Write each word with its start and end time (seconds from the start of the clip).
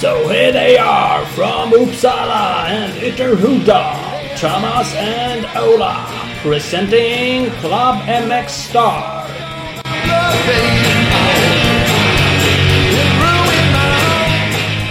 So 0.00 0.28
here 0.28 0.52
they 0.52 0.78
are 0.78 1.26
from 1.34 1.72
Uppsala 1.72 2.68
and 2.68 2.92
Ytterhuda, 3.02 4.38
Thomas 4.38 4.94
and 4.94 5.44
Ola, 5.56 6.06
presenting 6.40 7.50
Club 7.60 7.96
MX 8.06 8.48
Star. 8.48 9.26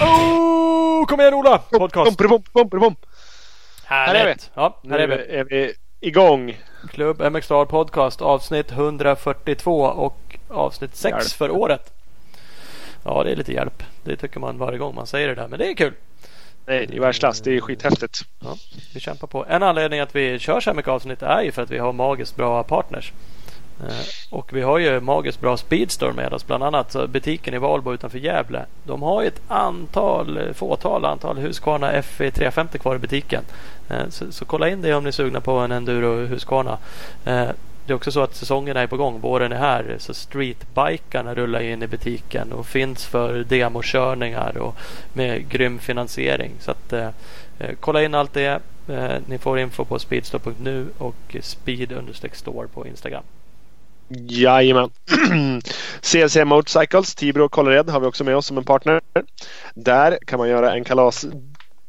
Oh, 0.02 1.06
kom 1.08 1.20
igen 1.20 1.34
Ola! 1.34 1.58
Podcast. 1.58 2.16
Bom, 2.18 2.42
bom, 2.52 2.68
bom, 2.68 2.80
bom. 2.80 2.96
Här 3.84 4.14
är 4.14 4.14
vi. 4.14 4.18
Härligt! 4.20 4.50
Ja, 4.54 4.80
här 4.90 4.98
är 4.98 5.06
vi. 5.08 5.14
är 5.14 5.44
vi 5.44 5.74
igång. 6.00 6.58
Klubb 6.90 7.32
MX 7.32 7.44
Star 7.46 7.64
Podcast 7.64 8.22
avsnitt 8.22 8.72
142 8.72 9.80
och 9.82 10.38
avsnitt 10.48 10.96
6 10.96 11.12
Hjälp. 11.14 11.28
för 11.32 11.50
året. 11.50 11.92
Ja, 13.04 13.22
det 13.24 13.30
är 13.32 13.36
lite 13.36 13.52
hjälp. 13.52 13.82
Det 14.04 14.16
tycker 14.16 14.40
man 14.40 14.58
varje 14.58 14.78
gång 14.78 14.94
man 14.94 15.06
säger 15.06 15.28
det 15.28 15.34
där, 15.34 15.48
men 15.48 15.58
det 15.58 15.70
är 15.70 15.74
kul. 15.74 15.92
Nej, 16.66 16.86
det 16.86 16.96
är 16.96 17.00
världsklass. 17.00 17.40
Det 17.40 17.56
är 17.56 17.60
skithäftigt. 17.60 18.20
Ja, 18.40 18.56
vi 18.94 19.00
kämpar 19.00 19.26
på. 19.26 19.44
En 19.48 19.62
anledning 19.62 20.00
att 20.00 20.14
vi 20.16 20.38
kör 20.38 20.60
så 20.60 20.70
här 20.70 20.74
mycket 20.74 20.90
avsnitt 20.90 21.22
är 21.22 21.42
ju 21.42 21.52
för 21.52 21.62
att 21.62 21.70
vi 21.70 21.78
har 21.78 21.92
magiskt 21.92 22.36
bra 22.36 22.62
partners. 22.62 23.12
Eh, 23.88 23.94
Och 24.30 24.52
vi 24.56 24.62
har 24.62 24.78
ju 24.78 25.00
magiskt 25.00 25.40
bra 25.40 25.56
Speedstore 25.56 26.12
med 26.12 26.32
oss. 26.32 26.46
Bland 26.46 26.62
annat 26.64 26.96
butiken 27.08 27.54
i 27.54 27.58
Valbo 27.58 27.94
utanför 27.94 28.18
Gävle. 28.18 28.64
De 28.84 29.02
har 29.02 29.22
ju 29.22 29.28
ett 29.28 29.40
antal, 29.48 30.54
fåtal 30.54 31.04
antal 31.04 31.38
Husqvarna 31.38 31.92
FE350 31.92 32.78
kvar 32.78 32.96
i 32.96 32.98
butiken. 32.98 33.44
Eh, 33.88 34.08
så, 34.08 34.32
så 34.32 34.44
kolla 34.44 34.68
in 34.68 34.82
det 34.82 34.94
om 34.94 35.04
ni 35.04 35.08
är 35.08 35.12
sugna 35.12 35.40
på 35.40 35.52
en 35.52 35.72
enduro 35.72 36.26
Husqvarna. 36.26 36.78
Eh, 37.24 37.48
det 37.88 37.92
är 37.92 37.96
också 37.96 38.12
så 38.12 38.20
att 38.20 38.34
säsongen 38.34 38.76
är 38.76 38.86
på 38.86 38.96
gång. 38.96 39.20
Våren 39.20 39.52
är 39.52 39.56
här. 39.56 39.96
Så 39.98 40.14
streetbikarna 40.14 41.34
rullar 41.34 41.60
in 41.60 41.82
i 41.82 41.86
butiken 41.86 42.52
och 42.52 42.66
finns 42.66 43.06
för 43.06 43.44
demokörningar 43.44 44.58
och 44.58 44.76
med 45.12 45.48
grym 45.48 45.78
finansiering. 45.78 46.50
Så 46.60 46.70
att 46.70 46.92
eh, 46.92 47.08
eh 47.58 47.74
kolla 47.80 48.02
in 48.02 48.14
allt 48.14 48.34
det. 48.34 48.60
Eh, 48.88 49.16
ni 49.26 49.38
får 49.38 49.58
info 49.58 49.84
på 49.84 49.98
speedstore.nu 49.98 50.86
och 50.98 51.36
speed-store 51.40 52.68
på 52.68 52.86
Instagram. 52.86 53.22
Jajamän. 54.08 54.90
CLC 56.00 56.36
Motorcycles, 56.36 57.14
Tibro 57.14 57.44
och 57.44 57.52
Kållered 57.52 57.90
har 57.90 58.00
vi 58.00 58.06
också 58.06 58.24
med 58.24 58.36
oss 58.36 58.46
som 58.46 58.58
en 58.58 58.64
partner. 58.64 59.00
Där 59.74 60.18
kan 60.26 60.38
man 60.38 60.48
göra 60.48 60.74
en 60.74 60.84
kalas 60.84 61.26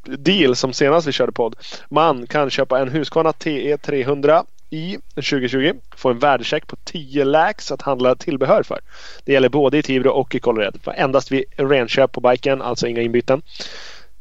deal 0.04 0.56
som 0.56 0.72
senast 0.72 1.06
vi 1.06 1.12
körde 1.12 1.32
podd. 1.32 1.56
Man 1.88 2.26
kan 2.26 2.50
köpa 2.50 2.80
en 2.80 2.88
Husqvarna 2.88 3.32
TE 3.32 3.76
300 3.76 4.44
i 4.70 4.98
2020. 5.14 5.72
Få 5.96 6.10
en 6.10 6.18
värdecheck 6.18 6.66
på 6.66 6.76
10 6.84 7.24
lax 7.24 7.72
att 7.72 7.82
handla 7.82 8.14
tillbehör 8.14 8.62
för. 8.62 8.80
Det 9.24 9.32
gäller 9.32 9.48
både 9.48 9.78
i 9.78 9.82
Tibro 9.82 10.10
och 10.10 10.34
i 10.34 10.40
Kållered. 10.40 10.80
Endast 10.94 11.32
vid 11.32 11.44
renköp 11.56 12.12
på 12.12 12.20
biken, 12.20 12.62
alltså 12.62 12.86
inga 12.86 13.02
inbyten. 13.02 13.42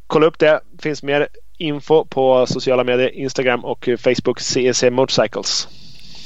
Kolla 0.08 0.26
upp 0.26 0.40
det. 0.40 0.60
finns 0.80 1.04
mer 1.04 1.28
info 1.58 2.06
på 2.06 2.46
sociala 2.46 2.84
medier, 2.84 3.10
Instagram 3.10 3.66
och 3.66 3.90
Facebook 4.00 4.40
CEC 4.40 4.84
Motorcycles. 4.92 5.68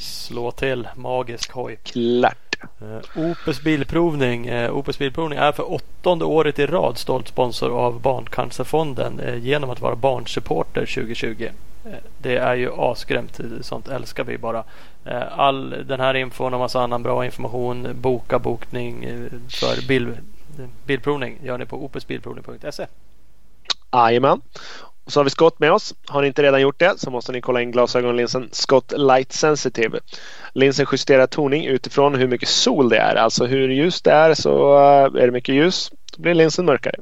Slå 0.00 0.50
till 0.50 0.88
magisk 0.96 1.52
hoj. 1.52 1.78
Klart. 1.82 2.43
Uh, 2.82 3.30
Opus 3.30 3.62
Bilprovning. 3.62 4.50
Uh, 4.50 4.76
Opus 4.76 4.98
Bilprovning 4.98 5.38
är 5.38 5.52
för 5.52 5.72
åttonde 5.72 6.24
året 6.24 6.58
i 6.58 6.66
rad 6.66 6.98
stolt 6.98 7.28
sponsor 7.28 7.78
av 7.78 8.00
Barncancerfonden 8.00 9.20
uh, 9.20 9.38
genom 9.38 9.70
att 9.70 9.80
vara 9.80 9.96
barnsupporter 9.96 10.80
2020. 10.80 11.48
Uh, 11.86 11.92
det 12.18 12.36
är 12.36 12.54
ju 12.54 12.70
asgrymt. 12.76 13.40
Sånt 13.60 13.88
älskar 13.88 14.24
vi 14.24 14.38
bara. 14.38 14.64
Uh, 15.06 15.38
all 15.38 15.70
den 15.86 16.00
här 16.00 16.14
infon 16.14 16.54
och 16.54 16.60
massa 16.60 16.80
annan 16.82 17.02
bra 17.02 17.24
information. 17.24 17.88
Boka 17.94 18.38
bokning 18.38 19.06
uh, 19.06 19.30
för 19.48 19.88
bil, 19.88 20.16
bilprovning 20.86 21.38
gör 21.42 21.58
ni 21.58 21.66
på 21.66 21.84
opusbilprovning.se. 21.84 22.86
Jajamän. 23.92 24.40
Så 25.06 25.20
har 25.20 25.24
vi 25.24 25.30
Scott 25.30 25.58
med 25.58 25.72
oss. 25.72 25.94
Har 26.06 26.20
ni 26.22 26.26
inte 26.26 26.42
redan 26.42 26.60
gjort 26.60 26.78
det 26.78 27.00
så 27.00 27.10
måste 27.10 27.32
ni 27.32 27.40
kolla 27.40 27.62
in 27.62 27.70
glasögonlinsen 27.70 28.48
Scott 28.52 28.92
Light 28.96 29.32
Sensitive. 29.32 29.98
Linsen 30.52 30.86
justerar 30.92 31.26
toning 31.26 31.66
utifrån 31.66 32.14
hur 32.14 32.28
mycket 32.28 32.48
sol 32.48 32.88
det 32.88 32.98
är. 32.98 33.14
Alltså 33.14 33.46
hur 33.46 33.68
ljust 33.68 34.04
det 34.04 34.12
är 34.12 34.34
så 34.34 34.76
eh, 34.76 35.04
är 35.22 35.26
det 35.26 35.30
mycket 35.30 35.54
ljus. 35.54 35.90
Då 36.16 36.22
blir 36.22 36.34
linsen 36.34 36.64
mörkare. 36.64 36.94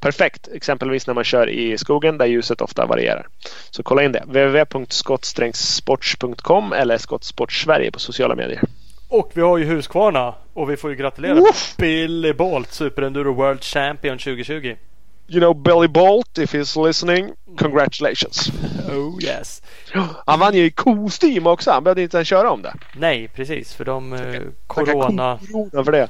Perfekt 0.00 0.48
exempelvis 0.52 1.06
när 1.06 1.14
man 1.14 1.24
kör 1.24 1.48
i 1.48 1.78
skogen 1.78 2.18
där 2.18 2.26
ljuset 2.26 2.60
ofta 2.60 2.86
varierar. 2.86 3.26
Så 3.70 3.82
kolla 3.82 4.02
in 4.02 4.12
det. 4.12 4.22
www.skottsträngsports.com 4.26 6.72
eller 6.72 6.98
Skott 6.98 7.24
Sport 7.24 7.52
Sverige 7.52 7.90
på 7.90 7.98
sociala 7.98 8.34
medier. 8.34 8.60
Och 9.08 9.30
vi 9.34 9.42
har 9.42 9.58
ju 9.58 9.64
Husqvarna 9.64 10.34
och 10.54 10.70
vi 10.70 10.76
får 10.76 10.90
ju 10.90 10.96
gratulera 10.96 11.34
Woof! 11.34 11.74
Billy 11.76 12.32
Bolt, 12.32 12.72
Super 12.72 13.02
Enduro 13.02 13.32
World 13.32 13.62
Champion 13.62 14.18
2020. 14.18 14.74
You 15.26 15.40
know 15.40 15.54
Billy 15.54 15.88
Bolt 15.88 16.38
if 16.38 16.54
he's 16.54 16.86
listening. 16.86 17.32
Congratulations. 17.58 18.50
Oh 18.90 19.22
yes. 19.22 19.62
Han 20.26 20.38
vann 20.38 20.54
ju 20.54 20.64
i 20.64 20.70
kostym 20.70 21.46
också. 21.46 21.70
Han 21.70 21.84
behövde 21.84 22.02
inte 22.02 22.16
ens 22.16 22.28
köra 22.28 22.50
om 22.50 22.62
det. 22.62 22.74
Nej, 22.96 23.28
precis. 23.28 23.74
För 23.74 23.84
de 23.84 24.12
eh, 24.12 24.42
Corona 24.66 25.38
för 25.84 25.92
det. 25.92 26.08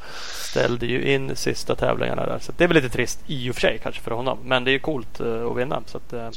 ställde 0.51 0.87
ju 0.87 1.15
in 1.15 1.37
sista 1.37 1.75
tävlingarna 1.75 2.27
där. 2.27 2.39
Så 2.39 2.53
det 2.57 2.65
är 2.65 2.69
väl 2.69 2.75
lite 2.75 2.89
trist 2.89 3.21
i 3.27 3.51
och 3.51 3.55
för 3.55 3.61
sig 3.61 3.81
kanske 3.83 4.03
för 4.03 4.11
honom. 4.11 4.39
Men 4.45 4.65
det 4.65 4.71
är 4.71 4.73
ju 4.73 4.79
coolt 4.79 5.21
eh, 5.21 5.47
att 5.47 5.57
vinna. 5.57 5.83
Så 5.87 5.97
att, 5.97 6.13
eh, 6.13 6.31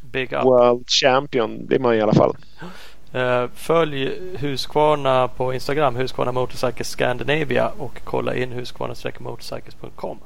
big 0.00 0.32
up. 0.32 0.44
World 0.44 0.90
Champion 0.90 1.66
blir 1.66 1.78
man 1.78 1.94
i 1.94 2.00
alla 2.00 2.14
fall. 2.14 2.36
Eh, 3.12 3.46
följ 3.54 4.12
Husqvarna 4.38 5.28
på 5.28 5.54
Instagram. 5.54 5.96
Husqvarna 5.96 6.32
Motorcycles 6.32 6.88
Scandinavia. 6.88 7.68
Och 7.78 8.00
kolla 8.04 8.34
in 8.34 8.52
husqvarna-motorcycles.com. 8.52 10.18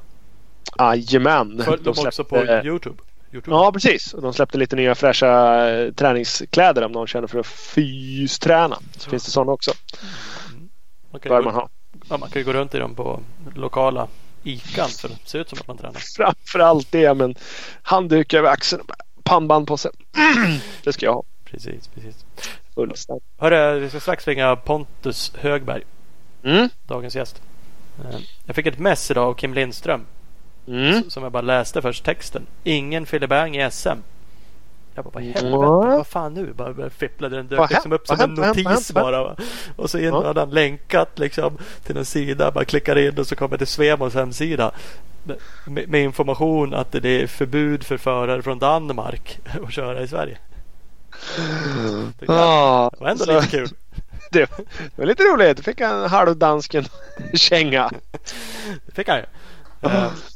Jajamän. 0.79 1.61
Följ 1.65 1.83
dem 1.83 1.93
De 1.95 2.07
också 2.07 2.23
på 2.23 2.37
Youtube. 2.45 2.95
Youtube. 3.33 3.55
Ja 3.55 3.71
precis. 3.71 4.13
Och 4.13 4.21
de 4.21 4.33
släppte 4.33 4.57
lite 4.57 4.75
nya 4.75 4.95
fräscha 4.95 5.67
eh, 5.69 5.91
träningskläder 5.93 6.83
om 6.85 6.91
någon 6.91 7.07
känner 7.07 7.27
för 7.27 7.39
att 7.39 7.47
fysträna. 7.47 8.79
Så 8.97 9.09
finns 9.09 9.25
det 9.25 9.31
sådana 9.31 9.51
också. 9.51 9.71
Man 11.11 11.21
kan, 11.21 11.29
Bör 11.29 11.41
man 11.43 11.53
ha. 11.53 11.69
ja, 12.09 12.17
man 12.17 12.29
kan 12.29 12.39
ju 12.41 12.45
gå 12.45 12.53
runt 12.53 12.75
i 12.75 12.77
dem 12.79 12.95
på 12.95 13.19
lokala 13.55 14.07
Ican 14.43 14.89
för 14.89 15.09
det 15.09 15.15
ser 15.25 15.39
ut 15.39 15.49
som 15.49 15.57
att 15.61 15.67
man 15.67 15.77
tränar. 15.77 15.99
Framförallt 16.17 16.91
det 16.91 17.13
med 17.13 17.39
handduk 17.81 18.33
över 18.33 18.49
axeln 18.49 18.81
och 19.15 19.23
pannband 19.23 19.67
på 19.67 19.77
sig. 19.77 19.91
Det 20.83 20.93
ska 20.93 21.05
jag 21.05 21.13
ha. 21.13 21.23
Precis, 21.45 21.87
precis. 21.87 22.25
Fullständigt. 22.75 23.23
Hörru, 23.37 23.79
vi 23.79 23.89
ska 23.89 23.99
strax 23.99 24.27
ringa 24.27 24.55
Pontus 24.55 25.31
Högberg, 25.35 25.83
Mm. 26.43 26.69
dagens 26.87 27.15
gäst. 27.15 27.41
Eh, 28.03 28.19
Jag 28.45 28.55
fick 28.55 28.65
ett 28.65 28.79
mess 28.79 29.11
idag 29.11 29.27
av 29.27 29.33
Kim 29.33 29.53
Lindström 29.53 30.05
Mm. 30.67 31.09
som 31.09 31.23
jag 31.23 31.31
bara 31.31 31.41
läste 31.41 31.81
först 31.81 32.05
texten. 32.05 32.45
Ingen 32.63 33.05
filibang 33.05 33.55
i 33.55 33.71
SM. 33.71 33.89
Jag 34.95 35.05
bara, 35.05 35.11
vad 35.13 35.23
helvete, 35.23 35.47
vad 35.97 36.07
fan 36.07 36.33
nu? 36.33 36.53
Bara 36.53 36.73
började 36.73 36.95
fippla. 36.95 37.29
Den 37.29 37.47
dök 37.47 37.69
liksom 37.69 37.91
upp 37.91 38.07
som 38.07 38.19
en 38.21 38.33
notis 38.33 38.91
bara. 38.91 39.35
Och 39.75 39.89
så 39.89 39.97
in 39.97 40.03
Ja. 40.05 40.25
hade 40.27 40.39
han 40.39 40.49
länkat 40.49 41.19
liksom 41.19 41.57
till 41.83 41.97
en 41.97 42.05
sida. 42.05 42.51
Bara 42.51 42.65
klickar 42.65 42.95
in 42.97 43.19
och 43.19 43.27
så 43.27 43.35
kommer 43.35 43.57
till 43.57 43.67
Svemos 43.67 44.13
hemsida. 44.13 44.71
Med, 45.67 45.89
med 45.89 46.03
information 46.03 46.73
att 46.73 46.91
det 46.91 47.09
är 47.23 47.27
förbud 47.27 47.83
för 47.83 47.97
förare 47.97 48.41
från 48.41 48.59
Danmark 48.59 49.39
att 49.65 49.73
köra 49.73 50.01
i 50.01 50.07
Sverige. 50.07 50.37
Ah, 52.27 52.89
Det 52.89 52.99
var 53.03 53.09
ändå 53.09 53.23
så- 53.25 53.31
lite 53.35 53.47
kul. 53.47 53.69
Det, 54.31 54.39
det 54.57 54.97
var 54.97 55.05
lite 55.05 55.23
roligt. 55.23 55.57
Du 55.57 55.63
fick 55.63 55.79
en 55.79 56.09
halvdansken 56.09 56.85
känga. 57.33 57.91
Det 58.85 58.91
fick 58.95 59.07
han 59.09 59.17
ju. 59.17 59.25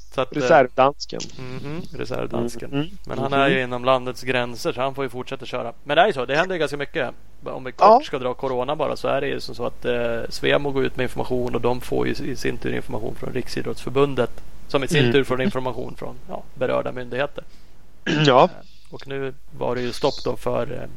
Eh, 0.09 0.15
Så 0.15 0.21
att, 0.21 0.35
eh, 0.35 0.39
Reservdansken. 0.41 1.19
mhm, 1.39 1.81
reservdansken. 1.97 2.73
Mm. 2.73 2.87
Men 3.05 3.19
han 3.19 3.33
är 3.33 3.49
ju 3.49 3.61
inom 3.63 3.85
landets 3.85 4.23
gränser 4.23 4.73
så 4.73 4.81
han 4.81 4.95
får 4.95 5.03
ju 5.03 5.09
fortsätta 5.09 5.45
köra. 5.45 5.73
Men 5.83 5.95
det 5.95 6.01
är 6.01 6.07
ju 6.07 6.13
så, 6.13 6.25
det 6.25 6.35
händer 6.35 6.55
ju 6.55 6.59
ganska 6.59 6.77
mycket. 6.77 7.09
Om 7.43 7.63
vi 7.63 7.71
kort 7.71 7.79
Ja. 7.87 8.01
ska 8.05 8.19
dra 8.19 8.33
Corona 8.33 8.75
bara 8.75 8.95
så 8.95 9.07
är 9.07 9.21
det 9.21 9.27
ju 9.27 9.39
som 9.39 9.55
så 9.55 9.65
att 9.65 9.85
eh, 9.85 10.21
Svemo 10.29 10.71
går 10.71 10.85
ut 10.85 10.97
med 10.97 11.03
information 11.03 11.55
och 11.55 11.61
de 11.61 11.81
får 11.81 12.07
ju 12.07 12.13
i 12.13 12.35
sin 12.35 12.57
tur 12.57 12.73
information 12.75 13.15
från 13.15 13.33
Riksidrottsförbundet. 13.33 14.31
Som 14.67 14.83
i 14.83 14.87
sin 14.87 14.99
Mm. 14.99 15.11
tur 15.11 15.23
får 15.23 15.41
information 15.41 15.95
från 15.97 16.15
ja, 16.29 16.43
berörda 16.53 16.91
myndigheter. 16.91 17.43
Ja. 18.25 18.49
Och 18.91 19.07
nu 19.07 19.33
var 19.57 19.75
det 19.75 19.81
ju 19.81 19.91
stopp 19.91 20.23
då 20.25 20.35
för 20.35 20.71
eh, 20.71 20.89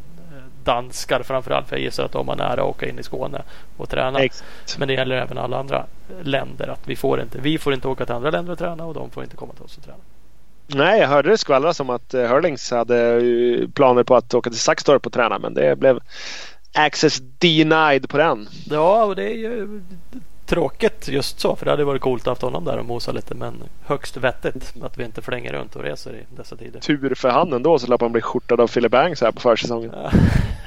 danskar 0.65 1.23
framförallt. 1.23 1.69
För 1.69 1.77
jag 1.77 1.83
gissar 1.83 2.05
att 2.05 2.13
de 2.13 2.29
har 2.29 2.37
nära 2.37 2.53
att 2.53 2.69
åka 2.69 2.89
in 2.89 2.99
i 2.99 3.03
Skåne 3.03 3.43
och 3.77 3.91
träna. 3.91 4.19
Exakt. 4.19 4.79
Men 4.79 4.89
det 4.89 4.95
gäller 4.95 5.17
även 5.17 5.39
alla 5.39 5.59
andra 5.59 5.87
länder. 6.23 6.69
Att 6.69 6.81
vi, 6.85 6.97
får 6.97 7.21
inte, 7.21 7.39
vi 7.39 7.59
får 7.59 7.75
inte 7.75 7.89
åka 7.89 8.07
till 8.07 8.15
andra 8.15 8.31
länder 8.31 8.53
och 8.53 8.59
träna 8.59 8.85
och 8.85 8.95
de 8.95 9.11
får 9.11 9.23
inte 9.23 9.37
komma 9.37 9.53
till 9.53 9.65
oss 9.65 9.77
och 9.77 9.85
träna. 9.85 9.99
Nej, 10.67 11.01
jag 11.01 11.09
hörde 11.09 11.31
det 11.31 11.39
skvallras 11.39 11.81
om 11.81 11.91
att 11.91 12.15
eh, 12.15 12.23
Hurlings 12.23 12.71
hade 12.71 12.99
eh, 12.99 13.69
planer 13.69 14.03
på 14.03 14.17
att 14.17 14.35
åka 14.35 14.51
till 14.51 14.59
Saxtorp 14.59 15.07
och 15.07 15.13
träna 15.13 15.39
men 15.39 15.55
det 15.55 15.79
blev 15.79 16.01
access 16.75 17.21
denied 17.39 18.09
på 18.09 18.17
den. 18.17 18.49
Ja, 18.71 19.05
och 19.05 19.17
det 19.17 19.25
är 19.25 19.37
ju 19.37 19.83
tråkigt 20.53 21.09
just 21.09 21.41
så. 21.41 21.57
För 21.57 21.65
det 21.65 21.71
hade 21.71 21.85
varit 21.85 22.03
coolt 22.03 22.23
att 22.23 22.27
ha 22.27 22.31
haft 22.31 22.43
honom 22.43 22.65
där 22.65 22.79
och 22.79 22.85
mosa 22.85 23.13
lite. 23.13 23.35
Men 23.35 23.55
högst 23.85 24.17
vettigt 24.17 24.75
att 24.83 24.99
vi 24.99 25.05
inte 25.05 25.23
flänger 25.23 25.53
runt 25.53 25.77
och 25.77 25.83
reser 25.83 26.11
i 26.15 26.37
dessa 26.37 26.57
tider. 26.57 26.81
Tur 26.81 27.15
för 27.15 27.29
han 27.29 27.53
ändå 27.53 27.79
så 27.79 27.87
slapp 27.87 28.01
han 28.01 28.13
bli 28.13 28.21
skjortad 28.21 28.61
av 28.61 28.67
Philip 28.67 28.93
Banks 28.93 29.21
här 29.21 29.33
på 29.33 29.41
försäsongen. 29.41 29.95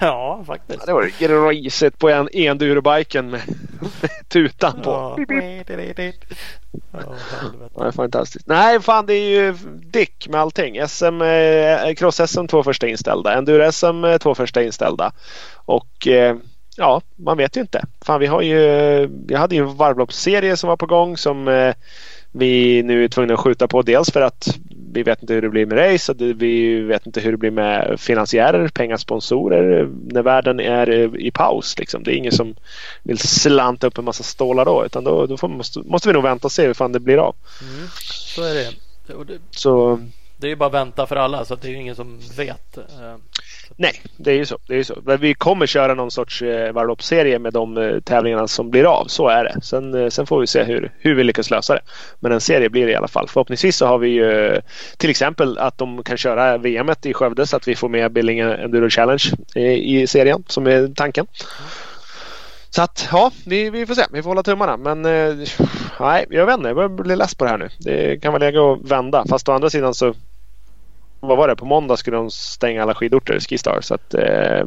Ja, 0.01 0.43
faktiskt. 0.47 0.79
Ja, 0.79 0.85
det 1.19 1.37
var 1.39 1.51
grisigt 1.51 1.99
på 1.99 2.09
en 2.09 2.29
endurobiken 2.33 3.29
med, 3.29 3.41
tutan 4.27 4.81
på. 4.81 4.89
Ja. 4.89 5.17
Ja, 6.91 7.81
det 7.81 7.87
är 7.87 7.91
fantastiskt. 7.91 8.47
Nej, 8.47 8.81
fan 8.81 9.05
det 9.05 9.13
är 9.13 9.29
ju 9.29 9.53
dick 9.75 10.27
med 10.27 10.41
allting. 10.41 10.87
SM, 10.87 11.21
eh, 11.21 11.93
Cross-SM 11.93 12.47
två 12.47 12.63
första 12.63 12.87
inställda. 12.87 13.37
Enduro-SM 13.37 14.05
eh, 14.05 14.17
två 14.17 14.35
första 14.35 14.63
inställda. 14.63 15.11
Och 15.65 16.07
eh, 16.07 16.35
ja, 16.77 17.01
man 17.15 17.37
vet 17.37 17.57
ju 17.57 17.61
inte. 17.61 17.85
Fan, 18.05 18.19
vi 18.19 18.25
har 18.25 18.41
ju, 18.41 18.57
vi 19.27 19.35
hade 19.35 19.55
ju 19.55 19.61
en 19.61 19.75
varvloppsserie 19.75 20.57
som 20.57 20.67
var 20.67 20.77
på 20.77 20.85
gång 20.85 21.17
som 21.17 21.47
eh, 21.47 21.75
vi 22.31 22.83
nu 22.83 23.03
är 23.03 23.07
tvungna 23.07 23.33
att 23.33 23.39
skjuta 23.39 23.67
på. 23.67 23.81
Dels 23.81 24.11
för 24.11 24.21
att 24.21 24.57
vi 24.91 25.03
vet 25.03 25.21
inte 25.21 25.33
hur 25.33 25.41
det 25.41 25.49
blir 25.49 25.65
med 25.65 25.77
race 25.77 26.11
och 26.11 26.21
vi 26.21 26.79
vet 26.79 27.05
inte 27.05 27.19
hur 27.19 27.31
det 27.31 27.37
blir 27.37 27.51
med 27.51 27.99
finansiärer, 27.99 28.67
pengar, 28.67 28.97
sponsorer 28.97 29.89
när 30.05 30.21
världen 30.21 30.59
är 30.59 30.89
eh, 30.89 31.09
i 31.15 31.31
paus. 31.31 31.79
Liksom. 31.79 32.03
Det 32.03 32.11
är 32.11 32.15
ingen 32.15 32.31
som 32.31 32.55
vill 33.03 33.17
slanta 33.17 33.87
upp 33.87 33.97
en 33.97 34.05
massa 34.05 34.23
stålar 34.23 34.65
då 34.65 34.85
utan 34.85 35.03
då, 35.03 35.25
då 35.25 35.37
får, 35.37 35.47
måste, 35.47 35.79
måste 35.79 36.07
vi 36.09 36.13
nog 36.13 36.23
vänta 36.23 36.47
och 36.47 36.51
se 36.51 36.67
hur 36.67 36.73
fan 36.73 36.91
det 36.91 36.99
blir 36.99 37.17
av. 37.17 37.35
Mm, 37.61 37.87
så 37.99 38.43
är 38.43 38.53
det. 38.53 38.71
Det. 39.07 39.39
Så 39.51 39.99
Det 40.37 40.47
är 40.47 40.49
ju 40.49 40.55
bara 40.55 40.69
vänta 40.69 41.07
för 41.07 41.15
alla 41.15 41.45
så 41.45 41.53
att 41.53 41.61
det 41.61 41.67
är 41.67 41.71
ju 41.71 41.77
ingen 41.77 41.95
som 41.95 42.19
vet. 42.37 42.77
Nej, 43.77 44.01
det 44.17 44.31
är 44.31 44.35
ju 44.35 44.45
så. 44.45 44.57
Det 44.67 44.73
är 44.73 44.77
ju 44.77 44.83
så. 44.83 44.97
Men 45.03 45.17
vi 45.17 45.33
kommer 45.33 45.65
köra 45.65 45.93
någon 45.93 46.11
sorts 46.11 46.41
eh, 46.41 46.71
varvloppsserie 46.71 47.39
med 47.39 47.53
de 47.53 47.77
eh, 47.77 47.99
tävlingarna 47.99 48.47
som 48.47 48.69
blir 48.69 48.83
av. 48.83 49.05
Så 49.07 49.27
är 49.27 49.43
det. 49.43 49.61
Sen, 49.61 49.93
eh, 49.93 50.09
sen 50.09 50.25
får 50.25 50.39
vi 50.39 50.47
se 50.47 50.63
hur, 50.63 50.91
hur 50.99 51.15
vi 51.15 51.23
lyckas 51.23 51.49
lösa 51.49 51.73
det. 51.73 51.81
Men 52.19 52.31
en 52.31 52.41
serie 52.41 52.69
blir 52.69 52.85
det 52.85 52.91
i 52.91 52.95
alla 52.95 53.07
fall. 53.07 53.27
Förhoppningsvis 53.27 53.77
så 53.77 53.85
har 53.85 53.97
vi 53.97 54.09
ju 54.09 54.45
eh, 54.45 54.61
till 54.97 55.09
exempel 55.09 55.57
att 55.57 55.77
de 55.77 56.03
kan 56.03 56.17
köra 56.17 56.57
VM 56.57 56.89
i 57.03 57.13
Skövde 57.13 57.47
så 57.47 57.57
att 57.57 57.67
vi 57.67 57.75
får 57.75 57.89
med 57.89 58.11
Billinge 58.11 58.55
Enduro 58.55 58.89
Challenge 58.89 59.23
eh, 59.55 59.73
i 59.73 60.07
serien 60.07 60.43
som 60.47 60.67
är 60.67 60.93
tanken. 60.95 61.27
Så 62.69 62.81
att 62.81 63.07
ja, 63.11 63.31
vi, 63.45 63.69
vi 63.69 63.85
får 63.85 63.95
se. 63.95 64.05
Vi 64.11 64.23
får 64.23 64.29
hålla 64.29 64.43
tummarna. 64.43 64.77
Men 64.77 65.05
eh, 65.05 65.47
nej, 65.99 66.25
jag 66.29 66.45
vet 66.45 66.57
inte. 66.57 66.69
Jag 66.69 66.75
börjar 66.75 66.89
bli 66.89 67.15
less 67.15 67.35
på 67.35 67.45
det 67.45 67.51
här 67.51 67.57
nu. 67.57 67.69
Det 67.79 68.21
kan 68.21 68.33
vara 68.33 68.39
läge 68.39 68.71
att 68.71 68.91
vända. 68.91 69.25
Fast 69.29 69.49
å 69.49 69.51
andra 69.51 69.69
sidan 69.69 69.93
så 69.93 70.13
vad 71.25 71.37
var 71.37 71.47
det? 71.47 71.55
På 71.55 71.65
måndag 71.65 71.97
skulle 71.97 72.17
de 72.17 72.31
stänga 72.31 72.83
alla 72.83 72.95
skidorter, 72.95 73.39
Skistar. 73.39 73.81
Så 73.81 73.93
att 73.93 74.13
eh, 74.13 74.63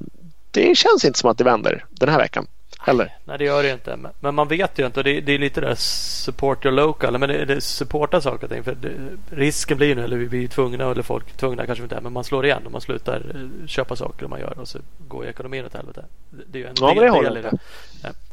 det 0.51 0.77
känns 0.77 1.05
inte 1.05 1.19
som 1.19 1.31
att 1.31 1.39
det 1.39 1.45
vänder 1.45 1.85
den 1.91 2.09
här 2.09 2.19
veckan. 2.19 2.47
Heller. 2.81 3.17
Nej 3.25 3.39
det 3.39 3.45
gör 3.45 3.63
det 3.63 3.73
inte. 3.73 3.99
Men- 4.21 4.35
man 4.35 4.49
vet 4.49 4.79
ju 4.79 4.87
inte. 4.87 5.03
Det, 5.03 5.21
det 5.21 5.33
är 5.33 5.39
lite 5.39 5.61
där 5.61 5.75
support 5.75 6.65
your 6.65 6.77
local. 6.77 7.19
Men 7.19 7.29
det, 7.29 7.45
det 7.45 7.61
supportar 7.61 8.21
saker 8.21 8.45
och 8.45 8.51
ting. 8.53 8.65
För 8.65 8.75
det, 8.75 8.91
risken 9.31 9.77
blir 9.77 9.97
nu, 9.97 10.05
eller 10.05 10.17
vi 10.17 10.27
blir 10.29 10.49
tvungna, 10.49 10.91
eller 10.91 11.03
folk 11.03 11.33
tvungna 11.37 11.67
kanske 11.67 11.83
inte 11.83 11.97
är. 11.97 12.01
Men 12.01 12.13
man 12.13 12.25
slår 12.25 12.45
igen 12.47 12.63
och 12.67 12.73
man 12.73 12.81
slutar 12.81 13.17
eh, 13.35 13.67
köpa 13.67 13.97
saker 13.97 14.25
och 14.25 14.31
man 14.31 14.41
gör. 14.41 14.59
Och 14.59 14.69
så 14.69 14.79
går 15.09 15.27
ekonomin 15.27 15.67
åt 15.67 15.75
helvete. 15.75 16.05
Det 16.31 16.59
är 16.59 16.63
ju 16.63 16.69
en 16.69 16.75
Ja, 16.81 16.95
del, 16.95 17.25
del 17.25 17.37
i 17.37 17.43
det. 17.43 17.53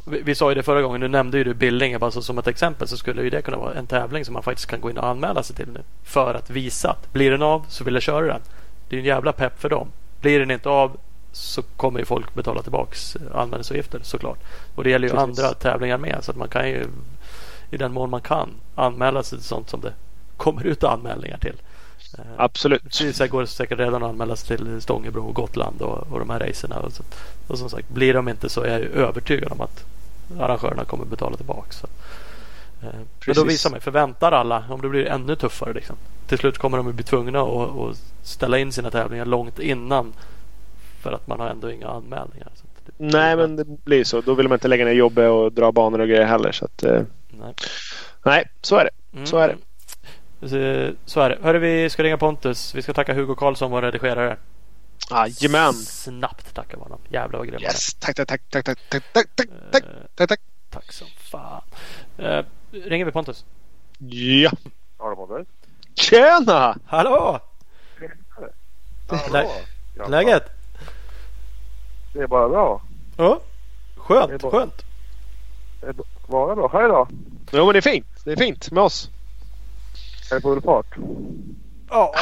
Vi, 0.07 0.21
vi 0.21 0.35
sa 0.35 0.49
ju 0.51 0.55
det 0.55 0.63
förra 0.63 0.81
gången. 0.81 1.01
Nu 1.01 1.07
nämnde 1.07 1.37
ju 1.37 1.43
du 1.43 1.53
Billinge. 1.53 1.99
Bara 1.99 2.11
så, 2.11 2.21
som 2.21 2.37
ett 2.37 2.47
exempel 2.47 2.87
så 2.87 2.97
skulle 2.97 3.23
ju 3.23 3.29
det 3.29 3.41
kunna 3.41 3.57
vara 3.57 3.73
en 3.73 3.87
tävling 3.87 4.25
som 4.25 4.33
man 4.33 4.43
faktiskt 4.43 4.69
kan 4.69 4.81
gå 4.81 4.89
in 4.89 4.97
och 4.97 5.07
anmäla 5.07 5.43
sig 5.43 5.55
till 5.55 5.67
nu. 5.73 5.81
För 6.03 6.33
att 6.33 6.49
visa 6.49 6.89
att 6.89 7.13
blir 7.13 7.31
den 7.31 7.41
av 7.41 7.65
så 7.69 7.83
vill 7.83 7.93
jag 7.93 8.03
köra 8.03 8.25
den. 8.27 8.41
Det 8.89 8.95
är 8.95 8.99
en 8.99 9.05
jävla 9.05 9.31
pepp 9.31 9.61
för 9.61 9.69
dem. 9.69 9.87
Blir 10.21 10.39
den 10.39 10.51
inte 10.51 10.69
av 10.69 10.97
så 11.35 11.61
kommer 11.61 11.99
ju 11.99 12.05
folk 12.05 12.33
betala 12.33 12.61
tillbaks 12.61 13.17
anmälningsavgifter 13.33 13.99
såklart. 14.03 14.39
Och 14.75 14.83
det 14.83 14.89
gäller 14.89 15.07
ju 15.07 15.13
Precis. 15.13 15.39
andra 15.39 15.53
tävlingar 15.53 15.97
med. 15.97 16.19
Så 16.21 16.31
att 16.31 16.37
man 16.37 16.49
kan 16.49 16.69
ju 16.69 16.87
i 17.71 17.77
den 17.77 17.93
mån 17.93 18.09
man 18.09 18.21
kan 18.21 18.49
anmäla 18.75 19.23
sig 19.23 19.37
till 19.37 19.47
sånt 19.47 19.69
som 19.69 19.81
det 19.81 19.93
kommer 20.37 20.63
ut 20.65 20.83
anmälningar 20.83 21.37
till. 21.37 21.55
Eh, 22.17 22.23
Absolut. 22.37 23.01
Det 23.17 23.27
går 23.27 23.45
säkert 23.45 23.79
redan 23.79 24.03
att 24.03 24.09
anmäla 24.09 24.35
sig 24.35 24.57
till 24.57 24.81
Stångebro 24.81 25.27
och 25.27 25.35
Gotland 25.35 25.81
och, 25.81 26.07
och 26.11 26.19
de 26.19 26.29
här 26.29 26.39
racerna. 26.39 26.79
Och, 26.79 26.93
så, 26.93 27.03
och 27.47 27.57
som 27.57 27.69
sagt, 27.69 27.89
blir 27.89 28.13
de 28.13 28.29
inte 28.29 28.49
så 28.49 28.61
är 28.61 28.71
jag 28.71 28.79
ju 28.79 28.89
övertygad 28.89 29.51
om 29.51 29.61
att 29.61 29.85
arrangörerna 30.39 30.85
kommer 30.85 31.05
betala 31.05 31.37
tillbaka. 31.37 31.71
Så. 31.71 31.87
Eh, 32.81 32.93
Men 33.25 33.35
då 33.35 33.43
visar 33.43 33.69
mig, 33.69 33.81
förväntar 33.81 34.31
alla 34.31 34.63
om 34.69 34.81
det 34.81 34.89
blir 34.89 35.05
ännu 35.05 35.35
tuffare. 35.35 35.73
Liksom. 35.73 35.95
Till 36.27 36.37
slut 36.37 36.57
kommer 36.57 36.77
de 36.77 36.87
att 36.87 36.95
bli 36.95 37.03
tvungna 37.03 37.41
att, 37.41 37.77
att 37.77 37.97
ställa 38.23 38.57
in 38.57 38.71
sina 38.71 38.91
tävlingar 38.91 39.25
långt 39.25 39.59
innan. 39.59 40.13
För 41.05 41.11
att 41.11 41.27
man 41.27 41.39
har 41.39 41.47
ändå 41.49 41.71
inga 41.71 41.87
anmälningar. 41.87 42.51
Så 42.55 42.65
att 42.65 42.85
det, 42.85 42.91
Nej, 42.97 43.35
men 43.35 43.55
det 43.55 43.65
blir 43.65 44.03
så. 44.03 44.21
Då 44.21 44.33
vill 44.33 44.47
man 44.47 44.55
inte 44.55 44.67
lägga 44.67 44.85
ner 44.85 44.91
jobbet 44.91 45.29
och 45.29 45.51
dra 45.51 45.71
banor 45.71 45.99
och 45.99 46.07
grejer 46.07 46.25
heller. 46.25 46.51
Så 46.51 46.65
att, 46.65 46.83
eh, 46.83 47.01
Nej. 47.29 47.53
nej, 48.23 48.49
så 48.61 48.75
är 48.75 48.83
det. 48.83 49.17
Mm. 49.17 49.25
Så 49.25 49.37
är 49.37 49.47
det. 49.47 49.57
Så, 51.05 51.21
är 51.21 51.29
det. 51.29 51.37
Hörru, 51.41 51.59
vi 51.59 51.89
ska 51.89 52.03
ringa 52.03 52.17
Pontus. 52.17 52.75
Vi 52.75 52.81
ska 52.81 52.93
tacka 52.93 53.13
Hugo 53.13 53.35
Karlsson, 53.35 53.71
vår 53.71 53.81
redigerare. 53.81 54.37
Jajamän. 55.11 55.73
Snabbt 55.73 56.53
tackar 56.55 56.77
vi 56.77 56.83
honom. 56.83 56.99
Jävlar 57.09 57.39
vad 57.39 57.47
grym 57.47 57.53
han 57.55 57.63
är. 57.63 57.67
Yes. 57.67 57.93
Tack, 57.93 58.15
tack, 58.15 58.27
tack, 58.27 58.41
tack, 58.49 58.65
tack, 58.65 58.79
tack, 58.89 59.03
tack, 59.13 59.27
tack, 59.35 59.49
tack, 59.71 59.83
Eh, 59.83 59.89
tack, 60.15 60.29
tack. 60.29 60.39
Tack 60.69 60.91
som 60.91 61.07
fan. 61.17 61.61
Uh, 62.19 62.41
ringer 62.71 63.05
vi 63.05 63.11
Pontus? 63.11 63.45
Ja. 63.99 64.51
Var 64.97 65.39
det. 65.39 65.45
Tjena! 65.95 66.77
Hallå! 66.85 67.39
Lä- 69.31 69.47
Läget? 70.09 70.43
Det 72.15 72.21
är 72.23 72.27
bara 72.27 72.49
bra. 72.49 72.81
Ja. 73.17 73.39
Det 74.07 74.13
är 74.13 74.27
Skönt, 74.27 74.41
bra. 74.41 74.51
skönt. 74.51 74.85
Det 75.81 75.87
är 75.87 75.93
bara 76.27 76.55
bra. 76.55 76.69
Hej 76.73 76.87
då. 76.87 77.07
Jo, 77.51 77.65
men 77.65 77.73
det 77.73 77.79
är 77.79 77.81
fint. 77.81 78.05
Det 78.23 78.31
är 78.31 78.35
fint 78.35 78.71
med 78.71 78.83
oss. 78.83 79.09
Är 80.31 80.35
det 80.35 80.41
full 80.41 80.61
fart? 80.61 80.95
Ja, 81.89 82.13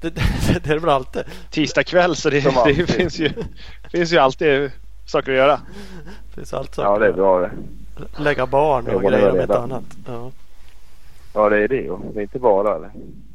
det, 0.00 0.10
det, 0.10 0.22
det 0.64 0.70
är 0.70 0.78
väl 0.78 0.90
alltid. 0.90 1.22
Tisdag 1.50 1.84
kväll 1.84 2.16
så 2.16 2.30
det, 2.30 2.40
det 2.40 2.50
alltid. 2.56 2.90
finns, 2.90 3.18
ju, 3.18 3.32
finns 3.90 4.12
ju 4.12 4.18
alltid 4.18 4.70
saker 5.06 5.32
att 5.32 5.38
göra. 5.38 5.60
Det 6.28 6.34
finns 6.34 6.54
allt 6.54 6.76
Ja, 6.78 6.98
det 6.98 7.06
är 7.06 7.12
bra 7.12 7.40
det. 7.40 7.50
Lägga 8.18 8.46
barn 8.46 8.86
och 8.86 9.02
grejer 9.02 9.30
om 9.30 9.40
inte 9.40 9.58
annat. 9.58 9.84
Ja. 10.06 10.30
Ja, 11.34 11.48
det 11.48 11.58
är 11.64 11.68
det. 11.68 11.90
och 11.90 12.00
Det 12.14 12.20
är 12.20 12.22
inte 12.22 12.38
bara 12.38 12.76
eller? 12.76 12.90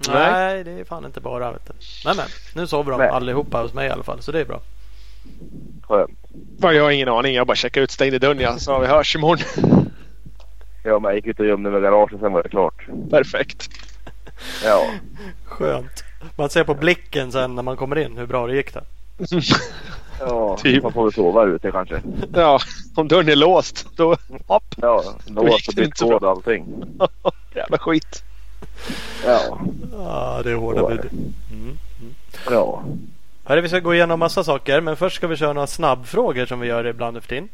Nej. 0.07 0.31
Nej, 0.31 0.63
det 0.63 0.71
är 0.71 0.83
fan 0.83 1.05
inte 1.05 1.21
bara. 1.21 1.51
Vet 1.51 1.67
du. 1.67 1.73
Men, 2.05 2.17
men. 2.17 2.25
Nu 2.55 2.67
sover 2.67 2.91
de 2.91 2.97
Nej. 2.97 3.09
allihopa 3.09 3.61
hos 3.61 3.73
mig 3.73 3.87
i 3.87 3.89
alla 3.89 4.03
fall. 4.03 4.21
Så 4.21 4.31
det 4.31 4.39
är 4.39 4.45
bra. 4.45 4.61
Skönt. 5.87 6.19
Jag 6.61 6.83
har 6.83 6.91
ingen 6.91 7.09
aning. 7.09 7.35
Jag 7.35 7.47
bara 7.47 7.55
checkar 7.55 7.81
ut, 7.81 7.91
stängde 7.91 8.19
dörren 8.19 8.39
ja, 8.39 8.57
så 8.57 8.79
vi 8.79 8.87
hörs 8.87 9.15
imorgon. 9.15 9.45
Ja, 10.83 10.99
men 10.99 11.03
jag 11.09 11.15
gick 11.15 11.25
ut 11.25 11.39
och 11.39 11.45
gömde 11.45 11.69
mig 11.69 11.79
i 11.79 11.83
garaget 11.83 12.19
sen 12.19 12.33
var 12.33 12.43
det 12.43 12.49
klart. 12.49 12.87
Perfekt. 13.09 13.69
Ja. 14.63 14.85
Skönt. 15.45 16.03
Man 16.37 16.49
ser 16.49 16.63
på 16.63 16.73
blicken 16.73 17.31
sen 17.31 17.55
när 17.55 17.63
man 17.63 17.77
kommer 17.77 17.95
in 17.95 18.17
hur 18.17 18.25
bra 18.25 18.47
det 18.47 18.55
gick 18.55 18.73
där. 18.73 18.83
Ja, 20.19 20.57
Typ. 20.61 20.83
man 20.83 20.93
får 20.93 21.03
väl 21.03 21.13
sova 21.13 21.45
ute 21.45 21.71
kanske. 21.71 22.01
Ja, 22.33 22.59
om 22.95 23.07
dörren 23.07 23.29
är 23.29 23.35
låst 23.35 23.87
då 23.95 24.18
hopp. 24.47 24.75
Ja, 24.77 25.04
Då 25.25 25.44
lås 25.44 25.59
gick 25.59 25.68
och 25.69 25.75
det 25.75 25.81
bytt 25.81 25.99
kod 25.99 26.23
och 26.23 26.30
allting. 26.30 26.65
Jävla 27.56 27.77
skit. 27.77 28.23
Ja. 29.25 29.59
Ja, 29.92 30.42
det 30.44 30.51
är 30.51 30.56
hårda 30.56 30.87
bud. 30.87 31.09
Mm. 31.51 31.77
Ja. 32.49 32.83
Hörru, 33.45 33.61
vi 33.61 33.69
ska 33.69 33.80
gå 33.80 33.94
igenom 33.94 34.19
massa 34.19 34.44
saker. 34.44 34.81
Men 34.81 34.95
först 34.97 35.16
ska 35.16 35.28
vi 35.28 35.35
köra 35.35 35.54
några 35.54 35.68
snabbfrågor 35.68 36.45
som 36.45 36.59
vi 36.59 36.68
gör 36.68 36.85
ibland 36.87 37.14
nu 37.14 37.21
för 37.21 37.28
tiden. 37.30 37.49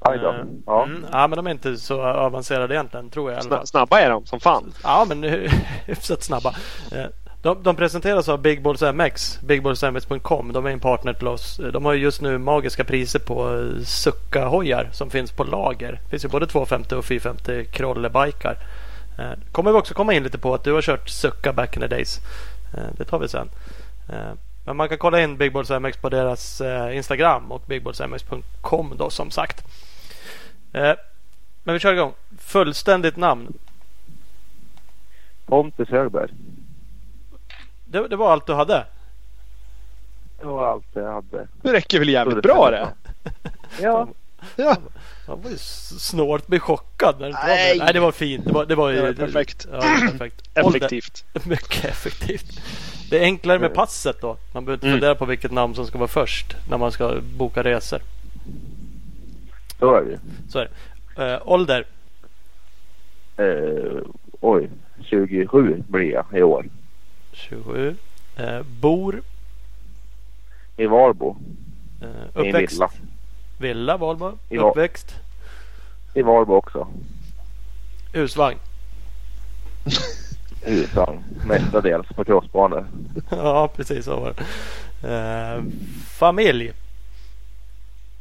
Aj 0.00 0.18
då. 0.18 0.28
Eh, 0.32 0.36
Ja. 0.66 0.84
Mm, 0.84 1.06
ja, 1.12 1.26
men 1.28 1.36
de 1.36 1.46
är 1.46 1.50
inte 1.50 1.76
så 1.76 2.02
avancerade 2.02 2.74
egentligen 2.74 3.10
tror 3.10 3.32
jag. 3.32 3.40
Sna- 3.42 3.64
Snabba 3.64 4.00
är 4.00 4.10
de 4.10 4.26
som 4.26 4.40
fan. 4.40 4.72
Ja, 4.82 5.06
men 5.08 5.22
hyfsat 5.86 6.22
snabba. 6.22 6.54
Eh, 6.92 7.04
De, 7.42 7.62
de 7.62 7.76
presenteras 7.76 8.28
av 8.28 8.38
Big 8.42 8.62
Balls 8.62 8.82
MX, 8.82 9.38
bigballsmx.com. 9.40 10.52
De 10.52 10.66
är 10.66 10.70
en 10.70 10.80
partner 10.80 11.12
till 11.12 11.28
oss. 11.28 11.60
De 11.72 11.84
har 11.84 11.92
ju 11.92 12.02
just 12.02 12.20
nu 12.22 12.38
magiska 12.38 12.84
priser 12.84 13.18
på 13.18 13.54
eh, 13.58 13.82
Succa-hojar 13.84 14.88
som 14.92 15.10
finns 15.10 15.32
på 15.32 15.44
lager. 15.44 15.92
Det 16.04 16.10
finns 16.10 16.24
ju 16.24 16.28
både 16.28 16.46
250 16.46 16.94
och 16.94 17.04
450 17.04 17.64
krollebikar. 17.72 18.56
Kommer 19.52 19.72
vi 19.72 19.78
också 19.78 19.94
komma 19.94 20.14
in 20.14 20.22
lite 20.22 20.38
på 20.38 20.54
att 20.54 20.64
du 20.64 20.72
har 20.72 20.82
kört 20.82 21.08
Succa 21.08 21.52
back 21.52 21.76
in 21.76 21.82
the 21.82 21.88
days. 21.88 22.18
Det 22.98 23.04
tar 23.04 23.18
vi 23.18 23.28
sen. 23.28 23.48
Men 24.68 24.76
man 24.76 24.88
kan 24.88 24.98
kolla 24.98 25.20
in 25.20 25.36
Big 25.36 25.52
Balls 25.52 25.70
MX 25.70 25.96
på 25.98 26.08
deras 26.08 26.60
eh, 26.60 26.96
Instagram 26.96 27.52
och 27.52 27.62
bigballsmx.com 27.66 28.94
då 28.96 29.10
som 29.10 29.30
sagt. 29.30 29.64
Eh, 30.72 30.92
Men 31.64 31.72
vi 31.72 31.78
kör 31.78 31.92
igång. 31.94 32.12
Fullständigt 32.38 33.16
namn. 33.16 33.52
Pontus 35.46 35.88
Högberg. 35.88 36.30
Det, 37.84 38.08
det 38.08 38.16
var 38.16 38.32
allt 38.32 38.46
du 38.46 38.54
hade? 38.54 38.86
Det 40.40 40.46
var 40.46 40.66
allt 40.66 40.86
jag 40.92 41.12
hade. 41.12 41.48
Det 41.62 41.72
räcker 41.72 41.98
väl 41.98 42.08
jävligt 42.08 42.42
bra 42.42 42.70
det. 42.70 42.88
Ja. 43.82 44.08
Ja, 44.56 44.76
Han 45.26 45.42
var 45.42 45.50
ju 45.50 45.58
snålt 45.58 46.46
blir 46.46 46.58
chockad 46.58 47.14
när 47.20 47.26
det 47.26 47.28
inte 47.30 47.40
var 47.40 47.48
Nej. 47.48 47.78
det. 47.78 47.84
Nej, 47.84 47.92
det 47.92 48.00
var 48.00 48.12
fint. 48.12 48.44
Det 48.44 48.52
var, 48.52 48.66
det 48.66 48.74
var, 48.74 48.92
Det 48.92 49.02
var 49.02 49.12
perfekt. 49.12 49.66
Ja, 49.72 49.76
det 49.78 49.86
var 49.86 50.10
perfekt. 50.10 50.54
Det. 50.54 50.60
effektivt. 50.60 51.24
Mycket 51.46 51.84
effektivt. 51.84 52.60
Det 53.10 53.18
är 53.18 53.22
enklare 53.22 53.58
med 53.58 53.74
passet 53.74 54.20
då. 54.20 54.36
Man 54.52 54.64
behöver 54.64 54.76
inte 54.76 54.86
Mm. 54.86 54.96
fundera 54.96 55.14
på 55.14 55.24
vilket 55.24 55.50
namn 55.52 55.74
som 55.74 55.86
ska 55.86 55.98
vara 55.98 56.08
först 56.08 56.56
när 56.70 56.78
man 56.78 56.92
ska 56.92 57.20
boka 57.36 57.62
resor. 57.64 58.00
Så 59.78 59.94
är 59.94 60.02
det. 60.04 60.18
Så 60.48 60.58
är 60.58 60.68
det. 61.16 61.32
Eh, 61.32 61.40
ålder? 61.44 61.86
Eh, 63.36 64.02
oj, 64.40 64.70
27 65.04 65.82
blir 65.88 66.12
jag 66.12 66.24
i 66.34 66.42
år. 66.42 66.66
27. 67.32 67.96
Eh, 68.36 68.62
bor? 68.80 69.22
I 70.76 70.86
Varbo. 70.86 71.36
Eh, 72.02 72.08
I 72.44 72.48
uppväxt? 72.48 72.74
villa. 72.76 72.90
Villa, 73.60 73.96
Valbo. 73.96 74.38
I 74.50 74.58
Uppväxt? 74.58 75.14
I 76.14 76.22
Varbo 76.22 76.54
också. 76.54 76.88
Husvagn? 78.12 78.58
Husvagn. 80.62 81.24
Mestadels 81.46 82.08
på 82.08 82.24
crossbanor. 82.24 82.86
ja, 83.30 83.68
precis 83.76 84.04
så 84.04 84.20
var 84.20 84.34
det. 84.34 84.44
Eh, 85.02 85.62
familj? 86.06 86.72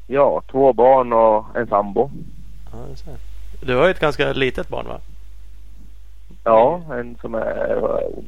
Ja, 0.08 0.42
två 0.52 0.74
barn 0.74 1.14
och 1.14 1.46
en 1.56 1.68
sambo. 1.68 2.12
Ja, 2.72 3.14
du 3.62 3.76
har 3.76 3.86
ju 3.86 3.92
ett 3.92 4.00
ganska 4.00 4.34
litet 4.34 4.70
barn 4.70 4.88
va? 4.88 5.00
Ja, 6.44 6.82
en 6.92 7.18
som 7.22 7.36
är 7.36 7.84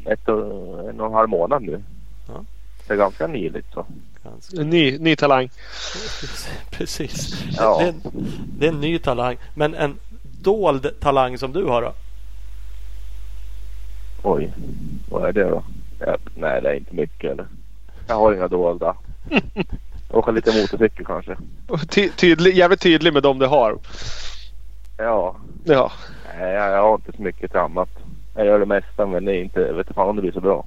eh, 0.06 0.12
ett 0.12 0.28
och, 0.28 0.90
en 0.90 1.00
och 1.00 1.08
en 1.08 1.14
halv 1.14 1.30
månad 1.30 1.62
nu. 1.62 1.84
Ja. 2.28 2.44
Det 2.88 2.94
är 2.94 2.98
ganska 2.98 3.28
nyligt 3.28 3.74
så. 3.74 3.86
Ganska. 4.24 4.62
En 4.62 4.70
ny, 4.70 4.98
ny 4.98 5.16
talang. 5.16 5.50
Precis. 6.72 7.44
Ja. 7.58 7.78
Det, 7.80 7.86
är 7.86 7.90
en, 7.90 8.02
det 8.60 8.66
är 8.68 8.72
en 8.72 8.82
ny 8.82 9.00
talang. 9.00 9.38
Men 9.54 9.76
en 9.76 10.00
dold 10.42 11.00
talang 11.00 11.38
som 11.38 11.54
du 11.54 11.66
har 11.66 11.82
då? 11.82 11.94
Oj, 14.24 14.52
vad 15.10 15.30
är 15.30 15.34
det 15.34 15.44
då? 15.44 15.64
Ja, 16.00 16.18
nej, 16.36 16.62
det 16.62 16.70
är 16.70 16.74
inte 16.74 16.96
mycket 16.96 17.32
eller. 17.32 17.46
Jag 18.08 18.16
har 18.16 18.34
inga 18.34 18.48
dolda. 18.48 18.96
Åka 20.12 20.32
lite 20.32 20.62
motorcykel 20.62 21.06
kanske. 21.06 21.38
Ty, 21.90 22.10
tydlig, 22.10 22.56
jävligt 22.58 22.82
tydlig 22.82 23.14
med 23.14 23.24
dem 23.24 23.40
du 23.40 23.46
har. 23.48 23.78
Ja, 24.98 25.36
Ja. 25.64 25.92
nej, 26.40 26.54
jag, 26.54 26.72
jag 26.72 26.82
har 26.82 26.96
inte 26.96 27.12
så 27.18 27.22
mycket 27.22 27.52
till 27.52 27.60
annat. 27.60 27.90
Jag 28.36 28.46
gör 28.46 28.60
det 28.60 28.66
mesta 28.66 29.06
men 29.06 29.26
det 29.26 29.36
är 29.36 29.42
inte, 29.42 29.60
jag 29.60 29.74
vet 29.74 29.88
inte 29.88 29.94
fan 29.94 30.10
om 30.10 30.16
det 30.16 30.22
blir 30.22 30.32
så 30.32 30.42
bra. 30.42 30.66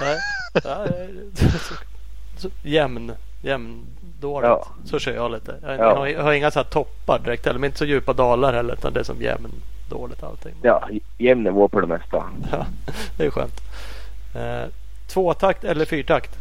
Nej. 0.00 0.18
Ja, 0.64 0.86
så, 1.34 1.74
så, 2.36 2.48
jämn. 2.62 3.12
Jämn 3.42 3.80
dåligt. 4.20 4.48
Ja. 4.48 4.66
Så 4.84 4.98
kör 4.98 5.12
jag 5.14 5.30
lite. 5.32 5.54
Jag, 5.62 5.70
Ja. 5.72 5.76
jag, 5.76 5.96
har, 5.96 6.06
jag 6.06 6.22
har 6.22 6.32
inga 6.32 6.50
så 6.50 6.58
här 6.58 6.64
toppar 6.66 7.18
direkt. 7.18 7.46
Eller 7.46 7.64
inte 7.64 7.78
så 7.78 7.84
djupa 7.84 8.12
dalar 8.12 8.52
heller. 8.52 8.74
Utan 8.74 8.92
det 8.92 9.00
är 9.00 9.04
som 9.04 9.22
jämn 9.22 9.50
dåligt 9.90 10.22
allting. 10.22 10.54
Ja, 10.62 10.88
jämn 11.18 11.42
nivå 11.42 11.68
på 11.68 11.80
det 11.80 11.86
mesta. 11.86 12.24
Ja, 12.52 12.66
det 13.16 13.24
är 13.24 13.30
skönt. 13.30 13.60
Eh, 14.34 14.64
tvåtakt 15.06 15.64
eller 15.64 15.84
fyrtakt? 15.84 16.38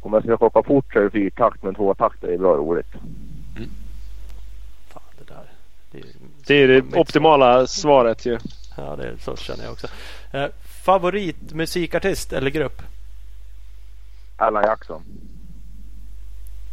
Om 0.00 0.12
jag 0.12 0.22
ska 0.22 0.34
hoppa 0.34 0.62
fort 0.62 0.92
så 0.92 0.98
är 0.98 1.02
det 1.02 1.10
fyrtakt 1.10 1.62
men 1.62 1.74
tvåtakt 1.74 2.24
är 2.24 2.38
bra 2.38 2.56
roligt. 2.56 2.92
Fan 4.88 5.02
det 5.18 5.34
där. 5.34 5.50
Det 5.90 5.98
är, 5.98 6.04
Det 6.46 6.54
är 6.54 6.68
det 6.68 6.98
optimala 6.98 7.66
svaret 7.66 8.26
ju. 8.26 8.38
Ja 8.76 8.96
det 8.96 9.04
är, 9.08 9.16
så 9.20 9.36
känner 9.36 9.64
jag 9.64 9.72
också. 9.72 9.86
Eh, 10.32 10.46
favorit 10.84 11.52
musikartist 11.52 12.32
eller 12.32 12.50
grupp? 12.50 12.82
Allan 14.36 14.62
Jackson. 14.62 15.02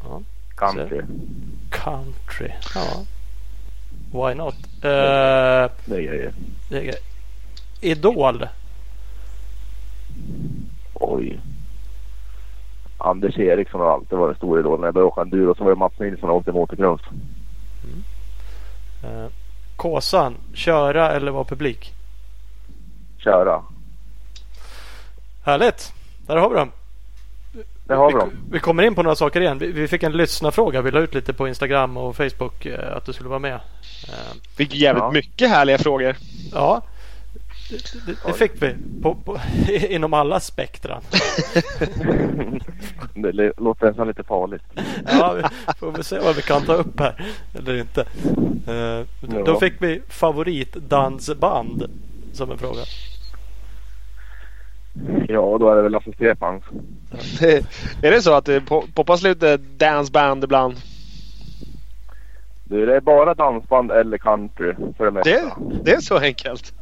Ja. 0.04 0.22
Country. 0.56 1.02
Country. 1.70 2.52
Ja. 2.76 3.06
Why 4.12 4.34
not? 4.36 4.56
Eh, 4.82 4.82
Det 4.82 5.96
är 5.96 6.02
grejer. 6.02 6.34
det 6.70 6.78
är 6.78 6.84
grej. 6.84 6.98
Idol. 7.82 8.48
Oj. 10.94 11.40
Anders 12.98 13.38
Eriksson 13.38 13.82
har 13.82 13.94
alltid 13.94 14.18
varit 14.18 14.38
stor 14.38 14.60
idol. 14.60 14.80
När 14.80 14.88
jag 14.88 14.94
började 14.94 15.08
åka 15.08 15.22
enduro 15.22 15.56
så 15.56 15.64
var 15.64 15.72
det 15.72 15.78
Mats 15.78 16.00
Nilsson 16.00 16.30
och 16.30 16.36
åkte 16.36 16.52
motocross. 16.52 17.02
Eh, 19.04 19.26
Kåsan. 19.76 20.36
Köra 20.54 21.12
eller 21.12 21.32
vara 21.32 21.44
publik? 21.44 21.94
Köra. 23.18 23.62
Härligt. 25.46 25.94
Där 26.28 26.38
har 26.38 26.50
vi 26.50 26.56
dem. 26.56 26.72
Det 27.92 27.98
har 27.98 28.12
vi 28.12 28.18
vi, 28.32 28.38
vi 28.52 28.60
kommer 28.60 28.84
in 28.84 28.96
på 28.96 29.04
några 29.04 29.16
saker 29.16 29.42
igen. 29.42 29.58
Vi, 29.58 29.72
vi 29.72 29.88
fick 29.88 30.04
en 30.04 30.12
lyssnarfråga. 30.12 30.82
Vi 30.82 30.92
la 30.92 31.00
ut 31.00 31.14
lite 31.14 31.34
på 31.34 31.48
Instagram 31.48 31.98
och 31.98 32.16
Facebook 32.16 32.66
eh, 32.66 32.98
att 32.98 33.06
du 33.06 33.14
skulle 33.14 33.30
vara 33.30 33.40
med. 33.40 33.54
Eh, 33.54 33.60
Fick 34.58 34.76
jävligt 34.76 35.02
Ja. 35.04 35.12
mycket 35.12 35.50
härliga 35.50 35.78
frågor. 35.78 36.16
ja, 36.52 36.82
det, 37.70 38.06
det, 38.06 38.18
det 38.26 38.34
fick 38.34 38.52
vi 38.64 38.76
på, 39.02 39.16
på, 39.16 39.40
inom 39.90 40.14
alla 40.14 40.40
spektran. 40.40 41.02
det 43.14 43.54
låter 43.58 43.86
nästan 43.88 44.08
lite 44.08 44.24
farligt. 44.24 44.64
Ja, 45.12 45.34
vi 45.34 45.44
får 45.80 45.92
väl 45.92 46.04
se 46.04 46.20
vad 46.20 46.36
vi 46.36 46.42
kan 46.42 46.62
ta 46.62 46.74
upp 46.74 47.00
här 47.00 47.26
eller 47.58 47.76
inte. 47.78 48.02
Eh, 48.68 49.44
då, 49.46 49.60
fick 49.60 49.74
vi 49.80 50.02
favoritdansband 50.10 51.86
som 52.34 52.52
en 52.52 52.58
fråga. 52.58 52.82
Ja, 55.28 55.58
då 55.60 55.70
är 55.72 55.76
det 55.76 55.82
väl 55.82 55.92
Lasse 55.92 56.14
Stefans. 56.14 56.64
är 58.02 58.12
det 58.12 58.22
så 58.22 58.34
att 58.34 58.46
det 58.46 58.60
po- 58.60 58.94
poppas 58.94 59.24
lite 59.24 59.58
danceband 59.58 60.44
ibland? 60.44 60.76
Du, 62.64 62.86
det 62.86 62.96
är 62.96 63.02
bara 63.02 63.34
dansband 63.34 63.92
eller 63.92 64.18
country 64.18 64.74
för 64.98 65.06
det 65.06 65.12
mesta. 65.12 65.30
Det, 65.30 65.52
det 65.84 65.92
är 65.92 66.00
så 66.00 66.18
enkelt. 66.18 66.74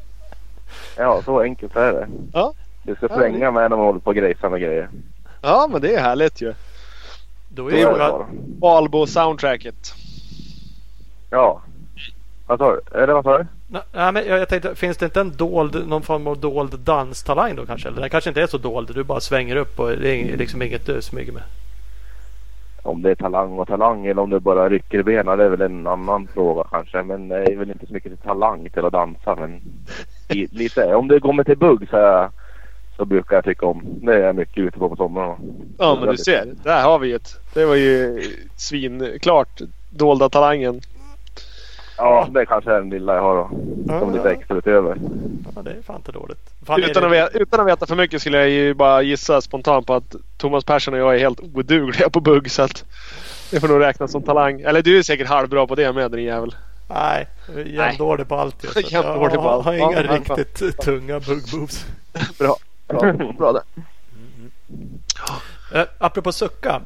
Ja, 0.97 1.21
så 1.25 1.39
enkelt 1.41 1.75
är 1.75 1.93
det. 1.93 2.07
Ja. 2.33 2.53
Du 2.83 2.95
ska 2.95 3.07
Ja, 3.09 3.15
svänga 3.17 3.51
med 3.51 3.69
när 3.69 3.77
man 3.77 3.85
håller 3.85 3.99
på 3.99 4.09
och 4.09 4.15
grejsar 4.15 4.49
med 4.49 4.61
grejer. 4.61 4.89
Ja, 5.41 5.69
men 5.71 5.81
det 5.81 5.95
är 5.95 6.01
härligt 6.01 6.41
ju. 6.41 6.53
Då 7.49 7.67
är 7.71 7.75
det 7.75 7.85
bara. 7.85 8.25
Valbo-soundtracket. 8.61 9.93
Ja. 11.29 11.61
Vad 12.47 12.59
sa 12.59 12.71
du? 12.75 12.97
Eller 13.03 13.13
vad 13.13 13.23
sa 13.23 13.37
du? 13.37 13.45
Nej, 13.71 14.11
men 14.11 14.15
jag, 14.27 14.39
jag 14.39 14.49
tänkte, 14.49 14.75
finns 14.75 14.97
det 14.97 15.05
inte 15.05 15.21
en 15.21 15.38
dold, 15.38 15.88
någon 15.88 16.01
form 16.01 16.27
av 16.27 16.39
dold 16.39 16.79
danstalang 16.79 17.55
då 17.55 17.65
kanske? 17.65 17.88
Eller 17.88 18.01
den 18.01 18.09
kanske 18.09 18.29
inte 18.29 18.41
är 18.41 18.47
så 18.47 18.57
dold. 18.57 18.95
Du 18.95 19.03
bara 19.03 19.19
svänger 19.19 19.55
upp 19.55 19.79
och 19.79 19.89
det 19.89 20.09
är 20.09 20.38
liksom 20.38 20.61
inget 20.61 20.85
du 20.85 21.01
smyger 21.01 21.31
med. 21.31 21.43
Om 22.83 23.01
det 23.01 23.11
är 23.11 23.15
talang 23.15 23.59
och 23.59 23.67
talang 23.67 24.05
eller 24.05 24.21
om 24.21 24.29
det 24.29 24.39
bara 24.39 24.69
rycker 24.69 25.03
benen 25.03 25.38
det 25.38 25.43
är 25.43 25.49
väl 25.49 25.61
en 25.61 25.88
annan 25.88 26.27
fråga 26.33 26.63
kanske. 26.71 27.03
Men 27.03 27.27
det 27.27 27.51
är 27.51 27.55
väl 27.55 27.71
inte 27.71 27.88
så 27.88 27.93
mycket 27.93 28.11
till 28.11 28.21
talang 28.27 28.69
till 28.69 28.85
att 28.85 28.93
dansa. 28.93 29.35
Men 29.35 29.61
lite. 30.51 30.95
Om 30.95 31.07
det 31.07 31.19
kommer 31.19 31.43
till 31.43 31.57
bugg 31.57 31.88
så, 31.89 31.97
är, 31.97 32.29
så 32.97 33.05
brukar 33.05 33.35
jag 33.35 33.45
tycka 33.45 33.65
om. 33.65 33.83
Det 34.01 34.13
är 34.13 34.19
jag 34.19 34.35
mycket 34.35 34.57
ute 34.57 34.79
på 34.79 34.89
på 34.89 34.95
sommaren. 34.95 35.38
Ja, 35.77 35.97
men 35.99 36.09
du 36.09 36.17
ser. 36.17 36.53
Där 36.63 36.83
har 36.83 36.99
vi 36.99 37.07
ju 37.07 37.15
ett. 37.15 37.53
Det 37.53 37.65
var 37.65 37.75
ju 37.75 38.21
svinklart 38.55 39.61
dolda 39.89 40.29
talangen. 40.29 40.81
Ja, 41.99 42.27
det 42.33 42.45
kanske 42.45 42.71
är 42.71 42.75
den 42.79 42.89
lilla 42.89 43.15
jag 43.15 43.21
har 43.21 43.35
då. 43.35 43.49
Som 43.99 44.13
lite 44.13 44.29
extra 44.31 44.57
utöver. 44.57 44.97
Ja, 45.55 45.61
det 45.61 45.69
är 45.71 45.81
fan 45.81 45.95
inte 45.95 46.11
dåligt. 46.11 46.39
Fan, 46.65 46.83
är 46.83 46.89
Utan 46.89 47.03
att, 47.03 47.11
det, 47.11 47.17
veta, 47.17 47.37
utan 47.37 47.59
att 47.59 47.67
veta 47.67 47.85
för 47.85 47.95
mycket 47.95 48.21
skulle 48.21 48.37
jag 48.37 48.49
ju 48.49 48.73
bara 48.73 49.01
gissa 49.01 49.41
spontant 49.41 49.87
på 49.87 49.93
att 49.93 50.15
Thomas 50.37 50.63
Persson 50.65 50.93
och 50.93 50.99
jag 50.99 51.15
är 51.15 51.19
helt 51.19 51.39
odugliga 51.39 52.09
på 52.09 52.19
bugg. 52.19 52.51
Så 52.51 52.61
att 52.61 52.85
det 53.51 53.59
får 53.59 53.67
nog 53.67 53.79
räknas 53.81 54.11
som 54.11 54.23
talang. 54.23 54.61
Eller 54.61 54.81
du 54.81 54.97
är 54.99 55.03
säkert 55.03 55.27
halvbra 55.27 55.67
på 55.67 55.75
det 55.75 55.93
med 55.93 56.11
din 56.11 56.23
jävel. 56.23 56.55
Nej, 56.89 57.27
jag 57.47 57.59
är 57.59 57.65
jämndålig 57.65 58.27
på 58.27 58.35
allt. 58.35 58.63
nu. 58.75 58.81
Jämndålig 58.89 59.35
på 59.35 59.41
Jag 59.41 59.45
allt. 59.45 59.65
har 59.65 59.73
Ja, 59.73 59.91
inga 59.91 60.01
men- 60.01 60.15
riktigt 60.25 60.77
tunga 60.81 61.19
bugg-moves. 61.19 61.85
Bra. 62.39 62.55
Bra, 62.87 63.13
bra 63.37 63.51
där. 63.51 63.61
Eh, 65.73 65.85
apropå 65.97 66.31
sucka. 66.31 66.81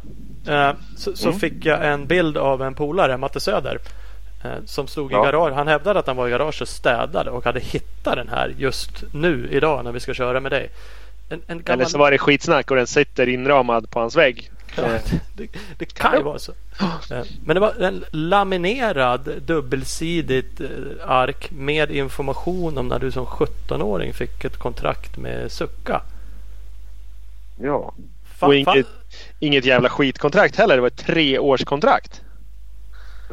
Eh, 0.48 0.72
så, 0.98 1.16
så 1.16 1.28
Mm. 1.28 1.40
fick 1.40 1.66
jag 1.66 1.88
en 1.92 2.06
bild 2.08 2.38
av 2.38 2.62
en 2.62 2.74
polare, 2.76 3.18
Matte 3.18 3.40
Söder. 3.40 3.78
Eh, 4.44 4.52
som 4.66 4.88
stod 4.88 5.12
i 5.12 5.14
Ja. 5.16 5.24
garage. 5.24 5.54
Han 5.54 5.68
hävdade 5.68 6.00
att 6.00 6.08
han 6.08 6.16
var 6.16 6.28
i 6.28 6.32
garage 6.32 6.62
och 6.62 6.68
städade 6.68 7.30
och 7.32 7.46
hade 7.46 7.60
hittat 7.60 8.16
den 8.16 8.30
här 8.30 8.54
just 8.58 9.04
nu 9.12 9.48
idag 9.52 9.84
när 9.84 9.92
vi 9.92 10.00
ska 10.00 10.14
köra 10.14 10.40
med 10.40 10.52
dig. 10.52 10.70
En, 11.30 11.42
en 11.48 11.58
gammal... 11.64 11.80
Eller 11.82 11.90
så 11.90 11.98
var 11.98 12.12
det 12.12 12.18
skitsnack 12.18 12.72
och 12.72 12.78
den 12.78 12.88
sitter 12.88 13.30
inramad 13.30 13.90
på 13.90 14.00
hans 14.00 14.16
vägg. 14.16 14.52
Ja, 14.78 14.84
det, 15.34 15.48
det 15.78 15.86
kan 15.94 16.18
ju 16.18 16.24
vara 16.24 16.40
så. 16.40 16.52
Eh, 17.12 17.24
Men 17.46 17.54
det 17.56 17.60
var 17.60 17.74
en 17.82 18.04
laminerad 18.12 19.30
dubbelsidigt 19.46 20.62
eh, 20.62 20.68
ark 21.08 21.52
med 21.52 21.92
information 21.92 22.78
om 22.78 22.88
när 22.88 23.00
du 23.00 23.12
som 23.12 23.26
17-åring 23.26 24.14
fick 24.14 24.46
ett 24.46 24.58
kontrakt 24.58 25.18
med 25.18 25.52
Succa. 25.52 26.02
Ja. 27.62 27.94
Fa- 28.40 28.46
Och 28.48 28.56
inget, 28.56 28.88
inget 29.40 29.66
jävla 29.66 29.90
skitkontrakt 29.90 30.56
heller. 30.56 30.76
Det 30.76 30.82
var 30.82 30.88
ett 30.88 30.98
treårskontrakt. 31.06 32.22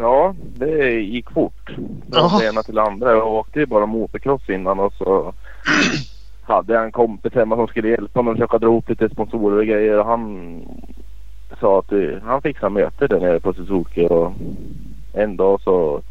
Ja, 0.00 0.34
det 0.38 1.00
gick 1.00 1.30
fort. 1.30 1.70
Från 2.12 2.40
det 2.40 2.46
ena 2.46 2.62
till 2.62 2.74
det 2.74 2.82
andra. 2.82 3.10
Jag 3.10 3.26
åkte 3.26 3.58
ju 3.60 3.66
bara 3.66 3.86
motocross 3.86 4.50
innan 4.50 4.80
och 4.80 4.92
så 4.92 5.34
hade 6.42 6.72
jag 6.72 6.84
en 6.84 6.92
kompis 6.92 7.34
hemma 7.34 7.56
som 7.56 7.66
skulle 7.66 7.88
hjälpa 7.88 8.22
mig 8.22 8.30
att 8.30 8.36
försöka 8.36 8.58
dra 8.58 8.66
ihop 8.66 8.88
lite 8.88 9.08
sponsorer 9.08 9.56
och 9.58 9.66
grejer. 9.66 9.98
Och 9.98 10.06
han 10.06 10.62
sa 11.60 11.78
att 11.78 11.88
det, 11.88 12.22
han 12.24 12.42
fixade 12.42 12.70
möte 12.70 13.06
där 13.06 13.20
nere 13.20 13.40
på 13.40 13.52
Suzuki 13.52 14.06
och 14.10 14.32
en 15.12 15.36
dag 15.36 15.60
så 15.60 16.02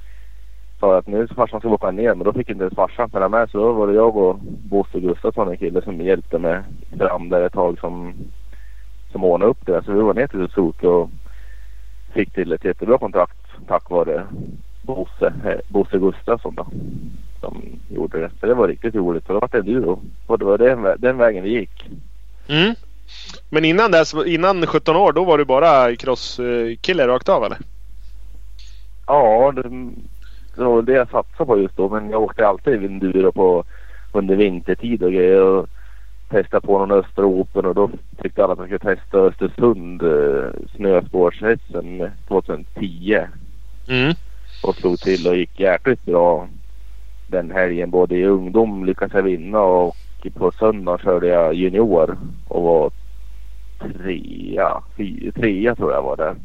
sa 0.79 0.87
jag 0.87 0.97
att 0.97 1.07
nu 1.07 1.27
farsan 1.27 1.59
ska 1.59 1.69
åka 1.69 1.91
ner 1.91 2.15
men 2.15 2.25
då 2.25 2.33
fick 2.33 2.49
inte 2.49 2.63
ens 2.63 2.75
farsan 2.75 3.09
följa 3.09 3.29
med 3.29 3.49
så 3.49 3.57
då 3.57 3.71
var 3.71 3.87
det 3.87 3.93
jag 3.93 4.17
och 4.17 4.39
Bosse 4.43 4.99
Gustafsson 4.99 5.47
en 5.47 5.57
kille 5.57 5.81
som 5.81 6.01
hjälpte 6.01 6.39
mig 6.39 6.61
fram 6.97 7.29
där 7.29 7.41
ett 7.41 7.53
tag 7.53 7.79
som, 7.79 8.13
som 9.11 9.23
ordnade 9.23 9.51
upp 9.51 9.65
det. 9.65 9.83
Så 9.85 9.91
vi 9.91 10.01
var 10.01 10.13
ner 10.13 10.27
till 10.27 10.47
Suzuki 10.47 10.87
och 10.87 11.09
fick 12.13 12.33
till 12.33 12.51
ett 12.51 12.65
jättebra 12.65 12.97
kontrakt 12.97 13.48
tack 13.67 13.89
vare 13.89 14.27
Bosse, 14.81 15.33
eh, 15.45 15.59
Bosse 15.67 15.97
Gustafsson 15.97 16.55
då. 16.55 16.67
Som 17.39 17.63
gjorde 17.89 18.19
det. 18.19 18.31
Så 18.39 18.45
det 18.45 18.53
var 18.53 18.67
riktigt 18.67 18.95
roligt. 18.95 19.25
För 19.25 19.33
det 19.33 19.39
var 19.39 19.59
enduro. 19.59 20.01
Och 20.27 20.39
det 20.39 20.45
var 20.45 20.57
den, 20.57 20.87
den 20.97 21.17
vägen 21.17 21.43
det 21.43 21.49
gick. 21.49 21.89
Mm. 22.47 22.75
Men 23.49 23.65
innan 23.65 23.91
dess, 23.91 24.13
innan 24.25 24.65
17 24.65 24.95
år, 24.95 25.13
då 25.13 25.23
var 25.23 25.37
du 25.37 25.45
bara 25.45 25.95
crosskille 25.95 27.07
rakt 27.07 27.29
av 27.29 27.43
eller? 27.43 27.57
Ja, 29.07 29.51
det, 29.55 29.61
det 30.55 30.63
var 30.63 30.81
det 30.81 30.93
jag 30.93 31.09
satsade 31.09 31.47
på 31.47 31.59
just 31.59 31.77
då. 31.77 31.89
Men 31.89 32.09
jag 32.09 32.21
åkte 32.21 32.47
alltid 32.47 32.83
enduro 32.83 33.31
på 33.31 33.63
under 34.11 34.35
vintertid 34.35 35.03
och 35.03 35.11
grejer. 35.11 35.41
Och 35.41 35.69
testade 36.29 36.67
på 36.67 36.79
någon 36.79 36.91
Östra 36.91 37.25
Open 37.25 37.65
och 37.65 37.75
då 37.75 37.89
tyckte 38.21 38.43
alla 38.43 38.53
att 38.53 38.59
jag 38.59 38.79
skulle 38.79 38.95
testa 38.95 39.17
Östersund 39.17 40.03
eh, 40.03 40.49
snöspårshästen 40.75 42.11
2010. 42.27 43.19
Mm. 43.89 44.13
och 44.63 44.75
slog 44.75 44.99
till 44.99 45.27
och 45.27 45.35
gick 45.35 45.59
jäkligt 45.59 46.05
bra 46.05 46.47
den 47.27 47.51
helgen. 47.51 47.89
Både 47.91 48.15
i 48.15 48.25
ungdom 48.25 48.85
lyckades 48.85 49.13
jag 49.13 49.23
vinna 49.23 49.59
och 49.59 49.95
på 50.33 50.51
söndag 50.59 50.99
körde 51.01 51.27
jag 51.27 51.53
junior 51.53 52.17
och 52.47 52.63
var 52.63 52.91
trea, 53.79 54.81
trea 55.35 55.75
tror 55.75 55.91
jag 55.93 56.01
var 56.03 56.17
där. 56.17 56.35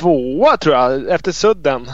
Tvåa 0.00 0.56
tror 0.56 0.74
jag, 0.74 1.08
efter 1.10 1.32
sudden. 1.32 1.86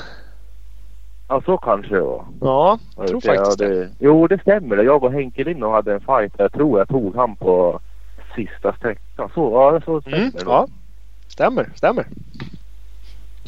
Ja 1.28 1.42
så 1.46 1.58
kanske 1.58 1.94
det 1.94 2.00
var. 2.00 2.24
Ja, 2.40 2.78
jag 2.96 3.06
tror 3.08 3.20
Jag 3.24 3.36
faktiskt 3.36 3.58
det. 3.58 3.64
hade- 3.64 3.90
Jo 3.98 4.26
det 4.26 4.40
stämmer. 4.40 4.76
Jag 4.76 5.04
och 5.04 5.12
Henke 5.12 5.44
Lindh 5.44 5.70
hade 5.70 5.92
en 5.94 6.00
fight. 6.00 6.32
Jag 6.38 6.52
tror 6.52 6.78
jag 6.78 6.88
tog 6.88 7.16
han 7.16 7.36
på 7.36 7.80
sista 8.36 8.72
sträckan. 8.72 9.30
Så, 9.34 9.50
ja, 9.52 9.80
så 9.84 10.00
stämmer 10.00 10.16
Mm, 10.18 10.30
det. 10.34 10.42
ja, 10.44 10.66
stämmer, 11.28 11.70
stämmer. 11.76 12.06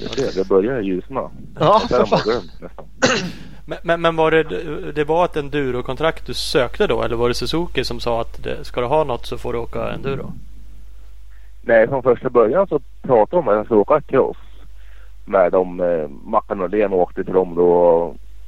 Det 0.03 0.23
det. 0.23 0.35
Det 0.35 0.49
började 0.49 0.83
ljusna. 0.83 1.31
Ja, 1.61 1.83
för 1.89 2.05
fan. 2.05 2.43
nästan. 2.61 2.85
Men, 3.67 3.79
men, 3.83 4.01
men 4.01 4.17
var 4.17 4.31
det, 4.31 4.43
det 4.93 5.05
var 5.05 5.25
ett 5.25 5.37
endurokontrakt 5.37 6.27
du 6.27 6.35
sökte 6.35 6.87
då? 6.87 7.03
Eller 7.03 7.17
var 7.17 7.29
det 7.29 7.35
Suzuki 7.35 7.85
som 7.85 8.01
sa 8.01 8.21
att 8.21 8.43
det, 8.43 8.65
ska 8.65 8.81
du 8.81 8.87
ha 8.87 9.05
något 9.05 9.27
så 9.27 9.39
får 9.39 9.53
du 9.53 9.59
åka 9.59 9.91
enduro? 9.91 10.33
Nej, 11.63 11.89
från 11.89 12.03
första 12.03 12.31
början 12.31 12.67
så 12.67 12.81
pratade 13.03 13.31
de 13.31 13.39
om 13.39 13.49
att 13.49 13.57
jag 13.57 13.65
skulle 13.65 13.81
åka 13.81 14.01
cross. 14.01 14.37
Med 15.25 15.53
dem, 15.53 15.81
eh, 15.81 16.09
Mackan 16.25 16.61
och 16.61 16.71
Len 16.71 16.93
åkte 16.93 17.25
till 17.25 17.35
dem 17.35 17.55
då 17.55 17.71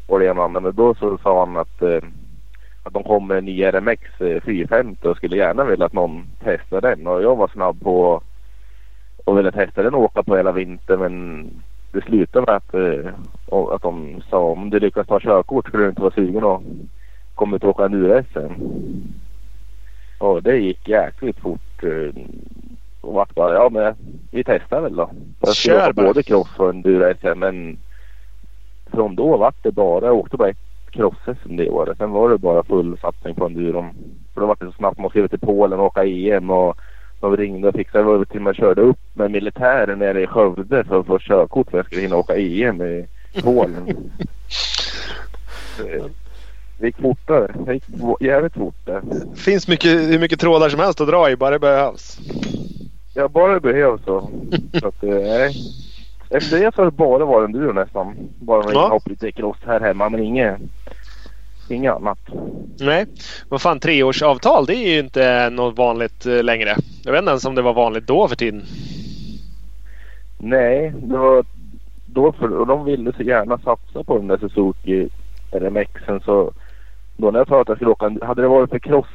och, 0.07 0.19
det 0.19 0.27
ena 0.27 0.41
och 0.41 0.45
andra. 0.45 0.61
Men 0.61 0.75
då 0.75 0.95
så 0.95 1.19
sa 1.23 1.47
han 1.47 1.57
att, 1.57 1.83
eh, 1.83 2.03
att 2.83 2.93
de 2.93 3.03
kom 3.03 3.27
med 3.27 3.39
en 3.39 3.45
ny 3.45 3.63
RMX 3.63 4.21
eh, 4.21 4.43
450 4.43 5.09
och 5.09 5.17
skulle 5.17 5.37
gärna 5.37 5.65
vilja 5.65 5.87
att 5.87 5.93
någon 5.93 6.27
testade 6.45 6.89
den. 6.89 7.07
Och 7.07 7.23
jag 7.23 7.37
var 7.37 7.49
snabb 7.49 7.81
på 7.81 8.23
och 9.25 9.39
ville 9.39 9.53
testa 9.53 9.83
den 9.83 9.95
och 9.95 10.01
åka 10.03 10.23
på 10.23 10.37
hela 10.37 10.53
vintern. 10.53 11.01
Men 11.01 11.47
det 11.93 12.01
slutade 12.05 12.47
med 12.47 12.57
att, 12.57 12.75
eh, 12.75 13.13
att 13.75 13.83
de 13.83 14.23
sa 14.31 14.39
om 14.39 14.71
du 14.71 14.81
lyckas 14.81 15.07
ta 15.07 15.21
körkort 15.21 15.69
skulle 15.69 15.83
du 15.83 15.89
inte 15.89 16.03
vara 16.03 16.15
sugen 16.15 16.45
och 16.45 16.63
komma 17.35 17.57
ut 17.57 17.65
och 17.65 17.71
åka 17.71 17.85
enduro-SM. 17.85 18.53
Och 20.19 20.43
det 20.43 20.57
gick 20.57 20.89
jäkligt 20.89 21.39
fort. 21.41 21.83
eh, 21.83 22.23
Och 23.01 23.15
vart 23.15 23.35
bara, 23.35 23.55
ja 23.55 23.69
men 23.73 23.95
vi 24.31 24.45
testar 24.45 24.81
väl 24.81 24.97
då. 24.97 25.11
Jag 25.41 25.49
skulle 25.49 25.77
Kör 25.81 25.93
bara. 25.93 26.07
både 26.07 26.23
cross 26.23 26.59
och 26.59 26.71
enduro-SM 26.71 27.39
men 27.39 27.79
från 28.93 29.17
då 29.17 29.37
vart 29.37 29.63
det 29.63 29.73
bara, 29.73 30.07
jag 30.07 30.17
åkte 30.17 30.37
bara 30.37 30.49
ett 30.49 30.57
cross-SM 30.91 31.57
det 31.57 31.71
året. 31.71 31.99
Sen 31.99 32.11
var 32.11 32.31
det 32.31 32.39
bara 32.39 32.63
full 32.63 32.99
satsning 32.99 33.35
på 33.35 33.47
enduron. 33.47 33.91
För 34.35 34.41
då 34.41 34.47
var 34.47 34.57
det 34.61 34.67
så 34.67 34.73
snabbt 34.73 34.99
man 34.99 35.11
skulle 35.11 35.29
till 35.29 35.39
Polen 35.41 35.79
och 35.81 35.87
åka 35.87 36.05
EM 36.05 36.51
och 36.51 36.77
de 37.31 37.37
ringde 37.37 37.69
och 37.69 37.75
fixade. 37.75 38.05
Jag 38.05 38.19
var 38.19 38.25
till 38.25 38.37
och 38.37 38.43
med 38.43 38.57
körde 38.57 38.81
upp 38.83 38.99
med 39.13 39.31
militären 39.31 39.99
nere 39.99 40.23
i 40.23 40.27
Skövde 40.27 40.85
för 40.85 41.01
att 41.01 41.07
få 41.07 41.19
körkort 41.19 41.71
för 41.71 41.79
att 41.79 41.85
jag 41.85 41.87
skulle 41.87 42.03
hinna 42.03 42.17
åka 42.17 42.37
EM 42.37 42.83
i 42.83 43.07
Polen. 43.43 44.11
Det- 45.79 46.03
Det 46.79 46.87
gick 46.87 47.01
fortare. 47.01 47.55
Det 47.67 47.75
gick 47.75 47.85
jävligt 48.21 48.53
fort 48.55 48.75
där. 48.85 49.03
finns 49.37 49.69
mycket, 49.69 49.91
hur 49.91 50.19
mycket 50.19 50.41
trådar 50.41 50.69
som 50.69 50.81
helst 50.81 51.01
att 51.01 51.09
dra 51.09 51.31
i 51.31 51.37
bara 51.37 51.51
det 51.51 51.59
behövs. 51.59 52.19
Ja, 53.15 53.29
bara 53.29 53.55
det 53.55 53.61
behövs 53.61 54.05
så. 54.05 54.31
så 54.81 54.89
att, 54.89 55.03
eh, 55.03 55.11
nej. 55.11 55.55
Efter 56.31 56.59
det 56.61 56.75
så 56.75 56.81
har 56.81 56.85
det 56.87 56.91
bara 56.97 57.25
varit 57.25 57.49
enduro 57.49 57.73
nästan. 57.73 58.15
Bara 58.41 58.61
några 58.63 58.75
Ja. 58.75 59.01
lite 59.07 59.33
cross 59.33 59.57
här 59.67 59.81
hemma 59.81 60.09
men 60.09 60.21
inget, 60.23 60.59
inget 61.71 61.93
annat. 61.93 62.19
Nej, 62.81 63.07
vad 63.49 63.63
fan 63.63 63.81
treårsavtal 63.81 64.67
det 64.67 64.75
är 64.75 64.93
ju 64.93 64.99
inte 64.99 65.51
något 65.51 65.79
vanligt 65.79 66.27
eh, 66.27 66.43
längre. 66.43 66.77
Jag 67.05 67.13
vet 67.13 67.19
inte 67.19 67.31
ens 67.31 67.45
om 67.45 67.55
det 67.55 67.63
var 67.63 67.75
vanligt 67.75 68.07
då 68.07 68.29
för 68.29 68.37
tiden. 68.37 68.63
Nej, 70.39 70.93
det 70.97 71.17
var 71.17 71.45
då 72.07 72.33
för, 72.33 72.59
och 72.59 72.67
de 72.67 72.85
ville 72.85 73.13
så 73.13 73.23
gärna 73.23 73.59
satsa 73.59 74.05
på 74.05 74.19
den 74.19 74.27
där 74.27 74.39
Suzuki 74.39 75.09
RMXen 75.51 76.21
så 76.21 76.53
då 77.17 77.31
när 77.31 77.39
jag 77.39 77.49
sa 77.49 77.61
att 77.61 77.69
jag 77.69 77.77
skulle 77.77 77.91
åka, 77.91 78.13
hade 78.23 78.43
det 78.43 78.49
varit 78.49 78.71
för 78.71 78.79
cross 78.79 79.07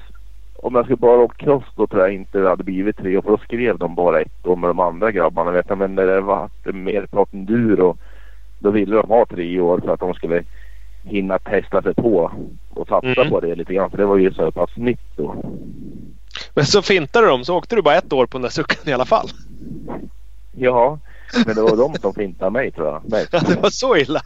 om 0.55 0.75
jag 0.75 0.83
skulle 0.83 0.97
bara 0.97 1.19
åkt 1.19 1.37
cross 1.37 1.63
då 1.75 1.87
tror 1.87 2.01
jag 2.01 2.13
inte 2.13 2.39
det 2.39 2.49
hade 2.49 2.63
blivit 2.63 2.97
tre 2.97 3.17
år 3.17 3.21
för 3.21 3.29
då 3.29 3.37
skrev 3.37 3.77
de 3.77 3.95
bara 3.95 4.21
ett 4.21 4.47
år 4.47 4.55
med 4.55 4.69
de 4.69 4.79
andra 4.79 5.11
grabbarna 5.11 5.51
vet 5.51 5.69
jag. 5.69 5.77
Men 5.77 5.95
när 5.95 6.05
det 6.05 6.21
var 6.21 6.49
mer 6.63 7.05
prat 7.05 7.33
enduro 7.33 7.97
då 8.59 8.71
ville 8.71 8.95
de 8.95 9.09
ha 9.09 9.25
tre 9.25 9.59
år 9.59 9.79
för 9.79 9.93
att 9.93 9.99
de 9.99 10.13
skulle 10.13 10.43
hinna 11.03 11.39
testa 11.39 11.81
sig 11.81 11.93
på 11.93 12.31
och 12.69 12.87
satsa 12.87 13.07
Mm. 13.21 13.29
på 13.29 13.39
det 13.39 13.55
lite 13.55 13.73
grann 13.73 13.89
för 13.89 13.97
det 13.97 14.05
var 14.05 14.17
ju 14.17 14.33
så 14.33 14.51
pass 14.51 14.69
nytt 14.75 14.99
då. 15.15 15.43
Men 16.53 16.65
så 16.65 16.81
fintade 16.81 17.27
de 17.27 17.45
så 17.45 17.55
åkte 17.57 17.75
du 17.75 17.81
bara 17.81 17.95
ett 17.95 18.13
år 18.13 18.25
på 18.25 18.37
den 18.37 18.41
där 18.41 18.49
sucken 18.49 18.89
i 18.89 18.93
alla 18.93 19.05
fall. 19.05 19.27
Ja, 20.51 20.99
men 21.45 21.55
det 21.55 21.61
var 21.61 21.77
de 21.77 21.95
som 21.99 22.13
fintade 22.13 22.51
mig 22.51 22.71
tror 22.71 22.87
jag. 22.87 23.01
mest. 23.11 23.29
Ja, 23.33 23.39
det 23.47 23.61
var 23.61 23.69
så 23.69 23.97
illa. 23.97 24.21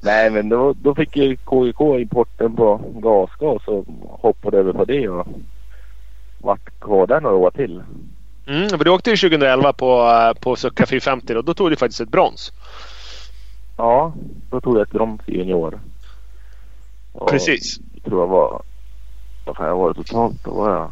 Nej 0.00 0.30
men 0.30 0.48
då, 0.48 0.72
då 0.72 0.94
fick 0.94 1.16
ju 1.16 1.36
KIK 1.36 1.80
importen 1.80 2.56
på 2.56 2.80
gasgas 2.94 3.68
och 3.68 3.84
hoppade 4.20 4.58
över 4.58 4.72
på 4.72 4.84
det 4.84 5.08
och 5.08 5.26
vart 6.40 6.80
kvar 6.80 7.06
där 7.06 7.20
några 7.20 7.36
år 7.36 7.50
till. 7.50 7.82
Mm, 8.46 8.68
för 8.68 8.84
du 8.84 8.90
åkte 8.90 9.10
ju 9.10 9.16
2011 9.16 9.72
på, 9.72 10.02
eh, 10.02 10.40
på 10.40 10.56
Succa 10.56 10.86
450 10.86 11.34
och 11.34 11.44
då 11.44 11.54
tog 11.54 11.70
du 11.70 11.76
faktiskt 11.76 12.00
ett 12.00 12.08
brons. 12.08 12.52
Ja, 13.76 14.12
då 14.50 14.60
tog 14.60 14.76
jag 14.76 14.82
ett 14.82 14.90
brons 14.90 15.20
i 15.26 15.36
junior. 15.38 15.80
Och 17.12 17.28
Precis. 17.28 17.78
Jag 17.92 18.02
tror 18.04 18.20
jag 18.20 18.26
var, 18.28 18.62
vad 19.44 19.56
kan 19.56 19.66
jag 19.66 19.76
vara 19.76 19.94
totalt? 19.94 20.44
Då 20.44 20.50
var 20.50 20.70
jag 20.70 20.90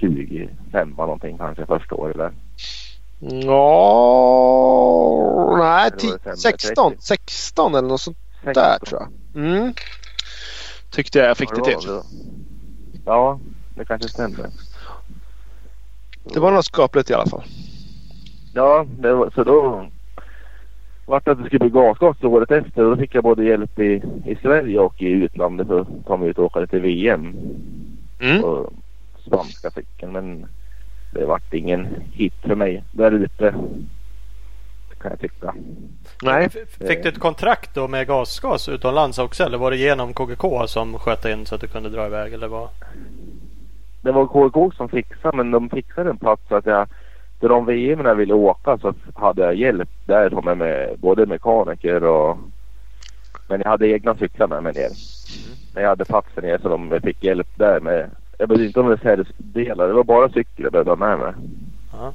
25 0.00 0.90
någonting 0.90 1.38
kanske 1.38 1.66
första 1.66 1.94
året 1.94 2.16
där. 2.16 2.32
Ja, 3.18 3.36
nej, 5.58 5.90
Det 5.90 6.06
var 6.06 6.12
ti- 6.18 6.22
sämre, 6.22 6.36
16, 6.36 6.92
30. 6.92 7.02
16 7.06 7.74
eller 7.74 7.88
något 7.88 8.00
sånt 8.00 8.18
där 8.42 8.78
tror 8.78 9.00
jag. 9.00 9.08
Mm. 9.44 9.74
Tyckte 10.90 11.18
jag 11.18 11.28
jag 11.28 11.36
fick 11.36 11.50
Ja, 11.50 11.54
det 11.54 11.60
var 11.74 11.80
till. 11.80 12.00
Ja, 13.04 13.40
det 13.74 13.84
kanske 13.84 14.08
stämmer. 14.08 14.50
Det 16.32 16.40
var 16.40 16.52
något 16.52 16.64
skapligt 16.64 17.10
i 17.10 17.14
alla 17.14 17.26
fall. 17.26 17.44
Ja, 18.54 18.86
det 18.98 19.14
var, 19.14 19.30
så 19.30 19.44
då 19.44 19.86
vart 21.06 21.28
att 21.28 21.38
det 21.38 21.44
skulle 21.44 21.58
bli 21.60 21.80
gasgas 21.80 22.24
året 22.24 22.50
efter 22.50 22.84
och 22.84 22.96
då 22.96 23.02
fick 23.02 23.14
jag 23.14 23.24
både 23.24 23.44
hjälp 23.44 23.78
i, 23.78 24.02
i 24.26 24.36
Sverige 24.42 24.78
och 24.78 25.02
i 25.02 25.06
utlandet 25.08 25.66
för 25.66 25.80
att 25.80 26.06
ta 26.06 26.16
mig 26.16 26.28
ut 26.28 26.38
och 26.38 26.44
åka 26.44 26.60
lite 26.60 26.78
VM 26.78 27.36
Mm. 28.20 28.42
på 28.42 28.72
spanska 29.26 29.70
cykeln. 29.70 30.12
Men 30.12 30.46
det 31.12 31.26
vart 31.26 31.54
ingen 31.54 31.86
hit 32.12 32.34
för 32.42 32.54
mig 32.54 32.82
där 32.92 33.12
ute. 33.12 33.54
Kan 35.02 35.10
jag 35.10 35.20
tycka. 35.20 35.54
Nej. 36.22 36.48
Fick 36.88 37.02
du 37.02 37.08
ett 37.08 37.18
kontrakt 37.18 37.74
då 37.74 37.88
med 37.88 38.06
gasgas 38.06 38.68
utomlands 38.68 39.18
också? 39.18 39.44
Eller 39.44 39.58
var 39.58 39.70
det 39.70 39.76
genom 39.76 40.12
KGK 40.14 40.68
som 40.68 40.98
sköt 40.98 41.24
in 41.24 41.46
så 41.46 41.54
att 41.54 41.60
du 41.60 41.66
kunde 41.66 41.88
dra 41.88 42.06
iväg? 42.06 42.32
Eller 42.32 42.48
vad? 42.48 42.68
Det 44.02 44.12
var 44.12 44.26
KK 44.26 44.70
som 44.76 44.88
fixade 44.88 45.36
men 45.36 45.50
de 45.50 45.70
fixade 45.70 46.10
en 46.10 46.18
plats 46.18 46.42
så 46.48 46.54
att 46.54 46.66
jag 46.66 46.88
till 47.40 47.48
de 47.48 47.66
VM 47.66 48.06
jag 48.06 48.14
ville 48.14 48.34
åka 48.34 48.78
så 48.78 48.94
hade 49.14 49.42
jag 49.42 49.54
hjälp 49.54 49.88
därifrån 50.04 50.44
med, 50.44 50.58
med 50.58 50.98
både 50.98 51.26
mekaniker 51.26 52.04
och 52.04 52.38
men 53.48 53.60
jag 53.60 53.70
hade 53.70 53.88
egna 53.88 54.14
cyklar 54.14 54.46
med 54.48 54.62
mig 54.62 54.72
ner. 54.72 54.88
Men 55.74 55.82
jag 55.82 55.90
hade 55.90 56.04
platsen 56.04 56.44
ner 56.44 56.58
så 56.62 56.68
de 56.68 57.00
fick 57.04 57.24
hjälp 57.24 57.48
där 57.54 57.80
med 57.80 58.10
jag 58.38 58.48
behövde 58.48 58.66
inte 58.66 58.80
ha 58.80 58.92
reservdelar. 58.92 59.86
Det 59.88 59.92
var 59.94 60.04
bara 60.04 60.28
cykel 60.28 60.64
jag 60.64 60.72
behövde 60.72 60.90
ha 60.90 60.96
med 60.96 61.18
mig. 61.18 61.32
Ja. 61.92 62.12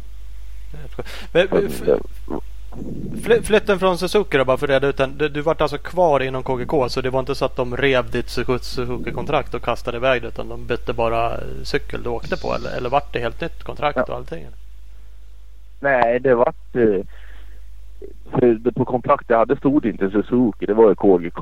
Men, 1.34 1.47
Så 1.71 1.86
det- 1.86 3.41
Flytten 3.43 3.79
från 3.79 3.97
Suzuki 3.97 4.38
då 4.38 4.45
bara 4.45 4.57
för 4.57 4.65
att 4.67 4.69
reda 4.69 4.88
ut 4.88 4.97
den. 4.97 5.17
Du, 5.17 5.29
du 5.29 5.41
vart 5.41 5.62
alltså 5.62 5.77
kvar 5.77 6.19
inom 6.19 6.43
KGK 6.43 6.71
så 6.91 7.01
det 7.01 7.10
var 7.10 7.19
inte 7.19 7.36
så 7.36 7.45
att 7.45 7.55
de 7.55 7.77
rev 7.77 8.12
ditt 8.12 8.25
Suzu- 8.27 8.57
Suzuki-kontrakt 8.60 9.53
och 9.53 9.62
kastade 9.62 9.97
iväg 9.97 10.21
det 10.21 10.27
utan 10.27 10.49
de 10.49 10.65
bytte 10.67 10.93
bara 10.93 11.38
cykel 11.63 12.03
du 12.03 12.10
åkte 12.10 12.38
på 12.38 12.53
eller, 12.55 12.77
eller 12.77 12.89
vart 12.89 13.13
det 13.13 13.19
helt 13.19 13.41
nytt 13.41 13.63
kontrakt 13.63 13.97
Ja. 13.97 14.03
och 14.03 14.15
allting? 14.15 14.45
Nej, 15.82 16.20
det 16.20 16.36
vart... 16.36 16.76
eh, 16.76 17.06
För 18.32 18.46
det 18.54 18.72
på 18.72 18.86
kontraktet 18.86 19.30
jag 19.30 19.38
hade 19.38 19.56
stod 19.56 19.86
inte 19.86 20.10
Suzuki. 20.10 20.65
Det 20.65 20.74
var 20.74 20.89
ju 20.89 20.96
KGK 20.96 21.39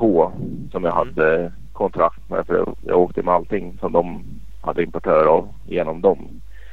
som 0.72 0.84
jag 0.84 0.92
hade 0.92 1.52
kontrakt 1.72 2.30
med. 2.30 2.46
För 2.46 2.74
jag, 2.86 2.98
åkte 2.98 3.22
med 3.22 3.34
allting 3.34 3.76
som 3.80 3.92
de 3.92 4.22
hade 4.60 4.82
importör 4.82 5.26
av 5.26 5.48
genom 5.66 6.00
dem. 6.00 6.18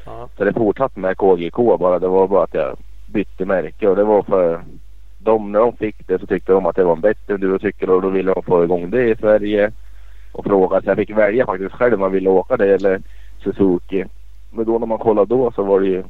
Ja. 0.06 0.30
Så 0.38 0.44
det 0.44 0.54
fortsatte 0.54 1.00
med 1.00 1.18
KGK 1.18 1.56
bara. 1.80 2.00
Det 2.00 2.08
var 2.08 2.28
bara 2.28 2.44
att 2.44 2.54
jag 2.54 2.78
bytte 3.12 3.46
märke 3.46 3.88
och 3.88 3.96
det 3.96 4.04
var 4.04 4.22
för 4.24 4.62
de, 5.20 5.52
när 5.52 5.60
de 5.60 5.78
fick 5.78 6.08
det 6.08 6.20
så 6.20 6.26
tyckte 6.28 6.52
de 6.52 6.66
att 6.66 6.76
det 6.76 6.84
var 6.84 6.96
en 6.96 7.02
bättre 7.02 7.34
endurocykel 7.34 7.90
och 7.90 8.02
då 8.02 8.10
ville 8.10 8.34
de 8.34 8.44
få 8.44 8.64
igång 8.64 8.90
det 8.90 9.10
i 9.10 9.16
Sverige. 9.16 9.72
Och 10.32 10.46
frågade 10.46 10.84
så 10.84 10.90
jag 10.90 10.98
fick 10.98 11.10
välja 11.18 11.46
faktiskt 11.46 11.76
själv 11.76 11.94
om 11.94 12.00
man 12.00 12.12
ville 12.12 12.30
åka 12.30 12.58
det 12.58 12.74
eller 12.76 13.02
Suzuki. 13.44 14.06
Men 14.52 14.66
då 14.66 14.80
när 14.80 14.88
man 14.88 14.98
kollade 14.98 15.36
då 15.36 15.52
så 15.52 15.64
var 15.64 15.80
det 15.80 15.88
ju 15.88 16.04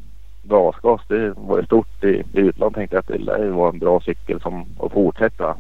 gasgas. 0.48 1.02
Det 1.08 1.34
var 1.38 1.58
ju 1.58 1.66
stort 1.66 2.04
i, 2.04 2.08
i 2.08 2.40
utlandet. 2.40 2.76
Tänkte 2.76 2.96
jag 2.96 3.02
att 3.02 3.08
det 3.08 3.18
lär 3.18 3.44
ju 3.44 3.50
vara 3.50 3.70
en 3.70 3.80
bra 3.80 4.02
cykel 4.02 4.42
som 4.42 4.66
att 4.80 4.92
fortsätta 4.92 5.56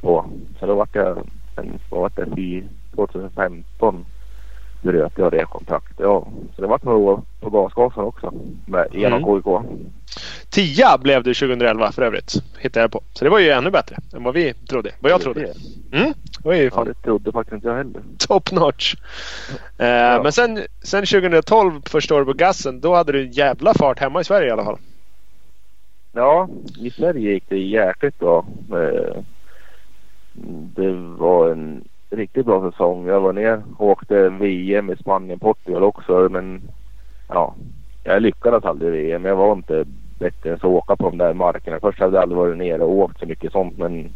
på. 0.00 0.24
Så 0.60 0.66
då 0.66 0.74
vart 0.74 0.94
jag, 0.94 1.18
en, 1.56 1.78
vad 1.90 2.00
var 2.00 2.10
det, 2.14 2.62
2015 2.94 4.04
bröt 4.82 5.12
jag 5.16 5.32
det 5.32 5.44
kontraktet. 5.44 5.96
Ja, 5.98 6.26
så 6.56 6.62
det 6.62 6.68
vart 6.68 6.84
några 6.84 6.98
år 6.98 7.20
på 7.40 7.50
gasgasen 7.50 8.04
också 8.04 8.32
med, 8.66 8.86
genom 8.92 9.24
Mm. 9.24 9.42
KIK. 9.42 9.46
Tia 10.54 10.98
blev 10.98 11.22
du 11.22 11.34
2011 11.34 11.92
för 11.92 12.02
övrigt. 12.02 12.34
Hittade 12.58 12.84
jag 12.84 12.92
på. 12.92 13.02
Så 13.12 13.24
det 13.24 13.30
var 13.30 13.38
ju 13.38 13.50
ännu 13.50 13.70
bättre 13.70 13.96
än 14.16 14.22
vad 14.22 14.34
vi 14.34 14.54
trodde. 14.54 14.90
Vad 15.00 15.12
jag 15.12 15.20
trodde. 15.20 15.40
Mm, 15.92 16.12
det 16.42 16.44
var 16.44 16.54
ju 16.54 16.64
ja, 16.64 16.70
fan 16.70 16.86
det 16.86 16.94
trodde 16.94 17.32
faktiskt 17.32 17.54
inte 17.54 17.68
jag 17.68 17.76
heller. 17.76 18.02
top 18.18 18.52
notch. 18.52 18.94
Eh, 19.78 20.22
Men 20.22 20.32
sen, 20.32 20.58
sen 20.82 21.06
2012 21.06 21.80
första 21.86 22.14
året 22.14 22.26
på 22.26 22.32
gassen. 22.32 22.80
Då 22.80 22.94
hade 22.94 23.12
du 23.12 23.22
en 23.22 23.30
jävla 23.32 23.74
fart 23.74 23.98
hemma 23.98 24.20
i 24.20 24.24
Sverige 24.24 24.48
i 24.48 24.50
alla 24.50 24.64
fall. 24.64 24.78
Ja, 26.12 26.48
i 26.78 26.90
Sverige 26.90 27.32
gick 27.32 27.44
det 27.48 27.58
jäkligt 27.58 28.18
bra. 28.18 28.46
Eh, 28.72 29.16
Det 30.76 30.90
var 31.18 31.50
en 31.50 31.84
riktigt 32.10 32.46
bra 32.46 32.70
säsong. 32.70 33.06
Jag 33.06 33.20
var 33.20 33.32
ner 33.32 33.62
och 33.78 33.86
åkte 33.88 34.28
VM 34.28 34.90
i 34.90 34.96
Spanien, 34.96 35.38
Portugal 35.38 35.82
också. 35.82 36.28
Men 36.30 36.62
ja, 37.28 37.54
jag 38.04 38.22
lyckades 38.22 38.64
aldrig 38.64 38.88
i 38.94 39.06
VM. 39.06 39.24
Jag 39.24 39.36
var 39.36 39.52
inte 39.52 39.84
bättre 40.18 40.52
än 40.52 40.58
så 40.58 40.68
åka 40.68 40.96
på 40.96 41.10
de 41.10 41.18
där 41.18 41.34
markerna. 41.34 41.78
Först 41.80 42.00
hade 42.00 42.16
jag 42.16 42.22
aldrig 42.22 42.38
varit 42.38 42.56
nere 42.56 42.82
och 42.82 42.98
åkt 42.98 43.18
så 43.18 43.26
mycket 43.26 43.52
sånt 43.52 43.78
men 43.78 44.10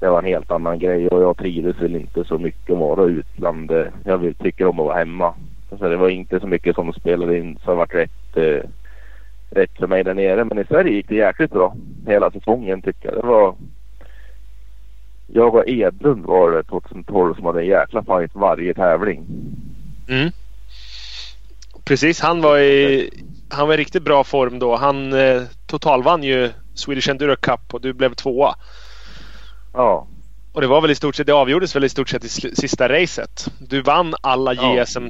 det 0.00 0.10
var 0.10 0.18
en 0.18 0.24
helt 0.24 0.50
annan 0.50 0.78
grej 0.78 1.08
och 1.08 1.22
jag 1.22 1.36
trivdes 1.36 1.80
väl 1.80 1.96
inte 1.96 2.24
så 2.24 2.38
mycket 2.38 2.72
att 2.72 2.78
vara 2.78 3.04
utland. 3.04 3.72
Jag 4.04 4.18
vill, 4.18 4.34
tycker 4.34 4.66
om 4.66 4.80
att 4.80 4.86
vara 4.86 4.98
hemma. 4.98 5.34
Så 5.78 5.88
det 5.88 5.96
var 5.96 6.08
inte 6.08 6.40
så 6.40 6.46
mycket 6.46 6.74
som 6.74 6.92
spelade 6.92 7.38
in 7.38 7.58
så 7.64 7.70
det 7.70 7.76
var 7.76 7.86
rätt, 7.86 8.36
eh, 8.36 8.68
rätt 9.50 9.78
för 9.78 9.86
mig 9.86 10.04
där 10.04 10.14
nere. 10.14 10.44
Men 10.44 10.58
i 10.58 10.64
Sverige 10.64 10.92
gick 10.92 11.08
det 11.08 11.14
jäkligt 11.14 11.50
bra 11.50 11.76
hela 12.06 12.30
säsongen 12.30 12.82
tycker 12.82 13.08
jag. 13.08 13.22
Det 13.22 13.26
var 13.26 13.54
jag 15.32 15.54
och 15.54 15.68
Edlund 15.68 16.26
var 16.26 16.50
det 16.50 16.62
2012 16.62 17.34
som 17.34 17.44
hade 17.44 17.60
en 17.60 17.66
jäkla 17.66 18.02
fight 18.02 18.34
varje 18.34 18.74
tävling. 18.74 19.26
Mm. 20.08 20.30
Precis, 21.84 22.20
han 22.20 22.40
var 22.40 22.58
i, 22.58 23.10
han 23.50 23.66
var 23.68 23.74
i 23.74 23.76
riktigt 23.76 24.02
bra 24.02 24.24
form 24.24 24.58
då. 24.58 24.76
Han 24.76 25.12
eh, 25.12 25.42
totalvann 25.66 26.22
ju 26.22 26.50
Swedish 26.74 27.08
Enduro 27.08 27.36
Cup 27.36 27.74
och 27.74 27.80
du 27.80 27.92
blev 27.92 28.14
tvåa. 28.14 28.54
Ja, 29.72 30.06
Och 30.52 30.60
det 30.60 30.66
var 30.66 30.80
väl 30.80 30.90
i 30.90 30.94
stort 30.94 31.16
sett, 31.16 31.26
det 31.26 31.32
avgjordes 31.32 31.76
väl 31.76 31.84
i 31.84 31.88
stort 31.88 32.08
sett 32.08 32.24
i 32.24 32.28
sista 32.28 32.88
racet. 32.88 33.48
Du 33.58 33.82
vann 33.82 34.14
alla 34.20 34.54
Ja. 34.54 34.74
JSM. 34.82 35.06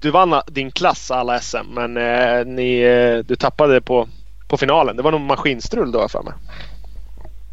Du 0.00 0.10
vann 0.10 0.34
din 0.46 0.70
klass 0.70 1.10
alla 1.10 1.40
SM 1.40 1.66
men 1.74 1.96
eh, 1.96 2.46
ni, 2.46 2.80
eh, 2.80 3.24
du 3.24 3.36
tappade 3.36 3.80
på, 3.80 4.08
på 4.48 4.56
finalen. 4.56 4.96
Det 4.96 5.02
var 5.02 5.12
nog 5.12 5.20
maskinstrul 5.20 5.92
då 5.92 6.08
för 6.08 6.22
mig. 6.22 6.32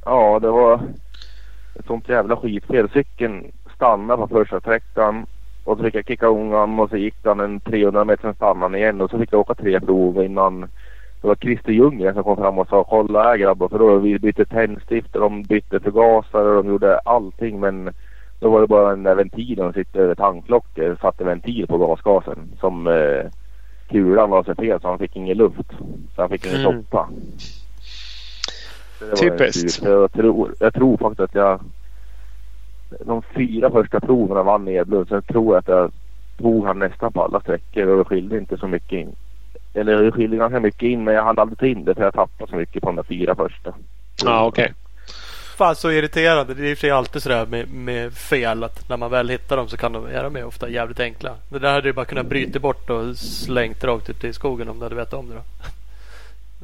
ja 0.05 0.39
det 0.41 0.49
var 0.51 0.75
ett 1.79 1.85
sånt 1.87 2.09
jävla 2.09 2.35
skitfel. 2.37 2.89
Cykeln 2.89 3.51
stannade 3.75 4.21
på 4.21 4.27
första 4.27 4.59
sträckan 4.59 5.25
och 5.63 5.77
så 5.77 5.83
fick 5.83 5.95
jag 5.95 6.07
kicka 6.07 6.27
ungan 6.27 6.79
och 6.79 6.89
så 6.89 6.97
gick 6.97 7.23
den 7.23 7.39
en 7.39 7.59
300 7.59 8.05
meter 8.05 8.21
sen 8.21 8.35
stannade 8.35 8.59
han 8.59 8.75
igen 8.75 9.01
och 9.01 9.09
så 9.09 9.19
fick 9.19 9.33
jag 9.33 9.39
åka 9.39 9.53
tre 9.53 9.79
prov 9.79 10.23
innan 10.23 10.61
det 11.21 11.27
var 11.27 11.35
Christer 11.35 11.71
Ljunggren 11.71 12.13
som 12.13 12.23
kom 12.23 12.37
fram 12.37 12.59
och 12.59 12.67
sa 12.67 12.83
kolla 12.83 13.23
här 13.23 13.37
grabbar 13.37 13.69
för 13.69 13.79
då 13.79 13.97
vi 13.97 14.19
bytte 14.19 14.45
tändstift 14.45 15.15
och 15.15 15.21
de 15.21 15.43
bytte 15.43 15.79
förgasare 15.79 16.49
och 16.49 16.63
de 16.63 16.69
gjorde 16.69 16.99
allting 16.99 17.59
men 17.59 17.89
då 18.39 18.49
var 18.49 18.61
det 18.61 18.67
bara 18.67 18.89
den 18.89 19.03
där 19.03 19.15
ventilen 19.15 19.65
som 19.65 19.73
sitter 19.73 19.99
över 19.99 20.15
tanklocket 20.15 20.99
satte 20.99 21.23
ventil 21.23 21.67
på 21.67 21.77
gasgasen 21.77 22.37
som 22.59 22.87
eh, 22.87 23.31
kulan 23.89 24.29
var 24.29 24.43
så 24.43 24.55
fel 24.55 24.81
så 24.81 24.87
han 24.87 24.99
fick 24.99 25.15
ingen 25.15 25.37
luft. 25.37 25.71
Så 26.15 26.21
han 26.21 26.29
fick 26.29 26.45
ingen 26.45 26.61
Mm. 29.01 29.15
Typiskt. 29.15 29.83
Jag 29.83 30.11
tror, 30.11 30.55
jag 30.59 30.73
tror 30.73 30.97
faktiskt 30.97 31.19
att 31.19 31.35
jag 31.35 31.59
de 32.99 33.21
fyra 33.21 33.71
första 33.71 33.99
proven 33.99 34.45
vann 34.45 34.67
Edlund. 34.67 35.07
Sen 35.07 35.21
tror 35.21 35.55
jag 35.55 35.59
att 35.59 35.67
jag 35.67 35.91
tog 36.37 36.65
han 36.65 36.79
nästan 36.79 37.13
på 37.13 37.23
alla 37.23 37.39
sträckor 37.39 37.87
och 37.87 37.97
det 37.97 38.03
skilde 38.03 38.37
inte 38.37 38.57
så 38.57 38.67
mycket 38.67 38.91
in. 38.91 39.15
Eller 39.73 40.03
det 40.03 40.11
skilde 40.11 40.37
ganska 40.37 40.59
mycket 40.59 40.83
in 40.83 41.03
men 41.03 41.13
jag 41.13 41.23
hann 41.23 41.39
aldrig 41.39 41.59
ta 41.59 41.65
in 41.65 41.85
det 41.85 41.95
för 41.95 42.03
jag 42.03 42.13
tappade 42.13 42.51
så 42.51 42.55
mycket 42.55 42.81
på 42.81 42.89
de 42.89 42.95
där 42.95 43.03
fyra 43.03 43.35
första. 43.35 43.73
Ja 44.23 44.45
okej. 44.45 44.73
Fan 45.57 45.75
så 45.75 45.91
irriterande. 45.91 46.53
Det 46.53 46.63
är 46.63 46.69
i 46.69 46.73
och 46.73 46.77
för 46.77 46.81
sig 46.81 46.91
alltid 46.91 47.23
sådär 47.23 47.45
med, 47.45 47.69
med 47.69 48.13
fel 48.13 48.63
att 48.63 48.89
när 48.89 48.97
man 48.97 49.11
väl 49.11 49.29
hittar 49.29 49.57
dem 49.57 49.67
så 49.67 49.77
kan 49.77 49.93
de, 49.93 50.05
är 50.05 50.23
de 50.23 50.35
ju 50.35 50.43
ofta 50.43 50.69
jävligt 50.69 50.99
enkla. 50.99 51.35
Det 51.49 51.59
där 51.59 51.73
hade 51.73 51.81
du 51.81 51.93
bara 51.93 52.05
kunnat 52.05 52.25
bryta 52.25 52.59
bort 52.59 52.89
och 52.89 53.17
slängt 53.17 53.83
rakt 53.83 54.09
ut 54.09 54.23
i 54.23 54.33
skogen 54.33 54.69
om 54.69 54.79
du 54.79 54.85
hade 54.85 54.95
vetat 54.95 55.13
om 55.13 55.29
det 55.29 55.35
då. 55.35 55.41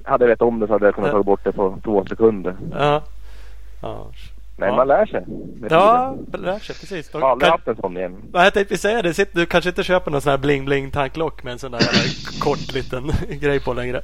Hade 0.03 0.23
jag 0.23 0.29
vetat 0.29 0.47
om 0.47 0.59
det 0.59 0.67
så 0.67 0.73
hade 0.73 0.85
jag 0.85 0.95
kunnat 0.95 1.11
ta 1.11 1.23
bort 1.23 1.43
det 1.43 1.51
på 1.51 1.77
två 1.83 2.05
sekunder. 2.05 2.55
Ja. 2.71 3.01
Ja, 3.81 4.07
Men 4.59 4.69
Ja. 4.69 4.75
man 4.75 4.87
lär 4.87 5.05
sig. 5.05 5.25
ja 5.69 6.15
det 6.27 6.37
lär 6.37 6.59
sig 6.59 6.75
precis. 6.75 7.09
Jag 7.13 7.19
har 7.21 7.29
aldrig 7.31 7.45
Kan, 7.47 7.51
haft 7.51 7.67
en 7.67 7.75
sån 7.75 7.97
igen. 7.97 8.15
vad 8.31 8.45
jag 8.45 8.53
tänkte 8.53 8.77
säga 8.77 9.01
det. 9.01 9.13
Sitt, 9.13 9.33
du 9.33 9.45
kanske 9.45 9.69
inte 9.69 9.83
köper 9.83 10.11
någon 10.11 10.21
sån 10.21 10.29
här 10.31 10.37
bling 10.37 10.65
bling 10.65 10.91
tanklock 10.91 11.43
med 11.43 11.53
en 11.53 11.59
sån 11.59 11.71
där 11.71 11.81
kort 12.41 12.73
liten 12.73 13.11
grej 13.39 13.59
på 13.59 13.73
längre. 13.73 14.01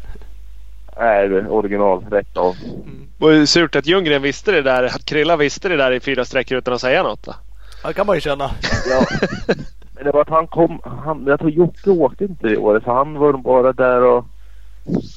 Nej, 1.00 1.28
det 1.30 1.38
är 1.40 1.52
original. 1.52 2.06
Rätt 2.12 2.38
av. 2.38 2.56
Mm. 2.66 3.08
Det 3.18 3.36
ju 3.36 3.46
surt 3.46 3.76
att 3.76 3.86
Ljunggren 3.88 4.22
visste 4.22 4.52
det 4.52 4.62
där. 4.62 4.84
Att 4.84 5.06
Krilla 5.06 5.38
visste 5.38 5.70
det 5.70 5.76
där 5.78 5.92
i 5.92 6.00
fyra 6.00 6.26
sträckor 6.26 6.58
utan 6.58 6.74
att 6.74 6.82
säga 6.82 7.04
något. 7.04 7.24
Då. 7.24 7.34
Ja, 7.84 7.94
kan 7.94 8.08
man 8.08 8.16
ju 8.16 8.22
känna. 8.22 8.44
Ja. 8.90 9.06
Men 9.96 10.04
det 10.06 10.12
var 10.12 10.22
att 10.22 10.30
han 10.30 10.48
kom. 10.48 10.80
Han, 11.06 11.24
jag 11.28 11.40
tror 11.40 11.52
Jocke 11.52 11.90
åkte 11.90 12.24
inte 12.24 12.48
i 12.48 12.58
år. 12.58 12.82
Så 12.86 12.94
han 12.94 13.14
var 13.14 13.34
bara 13.34 13.74
där 13.74 14.02
och. 14.02 14.26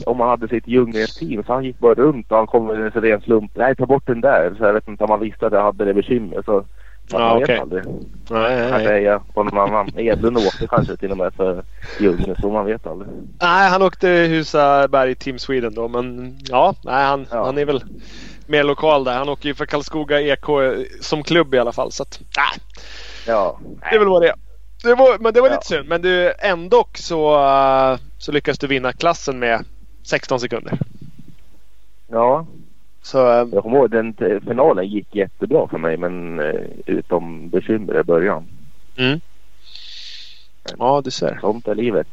Om 0.07 0.21
han 0.21 0.29
hade 0.29 0.49
sitt 0.49 0.67
Ljunggrens 0.69 1.15
team. 1.17 1.45
Så 1.47 1.53
han 1.53 1.65
gick 1.65 1.79
bara 1.79 1.95
runt 1.95 2.31
och 2.33 2.37
han 2.39 2.47
kom 2.47 2.67
med 2.67 2.77
en 2.77 2.91
ren 2.91 3.21
slump. 3.21 3.51
Nej, 3.55 3.77
ta 3.77 3.87
bort 3.87 4.07
den 4.07 4.21
där. 4.21 4.55
Så 4.59 4.65
jag 4.65 4.73
vet 4.73 4.89
inte 4.89 5.05
om 5.05 5.11
han 5.11 5.21
visste 5.21 5.47
att 5.47 5.53
jag 5.53 5.63
hade 5.63 5.85
det 5.85 5.95
bekymret. 5.95 6.45
Så. 6.45 6.65
Man 7.13 7.35
vet 7.39 7.43
okej. 7.45 7.59
aldrig. 7.59 7.85
Nej, 8.31 8.57
nej, 8.57 8.71
nej. 8.71 8.87
säga 8.87 9.21
på 9.35 9.45
någon 9.45 9.59
annan. 9.59 9.89
Edlund 9.99 10.37
åkte 10.37 10.67
kanske 10.67 10.97
till 10.97 11.11
och 11.11 11.17
med 11.19 11.35
för 11.35 11.65
Ljunggren. 12.01 12.37
Så 12.41 12.51
man 12.53 12.67
vet 12.67 12.87
aldrig. 12.87 13.11
nej, 13.43 13.71
han 13.71 13.83
åkte 13.83 14.09
Husaberg 14.09 15.15
Team 15.15 15.39
Sweden 15.39 15.75
då. 15.75 15.89
Men 15.89 16.37
ja, 16.49 16.75
nej, 16.85 17.05
han, 17.05 17.27
Ja. 17.31 17.45
han 17.45 17.59
är 17.59 17.65
väl 17.65 17.85
mer 18.47 18.65
lokal 18.65 19.05
där. 19.05 19.19
Han 19.19 19.29
åker 19.29 19.49
ju 19.49 19.55
för 19.55 19.67
Karlskoga 19.67 20.21
EK 20.21 20.47
som 21.01 21.23
klubb 21.23 21.55
i 21.55 21.59
alla 21.59 21.73
fall. 21.73 21.93
Så 21.93 22.03
att, 22.03 22.21
nej, 22.37 22.63
Ja. 23.27 23.59
det 23.91 23.95
är 23.97 23.99
väl 23.99 24.09
vad 24.09 24.23
det 24.23 24.29
är. 24.29 24.35
Det 24.83 24.95
var, 24.95 25.19
men 25.19 25.35
det 25.35 25.41
var 25.41 25.49
Ja. 25.49 25.55
lite 25.55 25.67
synd. 25.67 25.89
Men 25.89 26.03
du, 26.03 26.33
ändå 26.39 26.85
så, 26.95 27.35
uh, 27.93 27.99
så 28.19 28.33
lyckas 28.33 28.59
du 28.59 28.67
vinna 28.67 28.93
klassen 28.93 29.39
med 29.39 29.65
16 30.03 30.41
sekunder. 30.41 30.79
Ja. 32.11 32.47
Så 33.03 33.31
eh, 33.31 33.49
Jag 33.53 33.63
kommer 33.63 33.77
ihåg 33.79 33.91
den 33.91 34.15
finalen 34.47 34.89
gick 34.89 35.15
jättebra 35.15 35.69
för 35.69 35.79
mig. 35.79 35.97
Men 35.97 36.41
eh, 36.41 36.61
utom 36.87 37.49
bekymmer 37.49 38.01
i 38.01 38.03
början. 38.03 38.45
mm. 38.97 39.21
Ja, 40.79 41.01
du 41.05 41.11
ser. 41.11 41.39
Sånt 41.41 41.69
är 41.69 41.75
livet. 41.75 42.07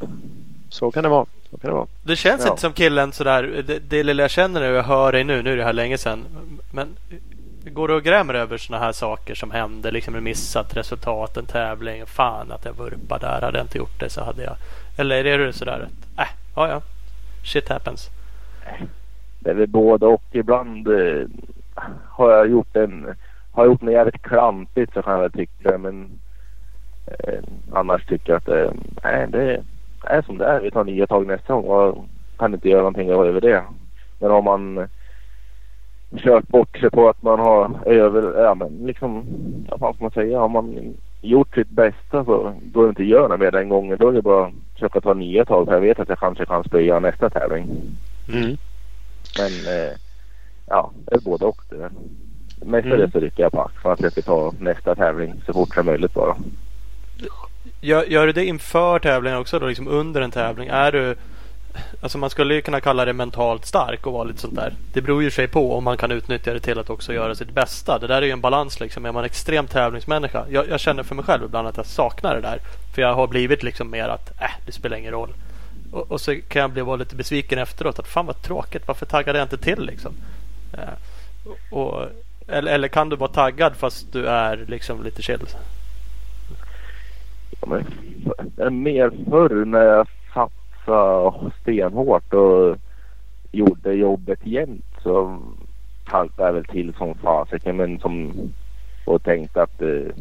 Så 0.69 0.91
kan 0.91 1.03
det 1.03 1.09
vara. 1.09 1.25
Så 1.51 1.57
kan 1.57 1.69
det 1.69 1.75
vara. 1.75 1.87
Det 2.03 2.15
känns 2.15 2.41
Ja. 2.45 2.49
inte 2.49 2.61
som 2.61 2.73
killen 2.73 3.11
sådär. 3.11 3.63
Det, 3.67 3.79
det 3.79 4.03
lilla 4.03 4.23
jag 4.23 4.31
känner 4.31 4.59
när 4.61 4.67
jag 4.71 4.83
hör 4.83 5.11
dig 5.11 5.23
nu. 5.23 5.41
Nu 5.41 5.51
är 5.53 5.57
det 5.57 5.63
här 5.63 5.73
länge 5.73 5.97
sedan. 5.97 6.25
Men 6.71 6.87
går 7.73 7.87
du 7.87 7.93
och 7.93 8.03
grämer 8.03 8.33
över 8.33 8.57
sådana 8.57 8.85
här 8.85 8.91
saker 8.91 9.35
som 9.35 9.51
händer? 9.51 9.91
Liksom 9.91 10.15
en 10.15 10.23
missat 10.23 10.77
resultat, 10.77 11.37
en 11.37 11.45
tävling. 11.45 12.05
Fan 12.05 12.51
att 12.51 12.65
jag 12.65 12.73
vurpade 12.73 13.25
där. 13.25 13.41
Hade 13.41 13.57
jag 13.57 13.65
inte 13.65 13.77
gjort 13.77 13.99
det 13.99 14.09
så 14.09 14.23
hade 14.23 14.43
jag. 14.43 14.55
Eller 14.97 15.25
är 15.25 15.37
du 15.37 15.53
sådär 15.53 15.87
att 15.87 16.19
äh, 16.19 16.31
ja 16.55 16.69
ja. 16.69 16.81
Shit 17.43 17.69
happens. 17.69 18.09
Det 19.39 19.49
är 19.49 19.53
väl 19.53 19.67
både 19.67 20.05
och. 20.05 20.23
Ibland 20.31 20.87
eh, 20.87 21.27
har 22.09 22.31
jag 22.31 22.49
gjort 22.49 22.75
en... 22.75 23.15
Har 23.51 23.63
jag 23.63 23.71
gjort 23.71 23.81
något 23.81 23.93
jävligt 23.93 24.21
klantigt 24.21 24.93
så 24.93 25.01
kan 25.01 25.13
jag 25.13 25.21
väl 25.21 25.31
tycka 25.31 25.77
men... 25.77 26.09
Eh, 27.07 27.39
annars 27.73 28.05
tycker 28.05 28.31
jag 28.33 28.37
att 28.37 28.47
eh, 28.47 28.71
nej, 29.03 29.27
det 29.29 29.63
är 30.03 30.21
som 30.21 30.37
det 30.37 30.45
är. 30.45 30.59
Vi 30.59 30.71
tar 30.71 30.83
nya 30.83 31.07
tag 31.07 31.27
nästa 31.27 31.53
gång 31.53 31.65
och 31.65 32.05
kan 32.37 32.53
inte 32.53 32.69
göra 32.69 32.81
någonting 32.81 33.09
över 33.09 33.41
det. 33.41 33.63
Men 34.19 34.31
om 34.31 34.45
man 34.45 34.77
eh, 34.77 34.87
kört 36.17 36.47
bort 36.47 36.77
sig 36.77 36.89
på 36.89 37.09
att 37.09 37.23
man 37.23 37.39
har 37.39 37.71
över... 37.85 38.43
Ja 38.43 38.55
men 38.55 38.77
liksom... 38.85 39.25
Vad 39.69 39.79
fan 39.79 39.93
ska 39.93 40.03
man 40.03 40.11
säga? 40.11 40.39
Har 40.39 40.49
man 40.49 40.95
gjort 41.21 41.55
sitt 41.55 41.69
bästa 41.69 42.25
så 42.25 42.53
då 42.61 42.83
det 42.83 42.89
inte 42.89 43.03
gör 43.03 43.29
något 43.29 43.39
mer 43.39 43.51
den 43.51 43.69
gången. 43.69 43.97
Då 43.99 44.07
är 44.09 44.13
det 44.13 44.21
bara 44.21 44.45
att 44.45 44.53
försöka 44.73 45.01
ta 45.01 45.13
nya 45.13 45.45
tag. 45.45 45.65
För 45.65 45.73
jag 45.73 45.81
vet 45.81 45.99
att 45.99 46.09
jag 46.09 46.19
kanske 46.19 46.45
kan 46.45 46.63
spöa 46.63 46.99
nästa 46.99 47.29
tävling. 47.29 47.67
Mm. 48.33 48.57
Men 49.39 49.75
eh, 49.75 49.93
ja, 50.67 50.91
det 51.05 51.15
är 51.15 51.19
både 51.19 51.45
och 51.45 51.61
det. 51.69 51.89
Mestadels 52.65 52.99
Mm. 52.99 53.11
så 53.11 53.19
rycker 53.19 53.43
jag 53.43 53.51
på 53.51 53.61
axlarna 53.61 53.93
och 53.93 53.99
försöker 53.99 54.21
ta 54.21 54.53
nästa 54.59 54.95
tävling 54.95 55.33
så 55.45 55.53
fort 55.53 55.75
som 55.75 55.85
möjligt 55.85 56.13
bara. 56.13 56.35
Gör, 57.81 58.03
gör 58.03 58.27
du 58.27 58.33
det 58.33 58.45
inför 58.45 58.99
tävlingen 58.99 59.39
också 59.39 59.59
då? 59.59 59.67
Liksom 59.67 59.87
under 59.87 60.21
en 60.21 60.31
tävling? 60.31 60.69
Är 60.69 60.91
du, 60.91 61.15
Alltså 62.01 62.17
man 62.17 62.29
skulle 62.29 62.53
ju 62.53 62.61
kunna 62.61 62.81
kalla 62.81 63.05
det 63.05 63.13
mentalt 63.13 63.65
stark 63.65 64.07
och 64.07 64.13
vara 64.13 64.23
lite 64.23 64.39
sånt 64.39 64.55
där. 64.55 64.73
Det 64.93 65.01
beror 65.01 65.23
ju 65.23 65.31
sig 65.31 65.47
på 65.47 65.73
om 65.77 65.83
man 65.83 65.97
kan 65.97 66.11
utnyttja 66.11 66.53
det 66.53 66.59
till 66.59 66.79
att 66.79 66.89
också 66.89 67.13
göra 67.13 67.35
sitt 67.35 67.51
bästa. 67.51 67.99
Det 67.99 68.07
där 68.07 68.21
är 68.21 68.25
ju 68.25 68.31
en 68.31 68.41
balans 68.41 68.79
liksom. 68.79 69.05
Är 69.05 69.11
man 69.11 69.25
extrem 69.25 69.67
tävlingsmänniska. 69.67 70.45
Jag, 70.49 70.69
jag 70.69 70.79
känner 70.79 71.03
för 71.03 71.15
mig 71.15 71.25
själv 71.25 71.43
ibland 71.45 71.67
att 71.67 71.77
jag 71.77 71.85
saknar 71.85 72.35
det 72.35 72.41
där. 72.41 72.59
För 72.95 73.01
jag 73.01 73.13
har 73.13 73.27
blivit 73.27 73.63
liksom 73.63 73.91
mer 73.91 74.07
att 74.07 74.41
äh, 74.41 74.49
det 74.65 74.71
spelar 74.71 74.97
ingen 74.97 75.11
roll. 75.11 75.33
Och, 75.91 76.11
och 76.11 76.21
så 76.21 76.35
kan 76.47 76.61
jag 76.61 76.71
bli 76.71 76.81
vara 76.81 76.95
lite 76.95 77.15
besviken 77.15 77.59
efteråt. 77.59 77.99
Att 77.99 78.07
fan 78.07 78.25
vad 78.25 78.41
tråkigt. 78.41 78.87
Varför 78.87 79.05
taggade 79.05 79.39
jag 79.39 79.45
inte 79.45 79.57
till 79.57 79.85
liksom? 79.85 80.13
Äh, 80.73 81.73
och, 81.77 82.05
eller, 82.47 82.71
eller 82.71 82.87
kan 82.87 83.09
du 83.09 83.15
vara 83.15 83.31
taggad 83.31 83.75
fast 83.75 84.13
du 84.13 84.27
är 84.27 84.65
liksom 84.67 85.03
lite 85.03 85.21
chill? 85.21 85.47
Ja, 87.61 87.81
men, 88.55 88.83
mer 88.83 89.11
förr 89.29 89.65
när 89.65 89.83
jag 89.83 90.07
satt 90.33 90.51
satsade 90.85 91.51
stenhårt 91.61 92.33
och 92.33 92.77
gjorde 93.51 93.93
jobbet 93.93 94.39
jämt 94.43 94.85
så 95.03 95.39
taggade 96.09 96.43
jag 96.43 96.53
väl 96.53 96.65
till 96.65 96.93
som 96.93 97.15
fasiken. 97.15 97.77
Men 97.77 97.99
som 97.99 98.33
och 99.05 99.23
tänkte 99.23 99.61
att 99.63 99.81
eh, 99.81 100.15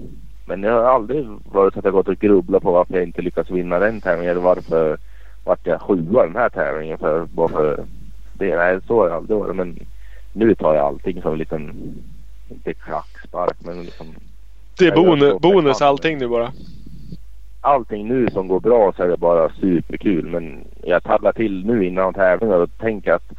men 0.47 0.63
jag 0.63 0.73
har 0.73 0.95
aldrig 0.95 1.27
varit 1.53 1.73
så 1.73 1.79
att 1.79 1.85
jag 1.85 1.95
gått 1.95 2.09
och 2.09 2.19
grubblat 2.19 2.63
på 2.63 2.73
varför 2.73 2.95
jag 2.95 3.03
inte 3.03 3.23
lyckats 3.23 3.51
vinna 3.51 3.79
den 3.79 4.01
tävlingen 4.01 4.31
eller 4.31 4.41
varför 4.41 4.99
vart 5.45 5.67
jag 5.67 5.81
sjua 5.81 6.27
den 6.27 6.37
här 6.37 6.49
tävlingen 6.49 6.99
för 6.99 7.25
bara 7.25 7.49
för 7.49 7.85
det. 8.33 8.57
Nej, 8.57 8.79
så 8.87 9.01
har 9.01 9.09
jag 9.09 9.17
aldrig 9.17 9.39
varit 9.39 9.57
men 9.57 9.79
nu 10.33 10.55
tar 10.55 10.75
jag 10.75 10.87
allting 10.87 11.23
som 11.23 11.33
en 11.33 11.39
liten, 11.39 11.95
inte 12.49 12.75
klackspark 12.75 13.57
men 13.59 13.83
liksom. 13.83 14.07
Det 14.79 14.87
är 14.87 14.97
bonus, 14.97 15.41
bonus 15.41 15.83
allting 15.83 16.19
nu 16.19 16.29
bara 16.29 16.53
allting 17.65 18.09
nu 18.09 18.29
som 18.31 18.49
går 18.49 18.61
bra 18.61 18.93
så 18.97 19.03
är 19.03 19.09
det 19.09 19.17
bara 19.17 19.51
superkul. 19.61 20.27
Men 20.27 20.65
jag 20.83 21.03
taggar 21.03 21.33
till 21.33 21.67
nu 21.67 21.85
innan 21.87 22.15
tävlingar 22.15 22.59
och 22.59 22.79
tänker 22.79 23.13
att 23.13 23.33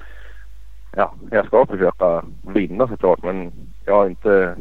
ja, 0.96 1.14
jag 1.32 1.46
ska 1.46 1.66
försöka 1.66 2.24
vinna 2.42 2.88
såklart. 2.88 3.24
Men 3.24 3.52
jag 3.86 3.96
har 3.96 4.06
inte... 4.06 4.56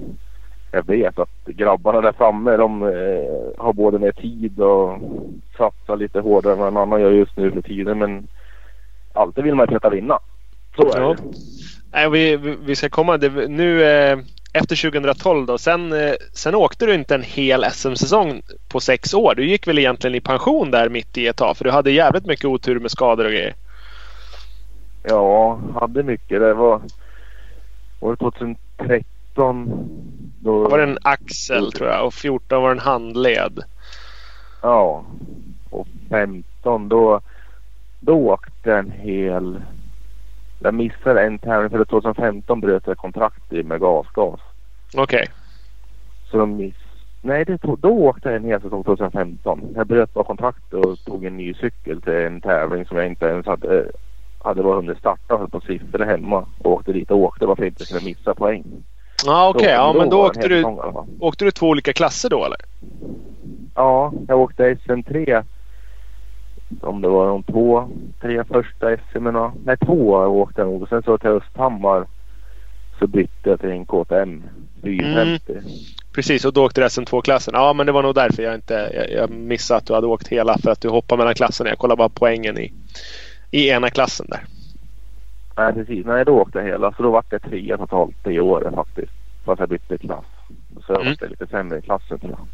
Jag 0.73 0.87
vet 0.87 1.19
att 1.19 1.45
grabbarna 1.47 2.01
där 2.01 2.13
framme 2.13 2.57
de 2.57 2.83
eh, 2.83 3.65
har 3.65 3.73
både 3.73 3.99
mer 3.99 4.13
tid 4.13 4.61
och 4.61 4.99
satsar 5.57 5.97
lite 5.97 6.21
hårdare 6.21 6.53
än 6.53 6.59
vad 6.59 6.69
en 6.69 6.77
annan 6.77 7.01
gör 7.01 7.11
just 7.11 7.37
nu 7.37 7.51
för 7.51 7.63
tiden. 7.63 7.99
Men 7.99 8.29
alltid 9.13 9.45
vill 9.45 9.55
man 9.55 9.67
försöka 9.67 9.91
vinna. 9.91 10.19
Så 10.77 10.83
är 10.83 11.01
ja. 11.01 11.15
det. 11.15 11.23
Nej, 11.93 12.11
vi, 12.11 12.57
vi 12.67 12.77
ska 12.77 12.89
komma... 12.89 13.17
Det, 13.17 13.49
nu... 13.49 13.83
Efter 14.57 14.91
2012 14.91 15.47
då. 15.47 15.59
Sen, 15.59 15.93
eh, 15.93 16.15
sen 16.33 16.55
åkte 16.55 16.87
du 16.87 16.95
inte 16.95 17.15
en 17.15 17.23
hel 17.23 17.65
SM-säsong 17.65 18.43
på 18.69 18.81
sex 18.81 19.15
år. 19.15 19.35
Du 19.35 19.47
gick 19.47 19.67
väl 19.67 19.79
egentligen 19.79 20.15
i 20.15 20.21
pension 20.21 20.71
där 20.71 20.89
mitt 20.89 21.19
i 21.19 21.27
ett 21.27 21.37
tag 21.37 21.57
för 21.57 21.65
du 21.65 21.71
hade 21.71 21.91
jävligt 21.91 22.27
mycket 22.27 22.45
otur 22.45 22.81
med 22.81 22.91
skador 22.91 23.25
och 23.25 23.31
grejer. 23.31 23.55
Ja, 25.03 25.61
hade 25.81 26.03
mycket. 26.03 26.41
Det 26.41 26.55
var, 26.55 26.81
var 28.01 28.11
det 28.11 28.17
2013. 28.17 29.89
Då 30.41 30.69
var 30.69 30.79
det 30.79 30.85
en 30.85 30.99
axel 31.03 31.73
tror 31.73 31.89
jag 31.89 32.07
och 32.07 32.15
14 32.15 32.63
var 32.63 32.69
det 32.69 32.75
en 32.75 32.79
handled. 32.79 33.63
Ja, 34.63 35.05
och 35.71 35.87
15 36.11 36.89
då, 36.89 37.21
då 38.01 38.15
åkte 38.15 38.75
en 38.75 38.91
hel 38.91 39.61
jag 40.65 40.75
missade 40.75 41.23
en 41.23 41.39
tävling 41.39 41.71
för 41.71 41.85
2015 41.85 42.61
bröt 42.61 42.87
jag 42.87 42.97
kontrakt 42.97 43.51
med 43.51 43.81
Gasgas. 43.81 44.41
Okej. 44.95 45.03
Okay. 45.03 45.27
Så 46.31 46.39
de 46.39 46.57
miss... 46.57 46.75
Nej, 47.23 47.45
det 47.45 47.59
tog... 47.59 47.79
då 47.79 47.89
åkte 47.89 48.29
jag 48.29 48.37
en 48.37 48.45
hel 48.45 48.61
säsong 48.61 48.85
2015. 48.85 49.61
Jag 49.77 49.87
bröt 49.87 50.15
bara 50.15 50.25
kontraktet 50.25 50.85
och 50.85 51.05
tog 51.05 51.25
en 51.25 51.37
ny 51.37 51.55
cykel 51.55 52.03
till 52.03 52.13
en 52.13 52.41
tävling 52.41 52.87
som 52.87 52.97
jag 52.97 53.07
inte 53.07 53.27
ens 53.27 53.47
hade, 53.47 53.91
hade 54.39 54.63
bara 54.63 54.77
hunnit 54.77 54.99
starta. 54.99 55.37
Höll 55.37 55.51
på 55.51 55.61
siffror 55.61 56.05
hemma 56.05 56.47
och 56.59 56.73
åkte 56.73 56.93
dit 56.93 57.11
och 57.11 57.19
åkte 57.19 57.47
varför 57.47 57.63
jag 57.63 57.71
inte 57.71 57.85
skulle 57.85 58.05
missa 58.05 58.35
poäng. 58.35 58.65
Ah, 59.27 59.49
okej. 59.49 59.61
Okay. 59.61 59.73
Ja, 59.73 59.95
men 59.99 60.11
då 60.11 60.27
åkte 60.27 60.49
du, 60.49 60.65
åkte 61.21 61.45
du 61.45 61.51
två 61.51 61.69
olika 61.69 61.93
klasser 61.93 62.31
då 62.31 62.45
eller? 62.45 62.59
Ja, 63.75 64.13
jag 64.29 64.41
åkte 64.41 64.75
SM3 64.75 65.45
om 66.81 67.01
det 67.01 67.09
var 67.09 67.27
de 67.27 67.43
två, 67.43 67.89
tre 68.21 68.45
första 68.45 68.97
SM 68.97 69.29
Nej, 69.65 69.77
två 69.77 70.11
åkte 70.13 70.61
jag 70.61 70.69
nog. 70.69 70.83
Och 70.83 70.89
sen 70.89 71.03
så 71.03 71.19
till 71.19 71.31
Östhammar 71.31 72.07
så 72.99 73.07
bytte 73.07 73.51
jag 73.51 73.61
till 73.61 73.71
en 73.71 73.87
KTM 73.87 74.43
450. 74.83 75.53
Mm. 75.53 75.65
Precis, 76.15 76.45
och 76.45 76.53
då 76.53 76.65
åkte 76.65 76.81
du 76.81 76.87
SM2-klassen. 76.87 77.55
Ja, 77.57 77.73
men 77.73 77.87
det 77.87 77.93
var 77.93 78.03
nog 78.03 78.15
därför 78.15 78.43
jag 78.43 78.55
inte 78.55 78.91
jag, 78.95 79.11
jag 79.11 79.31
missade 79.31 79.79
att 79.79 79.87
du 79.87 79.95
hade 79.95 80.07
åkt 80.07 80.29
hela. 80.29 80.59
För 80.59 80.71
att 80.71 80.81
du 80.81 80.89
hoppade 80.89 81.19
mellan 81.19 81.35
klasserna. 81.35 81.71
Jag 81.71 81.79
kollade 81.79 81.99
bara 81.99 82.09
poängen 82.09 82.59
i, 82.59 82.73
i 83.51 83.69
ena 83.69 83.91
klassen 83.91 84.27
där. 84.29 84.45
Nej, 85.57 85.73
precis. 85.73 86.07
Nej, 86.07 86.25
då 86.25 86.33
åkte 86.33 86.59
jag 86.59 86.67
hela. 86.67 86.93
Så 86.93 87.03
då 87.03 87.11
var 87.11 87.25
det 87.29 87.39
trea 87.39 87.77
totalt 87.77 88.17
det 88.23 88.41
året 88.41 88.75
faktiskt. 88.75 89.13
Fast 89.45 89.61
jag 89.61 89.69
bytte 89.69 89.99
klass. 89.99 90.25
Så 90.87 90.93
jag 90.93 91.01
mm. 91.01 91.17
var 91.21 91.29
lite 91.29 91.47
sämre 91.47 91.79
i 91.79 91.83
klassen. 91.83 92.19
Tror 92.19 92.33
jag. 92.33 92.47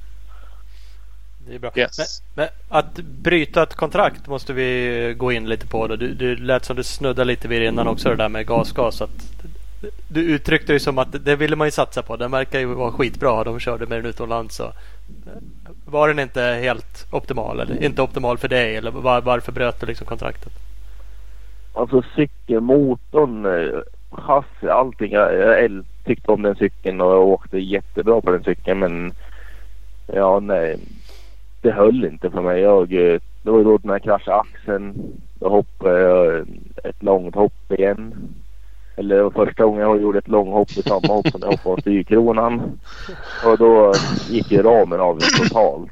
Det 1.46 1.54
är 1.54 1.58
bra. 1.58 1.70
Yes. 1.74 2.22
Men, 2.34 2.46
men, 2.68 2.78
att 2.78 2.94
bryta 2.96 3.62
ett 3.62 3.74
kontrakt 3.74 4.26
måste 4.26 4.52
vi 4.52 5.14
gå 5.18 5.32
in 5.32 5.48
lite 5.48 5.66
på. 5.66 5.86
Då. 5.86 5.96
Du, 5.96 6.14
du 6.14 6.36
lät 6.36 6.64
som 6.64 6.76
du 6.76 6.82
snuddade 6.82 7.24
lite 7.24 7.48
vid 7.48 7.60
det 7.60 7.66
innan 7.66 7.88
också 7.88 8.08
det 8.08 8.16
där 8.16 8.28
med 8.28 8.46
gasgas. 8.46 9.02
Att 9.02 9.32
du 10.08 10.20
uttryckte 10.20 10.72
ju 10.72 10.78
som 10.78 10.98
att 10.98 11.24
det 11.24 11.36
ville 11.36 11.56
man 11.56 11.66
ju 11.66 11.70
satsa 11.70 12.02
på. 12.02 12.16
Den 12.16 12.30
verkar 12.30 12.58
ju 12.58 12.66
vara 12.66 12.92
skitbra. 12.92 13.44
De 13.44 13.60
körde 13.60 13.86
med 13.86 13.98
den 13.98 14.06
utomlands. 14.06 14.56
Så. 14.56 14.72
Var 15.86 16.08
den 16.08 16.18
inte 16.18 16.42
helt 16.42 17.06
optimal? 17.10 17.60
Eller 17.60 17.84
inte 17.84 18.02
optimal 18.02 18.38
för 18.38 18.48
dig? 18.48 18.76
Eller 18.76 18.90
var, 18.90 19.20
varför 19.20 19.52
bröt 19.52 19.80
du 19.80 19.86
liksom 19.86 20.06
kontraktet? 20.06 20.52
Alltså 21.72 22.02
cykelmotorn, 22.16 23.46
eh, 23.46 23.80
chassi, 24.10 24.68
allting. 24.68 25.12
Jag, 25.12 25.34
jag 25.34 25.84
tyckte 26.04 26.32
om 26.32 26.42
den 26.42 26.56
cykeln 26.56 27.00
och 27.00 27.12
jag 27.12 27.22
åkte 27.22 27.58
jättebra 27.58 28.20
på 28.20 28.30
den 28.30 28.44
cykeln. 28.44 28.78
Men 28.78 29.12
ja, 30.06 30.40
nej 30.40 30.78
det 31.60 31.72
höll 31.72 32.04
inte 32.04 32.30
för 32.30 32.42
mig. 32.42 32.60
Jag, 32.60 32.92
eh, 32.92 33.20
det 33.42 33.50
var 33.50 33.64
då 33.64 33.78
när 33.82 33.94
jag 33.94 34.02
kraschade 34.02 34.40
axeln. 34.40 34.94
Då 35.40 35.48
hoppade 35.48 36.00
jag 36.00 36.46
ett 36.84 37.02
långt 37.02 37.34
hopp 37.34 37.72
igen. 37.72 38.14
Eller 38.96 39.16
det 39.16 39.22
var 39.22 39.30
första 39.30 39.64
gången 39.64 39.80
jag 39.80 40.02
gjorde 40.02 40.18
ett 40.18 40.28
långhopp 40.28 40.70
i 40.70 40.82
samma 40.82 41.14
hopp 41.14 41.28
som 41.28 41.40
jag 41.42 41.50
hoppade 41.50 41.74
av 41.74 41.80
styrkronan. 41.80 42.80
Och 43.44 43.58
då 43.58 43.92
gick 44.28 44.50
ju 44.50 44.62
ramen 44.62 45.00
av 45.00 45.18
totalt. 45.38 45.90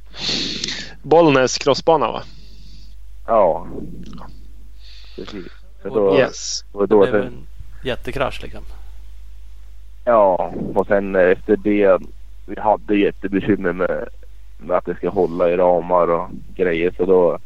Bollnäs 1.03 1.59
crossbana 1.59 2.13
va? 2.13 2.23
Ja. 3.27 3.67
Precis. 5.17 5.47
Så 5.83 5.89
då, 5.89 6.19
yes. 6.19 6.65
Och 6.73 6.89
då 6.89 7.05
det 7.05 7.11
blev 7.11 7.23
en 7.23 7.47
jättekrasch 7.85 8.43
liksom. 8.43 8.63
Ja, 10.05 10.53
och 10.75 10.87
sen 10.87 11.17
efter 11.17 11.57
det. 11.57 11.99
Vi 12.47 12.61
hade 12.61 12.97
jättebekymmer 12.97 13.73
med 13.73 14.09
att 14.69 14.85
det 14.85 14.95
ska 14.95 15.09
hålla 15.09 15.51
i 15.51 15.57
ramar 15.57 16.11
och 16.11 16.29
grejer. 16.57 16.95
Så 16.97 17.05
då 17.05 17.39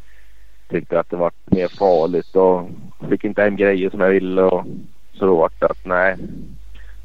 tyckte 0.69 0.95
jag 0.95 0.99
att 0.99 1.09
det 1.09 1.15
var 1.15 1.31
mer 1.45 1.67
farligt 1.67 2.35
och 2.35 2.69
fick 3.09 3.23
inte 3.23 3.41
hem 3.41 3.55
grejer 3.55 3.89
som 3.89 3.99
jag 3.99 4.09
ville. 4.09 4.41
Och 4.41 4.65
så 5.13 5.25
då 5.25 5.35
var 5.35 5.51
det 5.59 5.65
att 5.65 5.85
nej. 5.85 6.17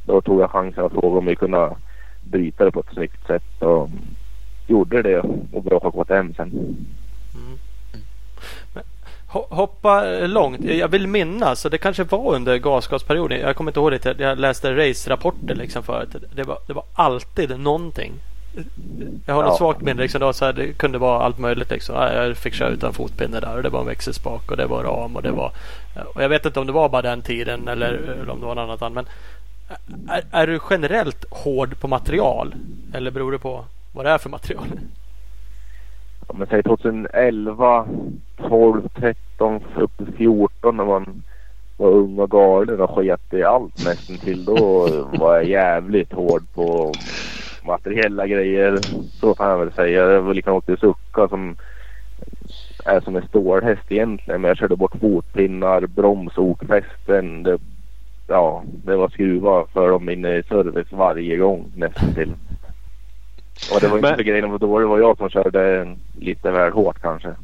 Då 0.06 0.20
tog 0.20 0.40
jag 0.40 0.50
chansen 0.50 0.84
att 0.84 0.92
fråga 0.92 1.18
om 1.18 1.26
vi 1.26 1.36
kunde 1.36 1.76
bryta 2.30 2.64
det 2.64 2.70
på 2.70 2.80
ett 2.80 2.94
snyggt 2.94 3.26
sätt 3.26 3.62
och 3.62 3.90
gjorde 4.66 5.02
det 5.02 5.18
och 5.52 5.62
bra 5.62 5.80
har 5.82 5.90
gått 5.90 6.08
hem 6.08 6.34
sen. 6.34 6.48
Mm. 7.34 7.58
Hoppa 9.30 10.04
långt. 10.26 10.64
Jag 10.64 10.88
vill 10.88 11.06
minnas, 11.06 11.64
och 11.64 11.70
det 11.70 11.78
kanske 11.78 12.04
var 12.04 12.34
under 12.34 12.56
gasgasperioden. 12.56 13.40
Jag 13.40 13.56
kommer 13.56 13.70
inte 13.70 13.80
ihåg 13.80 13.92
det. 13.92 14.20
Jag 14.20 14.38
läste 14.38 14.76
race-rapporter 14.76 15.54
liksom 15.54 15.82
förut. 15.82 16.16
Det 16.34 16.42
var, 16.42 16.58
det 16.66 16.72
var 16.72 16.84
alltid 16.94 17.60
någonting 17.60 18.12
jag 19.26 19.34
har 19.34 19.42
något 19.42 19.52
ja. 19.52 19.56
svagt 19.56 19.80
minne. 19.80 20.02
Liksom, 20.02 20.20
det, 20.20 20.32
så 20.32 20.44
här, 20.44 20.52
det 20.52 20.72
kunde 20.72 20.98
vara 20.98 21.22
allt 21.22 21.38
möjligt. 21.38 21.70
Liksom. 21.70 21.94
Jag 21.96 22.36
fick 22.36 22.54
köra 22.54 22.68
utan 22.68 22.92
fotpinne 22.92 23.40
där 23.40 23.56
och 23.56 23.62
det 23.62 23.68
var 23.68 23.80
en 23.80 23.86
växelspak 23.86 24.50
och 24.50 24.56
det 24.56 24.66
var 24.66 24.84
ram. 24.84 25.16
Och, 25.16 25.22
det 25.22 25.30
var, 25.30 25.52
och 26.14 26.22
jag 26.22 26.28
vet 26.28 26.46
inte 26.46 26.60
om 26.60 26.66
det 26.66 26.72
var 26.72 26.88
bara 26.88 27.02
den 27.02 27.22
tiden 27.22 27.68
eller, 27.68 28.20
om 28.30 28.40
det 28.40 28.46
var 28.46 28.54
något 28.54 28.82
annat. 28.82 28.92
Men 28.92 29.06
är, 30.08 30.24
är, 30.30 30.46
du 30.46 30.60
generellt 30.70 31.24
hård 31.30 31.80
på 31.80 31.88
material? 31.88 32.54
Eller 32.94 33.10
beror 33.10 33.32
det 33.32 33.38
på 33.38 33.64
vad 33.94 34.04
det 34.04 34.10
är 34.10 34.18
för 34.18 34.30
material? 34.30 34.66
Ja, 36.28 36.34
men 36.38 36.46
säg 36.46 36.62
2011, 36.62 37.86
12, 38.48 38.88
13, 38.94 39.60
upp 39.76 39.96
till 39.96 40.12
14 40.16 40.76
när 40.76 40.84
man 40.84 41.22
var 41.76 41.90
ung 41.90 42.18
och 42.18 42.30
galen 42.30 42.80
och 42.80 42.90
sket 42.90 43.34
i 43.34 43.42
allt 43.42 43.84
nästan 43.84 44.16
till. 44.16 44.44
Då 44.44 44.88
var 45.18 45.34
jag 45.34 45.44
jävligt 45.44 46.12
hård 46.12 46.42
på 46.54 46.92
materiella 47.68 48.26
grejer. 48.26 48.78
Så 49.20 49.34
kan 49.34 49.50
jag 49.50 49.58
väl 49.58 49.72
säga. 49.72 50.06
Det 50.06 50.20
var 50.20 50.34
likadant 50.34 50.66
till 50.66 50.78
Sucka 50.78 51.28
som 51.28 51.56
är 52.84 53.00
som 53.00 53.16
en 53.16 53.28
stålhäst 53.28 53.92
egentligen. 53.92 54.40
Men 54.40 54.48
jag 54.48 54.58
körde 54.58 54.76
bort 54.76 55.00
fotpinnar, 55.00 55.86
bromsokfästen. 55.86 57.42
Det, 57.42 57.58
ja, 58.28 58.62
det 58.84 58.96
var 58.96 59.08
skruva 59.08 59.66
för 59.72 59.88
dem 59.88 60.10
inne 60.10 60.36
i 60.36 60.42
service 60.42 60.92
varje 60.92 61.36
gång 61.36 61.72
nästan 61.76 62.14
till. 62.14 62.32
Och 63.74 63.80
det 63.80 63.88
var 63.88 63.96
inte 63.96 64.16
men... 64.16 64.26
grejen 64.26 64.50
var 64.50 64.58
då. 64.58 64.78
Det 64.78 64.86
var 64.86 64.98
jag 64.98 65.16
som 65.16 65.30
körde 65.30 65.96
lite 66.18 66.50
väl 66.50 66.72
hårt 66.72 67.02
kanske. 67.02 67.34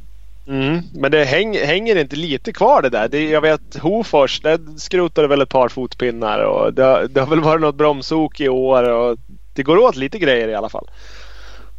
Mm, 0.47 0.81
men 0.95 1.11
det 1.11 1.25
häng, 1.25 1.57
hänger 1.57 1.97
inte 1.97 2.17
lite 2.17 2.53
kvar 2.53 2.83
det 2.83 2.89
där? 2.89 3.09
Det, 3.09 3.31
jag 3.31 3.41
vet 3.41 3.77
Hofors, 3.77 4.41
där 4.41 4.79
skrotade 4.79 5.29
väl 5.29 5.41
ett 5.41 5.49
par 5.49 5.69
fotpinnar 5.69 6.45
och 6.45 6.75
det, 6.75 7.09
det 7.09 7.21
har 7.21 7.27
väl 7.27 7.41
varit 7.41 7.61
något 7.61 7.75
bromsok 7.75 8.41
i 8.41 8.49
år 8.49 8.91
och 8.91 9.19
det 9.55 9.63
går 9.63 9.79
åt 9.79 9.97
lite 9.97 10.19
grejer 10.19 10.49
i 10.49 10.55
alla 10.55 10.69
fall. 10.69 10.87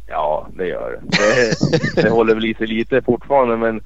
Ja, 0.06 0.48
det 0.56 0.66
gör 0.66 0.90
det. 0.90 1.16
Det, 1.94 2.02
det 2.02 2.10
håller 2.10 2.34
väl 2.34 2.44
i 2.44 2.54
sig 2.54 2.66
lite 2.66 3.02
fortfarande 3.02 3.56
men 3.56 3.80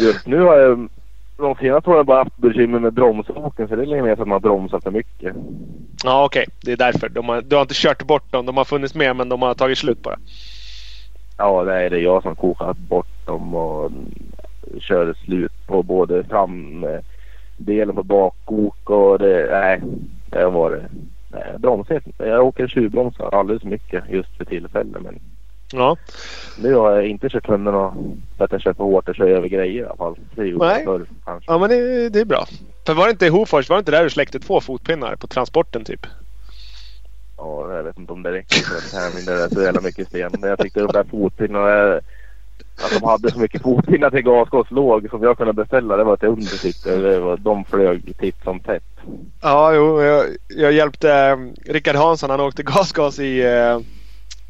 just 0.00 0.26
nu 0.26 0.40
har 0.40 0.56
jag 0.56 0.88
de 1.36 1.54
senaste 1.54 1.90
åren 1.90 2.06
bara 2.06 2.18
haft 2.18 2.36
bekymmer 2.36 2.78
med 2.78 2.92
bromsoken 2.92 3.68
så 3.68 3.76
det 3.76 3.82
är 3.82 4.02
mer 4.02 4.12
att 4.12 4.18
man 4.18 4.30
har 4.30 4.40
bromsat 4.40 4.82
för 4.82 4.90
mycket. 4.90 5.36
Ja 6.04 6.24
okej, 6.24 6.42
okay. 6.42 6.54
det 6.62 6.72
är 6.72 6.92
därför. 6.92 7.08
De 7.08 7.28
har, 7.28 7.42
du 7.42 7.56
har 7.56 7.62
inte 7.62 7.74
kört 7.74 8.06
bort 8.06 8.32
dem. 8.32 8.46
De 8.46 8.56
har 8.56 8.64
funnits 8.64 8.94
med 8.94 9.16
men 9.16 9.28
de 9.28 9.42
har 9.42 9.54
tagit 9.54 9.78
slut 9.78 10.02
bara. 10.02 10.18
Ja, 11.38 11.64
det 11.64 11.74
är 11.74 11.90
det 11.90 11.98
jag 11.98 12.22
som 12.22 12.36
kokat 12.36 12.78
bort 12.78 13.26
dem 13.26 13.54
och 13.54 13.90
kör 14.80 15.14
slut 15.24 15.52
på 15.66 15.82
både 15.82 16.24
framdelen 16.24 17.94
på 17.94 18.02
bakok 18.02 18.90
och 18.90 19.18
det... 19.18 19.48
Nej, 19.50 19.80
det 20.30 20.42
har 20.42 20.50
varit... 20.50 20.82
Nej, 21.36 21.58
bromsat. 21.58 22.02
Jag 22.18 22.46
åker 22.46 22.68
tjuvbromsar 22.68 23.34
alldeles 23.34 23.62
för 23.62 23.68
mycket 23.68 24.04
just 24.10 24.36
för 24.36 24.44
tillfället 24.44 25.02
men 25.02 25.20
Ja. 25.72 25.96
Nu 26.58 26.74
har 26.74 26.92
jag 26.92 27.06
inte 27.06 27.28
kört 27.28 27.46
hunden 27.46 27.74
och 27.74 27.94
för 28.36 28.44
att 28.44 28.52
jag 28.52 28.60
kör 28.60 28.72
för 28.72 28.84
hårt 28.84 29.08
och 29.08 29.14
kör 29.14 29.28
över 29.28 29.48
grejer 29.48 29.82
i 29.82 29.84
alla 29.84 29.96
fall. 29.96 30.16
Det 30.34 30.42
är 30.42 30.58
Nej. 30.58 30.84
Förr, 30.84 31.06
ja 31.46 31.58
men 31.58 31.70
det, 31.70 32.08
det, 32.08 32.20
är 32.20 32.24
bra. 32.24 32.46
För 32.86 32.94
var 32.94 33.04
det 33.04 33.10
inte 33.10 33.26
i 33.26 33.28
Hofors, 33.28 33.68
var 33.68 33.76
det 33.76 33.78
inte 33.78 33.90
där 33.90 34.04
du 34.04 34.10
släckte 34.10 34.40
två 34.40 34.60
fotpinnar 34.60 35.16
på 35.16 35.26
transporten 35.26 35.84
typ? 35.84 36.06
Ja, 37.36 37.76
jag 37.76 37.82
vet 37.82 37.98
inte 37.98 38.12
om 38.12 38.22
det 38.22 38.32
räcker 38.32 38.56
för 38.56 38.76
att 38.76 38.90
tävling. 38.90 39.24
Det 39.26 39.44
är 39.44 39.48
så 39.48 39.62
jävla 39.62 39.80
mycket 39.80 40.08
sten. 40.08 40.32
Men 40.40 40.50
jag 40.50 40.58
tyckte 40.58 40.80
de 40.80 40.92
där 40.92 41.04
fotpinnarna 41.04 42.00
att 42.84 43.00
de 43.00 43.06
hade 43.06 43.30
så 43.30 43.38
mycket 43.38 43.62
fotpinnar 43.62 44.10
till 44.10 44.22
gasgaslåg 44.22 45.10
som 45.10 45.22
jag 45.22 45.38
kunde 45.38 45.52
beställa. 45.52 45.96
Det 45.96 46.04
var 46.04 46.14
ett 46.14 46.22
under 46.22 46.62
tyckte 46.62 47.36
De 47.36 47.64
flög 47.64 48.18
titt 48.18 48.42
som 48.44 48.60
tätt. 48.60 48.82
Ja, 49.42 49.74
jo. 49.74 50.02
Jag, 50.02 50.24
jag 50.48 50.72
hjälpte 50.72 51.12
eh, 51.12 51.72
Rickard 51.72 51.96
Hansson. 51.96 52.30
Han 52.30 52.40
åkte 52.40 52.62
gasgas 52.62 53.18
i 53.18 53.42
eh, 53.42 53.78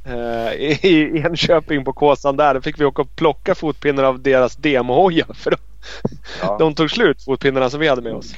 Eh, 0.08 0.52
i 0.86 1.22
Enköping 1.24 1.84
på 1.84 1.92
Kåsan 1.92 2.36
där. 2.36 2.54
Då 2.54 2.60
fick 2.60 2.80
vi 2.80 2.84
åka 2.84 3.02
och 3.02 3.16
plocka 3.16 3.54
fotpinnar 3.54 4.04
av 4.04 4.22
deras 4.22 4.56
demohojar. 4.56 5.34
För 5.34 5.50
de, 5.50 5.56
ja. 6.40 6.56
de 6.58 6.74
tog 6.74 6.90
slut 6.90 7.24
fotpinnarna 7.24 7.70
som 7.70 7.80
vi 7.80 7.88
hade 7.88 8.02
med 8.02 8.12
oss. 8.12 8.34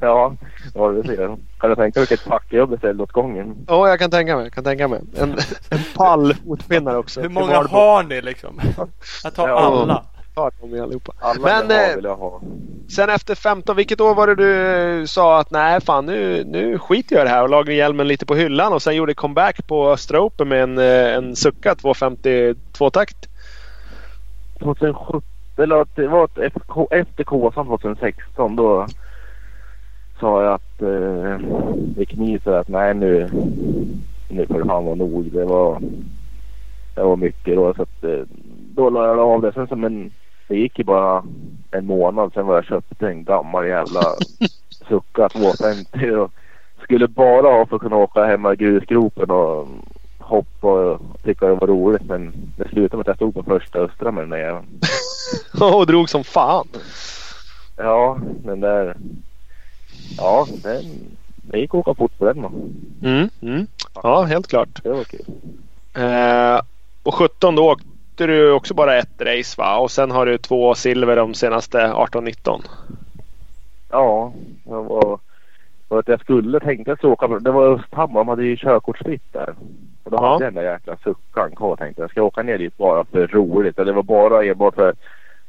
Ja, 0.00 0.36
ja 0.74 0.88
du 0.88 1.02
ser. 1.02 1.36
Kan 1.58 1.70
du 1.70 1.76
tänka 1.76 2.00
dig 2.00 2.06
vilket 2.10 2.28
pack 2.28 2.44
jag 2.48 2.68
beställde 2.68 3.02
åt 3.02 3.12
gången? 3.12 3.56
Ja, 3.68 3.88
jag 3.88 3.98
kan 3.98 4.10
tänka 4.10 4.36
mig. 4.36 4.50
kan 4.50 4.64
tänka 4.64 4.88
mig. 4.88 5.00
En, 5.16 5.30
en 5.70 5.80
pall 5.96 6.34
fotpinnar 6.34 6.96
också. 6.96 7.20
Hur 7.20 7.28
många 7.28 7.56
har 7.56 8.02
ni 8.02 8.20
liksom? 8.20 8.60
Jag 9.24 9.34
tar 9.34 9.48
ja. 9.48 9.58
alla 9.58 10.04
allihopa. 10.82 11.12
Alla 11.18 11.40
Men 11.40 11.68
vill 11.68 11.76
ha, 11.76 11.94
vill 11.96 12.04
jag 12.04 12.16
ha. 12.16 12.40
sen 12.88 13.10
efter 13.10 13.34
15, 13.34 13.76
vilket 13.76 14.00
år 14.00 14.14
var 14.14 14.26
det 14.26 14.34
du 14.34 15.06
sa 15.06 15.40
att 15.40 15.50
nej 15.50 15.80
fan 15.80 16.06
nu, 16.06 16.44
nu 16.44 16.78
skiter 16.78 17.16
jag 17.16 17.22
i 17.22 17.28
det 17.28 17.34
här 17.34 17.42
och 17.42 17.50
lagade 17.50 17.74
hjälmen 17.74 18.08
lite 18.08 18.26
på 18.26 18.34
hyllan 18.34 18.72
och 18.72 18.82
sen 18.82 18.96
gjorde 18.96 19.14
comeback 19.14 19.66
på 19.66 19.90
Östra 19.90 20.20
Open 20.20 20.48
med 20.48 20.62
en, 20.62 20.78
eh, 20.78 21.14
en 21.14 21.36
Succa 21.36 21.74
250 21.74 22.54
tvåtakt? 22.72 23.16
2017, 24.58 25.22
eller 25.56 25.86
det 25.94 26.08
var 26.08 26.24
efter, 26.24 26.94
efter 26.94 27.24
Kåsan 27.24 27.66
2016 27.66 28.56
då 28.56 28.86
sa 30.20 30.42
jag 30.42 30.52
att 30.52 30.82
eh, 30.82 31.38
det 31.96 32.06
kniser 32.06 32.52
att 32.52 32.68
nej 32.68 32.94
nu, 32.94 33.28
nu 34.28 34.46
får 34.46 34.58
det 34.58 34.66
fan 34.66 34.84
vara 34.84 34.94
nog. 34.94 35.32
Det 35.32 35.44
var, 35.44 35.80
det 36.94 37.02
var 37.02 37.16
mycket 37.16 37.56
då 37.56 37.74
så 37.74 37.82
att 37.82 38.04
eh, 38.04 38.20
då 38.74 38.90
la 38.90 39.06
jag 39.06 39.18
av 39.18 39.42
det. 39.42 39.52
Sen 39.52 39.66
som 39.66 39.84
en 39.84 40.10
det 40.48 40.56
gick 40.56 40.78
ju 40.78 40.84
bara 40.84 41.24
en 41.70 41.86
månad 41.86 42.32
sen 42.34 42.46
var 42.46 42.54
jag 42.54 42.64
köpte 42.64 43.08
en 43.08 43.24
gammal 43.24 43.66
jävla 43.66 44.02
Succa 44.88 45.28
250 45.28 46.10
och 46.10 46.32
skulle 46.82 47.08
bara 47.08 47.48
ha 47.48 47.66
för 47.66 47.76
att 47.76 47.82
kunna 47.82 47.96
åka 47.96 48.24
hemma 48.24 48.52
i 48.52 48.56
grusgropen 48.56 49.30
och 49.30 49.68
hoppa 50.18 50.68
och 50.68 51.00
tycka 51.24 51.46
det 51.46 51.54
var 51.54 51.66
roligt. 51.66 52.04
Men 52.04 52.32
det 52.56 52.68
slutade 52.68 52.96
med 52.96 53.00
att 53.00 53.06
jag 53.06 53.16
stod 53.16 53.34
på 53.34 53.42
första 53.42 53.78
östra 53.78 54.10
med 54.10 54.22
den 54.22 54.30
där 54.30 54.38
jäveln. 54.38 54.66
och 55.78 55.86
drog 55.86 56.08
som 56.08 56.24
fan. 56.24 56.68
Ja, 57.76 58.18
den 58.44 58.60
där. 58.60 58.96
Ja, 60.18 60.46
den, 60.62 60.84
det 61.42 61.58
gick 61.58 61.70
att 61.70 61.74
åka 61.74 61.94
fort 61.94 62.18
på 62.18 62.24
den. 62.24 62.38
Mm, 63.02 63.28
mm. 63.40 63.66
Ja, 64.02 64.22
helt 64.22 64.46
klart. 64.46 64.82
Det 64.82 64.88
var 64.88 65.04
kul. 65.04 65.24
Eh, 65.94 66.60
och 67.02 67.14
17 67.14 67.54
då 67.54 67.70
åkte 67.70 68.26
du 68.26 68.52
också 68.52 68.74
bara 68.74 68.98
ett 68.98 69.20
race 69.20 69.54
va? 69.58 69.78
Och 69.78 69.90
sen 69.90 70.10
har 70.10 70.26
du 70.26 70.38
två 70.38 70.74
silver 70.74 71.16
de 71.16 71.34
senaste 71.34 71.78
18-19. 71.78 72.62
Ja, 73.90 74.32
det 74.64 74.70
var... 74.70 75.18
För 75.88 75.98
att 75.98 76.08
jag 76.08 76.20
skulle 76.20 76.60
tänkte 76.60 76.96
så 77.00 77.12
åka. 77.12 77.28
Det 77.28 77.50
var 77.50 77.74
Östhammar. 77.74 78.20
De 78.20 78.28
hade 78.28 78.44
ju 78.44 78.56
körkortsfritt 78.56 79.32
där. 79.32 79.54
Och 80.04 80.10
då 80.10 80.16
ja. 80.16 80.32
hade 80.32 80.44
jag 80.44 80.54
den 80.54 80.64
där 80.64 80.72
jäkla 80.72 80.96
suckan 80.96 81.56
kvar 81.56 81.76
tänkte 81.76 82.02
jag. 82.02 82.10
Ska 82.10 82.20
jag 82.20 82.26
åka 82.26 82.42
ner 82.42 82.58
dit 82.58 82.76
bara 82.76 83.04
för 83.04 83.26
roligt? 83.26 83.78
Och 83.78 83.84
det 83.84 83.92
var 83.92 84.02
bara 84.02 84.44
enbart 84.44 84.74
för, 84.74 84.94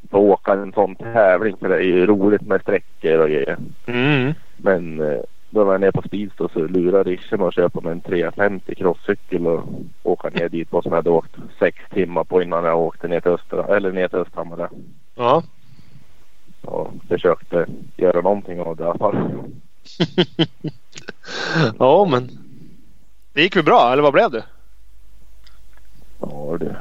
för 0.09 0.17
att 0.17 0.23
åka 0.23 0.53
en 0.53 0.73
sån 0.73 0.95
tävling. 0.95 1.57
För 1.57 1.69
det 1.69 1.75
är 1.75 1.81
ju 1.81 2.05
roligt 2.05 2.41
med 2.41 2.61
sträckor 2.61 3.19
och 3.19 3.29
grejer. 3.29 3.57
Mm. 3.85 4.33
Men 4.57 5.01
eh, 5.01 5.19
då 5.49 5.63
var 5.63 5.73
jag 5.73 5.81
nere 5.81 5.91
på 5.91 6.01
Speedstore 6.01 6.53
så 6.53 6.59
lurade 6.59 7.09
Riche 7.09 7.37
mig 7.37 7.47
att 7.47 7.55
köpa 7.55 7.81
mig 7.81 7.91
en 7.91 8.01
350 8.01 8.75
crosscykel 8.75 9.47
och 9.47 9.63
åka 10.03 10.29
ner 10.29 10.49
dit 10.49 10.69
på 10.69 10.81
som 10.81 10.91
jag 10.91 10.97
hade 10.97 11.09
åkt 11.09 11.35
sex 11.59 11.77
timmar 11.93 12.23
på 12.23 12.41
innan 12.41 12.63
jag 12.63 12.79
åkte 12.79 13.07
ner 13.07 13.19
till 13.19 13.31
Östra, 13.31 13.75
eller 13.75 13.91
ner 13.91 14.07
till 14.07 14.19
Östhammar 14.19 14.57
där. 14.57 14.69
Ja. 15.15 15.43
Och 16.61 16.93
försökte 17.07 17.65
göra 17.97 18.21
någonting 18.21 18.61
av 18.61 18.75
det 18.75 18.83
i 18.83 18.87
alla 18.87 18.97
fall. 18.97 19.17
ja 21.79 22.07
men. 22.11 22.29
Det 23.33 23.41
gick 23.41 23.55
väl 23.55 23.63
bra 23.63 23.89
eller 23.91 24.03
vad 24.03 24.13
blev 24.13 24.31
du? 24.31 24.41
Ja 26.19 26.57
du. 26.59 26.75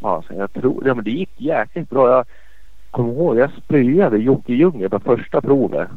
Alltså, 0.00 0.34
jag 0.34 0.52
tror, 0.52 0.86
ja 0.86 0.94
men 0.94 1.04
det 1.04 1.10
gick 1.10 1.30
jäkligt 1.36 1.90
bra. 1.90 2.10
Jag 2.10 2.26
kommer 2.90 3.12
ihåg 3.12 3.38
jag 3.38 3.50
spöade 3.64 4.18
Jocke 4.18 4.52
Ljungberg 4.52 4.88
på 4.88 5.00
första 5.00 5.40
provet. 5.40 5.88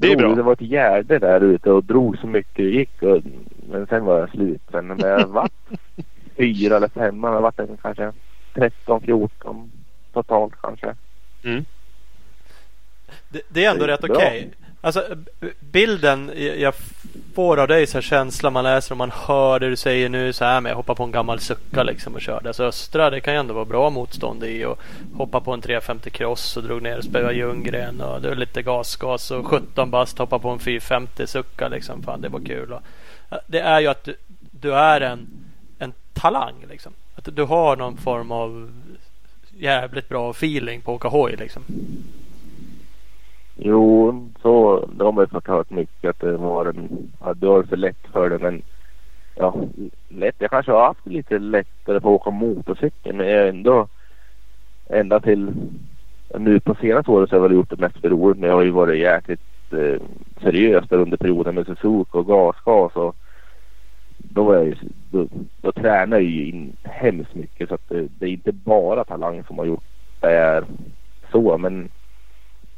Det 0.00 0.12
är 0.12 0.16
bra. 0.16 0.34
Det 0.34 0.42
var 0.42 0.52
ett 0.52 0.60
gärde 0.60 1.18
där 1.18 1.40
ute 1.40 1.70
och 1.70 1.84
drog 1.84 2.18
så 2.18 2.26
mycket 2.26 2.56
det 2.56 2.62
gick. 2.62 3.02
Och, 3.02 3.22
men 3.70 3.86
sen 3.86 4.04
var 4.04 4.18
jag 4.18 4.30
slut. 4.30 4.62
Sen 4.70 4.86
men 4.86 4.98
jag 4.98 5.26
vart 5.26 5.52
fyra 6.36 6.76
eller 6.76 6.88
femma. 6.88 7.32
Jag 7.32 7.40
vart 7.40 7.60
kanske 7.82 8.12
13, 8.54 9.00
14 9.00 9.72
totalt 10.12 10.54
kanske. 10.62 10.94
Mm. 11.44 11.64
Det, 13.28 13.42
det, 13.48 13.64
är 13.64 13.70
ändå 13.70 13.86
det 13.86 13.92
är 13.92 13.96
rätt 13.96 14.10
okej. 14.10 14.16
Okay. 14.16 14.67
Alltså 14.80 15.04
bilden 15.60 16.32
jag 16.58 16.74
får 17.34 17.60
av 17.60 17.68
dig 17.68 17.86
så 17.86 17.96
här 17.96 18.02
känslan 18.02 18.52
man 18.52 18.64
läser 18.64 18.92
och 18.92 18.96
man 18.96 19.12
hör 19.14 19.60
det 19.60 19.68
du 19.68 19.76
säger 19.76 20.08
nu 20.08 20.32
så 20.32 20.44
här 20.44 20.60
med 20.60 20.74
hoppa 20.74 20.94
på 20.94 21.04
en 21.04 21.12
gammal 21.12 21.40
sucka 21.40 21.82
liksom 21.82 22.14
och 22.14 22.20
körde. 22.20 22.48
Alltså 22.48 22.64
Östra 22.64 23.10
det 23.10 23.20
kan 23.20 23.34
ju 23.34 23.40
ändå 23.40 23.54
vara 23.54 23.64
bra 23.64 23.90
motstånd 23.90 24.44
i 24.44 24.64
och 24.64 24.80
hoppa 25.14 25.40
på 25.40 25.52
en 25.52 25.60
350 25.60 26.10
cross 26.10 26.56
och 26.56 26.62
drog 26.62 26.82
ner 26.82 26.98
och 26.98 27.04
spöade 27.04 27.34
Ljunggren 27.34 28.00
och 28.00 28.20
det 28.20 28.28
var 28.28 28.36
lite 28.36 28.62
gasgas 28.62 29.30
och 29.30 29.46
17 29.46 29.90
bast 29.90 30.18
hoppa 30.18 30.38
på 30.38 30.48
en 30.48 30.58
450 30.58 31.26
sucka 31.26 31.68
liksom. 31.68 32.02
Fan 32.02 32.20
det 32.20 32.28
var 32.28 32.40
kul. 32.40 32.72
Och, 32.72 32.82
det 33.46 33.60
är 33.60 33.80
ju 33.80 33.86
att 33.86 34.04
du, 34.04 34.16
du 34.50 34.74
är 34.74 35.00
en, 35.00 35.26
en 35.78 35.92
talang 36.12 36.54
liksom. 36.70 36.92
Att 37.14 37.36
du 37.36 37.42
har 37.42 37.76
någon 37.76 37.96
form 37.96 38.32
av 38.32 38.70
jävligt 39.58 40.08
bra 40.08 40.30
feeling 40.30 40.80
på 40.80 40.92
att 40.92 40.96
åka 40.96 41.08
hoj 41.08 41.36
liksom. 41.36 41.62
Jo, 43.60 44.14
så 44.42 44.84
det 44.92 45.04
har 45.04 45.12
man 45.12 45.24
ju 45.24 45.28
fått 45.28 45.46
hört 45.46 45.70
mycket 45.70 46.10
att 46.10 46.20
det 46.20 46.36
var 46.36 46.66
en, 46.66 47.12
att 47.20 47.40
du 47.40 47.46
har 47.46 47.62
för 47.62 47.76
lätt 47.76 48.06
för 48.12 48.30
det 48.30 48.38
men 48.38 48.62
ja, 49.34 49.54
lätt. 50.08 50.34
Jag 50.38 50.50
kanske 50.50 50.72
har 50.72 50.86
haft 50.86 51.06
lite 51.06 51.38
lättare 51.38 52.00
på 52.00 52.08
att 52.08 52.20
åka 52.20 52.30
motorcykel 52.30 53.16
men 53.16 53.28
jag 53.28 53.38
är 53.38 53.48
ändå 53.48 53.88
ända 54.90 55.20
till 55.20 55.52
nu 56.38 56.60
på 56.60 56.74
senaste 56.74 57.10
året 57.10 57.28
så 57.28 57.36
har 57.36 57.40
jag 57.40 57.48
väl 57.48 57.56
gjort 57.56 57.70
det 57.70 57.80
mest 57.80 58.00
för 58.00 58.08
roligt 58.10 58.38
men 58.38 58.48
jag 58.48 58.56
har 58.56 58.62
ju 58.62 58.70
varit 58.70 59.00
jäkligt 59.00 59.40
eh, 59.72 60.02
seriös 60.42 60.88
där 60.88 60.98
under 60.98 61.16
perioden 61.16 61.54
med 61.54 61.66
Suzuki 61.66 62.18
och 62.18 62.26
gasgas 62.26 62.96
och 62.96 63.16
då, 64.18 64.44
var 64.44 64.54
jag 64.54 64.66
ju, 64.66 64.74
då, 65.10 65.26
då 65.62 65.72
tränar 65.72 66.16
jag 66.16 66.30
ju 66.30 66.48
in 66.48 66.76
hemskt 66.82 67.34
mycket 67.34 67.68
så 67.68 67.74
att 67.74 67.88
det, 67.88 68.08
det 68.18 68.26
är 68.26 68.30
inte 68.30 68.52
bara 68.52 69.04
talang 69.04 69.44
som 69.44 69.58
har 69.58 69.64
gjort 69.64 69.84
det 70.20 70.30
är 70.30 70.64
så 71.32 71.58
men 71.58 71.88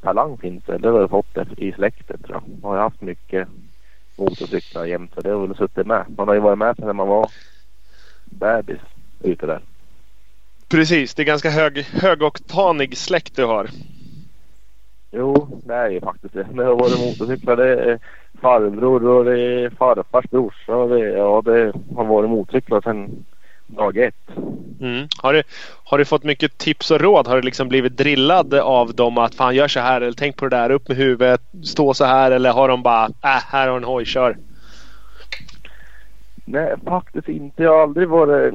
talang 0.00 0.38
finns 0.38 0.64
det. 0.64 0.78
Det 0.78 0.88
har 0.88 1.00
jag 1.00 1.10
fått 1.10 1.36
i 1.56 1.72
släkten 1.72 2.18
tror 2.22 2.36
jag. 2.36 2.62
Man 2.62 2.72
har 2.72 2.78
haft 2.78 3.00
mycket 3.00 3.48
motorcyklar 4.16 4.84
jämt 4.84 5.10
så 5.14 5.20
det 5.20 5.30
har 5.30 5.46
väl 5.46 5.56
suttit 5.56 5.86
med. 5.86 6.04
Man 6.16 6.28
har 6.28 6.34
ju 6.34 6.40
varit 6.40 6.58
med 6.58 6.76
sedan 6.76 6.96
man 6.96 7.08
var 7.08 7.30
bebis 8.24 8.80
ute 9.22 9.46
där. 9.46 9.60
Precis, 10.68 11.14
det 11.14 11.22
är 11.22 11.26
ganska 11.26 11.50
hög, 11.50 11.78
högoktanig 11.78 12.96
släkt 12.96 13.36
du 13.36 13.44
har. 13.44 13.70
Jo, 15.10 15.60
det 15.64 15.74
är 15.74 15.90
ju 15.90 16.00
faktiskt 16.00 16.34
det. 16.34 16.46
Det 16.52 16.64
har 16.64 16.76
varit 16.76 16.98
motorcyklar. 16.98 17.56
Det 17.56 17.74
är 17.74 17.98
farbror 18.40 19.06
och 19.06 19.24
det 19.24 19.40
är 19.40 19.70
farfars 19.70 20.30
brorsa. 20.30 20.76
Och 20.76 20.88
det, 20.88 20.98
ja, 20.98 21.42
det 21.44 21.72
har 21.96 22.04
varit 22.04 22.30
motorcyklar 22.30 22.80
sedan 22.80 23.24
dag 23.76 23.96
ett. 23.96 24.14
Mm. 24.80 25.08
Har, 25.22 25.32
du, 25.32 25.42
har 25.84 25.98
du 25.98 26.04
fått 26.04 26.24
mycket 26.24 26.58
tips 26.58 26.90
och 26.90 27.00
råd? 27.00 27.26
Har 27.26 27.36
du 27.36 27.42
liksom 27.42 27.68
blivit 27.68 27.96
drillad 27.96 28.54
av 28.54 28.94
dem 28.94 29.18
att 29.18 29.34
fan 29.34 29.54
gör 29.54 29.68
så 29.68 29.80
här 29.80 30.00
eller 30.00 30.12
tänk 30.12 30.36
på 30.36 30.48
det 30.48 30.56
där, 30.56 30.70
upp 30.70 30.88
med 30.88 30.96
huvudet, 30.96 31.40
stå 31.64 31.94
så 31.94 32.04
här 32.04 32.30
eller 32.30 32.52
har 32.52 32.68
de 32.68 32.82
bara 32.82 33.04
äh, 33.04 33.10
här 33.22 33.68
har 33.68 33.76
en 33.76 33.84
hoj, 33.84 34.04
kör? 34.04 34.36
Nej, 36.44 36.74
faktiskt 36.84 37.28
inte. 37.28 37.62
Jag 37.62 37.72
har 37.72 37.82
aldrig 37.82 38.08
varit 38.08 38.54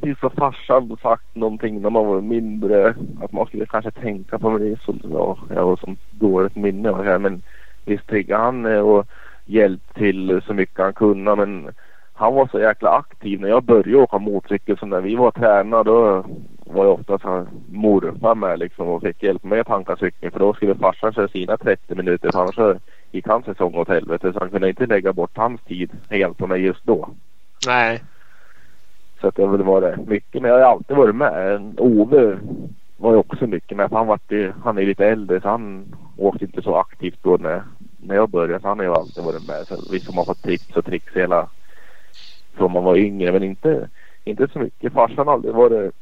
tills 0.00 0.18
för 0.18 0.28
farsan 0.28 0.96
sagt 1.02 1.36
någonting 1.36 1.80
när 1.80 1.90
man 1.90 2.06
var 2.06 2.20
mindre. 2.20 2.94
Att 3.20 3.32
man 3.32 3.46
skulle 3.46 3.66
kanske 3.66 3.90
tänka 3.90 4.38
på 4.38 4.58
det. 4.58 4.80
Som, 4.80 5.00
ja, 5.12 5.38
jag 5.54 5.64
har 5.64 5.76
som 5.76 5.96
dåligt 6.10 6.56
minne. 6.56 7.18
Men 7.18 7.42
visst 7.84 8.06
triggade 8.06 8.42
han 8.42 8.66
och 8.66 9.06
hjälpt 9.46 9.94
till 9.94 10.40
så 10.46 10.54
mycket 10.54 10.78
han 10.78 10.92
kunde. 10.92 11.36
Men 11.36 11.68
han 12.18 12.34
var 12.34 12.46
så 12.46 12.60
jäkla 12.60 12.90
aktiv. 12.90 13.40
När 13.40 13.48
jag 13.48 13.62
började 13.62 13.96
åka 13.96 14.18
motorcykel, 14.18 14.78
så 14.78 14.86
när 14.86 15.00
vi 15.00 15.16
var 15.16 15.30
tränare 15.30 15.84
då 15.84 16.24
var 16.64 16.84
jag 16.84 16.94
ofta 16.94 17.18
så 17.18 17.46
morfar 17.68 18.34
med 18.34 18.58
liksom 18.58 18.88
och 18.88 19.02
fick 19.02 19.22
hjälp 19.22 19.44
med 19.44 19.60
att 19.60 19.66
tanka 19.66 19.96
cykeln. 19.96 20.32
För 20.32 20.38
då 20.38 20.54
skulle 20.54 20.74
farsan 20.74 21.12
köra 21.12 21.28
sina 21.28 21.56
30 21.56 21.94
minuter. 21.94 22.30
För 22.32 22.40
annars 22.40 22.80
gick 23.10 23.26
hans 23.26 23.44
säsong 23.44 23.74
åt 23.74 23.88
helvete. 23.88 24.32
Så 24.32 24.38
han 24.38 24.50
kunde 24.50 24.68
inte 24.68 24.86
lägga 24.86 25.12
bort 25.12 25.36
hans 25.36 25.60
tid 25.60 25.90
helt 26.10 26.38
på 26.38 26.46
mig 26.46 26.60
just 26.60 26.84
då. 26.84 27.08
Nej. 27.66 28.02
Så 29.20 29.28
att 29.28 29.36
det 29.36 29.42
har 29.42 29.56
väl 29.56 29.62
varit 29.62 30.08
mycket. 30.08 30.42
Men 30.42 30.50
jag 30.50 30.58
har 30.58 30.72
alltid 30.72 30.96
varit 30.96 31.16
med. 31.16 31.74
Ove 31.78 32.38
var 32.96 33.12
ju 33.12 33.18
också 33.18 33.46
mycket 33.46 33.76
med. 33.76 33.88
För 33.88 33.96
han, 33.96 34.06
var, 34.06 34.18
han 34.64 34.78
är 34.78 34.82
lite 34.82 35.06
äldre 35.06 35.40
så 35.40 35.48
han 35.48 35.94
åkte 36.16 36.44
inte 36.44 36.62
så 36.62 36.76
aktivt 36.76 37.18
då 37.22 37.36
när, 37.36 37.62
när 37.96 38.14
jag 38.14 38.30
började. 38.30 38.60
Så 38.60 38.68
han 38.68 38.78
har 38.78 38.86
ju 38.86 38.92
alltid 38.92 39.24
varit 39.24 39.48
med. 39.48 39.66
Så 39.66 39.92
visst 39.92 40.06
har 40.06 40.14
man 40.14 40.24
fått 40.24 40.42
tips 40.42 40.76
och 40.76 40.84
tricks 40.84 41.16
hela 41.16 41.48
från 42.58 42.72
man 42.72 42.84
var 42.84 42.96
yngre. 42.96 43.32
Men 43.32 43.42
inte, 43.42 43.88
inte 44.24 44.48
så 44.52 44.58
mycket. 44.58 44.92
Farsan 44.92 45.26
har 45.26 45.34
aldrig 45.34 45.54
varit, 45.54 45.94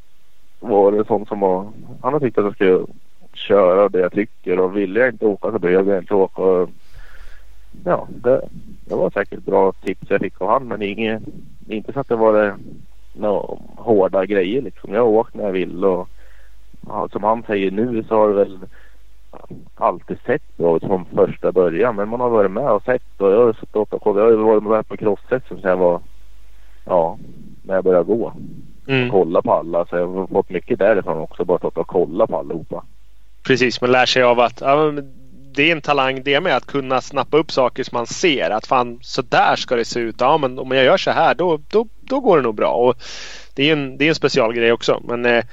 varit 0.61 1.07
sån 1.07 1.27
som 1.27 1.41
var, 1.41 1.67
Han 2.03 2.13
har 2.13 2.21
tyckt 2.21 2.39
att 2.39 2.45
jag 2.45 2.55
ska 2.55 2.87
köra 3.33 3.89
det 3.89 3.99
jag 3.99 4.13
tycker. 4.13 4.61
Och 4.61 4.77
ville 4.77 5.01
jag 5.01 5.09
inte 5.09 5.27
åka 5.27 5.51
så 5.51 5.59
behövde 5.59 5.93
jag 5.93 6.03
inte 6.03 6.15
åka. 6.15 6.73
Ja, 7.85 8.09
det, 8.09 8.41
det 8.85 8.95
var 8.95 9.11
säkert 9.11 9.45
bra 9.45 9.73
tips 9.73 10.11
jag 10.11 10.21
fick 10.21 10.41
av 10.41 10.49
han. 10.49 10.69
Men 10.69 10.83
inget, 10.83 11.23
inte 11.69 11.93
så 11.93 12.01
att 12.01 12.09
det 12.09 12.17
var 12.17 12.55
några 13.13 13.59
hårda 13.77 14.27
grejer 14.27 14.63
liksom. 14.63 14.95
Jag 14.95 15.01
har 15.01 15.09
åkt 15.09 15.35
när 15.35 15.45
jag 15.45 15.53
vill 15.53 15.85
och 15.85 16.09
ja, 16.87 17.09
som 17.13 17.25
han 17.25 17.43
säger 17.43 17.71
nu 17.71 18.05
så 18.09 18.15
har 18.15 18.29
det 18.29 18.35
väl 18.35 18.59
alltid 19.75 20.19
sett 20.27 20.57
bra 20.57 20.77
ut 20.77 20.83
från 20.83 21.05
första 21.05 21.53
början. 21.53 21.97
Men 21.97 22.09
man 22.09 22.21
har 22.21 22.31
varit 22.31 22.51
med 22.51 22.71
och 22.71 22.83
sett 22.83 23.21
och 23.21 23.33
jag 23.33 23.47
har 23.47 23.53
suttit 23.53 23.77
och 23.77 24.03
kollat. 24.03 24.31
Jag 24.31 24.39
har 24.39 24.45
varit 24.45 24.63
med 24.63 24.89
på 24.89 24.97
crosset 24.97 25.43
sen 25.49 25.61
jag 25.63 25.77
var 25.77 26.01
ja, 26.87 27.19
när 27.63 27.75
jag 27.75 27.85
började 27.85 28.05
gå. 28.05 28.33
Mm. 28.89 29.11
Kolla 29.11 29.43
på 29.43 29.53
alla. 29.53 29.87
Så 29.87 29.97
jag 29.97 30.07
har 30.07 30.27
fått 30.27 30.51
mycket 30.51 30.79
därifrån 30.79 31.19
också. 31.19 31.45
Bara 31.45 31.59
stått 31.59 31.77
och 31.77 31.87
kolla 31.87 32.27
på 32.27 32.37
allihopa. 32.37 32.85
Precis, 33.43 33.81
man 33.81 33.93
lär 33.93 34.07
sig 34.07 34.23
av 34.23 34.41
att 34.41 34.61
ja, 34.61 34.93
det 35.55 35.69
är 35.69 35.73
en 35.73 35.81
talang 35.81 36.23
det 36.23 36.41
med 36.41 36.57
att 36.57 36.67
kunna 36.67 37.01
snappa 37.01 37.37
upp 37.37 37.53
saker 37.53 37.85
som 37.85 37.97
man 37.97 38.07
ser. 38.07 38.51
Att 38.51 38.67
fan 38.67 38.99
så 39.03 39.23
där 39.23 39.57
ska 39.57 39.77
det 39.77 39.85
se 39.85 40.01
ut. 40.01 40.17
Ja 40.19 40.39
men 40.39 40.59
om 40.59 40.71
jag 40.71 40.85
gör 40.85 40.97
så 40.97 41.11
här 41.11 41.35
då, 41.35 41.61
då, 41.69 41.87
då 42.01 42.21
går 42.21 42.37
det 42.37 42.43
nog 42.43 42.55
bra. 42.55 42.73
Och 42.73 42.95
det 43.55 43.69
är 43.69 43.73
en, 43.73 43.99
det 43.99 44.05
är 44.05 44.09
en 44.09 44.15
specialgrej 44.15 44.73
också. 44.73 45.03
Men 45.05 45.27
eh, 45.27 45.45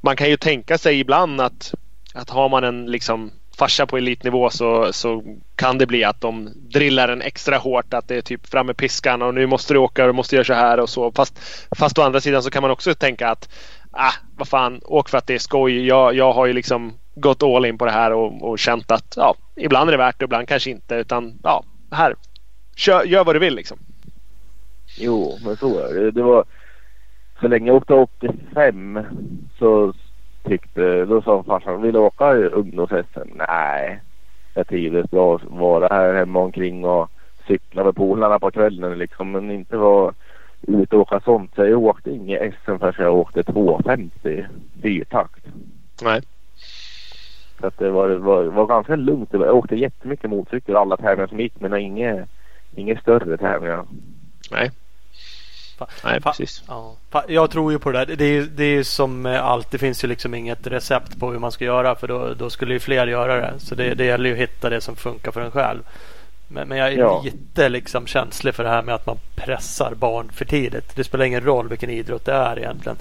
man 0.00 0.16
kan 0.16 0.30
ju 0.30 0.36
tänka 0.36 0.78
sig 0.78 1.00
ibland 1.00 1.40
att, 1.40 1.74
att 2.14 2.30
har 2.30 2.48
man 2.48 2.64
en 2.64 2.86
liksom 2.86 3.30
farsa 3.58 3.86
på 3.86 3.96
elitnivå 3.96 4.50
så, 4.50 4.92
så 4.92 5.22
kan 5.56 5.78
det 5.78 5.86
bli 5.86 6.04
att 6.04 6.20
de 6.20 6.50
drillar 6.54 7.08
en 7.08 7.22
extra 7.22 7.56
hårt. 7.56 7.94
Att 7.94 8.08
det 8.08 8.16
är 8.16 8.22
typ 8.22 8.46
fram 8.46 8.66
med 8.66 8.76
piskan 8.76 9.22
och 9.22 9.34
nu 9.34 9.46
måste 9.46 9.74
du 9.74 9.78
åka 9.78 10.02
och 10.02 10.08
du 10.08 10.12
måste 10.12 10.36
göra 10.36 10.44
så 10.44 10.54
här 10.54 10.80
och 10.80 10.88
så. 10.88 11.12
Fast, 11.12 11.38
fast 11.76 11.98
å 11.98 12.02
andra 12.02 12.20
sidan 12.20 12.42
så 12.42 12.50
kan 12.50 12.62
man 12.62 12.70
också 12.70 12.94
tänka 12.94 13.28
att 13.28 13.48
ah, 13.90 14.12
vad 14.36 14.48
fan, 14.48 14.80
åk 14.84 15.08
för 15.08 15.18
att 15.18 15.26
det 15.26 15.34
är 15.34 15.38
skoj. 15.38 15.86
Jag, 15.86 16.14
jag 16.14 16.32
har 16.32 16.46
ju 16.46 16.52
liksom 16.52 16.92
gått 17.14 17.42
all 17.42 17.66
in 17.66 17.78
på 17.78 17.84
det 17.84 17.90
här 17.90 18.12
och, 18.12 18.50
och 18.50 18.58
känt 18.58 18.90
att 18.90 19.14
ja, 19.16 19.34
ibland 19.56 19.88
är 19.88 19.92
det 19.92 19.98
värt 19.98 20.18
det, 20.18 20.24
ibland 20.24 20.48
kanske 20.48 20.70
inte. 20.70 20.94
Utan 20.94 21.38
ja, 21.42 21.64
här, 21.90 22.14
kör, 22.76 23.04
gör 23.04 23.24
vad 23.24 23.34
du 23.34 23.38
vill 23.38 23.54
liksom. 23.54 23.78
Jo, 24.98 25.38
men 25.44 25.56
så 25.56 25.78
är 25.78 25.94
det. 25.94 26.10
Det 26.10 26.22
var 26.22 26.44
så 27.40 27.48
länge 27.48 27.66
jag 27.66 27.76
åkte 27.76 27.94
85 27.94 28.98
så 29.58 29.94
tyckte, 30.46 31.04
då 31.04 31.22
sa 31.22 31.42
farsan, 31.42 31.82
vill 31.82 31.92
du 31.92 31.98
åka 31.98 32.34
ungdoms-SM? 32.34 33.42
Nej, 33.48 34.00
jag 34.54 34.68
trivdes 34.68 35.10
bra 35.10 35.34
att 35.34 35.44
vara 35.44 35.94
här 35.94 36.14
hemma 36.14 36.40
omkring 36.40 36.84
och 36.84 37.10
cykla 37.46 37.84
med 37.84 37.96
polarna 37.96 38.38
på 38.38 38.50
kvällen 38.50 38.98
liksom. 38.98 39.30
Men 39.32 39.50
inte 39.50 39.76
vara 39.76 40.14
ute 40.62 40.96
och 40.96 41.02
åka 41.02 41.20
sånt. 41.20 41.54
Så 41.54 41.66
jag 41.66 41.82
åkte 41.82 42.10
inget 42.10 42.54
SM 42.54 42.78
förrän 42.78 43.04
jag 43.04 43.14
åkte 43.14 43.42
250 43.42 44.46
fyrtakt. 44.82 45.44
Nej. 46.02 46.22
Så 47.60 47.66
att 47.66 47.78
det 47.78 47.90
var, 47.90 48.08
var, 48.08 48.44
var 48.44 48.66
ganska 48.66 48.96
lugnt. 48.96 49.28
Jag 49.32 49.56
åkte 49.56 49.76
jättemycket 49.76 50.30
motorcykel 50.30 50.76
alla 50.76 50.96
tävlingar 50.96 51.26
som 51.26 51.40
gick 51.40 51.60
men 51.60 51.76
inga, 51.76 52.26
inga 52.74 53.00
större 53.00 53.36
tävlingar. 53.36 53.84
Nej. 54.50 54.70
Nej, 56.04 56.20
precis. 56.20 56.62
Ja. 56.68 56.96
Jag 57.28 57.50
tror 57.50 57.72
ju 57.72 57.78
på 57.78 57.90
det 57.90 58.04
där. 58.04 58.16
Det 58.16 58.24
är, 58.24 58.42
det 58.42 58.64
är 58.64 58.82
som 58.82 59.26
allt. 59.26 59.70
Det 59.70 59.78
finns 59.78 60.04
ju 60.04 60.08
liksom 60.08 60.34
inget 60.34 60.66
recept 60.66 61.20
på 61.20 61.30
hur 61.32 61.38
man 61.38 61.52
ska 61.52 61.64
göra. 61.64 61.94
För 61.94 62.08
då, 62.08 62.34
då 62.34 62.50
skulle 62.50 62.74
ju 62.74 62.80
fler 62.80 63.06
göra 63.06 63.36
det. 63.36 63.54
Så 63.58 63.74
det, 63.74 63.94
det 63.94 64.04
gäller 64.04 64.28
ju 64.28 64.32
att 64.32 64.40
hitta 64.40 64.70
det 64.70 64.80
som 64.80 64.96
funkar 64.96 65.30
för 65.30 65.40
en 65.40 65.50
själv. 65.50 65.80
Men, 66.48 66.68
men 66.68 66.78
jag 66.78 66.92
är 66.92 66.98
ja. 66.98 67.22
lite 67.24 67.68
liksom 67.68 68.06
känslig 68.06 68.54
för 68.54 68.64
det 68.64 68.70
här 68.70 68.82
med 68.82 68.94
att 68.94 69.06
man 69.06 69.18
pressar 69.34 69.94
barn 69.94 70.30
för 70.32 70.44
tidigt. 70.44 70.96
Det 70.96 71.04
spelar 71.04 71.24
ingen 71.24 71.44
roll 71.44 71.68
vilken 71.68 71.90
idrott 71.90 72.24
det 72.24 72.32
är 72.32 72.58
egentligen. 72.58 72.98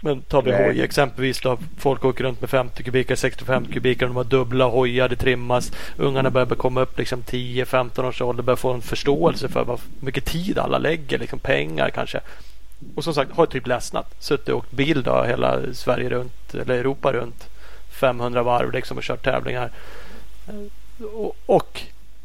Men 0.00 0.22
tar 0.22 0.42
vi 0.42 0.52
hoj 0.52 0.80
exempelvis 0.80 1.40
då. 1.40 1.58
Folk 1.78 2.04
åker 2.04 2.24
runt 2.24 2.40
med 2.40 2.50
50 2.50 2.82
kubikar, 2.82 3.14
65 3.14 3.64
kubikar. 3.64 4.06
De 4.06 4.16
har 4.16 4.24
dubbla 4.24 4.64
hojar, 4.64 5.08
det 5.08 5.16
trimmas. 5.16 5.72
Ungarna 5.96 6.30
börjar 6.30 6.46
komma 6.46 6.80
upp 6.80 6.98
liksom 6.98 7.22
10-15 7.22 8.08
års 8.08 8.22
ålder. 8.22 8.42
Börjar 8.42 8.56
få 8.56 8.72
en 8.72 8.82
förståelse 8.82 9.48
för 9.48 9.64
vad 9.64 9.80
mycket 10.00 10.24
tid 10.24 10.58
alla 10.58 10.78
lägger. 10.78 11.18
Liksom 11.18 11.38
pengar 11.38 11.90
kanske. 11.90 12.20
Och 12.94 13.04
som 13.04 13.14
sagt 13.14 13.32
har 13.32 13.46
typ 13.46 13.66
ledsnat. 13.66 14.14
Suttit 14.18 14.48
och 14.48 14.58
åkt 14.58 14.72
bil 14.72 15.02
då 15.02 15.22
hela 15.22 15.60
Sverige 15.72 16.08
runt. 16.08 16.54
Eller 16.54 16.74
Europa 16.74 17.12
runt. 17.12 17.48
500 17.90 18.42
varv 18.42 18.72
liksom 18.72 18.96
och 18.96 19.02
kört 19.02 19.24
tävlingar. 19.24 19.70
Och, 21.14 21.36
och 21.46 21.82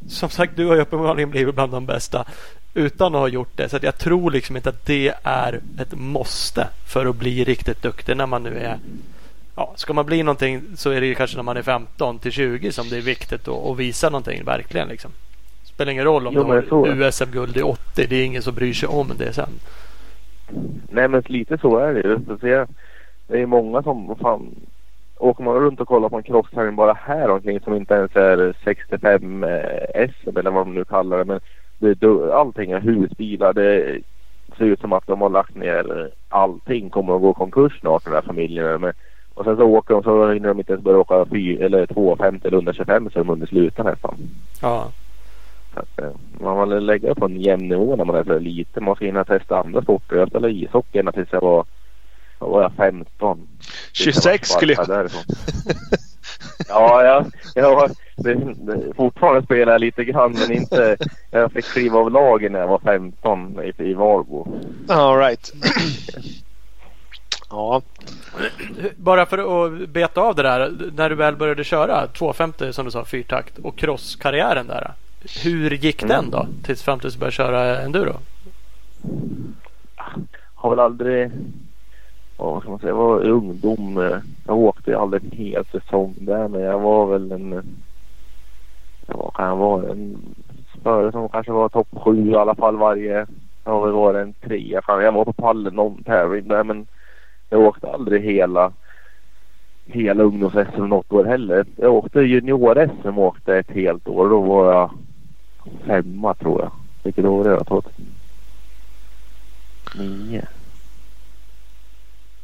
som 0.10 0.30
sagt 0.30 0.56
du 0.56 0.66
har 0.66 0.76
ju 0.76 0.82
uppenbarligen 0.82 1.30
blivit 1.30 1.56
bland 1.56 1.72
de 1.72 1.86
bästa 1.86 2.26
utan 2.74 3.16
att 3.16 3.22
ha 3.22 3.28
gjort 3.28 3.58
det. 3.58 3.70
Så 3.70 3.78
jag 3.82 3.98
tror 3.98 4.32
liksom 4.32 4.56
inte 4.56 4.70
att 4.70 4.86
det 4.86 5.14
är 5.24 5.60
ett 5.80 5.96
måste 5.96 6.68
för 6.88 7.06
att 7.06 7.16
bli 7.16 7.44
riktigt 7.44 7.82
duktig 7.82 8.18
när 8.18 8.26
man 8.26 8.44
nu 8.44 8.58
är 8.58 8.78
Ja, 9.56 9.74
ska 9.76 9.94
man 9.94 10.06
bli 10.06 10.24
någonting 10.24 10.62
så 10.76 10.90
är 10.90 11.02
det 11.02 11.16
kanske 11.16 11.38
när 11.38 11.44
man 11.44 11.58
är 11.58 11.62
15 11.62 12.20
till 12.20 12.32
20 12.32 12.72
som 12.72 12.90
det 12.90 12.98
är 12.98 13.02
viktigt 13.02 13.48
att, 13.48 13.80
visa 13.80 14.10
någonting 14.10 14.44
verkligen. 14.46 14.88
Liksom. 14.88 15.12
Spelar 15.64 15.92
ingen 15.92 16.06
roll 16.06 16.28
om 16.28 16.34
jo, 16.34 16.44
du 16.44 16.76
har 16.76 16.88
USM-guld 16.88 17.58
i 17.58 17.62
80. 17.62 18.06
Det 18.10 18.16
är 18.16 18.26
ingen 18.26 18.42
som 18.42 18.56
bryr 18.56 18.74
sig 18.74 18.90
om 18.90 19.12
det 19.18 19.34
sen. 19.34 19.50
Nej 20.90 21.08
men 21.08 21.24
lite 21.26 21.58
så 21.58 21.78
är 21.78 21.94
det. 21.94 22.68
Det 23.28 23.42
är 23.42 23.46
många 23.46 23.84
som 23.84 24.16
fan 24.22 24.56
åker 25.18 25.44
man 25.44 25.56
runt 25.56 25.82
och 25.82 25.88
kollar 25.88 26.10
på 26.10 26.18
en 26.18 26.24
crosstävling 26.24 26.76
bara 26.76 26.94
här 26.94 27.30
omkring 27.30 27.60
som 27.60 27.76
inte 27.76 27.94
ens 27.94 28.16
är 28.16 28.56
65 28.64 29.44
eh, 29.44 30.10
SM 30.10 30.38
eller 30.38 30.52
vad 30.52 30.66
de 30.66 30.74
nu 30.74 30.86
kallar 30.86 31.18
det. 31.18 31.26
Men 31.26 31.40
det, 31.84 32.34
allting 32.34 32.72
är 32.72 32.80
husbilar. 32.80 33.54
Det 33.54 34.00
ser 34.58 34.66
ut 34.66 34.82
som 34.82 34.94
att 34.94 35.08
de 35.08 35.22
har 35.22 35.30
lagt 35.30 35.56
ner 35.56 36.12
allting. 36.30 36.90
Kommer 36.90 37.16
att 37.16 37.22
gå 37.22 37.34
konkurs 37.34 37.80
snart 37.80 38.04
den 38.04 38.14
där 38.14 38.22
familjen. 38.22 38.82
Men, 38.82 38.94
och 39.34 39.46
sen 39.46 39.58
så 39.58 39.64
åker 39.64 39.94
de 39.94 40.04
så 40.04 40.32
hinner 40.32 40.48
de 40.48 40.60
inte 40.60 40.74
ens 40.74 40.84
börja 40.84 40.98
åka 40.98 41.26
4 41.26 41.66
eller 41.66 41.86
250 41.86 42.48
eller 42.48 42.58
125 42.58 43.10
så 43.14 43.20
de 43.20 43.30
under 43.30 43.48
slutar 43.48 43.84
nästan. 43.84 44.16
Ja. 44.62 44.88
Eh, 45.76 46.10
man 46.40 46.70
vill 46.70 46.86
lägga 46.86 47.16
på 47.16 47.26
en 47.26 47.42
jämn 47.42 47.68
nivå 47.68 47.96
när 47.96 48.06
man 48.06 48.16
är 48.16 48.24
så 48.24 48.40
liten. 48.40 48.84
Man 48.84 48.96
ska 48.96 49.06
hinna 49.06 49.24
testa 49.24 49.60
andra 49.60 49.82
sporter. 49.82 50.16
Jag 50.16 50.30
spelade 50.30 50.54
ishockey 50.54 51.00
ända 51.00 51.12
tills 51.12 51.32
jag 51.32 51.42
var, 51.42 51.66
jag, 52.40 52.72
15. 52.78 53.48
26 53.94 54.50
skulle 54.50 54.74
jag... 54.74 54.88
ja, 56.70 57.04
jag, 57.04 57.26
jag 57.56 57.92
fortfarande 58.96 59.44
spelar 59.44 59.72
jag 59.72 59.82
lite 59.82 60.04
grann 60.04 60.36
men 60.40 60.52
inte... 60.52 60.98
Jag 61.32 61.52
fick 61.52 61.66
kliva 61.66 62.00
av 62.00 62.12
lagen 62.12 62.52
när 62.52 62.60
jag 62.60 62.68
var 62.68 62.80
15 62.80 63.60
i, 63.64 63.84
i 63.84 63.94
Valbo. 63.94 64.48
All 64.88 65.18
right. 65.18 65.54
ja. 67.50 67.82
Bara 68.96 69.26
för 69.26 69.66
att 69.66 69.90
beta 69.90 70.22
av 70.22 70.36
det 70.36 70.44
där. 70.44 70.72
När 70.96 71.10
du 71.10 71.16
väl 71.16 71.36
började 71.36 71.64
köra 71.64 72.08
250 72.08 72.74
som 72.74 72.86
du 72.86 72.92
sa, 72.92 73.06
fyrtakt 73.06 73.58
och 73.58 73.78
crosskarriären 73.78 74.68
där. 74.68 74.94
Hur 75.44 75.72
gick 75.72 76.04
mm. 76.04 76.16
den 76.16 76.32
då? 76.32 76.48
Tills 76.64 76.84
fram 76.84 77.00
tills 77.00 77.14
du 77.14 77.20
började 77.20 77.36
köra 77.36 77.82
enduro? 77.82 78.14
Har 80.56 80.70
väl 80.70 80.80
aldrig 80.80 81.32
vad 82.38 82.62
ska 82.62 82.70
man 82.70 82.80
säga, 82.80 82.90
jag 82.90 82.96
var 82.96 83.30
ungdom. 83.30 84.22
Jag 84.48 84.58
åkte 84.58 84.98
aldrig 84.98 85.24
en 85.24 85.32
hel 85.32 85.66
säsong 85.66 86.16
där 86.18 86.48
men 86.48 86.62
jag 86.62 86.80
var 86.80 87.06
väl 87.06 87.32
en, 87.32 87.64
vad 89.14 89.34
kan 89.34 89.48
jag 89.48 89.56
vara, 89.56 89.92
en 89.92 90.36
spöre 90.80 91.12
som 91.12 91.30
kanske 91.30 91.52
var 91.52 91.70
topp 91.70 91.88
sju 91.92 92.32
i 92.32 92.36
alla 92.36 92.56
fall 92.56 92.78
varje, 92.78 93.26
Det 93.64 93.70
har 93.70 93.86
väl 93.86 93.96
varit 93.96 94.22
en 94.22 94.34
trea. 94.34 94.82
Fan, 94.82 95.04
jag 95.04 95.12
var 95.12 95.26
på 95.26 95.34
pallen 95.34 95.74
någon 95.74 96.04
tävling 96.04 96.48
där 96.48 96.64
men 96.64 96.88
jag 97.50 97.62
åkte 97.62 97.92
aldrig 97.92 98.24
hela 98.24 98.74
hela 99.86 100.24
ungdoms-SM 100.24 100.88
något 100.88 101.12
år 101.12 101.26
heller. 101.26 101.66
Jag 101.76 101.94
åkte 101.94 102.20
junior-SM 102.20 103.18
åkte 103.18 103.58
ett 103.58 103.72
helt 103.72 104.08
år. 104.08 104.30
Då 104.30 104.42
var 104.42 104.74
jag 104.74 104.92
femma 105.86 106.34
tror 106.34 106.62
jag. 106.62 106.72
Vilket 107.04 107.26
år 107.26 107.44
var 107.44 107.52
det? 107.52 107.64
2009? 109.94 110.42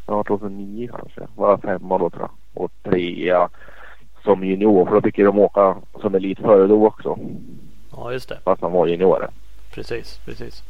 Ja, 0.08 0.24
2009 0.24 0.90
kanske. 0.92 1.28
Var 1.36 1.50
jag 1.50 1.62
femma 1.62 1.98
då 1.98 2.10
tror 2.10 2.22
jag. 2.22 2.64
Och 2.64 2.72
trea 2.84 3.50
som 4.24 4.44
junior. 4.44 4.86
För 4.86 4.96
då 4.96 5.02
fick 5.02 5.18
de 5.18 5.40
åka 5.40 5.78
som 6.02 6.16
elit 6.16 6.40
före 6.40 6.68
då 6.68 6.88
också. 6.88 7.20
Ja, 7.92 8.12
just 8.12 8.30
det. 8.30 8.38
Fast 8.44 8.62
man 8.62 8.72
var 8.72 8.88
junior. 8.88 9.30
Precis, 9.74 10.20
precis. 10.26 10.64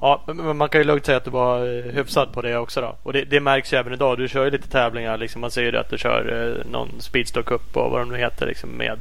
Ja, 0.00 0.22
men 0.26 0.56
man 0.56 0.68
kan 0.68 0.80
ju 0.80 0.86
lugnt 0.86 1.06
säga 1.06 1.16
att 1.16 1.24
du 1.24 1.30
var 1.30 1.58
eh, 1.58 1.92
hyfsad 1.92 2.32
på 2.32 2.42
det 2.42 2.56
också 2.56 2.80
då. 2.80 2.96
Och 3.02 3.12
det, 3.12 3.24
det 3.24 3.40
märks 3.40 3.72
ju 3.72 3.76
även 3.76 3.92
idag. 3.92 4.18
Du 4.18 4.28
kör 4.28 4.44
ju 4.44 4.50
lite 4.50 4.68
tävlingar. 4.68 5.18
Liksom. 5.18 5.40
Man 5.40 5.50
ser 5.50 5.62
ju 5.62 5.78
att 5.78 5.90
du 5.90 5.98
kör 5.98 6.56
eh, 6.56 6.70
någon 6.70 6.88
Speedstore 6.98 7.44
Cup 7.44 7.76
och 7.76 7.90
vad 7.90 8.00
de 8.00 8.08
nu 8.08 8.16
heter 8.16 8.46
liksom, 8.46 8.70
med 8.70 8.98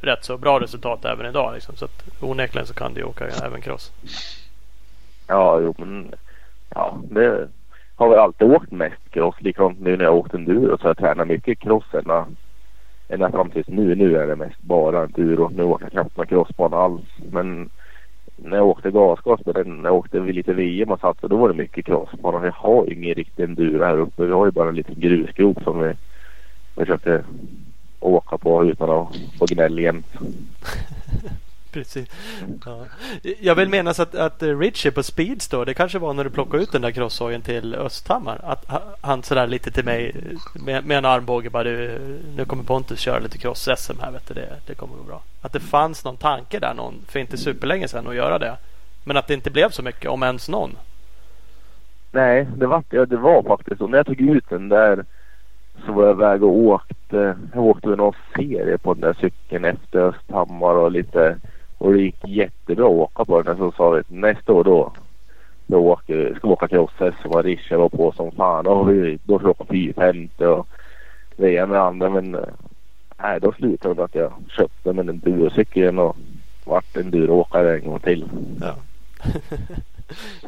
rätt 0.00 0.24
så 0.24 0.36
bra 0.36 0.60
resultat 0.60 1.04
även 1.04 1.26
idag. 1.26 1.54
Liksom. 1.54 1.76
Så 1.76 1.84
att 1.84 2.04
onekligen 2.20 2.66
så 2.66 2.74
kan 2.74 2.94
du 2.94 3.02
åka 3.02 3.26
även 3.26 3.60
cross. 3.60 3.92
Ja, 5.26 5.60
jo 5.60 5.74
men 5.78 6.14
ja, 6.74 6.98
det 7.10 7.48
har 7.96 8.08
väl 8.08 8.18
alltid 8.18 8.50
åkt 8.50 8.70
mest 8.70 9.10
cross. 9.10 9.34
Likadant 9.38 9.80
nu 9.80 9.96
när 9.96 10.04
jag 10.04 10.14
åkt 10.14 10.34
enduro 10.34 10.78
så 10.78 10.82
har 10.82 10.88
jag 10.88 10.98
tränat 10.98 11.28
mycket 11.28 11.58
cross 11.58 11.94
ända, 11.94 12.26
ända 13.08 13.30
fram 13.30 13.50
tills 13.50 13.68
nu. 13.68 13.94
Nu 13.94 14.16
är 14.16 14.26
det 14.26 14.36
mest 14.36 14.62
bara 14.62 15.02
enduro. 15.02 15.50
Nu 15.56 15.62
åker 15.62 15.84
jag 15.84 15.92
knappt 15.92 16.16
någon 16.16 16.26
crossbana 16.26 16.76
alls. 16.76 17.02
Men 17.30 17.70
när 18.36 18.56
jag 18.56 18.66
åkte 18.66 18.90
gasgas 18.90 19.46
med 19.46 19.54
den, 19.54 19.82
när 19.82 19.88
jag 19.88 19.96
åkte 19.96 20.20
vid 20.20 20.34
lite 20.34 20.52
VM 20.52 20.90
och 20.90 21.00
satt 21.00 21.22
då 21.22 21.36
var 21.36 21.48
det 21.48 21.54
mycket 21.54 21.86
crossbana. 21.86 22.38
Vi 22.38 22.50
har 22.54 22.92
ingen 22.92 23.14
riktig 23.14 23.44
enduro 23.44 23.84
här 23.84 23.98
uppe. 23.98 24.24
Vi 24.24 24.32
har 24.32 24.46
ju 24.46 24.52
bara 24.52 24.68
en 24.68 24.76
liten 24.76 25.00
grusgrop 25.00 25.62
som 25.62 25.80
vi 25.80 25.92
försökte 26.74 27.24
åka 28.00 28.38
på 28.38 28.64
utan 28.64 28.90
att 28.90 29.16
få 29.38 29.46
gnäll 29.46 29.78
jämt. 29.78 30.06
Precis. 31.74 32.08
Ja. 32.64 32.86
Jag 33.40 33.54
vill 33.54 33.68
minnas 33.68 34.00
att, 34.00 34.14
att 34.14 34.42
Richie 34.42 34.92
på 34.92 35.02
då, 35.50 35.64
det 35.64 35.74
kanske 35.74 35.98
var 35.98 36.12
när 36.14 36.24
du 36.24 36.30
plockade 36.30 36.62
ut 36.62 36.72
den 36.72 36.82
där 36.82 36.90
crosshojen 36.90 37.42
till 37.42 37.74
Östhammar. 37.74 38.40
Att 38.42 38.64
han 39.00 39.22
sådär 39.22 39.46
lite 39.46 39.70
till 39.70 39.84
mig 39.84 40.16
med, 40.54 40.86
med 40.86 40.98
en 40.98 41.04
armbåge 41.04 41.50
bara 41.50 41.64
du, 41.64 41.98
nu 42.36 42.44
kommer 42.44 42.64
Pontus 42.64 42.98
köra 42.98 43.18
lite 43.18 43.38
cross-SM 43.38 44.00
här 44.00 44.12
vet 44.12 44.28
du, 44.28 44.34
det, 44.34 44.48
det 44.66 44.74
kommer 44.74 44.96
gå 44.96 45.02
bra. 45.02 45.22
Att 45.42 45.52
det 45.52 45.60
fanns 45.60 46.04
någon 46.04 46.16
tanke 46.16 46.58
där 46.58 46.74
någon, 46.74 46.94
för 47.08 47.20
inte 47.20 47.36
superlänge 47.36 47.88
sedan 47.88 48.06
att 48.06 48.14
göra 48.14 48.38
det. 48.38 48.56
Men 49.04 49.16
att 49.16 49.26
det 49.26 49.34
inte 49.34 49.50
blev 49.50 49.70
så 49.70 49.82
mycket, 49.82 50.10
om 50.10 50.22
ens 50.22 50.48
någon. 50.48 50.76
Nej, 52.12 52.46
det 52.56 52.66
var, 52.66 52.82
ja, 52.90 53.06
det 53.06 53.16
var 53.16 53.42
faktiskt 53.42 53.78
så. 53.78 53.86
När 53.86 53.96
jag 53.96 54.06
tog 54.06 54.20
ut 54.20 54.48
den 54.48 54.68
där 54.68 55.04
så 55.86 55.92
var 55.92 56.06
jag 56.06 56.16
iväg 56.16 56.42
och 56.42 56.58
åkte. 56.58 57.36
Jag 57.54 57.64
åkte 57.64 57.88
någon 57.88 58.14
serie 58.36 58.78
på 58.78 58.94
den 58.94 59.00
där 59.00 59.16
cykeln 59.20 59.64
efter 59.64 59.98
Östhammar 59.98 60.74
och 60.74 60.92
lite 60.92 61.36
och 61.84 61.92
det 61.92 62.02
gick 62.02 62.28
jättebra 62.28 62.86
att 62.86 62.92
åka 62.92 63.24
på 63.24 63.42
den. 63.42 63.56
Så 63.56 63.72
sa 63.72 63.90
vi 63.90 64.02
nästa 64.08 64.52
år 64.52 64.64
då, 64.64 64.92
då 65.66 65.78
åker, 65.78 66.34
ska 66.34 66.48
vi 66.48 66.52
åka 66.54 66.68
cross-SM 66.68 67.28
och 67.28 67.44
Risha 67.44 67.76
var 67.76 67.88
på 67.88 68.12
som 68.12 68.32
fan. 68.32 68.66
Och 68.66 68.90
vi, 68.90 69.18
då 69.24 69.38
ska 69.38 69.46
vi 69.46 69.50
åka 69.50 69.64
450 69.64 70.44
och 70.44 70.68
det 71.36 71.52
ena 71.52 71.66
med 71.66 71.80
andra. 71.80 72.10
Men 72.10 72.36
nej, 73.22 73.40
då 73.40 73.52
slutade 73.52 73.94
det 73.94 73.98
med 73.98 74.04
att 74.04 74.14
jag 74.14 74.32
köpte 74.48 74.92
med 74.92 75.08
en 75.08 75.18
duocykel 75.18 75.98
och 75.98 76.16
vart 76.64 76.96
en 76.96 77.10
duroåkare 77.10 77.78
en 77.78 77.84
gång 77.84 78.00
till. 78.00 78.28
Ja. 78.60 78.76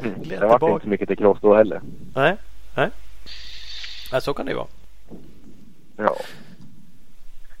Mm. 0.01 0.13
Det 0.23 0.39
vart 0.39 0.61
inte 0.61 0.83
så 0.83 0.89
mycket 0.89 1.07
till 1.07 1.17
cross 1.17 1.37
då 1.41 1.55
heller. 1.55 1.81
Nej, 2.15 2.35
nej. 2.75 2.89
nej 4.11 4.21
så 4.21 4.33
kan 4.33 4.45
det 4.45 4.51
ju 4.51 4.57
vara. 4.57 4.67
Ja. 5.97 6.15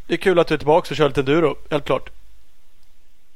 Det 0.07 0.13
är 0.13 0.17
kul 0.17 0.39
att 0.39 0.47
du 0.47 0.53
är 0.53 0.57
tillbaka 0.57 0.87
och 0.91 0.95
kör 0.95 1.07
lite 1.07 1.21
enduro, 1.21 1.55
helt 1.69 1.85
klart. 1.85 2.16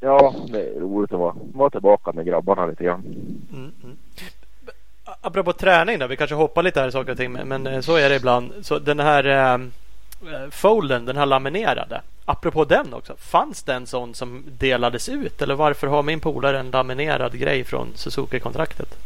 Ja, 0.04 0.34
det 0.48 0.68
är 0.68 0.80
roligt 0.80 1.14
att 1.14 1.20
vara, 1.20 1.36
vara 1.54 1.70
tillbaka 1.70 2.12
med 2.12 2.26
grabbarna 2.26 2.66
lite 2.66 2.84
grann. 2.84 3.00
Mm, 3.54 3.72
mm. 3.84 3.98
Apropå 5.22 5.54
träning 5.54 6.00
då, 6.00 6.08
vi 6.08 6.18
kanske 6.18 6.36
hoppar 6.36 6.64
lite 6.64 6.80
här 6.80 6.88
i 6.88 6.92
saker 6.92 7.12
och 7.12 7.18
ting, 7.18 7.32
men, 7.32 7.68
eh, 7.68 7.82
så 7.82 7.96
är 7.96 8.10
det 8.10 8.16
ibland. 8.16 8.52
Så 8.62 8.80
den 8.80 9.00
här 9.00 9.54
eh, 9.54 9.60
folden, 10.52 11.06
den 11.06 11.18
här 11.18 11.26
laminerade. 11.26 12.02
Apropå 12.26 12.66
den 12.66 12.94
också, 12.94 13.16
fanns 13.18 13.64
det 13.64 13.74
en 13.74 13.88
sån 13.88 14.14
som 14.14 14.44
delades 14.58 15.10
ut? 15.10 15.42
Eller 15.42 15.56
varför 15.56 15.88
har 15.88 16.04
min 16.04 16.20
polare 16.20 16.60
en 16.60 16.72
laminerad 16.72 17.40
grej 17.40 17.64
från 17.64 17.88
Suzuki-kontraktet? 17.96 18.98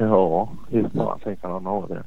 Ja, 0.00 0.48
hur 0.70 0.88
fasen 0.96 1.36
kan 1.36 1.50
han 1.50 1.66
ha 1.66 1.86
det? 1.86 2.02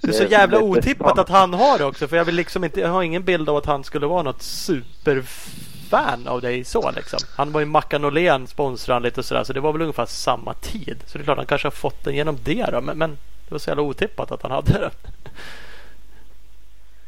Det 0.00 0.08
är 0.08 0.12
så 0.12 0.24
jävla 0.24 0.58
otippat 0.58 1.18
att 1.18 1.28
han 1.28 1.54
har 1.54 1.78
det 1.78 1.84
också. 1.84 2.08
För 2.08 2.16
jag 2.16 2.24
vill 2.24 2.34
liksom 2.34 2.64
inte, 2.64 2.80
jag 2.80 2.88
har 2.88 3.02
ingen 3.02 3.22
bild 3.22 3.48
av 3.48 3.56
att 3.56 3.66
han 3.66 3.84
skulle 3.84 4.06
vara 4.06 4.22
något 4.22 4.42
superfan 4.42 6.26
av 6.26 6.40
dig 6.40 6.64
så 6.64 6.90
liksom. 6.90 7.18
Han 7.36 7.52
var 7.52 7.60
ju 7.60 7.66
Mackan 7.66 8.04
Åhlén 8.04 8.46
sponsrade 8.46 9.00
lite 9.00 9.20
och 9.20 9.24
sådär. 9.24 9.44
Så 9.44 9.52
det 9.52 9.60
var 9.60 9.72
väl 9.72 9.82
ungefär 9.82 10.06
samma 10.06 10.54
tid. 10.54 10.96
Så 11.06 11.18
det 11.18 11.22
är 11.22 11.24
klart 11.24 11.38
han 11.38 11.46
kanske 11.46 11.66
har 11.66 11.72
fått 11.72 12.04
den 12.04 12.14
genom 12.14 12.38
det 12.44 12.66
då. 12.72 12.80
Men, 12.80 12.98
men 12.98 13.10
det 13.48 13.54
var 13.54 13.58
så 13.58 13.70
jävla 13.70 13.82
otippat 13.82 14.32
att 14.32 14.42
han 14.42 14.50
hade 14.50 14.72
det. 14.72 14.90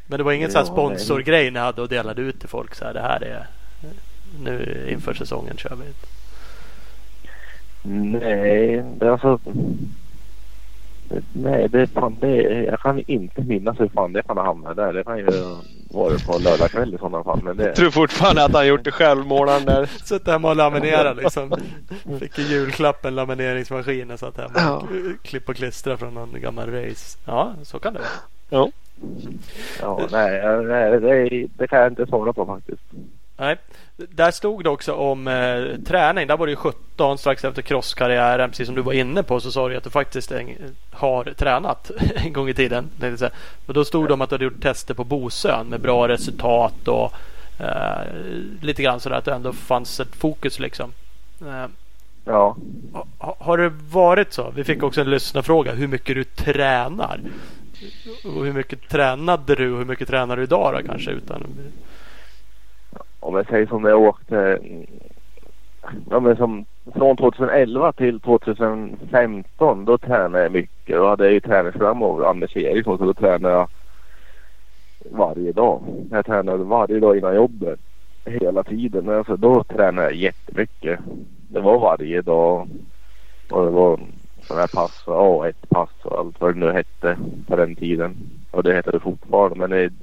Men 0.07 0.17
det 0.17 0.23
var 0.23 0.31
ingen 0.31 0.51
ja, 0.53 0.65
sponsorgrej 0.65 1.51
ni 1.51 1.59
hade 1.59 1.81
och 1.81 1.89
delade 1.89 2.21
ut 2.21 2.39
till 2.39 2.49
folk 2.49 2.75
så 2.75 2.85
här. 2.85 2.93
Det 2.93 3.01
här 3.01 3.23
är 3.23 3.47
nu 4.43 4.87
inför 4.91 5.13
säsongen 5.13 5.57
kör 5.57 5.75
vi. 5.75 5.93
Nej, 7.83 8.83
det 8.97 9.11
alltså 9.11 9.39
Nej, 11.33 11.67
det, 11.69 11.87
fan, 11.87 12.17
det, 12.19 12.41
jag 12.63 12.79
kan 12.79 13.03
inte 13.07 13.41
minnas 13.41 13.79
hur 13.79 13.87
fan 13.87 14.13
det 14.13 14.23
kan 14.23 14.37
ha 14.37 14.45
hamnat 14.45 14.75
där. 14.75 14.93
Det 14.93 15.03
kan 15.03 15.17
ju 15.17 15.25
vara 15.89 16.17
på 16.27 16.37
lördagkväll 16.37 16.95
i 16.95 16.97
sådana 16.97 17.23
fall. 17.23 17.43
Men 17.43 17.57
det... 17.57 17.65
Jag 17.65 17.75
tror 17.75 17.91
fortfarande 17.91 18.45
att 18.45 18.53
han 18.53 18.67
gjort 18.67 18.83
det 18.83 18.91
själv, 18.91 19.25
målaren 19.25 19.65
där. 19.65 19.85
Suttit 20.03 20.27
hemma 20.27 20.49
och 20.49 20.55
laminerat 20.55 21.17
liksom. 21.17 21.55
Fick 22.19 22.39
i 22.39 22.41
julklapp 22.41 23.05
en 23.05 23.15
lamineringsmaskin 23.15 24.11
och 24.11 24.19
satt 24.19 24.37
hemma 24.37 24.53
ja. 24.55 24.75
och 24.75 24.87
klipp 25.25 25.49
och 25.49 25.55
klistra 25.55 25.97
från 25.97 26.13
någon 26.13 26.41
gammal 26.41 26.69
race. 26.71 27.17
Ja, 27.25 27.53
så 27.63 27.79
kan 27.79 27.93
det 27.93 27.99
vara. 27.99 28.09
Ja. 28.49 28.71
Ja, 29.81 30.07
nej, 30.11 30.63
nej 30.63 30.99
det, 30.99 31.47
det 31.57 31.67
kan 31.67 31.79
jag 31.79 31.91
inte 31.91 32.07
svara 32.07 32.33
på 32.33 32.45
faktiskt. 32.45 32.83
Nej, 33.37 33.57
där 33.95 34.31
stod 34.31 34.63
det 34.63 34.69
också 34.69 34.93
om 34.93 35.27
eh, 35.27 35.83
träning. 35.85 36.27
Där 36.27 36.37
var 36.37 36.47
det 36.47 36.55
17 36.55 37.17
strax 37.17 37.43
efter 37.43 37.61
crosskarriären. 37.61 38.49
Precis 38.49 38.65
som 38.65 38.75
du 38.75 38.81
var 38.81 38.93
inne 38.93 39.23
på 39.23 39.39
så 39.39 39.51
sa 39.51 39.69
du 39.69 39.77
att 39.77 39.83
du 39.83 39.89
faktiskt 39.89 40.31
en, 40.31 40.49
har 40.91 41.23
tränat 41.23 41.91
en 42.15 42.33
gång 42.33 42.49
i 42.49 42.53
tiden. 42.53 42.89
Och 43.65 43.73
då 43.73 43.85
stod 43.85 44.07
det 44.07 44.13
om 44.13 44.21
att 44.21 44.29
du 44.29 44.35
hade 44.35 44.43
gjort 44.43 44.61
tester 44.61 44.93
på 44.93 45.03
Bosön 45.03 45.67
med 45.67 45.81
bra 45.81 46.07
resultat 46.07 46.87
och 46.87 47.13
eh, 47.59 48.01
lite 48.61 48.83
grann 48.83 48.99
sådär 48.99 49.15
att 49.15 49.25
det 49.25 49.33
ändå 49.33 49.53
fanns 49.53 49.99
ett 49.99 50.15
fokus 50.15 50.59
liksom. 50.59 50.93
Eh, 51.41 51.65
ja. 52.25 52.55
Ha, 53.17 53.35
har 53.39 53.57
det 53.57 53.71
varit 53.91 54.33
så? 54.33 54.51
Vi 54.55 54.63
fick 54.63 54.83
också 54.83 55.01
en 55.01 55.09
lyssnarfråga 55.09 55.73
hur 55.73 55.87
mycket 55.87 56.15
du 56.15 56.23
tränar. 56.23 57.19
Och 58.23 58.45
hur 58.45 58.53
mycket 58.53 58.89
tränade 58.89 59.55
du 59.55 59.71
och 59.71 59.77
hur 59.77 59.85
mycket 59.85 60.07
tränar 60.07 60.37
du 60.37 60.43
idag 60.43 60.73
då 60.73 60.87
kanske? 60.87 61.11
Utan 61.11 61.43
om 63.23 63.35
jag 63.35 63.47
säger 63.47 63.67
som 63.67 63.81
när 63.81 63.89
jag 63.89 64.01
åkte 64.01 64.37
mm, 64.37 64.85
ja, 66.09 66.19
men 66.19 66.35
som 66.35 66.65
från 66.95 67.17
2011 67.17 67.91
till 67.91 68.19
2015 68.19 69.85
då 69.85 69.97
tränade 69.97 70.43
jag 70.43 70.51
mycket. 70.51 70.95
Då 70.95 71.07
hade 71.07 71.23
jag 71.23 71.33
ju 71.33 71.39
träningsprogram 71.39 72.03
av 72.03 72.25
Anders 72.25 72.57
Eriksson 72.57 72.97
så 72.97 73.05
då 73.05 73.13
tränade 73.13 73.53
jag 73.53 73.69
varje 75.11 75.51
dag. 75.51 75.81
Jag 76.11 76.25
tränade 76.25 76.63
varje 76.63 76.99
dag 76.99 77.17
innan 77.17 77.35
jobbet. 77.35 77.79
Hela 78.25 78.63
tiden. 78.63 79.09
Alltså, 79.09 79.37
då 79.37 79.63
tränade 79.63 80.07
jag 80.07 80.15
jättemycket. 80.15 80.99
Det 81.49 81.59
var 81.59 81.79
varje 81.79 82.21
dag. 82.21 82.69
Och 83.51 83.65
det 83.65 83.71
var 83.71 83.99
sådana 84.41 84.61
här 84.61 84.67
pass 84.67 85.03
A1-pass 85.05 85.89
och 86.03 86.19
allt 86.19 86.41
vad 86.41 86.55
det 86.55 86.59
nu 86.59 86.71
hette 86.71 87.17
på 87.47 87.55
den 87.55 87.75
tiden. 87.75 88.15
Och 88.51 88.63
det 88.63 88.75
heter 88.75 88.91
det 88.91 88.99
fortfarande. 88.99 89.55
Men 89.55 89.69
det, 89.69 89.93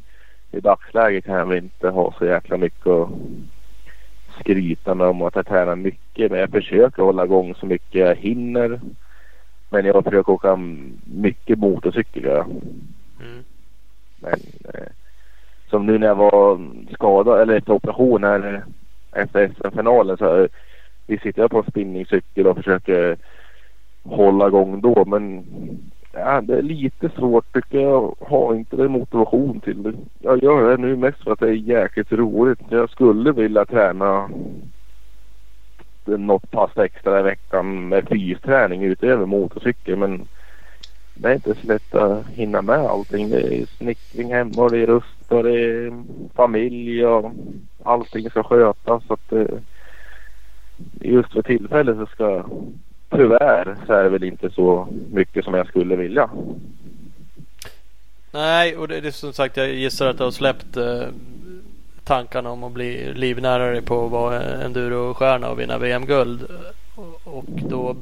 i 0.53 0.61
dagsläget 0.61 1.24
kan 1.24 1.34
jag 1.34 1.57
inte 1.57 1.88
ha 1.88 2.14
så 2.18 2.24
jäkla 2.24 2.57
mycket 2.57 2.86
att 2.86 3.09
skryta 4.40 4.94
med 4.94 5.07
om 5.07 5.22
att 5.22 5.36
jag 5.36 5.46
tränar 5.46 5.76
mycket. 5.76 6.30
Men 6.30 6.40
jag 6.40 6.51
försöker 6.51 7.03
hålla 7.03 7.24
igång 7.24 7.55
så 7.55 7.66
mycket 7.66 8.01
jag 8.01 8.16
hinner. 8.16 8.80
Men 9.70 9.84
jag 9.84 10.05
försöker 10.05 10.32
åka 10.32 10.59
mycket 11.05 11.59
motorcykel. 11.59 12.24
Ja. 12.24 12.46
Mm. 13.20 13.44
Men 14.20 14.40
eh, 14.74 14.90
som 15.70 15.86
nu 15.86 15.98
när 15.98 16.07
jag 16.07 16.14
var 16.14 16.61
skadad 16.94 17.40
eller 17.40 17.57
efter 17.57 17.72
operation 17.72 18.24
här 18.24 18.64
efter 19.12 19.48
SM-finalen 19.48 20.16
så 20.16 20.48
vi 21.07 21.18
sitter 21.18 21.42
jag 21.42 21.51
på 21.51 21.59
en 21.59 21.70
spinningcykel 21.70 22.46
och 22.46 22.57
försöker 22.57 23.16
hålla 24.03 24.46
igång 24.46 24.80
då. 24.80 25.05
Men 25.05 25.44
Ja, 26.12 26.40
det 26.40 26.58
är 26.58 26.62
lite 26.62 27.08
svårt 27.08 27.52
tycker 27.52 27.80
jag. 27.80 28.14
Har 28.20 28.54
inte 28.54 28.76
det 28.76 28.88
motivation 28.88 29.61
till 29.61 29.82
det. 29.82 29.92
Jag 30.18 30.42
gör 30.42 30.70
det 30.70 30.76
nu 30.76 30.96
mest 30.96 31.24
för 31.24 31.32
att 31.32 31.40
det 31.40 31.48
är 31.48 31.52
jäkligt 31.52 32.12
roligt. 32.12 32.61
Jag 32.68 32.90
skulle 32.90 33.32
vilja 33.32 33.64
träna 33.64 34.30
något 36.04 36.50
pass 36.50 36.76
extra 36.76 37.20
i 37.20 37.22
veckan 37.22 37.88
med 37.88 38.08
fysträning 38.08 38.84
utöver 38.84 39.26
motorcykel. 39.26 39.96
Men 39.96 40.28
det 41.14 41.28
är 41.28 41.34
inte 41.34 41.54
så 41.54 41.66
lätt 41.66 41.94
att 41.94 42.26
hinna 42.26 42.62
med 42.62 42.78
allting. 42.78 43.30
Det 43.30 43.40
är 43.40 43.66
snickring 43.66 44.34
hemma 44.34 44.62
och 44.62 44.70
det 44.70 44.78
är 44.78 44.86
rust 44.86 45.32
och 45.32 45.42
det 45.42 45.61
är 45.61 46.02
familj 46.34 47.06
och 47.06 47.32
allting 47.82 48.30
ska 48.30 48.42
skötas. 48.42 49.02
Så 49.06 49.12
att, 49.12 49.32
just 51.00 51.32
för 51.32 51.42
tillfället 51.42 51.96
så 51.96 52.06
ska 52.06 52.44
tyvärr 53.11 53.76
så 53.86 53.92
är 53.92 54.02
det 54.02 54.08
väl 54.08 54.24
inte 54.24 54.50
så 54.50 54.88
mycket 55.12 55.44
som 55.44 55.54
jag 55.54 55.66
skulle 55.66 55.96
vilja. 55.96 56.30
Nej, 58.32 58.76
och 58.76 58.88
det 58.88 58.96
är 58.96 59.11
som 59.11 59.32
sagt 59.32 59.56
jag 59.56 59.68
gissar 59.68 60.06
att 60.06 60.18
du 60.18 60.24
har 60.24 60.30
släppt 60.30 60.76
eh, 60.76 61.02
tankarna 62.04 62.50
om 62.50 62.64
att 62.64 62.72
bli 62.72 63.14
livnärare 63.14 63.82
på 63.82 64.04
att 64.04 64.11
vara 64.11 64.42
endurostjärna 64.42 65.50
och 65.50 65.61
vinna 65.61 65.78
VM-guld. 65.78 66.46
Och 67.24 67.44
då 67.46 67.96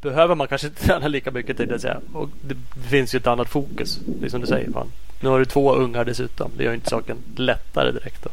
behöver 0.00 0.34
man 0.34 0.48
kanske 0.48 0.66
inte 0.66 0.82
träna 0.86 1.08
lika 1.08 1.30
mycket 1.30 1.56
tänkte 1.56 1.74
jag 1.74 1.80
säga. 1.80 2.00
Och 2.12 2.28
det, 2.40 2.54
det 2.74 2.88
finns 2.88 3.14
ju 3.14 3.16
ett 3.16 3.26
annat 3.26 3.48
fokus. 3.48 4.00
Det 4.06 4.26
är 4.26 4.30
som 4.30 4.40
du 4.40 4.46
säger. 4.46 4.70
Fan. 4.70 4.90
Nu 5.20 5.28
har 5.28 5.38
du 5.38 5.44
två 5.44 5.74
ungar 5.74 6.04
dessutom. 6.04 6.50
Det 6.56 6.64
gör 6.64 6.74
inte 6.74 6.90
saken 6.90 7.16
lättare 7.36 7.92
direkt. 7.92 8.26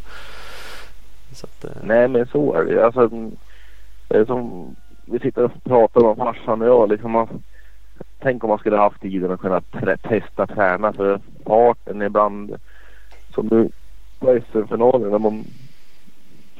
Att, 1.43 1.63
eh. 1.63 1.71
Nej 1.83 2.07
men 2.07 2.27
så 2.27 2.53
är 2.53 2.65
det 2.65 2.85
alltså, 2.85 3.07
det. 3.07 4.17
Är 4.17 4.25
som 4.25 4.75
vi 5.05 5.19
sitter 5.19 5.43
och 5.43 5.63
pratar 5.63 6.05
om 6.05 6.15
farsan 6.15 6.61
och 6.61 6.67
jag. 6.67 6.89
Liksom 6.89 7.11
man, 7.11 7.27
tänk 8.19 8.43
om 8.43 8.49
man 8.49 8.59
skulle 8.59 8.77
haft 8.77 9.01
tiden 9.01 9.31
att 9.31 9.41
kunna 9.41 9.61
testa 10.01 10.47
träna 10.47 10.93
för 10.93 11.19
farten 11.45 12.01
ibland. 12.01 12.55
Som 13.33 13.47
nu 13.47 13.69
på 14.19 14.39
SM-finalen 14.51 15.11
när 15.11 15.19
man 15.19 15.43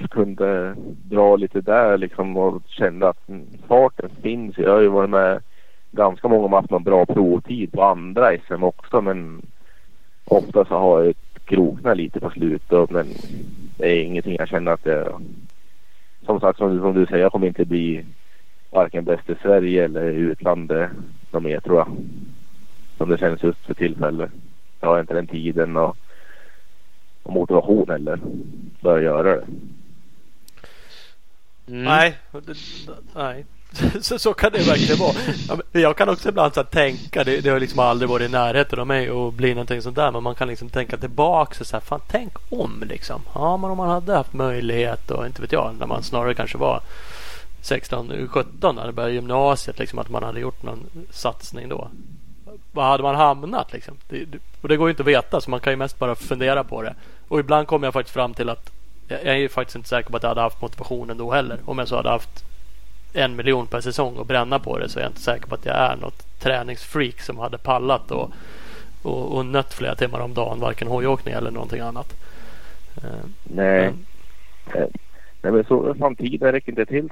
kunde 0.09 0.75
dra 1.03 1.35
lite 1.35 1.61
där 1.61 1.97
liksom 1.97 2.37
och 2.37 2.61
kände 2.67 3.09
att 3.09 3.29
mm, 3.29 3.47
farten 3.67 4.09
finns. 4.21 4.57
Jag 4.57 4.71
har 4.71 4.81
ju 4.81 4.87
varit 4.87 5.09
med 5.09 5.41
ganska 5.91 6.27
många 6.27 6.43
som 6.43 6.53
haft 6.53 6.69
någon 6.69 6.83
bra 6.83 7.05
provtid 7.05 7.71
på 7.71 7.83
andra 7.83 8.37
SM 8.47 8.63
också 8.63 9.01
men 9.01 9.41
ofta 10.25 10.65
så 10.65 10.77
har 10.77 11.03
jag 11.03 11.13
kroknat 11.45 11.97
lite 11.97 12.19
på 12.19 12.29
slutet 12.29 12.91
men 12.91 13.07
det 13.77 13.91
är 13.91 14.03
ingenting 14.03 14.35
jag 14.39 14.47
känner 14.47 14.71
att 14.71 14.85
jag 14.85 15.21
som 16.25 16.39
sagt 16.39 16.57
som, 16.57 16.79
som 16.79 16.93
du 16.93 17.05
säger 17.05 17.23
jag 17.23 17.31
kommer 17.31 17.47
inte 17.47 17.65
bli 17.65 18.05
varken 18.73 19.05
bäst 19.05 19.29
i 19.29 19.35
Sverige 19.41 19.85
eller 19.85 20.09
i 20.09 20.15
utlandet 20.15 20.89
något 21.31 21.43
mer 21.43 21.59
tror 21.59 21.77
jag. 21.77 21.87
Som 22.97 23.09
det 23.09 23.17
känns 23.17 23.43
just 23.43 23.65
för 23.65 23.73
tillfället. 23.73 24.31
Jag 24.81 24.87
har 24.87 24.99
inte 24.99 25.13
den 25.13 25.27
tiden 25.27 25.77
och, 25.77 25.97
och 27.23 27.33
motivation 27.33 27.89
heller 27.89 28.19
för 28.81 28.97
att 28.97 29.03
göra 29.03 29.35
det. 29.35 29.45
Mm. 31.67 31.83
Nej, 31.83 32.17
nej. 33.15 33.45
Så, 34.01 34.19
så 34.19 34.33
kan 34.33 34.51
det 34.51 34.67
verkligen 34.67 34.99
vara. 34.99 35.61
Jag 35.71 35.97
kan 35.97 36.09
också 36.09 36.29
ibland 36.29 36.53
så 36.53 36.63
tänka, 36.63 37.23
det, 37.23 37.41
det 37.41 37.49
har 37.49 37.59
liksom 37.59 37.79
aldrig 37.79 38.09
varit 38.09 38.29
i 38.29 38.31
närheten 38.31 38.79
av 38.79 38.87
mig 38.87 39.09
att 39.09 39.33
bli 39.33 39.53
någonting 39.53 39.81
sånt 39.81 39.95
där. 39.95 40.11
Men 40.11 40.23
man 40.23 40.35
kan 40.35 40.47
liksom 40.47 40.69
tänka 40.69 40.97
tillbaka 40.97 41.55
och 41.59 41.67
så 41.67 41.75
här, 41.75 41.81
fan 41.81 42.01
tänk 42.07 42.33
om 42.49 42.83
liksom. 42.89 43.21
Ja 43.35 43.57
men 43.57 43.71
om 43.71 43.77
man 43.77 43.89
hade 43.89 44.13
haft 44.15 44.33
möjlighet 44.33 45.11
och 45.11 45.25
inte 45.25 45.41
vet 45.41 45.51
jag, 45.51 45.75
när 45.79 45.87
man 45.87 46.03
snarare 46.03 46.33
kanske 46.33 46.57
var 46.57 46.81
16, 47.63 48.27
17 48.27 48.75
när 48.75 48.85
det 48.85 48.93
började 48.93 49.13
gymnasiet 49.13 49.79
liksom 49.79 49.99
att 49.99 50.09
man 50.09 50.23
hade 50.23 50.39
gjort 50.39 50.63
någon 50.63 50.89
satsning 51.09 51.69
då. 51.69 51.87
Var 52.71 52.83
hade 52.83 53.03
man 53.03 53.15
hamnat 53.15 53.73
liksom? 53.73 53.97
Det, 54.09 54.25
och 54.61 54.67
det 54.69 54.77
går 54.77 54.87
ju 54.87 54.91
inte 54.91 55.03
att 55.03 55.07
veta 55.07 55.41
så 55.41 55.49
man 55.49 55.59
kan 55.59 55.73
ju 55.73 55.77
mest 55.77 55.99
bara 55.99 56.15
fundera 56.15 56.63
på 56.63 56.81
det. 56.81 56.95
Och 57.27 57.39
ibland 57.39 57.67
kommer 57.67 57.87
jag 57.87 57.93
faktiskt 57.93 58.13
fram 58.13 58.33
till 58.33 58.49
att 58.49 58.71
jag 59.07 59.21
är 59.21 59.35
ju 59.35 59.49
faktiskt 59.49 59.75
inte 59.75 59.89
säker 59.89 60.09
på 60.09 60.17
att 60.17 60.23
jag 60.23 60.29
hade 60.29 60.41
haft 60.41 60.61
motivationen 60.61 61.17
då 61.17 61.31
heller. 61.31 61.59
Om 61.65 61.79
jag 61.79 61.87
så 61.87 61.95
hade 61.95 62.09
haft 62.09 62.43
en 63.13 63.35
miljon 63.35 63.67
per 63.67 63.81
säsong 63.81 64.15
och 64.15 64.25
bränna 64.25 64.59
på 64.59 64.77
det 64.77 64.89
så 64.89 64.99
är 64.99 65.03
jag 65.03 65.09
inte 65.09 65.21
säker 65.21 65.47
på 65.47 65.55
att 65.55 65.65
jag 65.65 65.75
är 65.75 65.95
något 65.95 66.39
träningsfreak 66.39 67.21
som 67.21 67.37
hade 67.37 67.57
pallat 67.57 68.11
och, 68.11 68.31
och, 69.01 69.37
och 69.37 69.45
nött 69.45 69.73
flera 69.73 69.95
timmar 69.95 70.19
om 70.19 70.33
dagen. 70.33 70.59
Varken 70.59 70.87
hojåkning 70.87 71.33
eller 71.33 71.51
någonting 71.51 71.79
annat. 71.79 72.13
Eh, 72.97 73.03
Nej. 73.43 73.91
Men, 73.91 74.81
eh, 74.81 74.87
Nej 75.43 75.51
men 75.51 75.63
så 75.63 75.95
samtidigt 75.99 76.41
räcker 76.41 76.71
inte 76.71 76.85
till. 76.85 77.09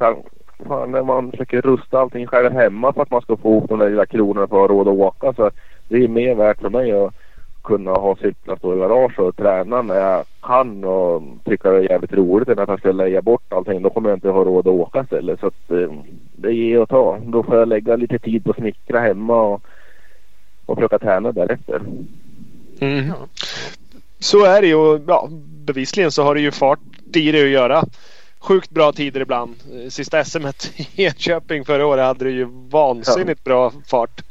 Fan, 0.67 0.91
när 0.91 1.03
man 1.03 1.31
försöker 1.31 1.61
rusta 1.61 1.99
allting 1.99 2.27
själv 2.27 2.51
hemma 2.51 2.93
för 2.93 3.01
att 3.01 3.11
man 3.11 3.21
ska 3.21 3.37
få 3.37 3.49
ihop 3.49 3.69
de 3.69 3.79
där 3.79 3.89
lilla 3.89 4.05
kronorna 4.05 4.47
för 4.47 4.55
att 4.63 4.69
ha 4.69 4.77
råd 4.77 4.87
att 4.87 4.93
åka. 4.93 5.33
Så 5.33 5.51
det 5.87 6.03
är 6.03 6.07
mer 6.07 6.35
värt 6.35 6.61
för 6.61 6.69
mig 6.69 6.91
att 6.91 7.13
kunna 7.63 7.91
ha 7.91 8.15
cyklar 8.15 8.55
stå 8.55 8.75
i 8.75 8.79
garage 8.79 9.19
och 9.19 9.35
träna 9.35 9.81
när 9.81 9.95
jag 9.95 10.25
kan 10.41 10.83
och 10.83 11.23
tycka 11.45 11.71
det 11.71 11.77
är 11.77 11.91
jävligt 11.91 12.13
roligt 12.13 12.49
än 12.49 12.59
att 12.59 12.69
jag 12.69 12.79
ska 12.79 12.91
lägga 12.91 13.21
bort 13.21 13.53
allting. 13.53 13.81
Då 13.81 13.89
kommer 13.89 14.09
jag 14.09 14.17
inte 14.17 14.29
ha 14.29 14.43
råd 14.43 14.67
att 14.67 14.73
åka 14.73 15.01
istället. 15.01 15.39
Så 15.39 15.47
att, 15.47 15.71
eh, 15.71 15.91
det 16.35 16.53
ger 16.53 16.79
att 16.79 16.89
ta. 16.89 17.19
Då 17.25 17.43
får 17.43 17.57
jag 17.57 17.67
lägga 17.67 17.95
lite 17.95 18.19
tid 18.19 18.43
på 18.43 18.49
att 18.49 18.57
snickra 18.57 18.99
hemma 18.99 19.41
och, 19.41 19.61
och 20.65 20.75
försöka 20.75 20.99
träna 20.99 21.31
därefter. 21.31 21.81
Mm. 22.79 23.11
Så 24.19 24.45
är 24.45 24.61
det 24.61 24.67
ju. 24.67 24.75
Och, 24.75 25.01
ja, 25.07 25.29
bevisligen 25.65 26.11
så 26.11 26.23
har 26.23 26.35
det 26.35 26.41
ju 26.41 26.51
fart 26.51 26.79
i 27.13 27.31
det 27.31 27.43
att 27.43 27.49
göra. 27.49 27.83
Sjukt 28.41 28.69
bra 28.69 28.91
tider 28.91 29.21
ibland. 29.21 29.55
Sista 29.89 30.23
SM 30.23 30.47
i 30.95 31.05
Enköping 31.05 31.65
förra 31.65 31.85
året 31.85 32.05
hade 32.05 32.25
du 32.25 32.31
ju 32.31 32.47
vansinnigt 32.69 33.43
bra 33.43 33.71
fart. 33.87 34.21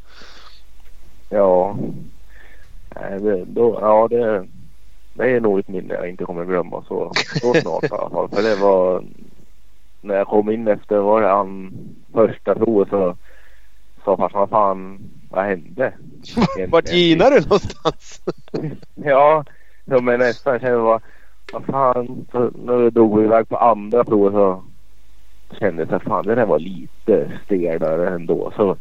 Ja, 1.29 1.77
det, 2.95 3.45
då, 3.45 3.79
ja, 3.81 4.09
det, 4.09 4.47
det 5.13 5.31
är 5.31 5.41
nog 5.41 5.59
ett 5.59 5.69
minne 5.69 5.95
jag 5.95 6.09
inte 6.09 6.25
kommer 6.25 6.45
glömma 6.45 6.85
så, 6.89 7.13
så 7.41 7.55
snart 7.61 7.85
i 7.85 7.89
alla 7.91 8.11
fall. 8.11 8.29
För 8.29 8.43
det 8.43 8.57
var 8.57 9.05
när 10.01 10.15
jag 10.15 10.27
kom 10.27 10.51
in 10.51 10.69
efter 10.69 10.97
var 10.97 11.21
det 11.21 11.29
han 11.29 11.73
första 12.13 12.55
provet 12.55 12.89
så 12.89 13.17
sa 14.05 14.17
farsan 14.17 14.41
vad 14.41 14.51
fan 14.51 14.99
vad 15.31 15.45
hände? 15.45 15.93
Vart 16.69 16.89
ginar 16.89 17.31
du 17.31 17.41
någonstans? 17.41 18.23
ja, 18.95 19.45
ja, 19.85 20.01
men 20.01 20.19
nästan 20.19 20.61
kände 20.61 20.77
jag 20.77 21.03
vad 21.53 21.65
fan. 21.65 22.27
Så 22.33 22.51
när 22.65 22.77
vi 22.77 22.91
drog 22.91 23.25
iväg 23.25 23.49
på 23.49 23.57
andra 23.57 24.05
provet 24.05 24.33
så 24.33 24.63
kände 25.59 25.83
jag 25.83 25.95
att 25.95 26.03
fan 26.03 26.27
det 26.27 26.35
där 26.35 26.47
var 26.47 26.59
lite 26.59 27.33
stelare 27.45 28.09
ändå. 28.09 28.53
Så 28.57 28.77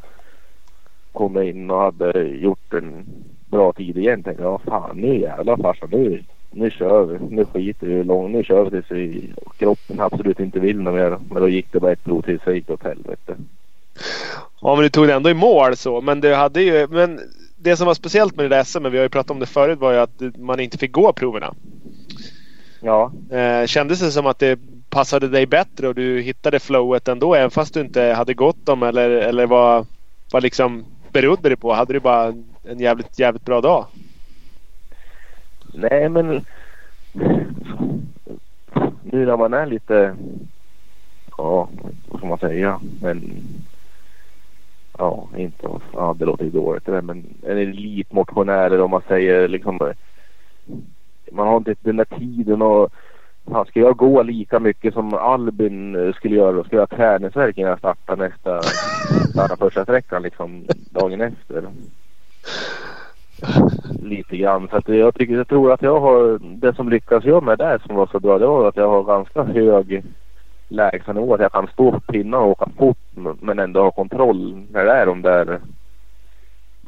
kom 1.12 1.36
jag 1.36 1.48
in 1.48 1.72
och 1.72 1.80
hade 1.80 2.22
gjort 2.22 2.74
en 2.74 3.06
bra 3.46 3.74
tid 3.74 3.98
igen. 3.98 4.24
Tänkte 4.24 4.44
jag, 4.44 4.62
fan 4.62 4.98
nu 4.98 5.20
jävlar 5.20 5.58
farsan 5.58 5.90
nu, 5.92 6.24
nu 6.52 6.72
kör 6.72 7.06
vi. 7.06 7.36
Nu 7.36 7.46
skiter 7.46 7.88
vi 7.88 8.04
långt. 8.04 8.32
Nu 8.32 8.44
kör 8.44 8.64
vi 8.64 8.70
tills 8.70 8.92
vi, 8.92 9.34
kroppen 9.58 10.00
absolut 10.00 10.40
inte 10.40 10.60
vill 10.60 10.82
något 10.82 10.94
mer. 10.96 11.18
Men 11.30 11.42
då 11.42 11.50
gick 11.50 11.72
det 11.72 11.80
bara 11.80 11.92
ett 11.92 12.04
prov 12.04 12.22
tills 12.22 12.42
jag 12.46 12.56
gick 12.56 12.70
åt 12.70 12.84
helvete. 12.84 13.36
Ja 14.62 14.76
men 14.76 14.84
du 14.84 14.90
tog 14.90 15.08
det 15.08 15.14
ändå 15.14 15.30
i 15.30 15.34
mål 15.34 15.76
så. 15.76 16.02
Men 16.02 16.22
du 16.22 16.34
hade 16.34 16.62
ju, 16.62 16.88
men 16.88 17.20
det 17.58 17.76
som 17.78 17.88
var 17.88 17.94
speciellt 17.94 18.36
med 18.36 18.46
det 18.46 18.56
där 18.56 18.64
SM, 18.64 18.84
vi 18.84 18.98
har 18.98 19.04
ju 19.04 19.10
pratat 19.10 19.32
om 19.32 19.40
det 19.40 19.46
förut, 19.46 19.80
var 19.80 19.92
ju 19.92 20.00
att 20.00 20.22
man 20.38 20.60
inte 20.60 20.78
fick 20.78 20.92
gå 20.92 21.14
proverna. 21.14 21.54
Ja. 22.82 23.12
Eh, 23.32 23.66
kändes 23.66 24.00
det 24.00 24.12
som 24.12 24.26
att 24.26 24.40
det 24.40 24.60
passade 24.90 25.28
dig 25.28 25.46
bättre 25.46 25.88
och 25.88 25.96
du 25.96 26.22
hittade 26.22 26.60
flowet 26.60 27.08
ändå 27.08 27.36
även 27.36 27.52
fast 27.52 27.74
du 27.74 27.82
inte 27.82 28.02
hade 28.02 28.34
gått 28.34 28.66
dem 28.66 28.84
eller, 28.84 29.10
eller 29.10 29.48
vad, 29.48 29.88
vad 30.32 30.44
liksom 30.44 30.86
berodde 31.12 31.50
det 31.50 31.56
på? 31.56 31.74
Hade 31.74 31.94
du 31.94 32.00
bara 32.00 32.34
en 32.64 32.80
jävligt, 32.80 33.20
jävligt 33.20 33.46
bra 33.46 33.62
dag? 33.62 33.86
Nej 35.74 36.10
men 36.10 36.46
nu 39.04 39.26
när 39.26 39.38
man 39.38 39.54
är 39.54 39.66
lite, 39.66 40.16
ja 41.38 41.70
vad 42.08 42.20
ska 42.20 42.28
man 42.28 42.40
säga, 42.40 42.80
men 43.02 43.44
ja 44.98 45.28
inte, 45.38 45.68
ja 45.94 46.16
det 46.20 46.26
låter 46.26 46.44
ju 46.44 46.52
dåligt 46.52 46.88
men 46.88 47.10
en 47.44 47.58
elitmotionär 47.58 48.66
eller 48.66 48.82
om 48.82 48.92
man 48.92 49.02
säger 49.08 49.48
liksom 49.48 49.94
man 51.32 51.48
har 51.48 51.58
inte 51.58 51.76
den 51.82 51.98
där 51.98 52.06
tiden 52.06 52.62
och 52.62 52.90
Fan, 53.52 53.66
ska 53.66 53.80
jag 53.80 53.98
gå 53.98 54.24
lika 54.24 54.60
mycket 54.60 54.94
som 54.94 55.14
Albin 55.14 55.96
eh, 55.96 56.14
skulle 56.14 56.36
göra 56.36 56.52
då 56.52 56.64
ska 56.64 56.76
jag 56.76 56.82
ha 56.82 56.98
träningsvärk 56.98 57.58
innan 57.58 57.70
jag 57.70 57.80
startar 57.80 58.16
nästa 58.16 58.62
starta 59.32 59.58
första 59.58 59.84
sträckan 59.84 60.22
liksom 60.22 60.66
dagen 60.90 61.22
efter. 61.22 61.64
Lite 64.02 64.38
grann. 64.38 64.68
Så 64.68 64.78
att 64.78 64.88
jag, 64.88 65.16
tycker, 65.16 65.34
jag 65.34 65.48
tror 65.48 65.72
att 65.72 65.82
jag 65.82 66.00
har 66.00 66.40
det 66.42 66.76
som 66.76 66.90
lyckas 66.90 67.24
jag 67.24 67.44
med 67.44 67.58
där 67.58 67.82
som 67.86 67.96
var 67.96 68.08
så 68.08 68.20
bra 68.20 68.40
det 68.40 68.46
var 68.46 68.68
att 68.68 68.78
jag 68.78 68.90
har 68.90 69.04
ganska 69.04 69.44
hög 69.44 70.04
lägstanivå. 70.68 71.34
Att 71.34 71.42
jag 71.42 71.52
kan 71.52 71.68
stå 71.68 71.92
på 71.92 72.00
pinnar 72.00 72.40
och 72.40 72.50
åka 72.50 72.70
fort 72.78 72.98
men 73.42 73.60
ändå 73.60 73.84
ha 73.84 73.92
kontroll 73.92 74.66
när 74.72 74.86
det 74.86 74.92
är 74.92 75.06
de 75.06 75.22
där 75.22 75.60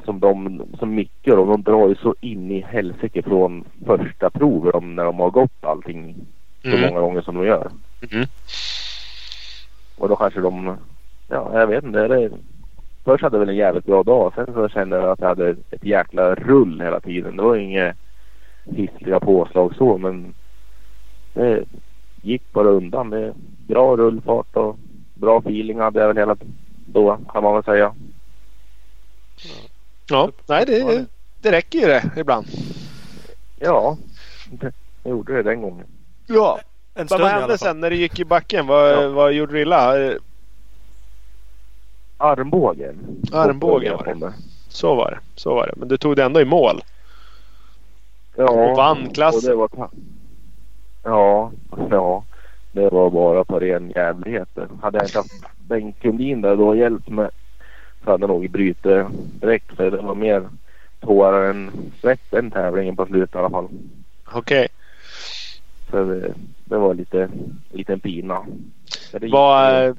som 0.04 0.20
de 0.20 0.62
som 0.78 0.94
Micke 0.94 1.28
och 1.28 1.46
de 1.46 1.62
drar 1.62 1.88
ju 1.88 1.94
så 1.94 2.14
in 2.20 2.50
i 2.50 2.60
helsike 2.60 3.22
från 3.22 3.64
första 3.86 4.30
provet 4.30 4.82
när 4.82 5.04
de 5.04 5.20
har 5.20 5.30
gått 5.30 5.64
allting 5.64 6.16
så 6.62 6.68
mm. 6.68 6.80
många 6.80 7.00
gånger 7.00 7.20
som 7.20 7.34
de 7.34 7.46
gör. 7.46 7.70
Mm. 8.12 8.26
Och 9.98 10.08
då 10.08 10.16
kanske 10.16 10.40
de, 10.40 10.76
ja 11.28 11.60
jag 11.60 11.66
vet 11.66 11.84
inte. 11.84 12.08
Det, 12.08 12.30
först 13.04 13.22
hade 13.22 13.36
jag 13.36 13.40
väl 13.40 13.48
en 13.48 13.56
jävligt 13.56 13.86
bra 13.86 14.02
dag. 14.02 14.32
Sen 14.34 14.54
så 14.54 14.68
kände 14.68 14.96
jag 14.96 15.10
att 15.10 15.20
jag 15.20 15.28
hade 15.28 15.50
ett 15.70 15.84
jäkla 15.84 16.34
rull 16.34 16.80
hela 16.80 17.00
tiden. 17.00 17.36
Det 17.36 17.42
var 17.42 17.56
inget 17.56 17.96
hiskliga 18.64 19.20
påslag 19.20 19.74
så 19.74 19.98
men 19.98 20.34
det 21.34 21.64
gick 22.22 22.52
bara 22.52 22.68
undan. 22.68 23.10
Det, 23.10 23.34
bra 23.66 23.96
rullfart 23.96 24.56
och 24.56 24.76
bra 25.14 25.38
feeling 25.38 25.80
hade 25.80 26.00
jag 26.00 26.06
väl 26.06 26.16
hela 26.16 26.36
då 26.86 27.18
kan 27.32 27.42
man 27.42 27.54
väl 27.54 27.64
säga. 27.64 27.94
Ja, 30.12 30.30
nej 30.46 30.64
det, 30.66 31.06
det 31.40 31.52
räcker 31.52 31.78
ju 31.78 31.86
det 31.86 32.10
ibland. 32.16 32.46
Ja, 33.60 33.96
det, 34.50 34.72
jag 35.02 35.10
gjorde 35.10 35.32
det 35.36 35.42
den 35.42 35.62
gången. 35.62 35.86
Ja. 36.26 36.58
En 36.94 37.00
Men 37.00 37.08
stund 37.08 37.22
vad 37.22 37.30
hände 37.30 37.58
sen 37.58 37.80
när 37.80 37.90
du 37.90 37.96
gick 37.96 38.20
i 38.20 38.24
backen? 38.24 38.66
Vad, 38.66 38.92
Ja. 39.04 39.08
vad 39.08 39.32
gjorde 39.32 39.52
du 39.52 39.62
illa? 39.62 40.02
Eh, 40.04 40.14
Armbågen. 42.16 43.22
Armbågen 43.32 43.96
var 43.96 44.14
det. 44.14 44.32
Så 44.68 44.94
var 44.94 45.10
det. 45.10 45.18
Så 45.34 45.54
var 45.54 45.66
det. 45.66 45.72
Men 45.76 45.88
du 45.88 45.96
tog 45.96 46.16
det 46.16 46.24
ändå 46.24 46.40
i 46.40 46.44
mål. 46.44 46.80
Ja. 48.36 48.50
Och 48.50 48.76
vann 48.76 49.10
klassen. 49.10 49.38
och 49.38 49.42
det 49.50 49.54
var 49.54 49.68
ta- 49.68 49.96
ja, 51.02 51.52
ja. 51.90 52.24
Det 52.72 52.88
var 52.88 53.10
bara 53.10 53.44
på 53.44 53.58
ren 53.60 53.90
jävlighet. 53.96 54.48
Hade 54.82 54.98
jag 54.98 55.06
inte 55.06 55.18
haft 55.18 55.32
Bengt 55.68 56.00
Kundin 56.02 56.40
där 56.40 56.56
då 56.56 56.68
och 56.68 56.76
hjälpt 56.76 57.08
mig 57.08 57.30
så 58.04 58.10
hade 58.10 58.26
nog 58.26 58.50
brutit 58.50 58.82
direkt. 59.40 59.76
För 59.76 59.90
det 59.90 59.96
var 59.96 60.14
mer 60.14 60.48
tårar 61.00 61.50
än 61.50 61.70
svett 62.00 62.30
den 62.30 62.50
tävlingen 62.50 62.96
på 62.96 63.06
slutet 63.06 63.34
i 63.34 63.38
alla 63.38 63.50
fall. 63.50 63.68
Okej. 64.32 64.68
Så 65.90 66.04
det, 66.04 66.34
det 66.64 66.78
var 66.78 66.94
lite 66.94 67.28
liten 67.70 68.00
pina. 68.00 68.40
Men 69.12 69.20
det 69.20 69.26
gick 69.26 69.32
Vad, 69.32 69.86
eh, 69.86 69.94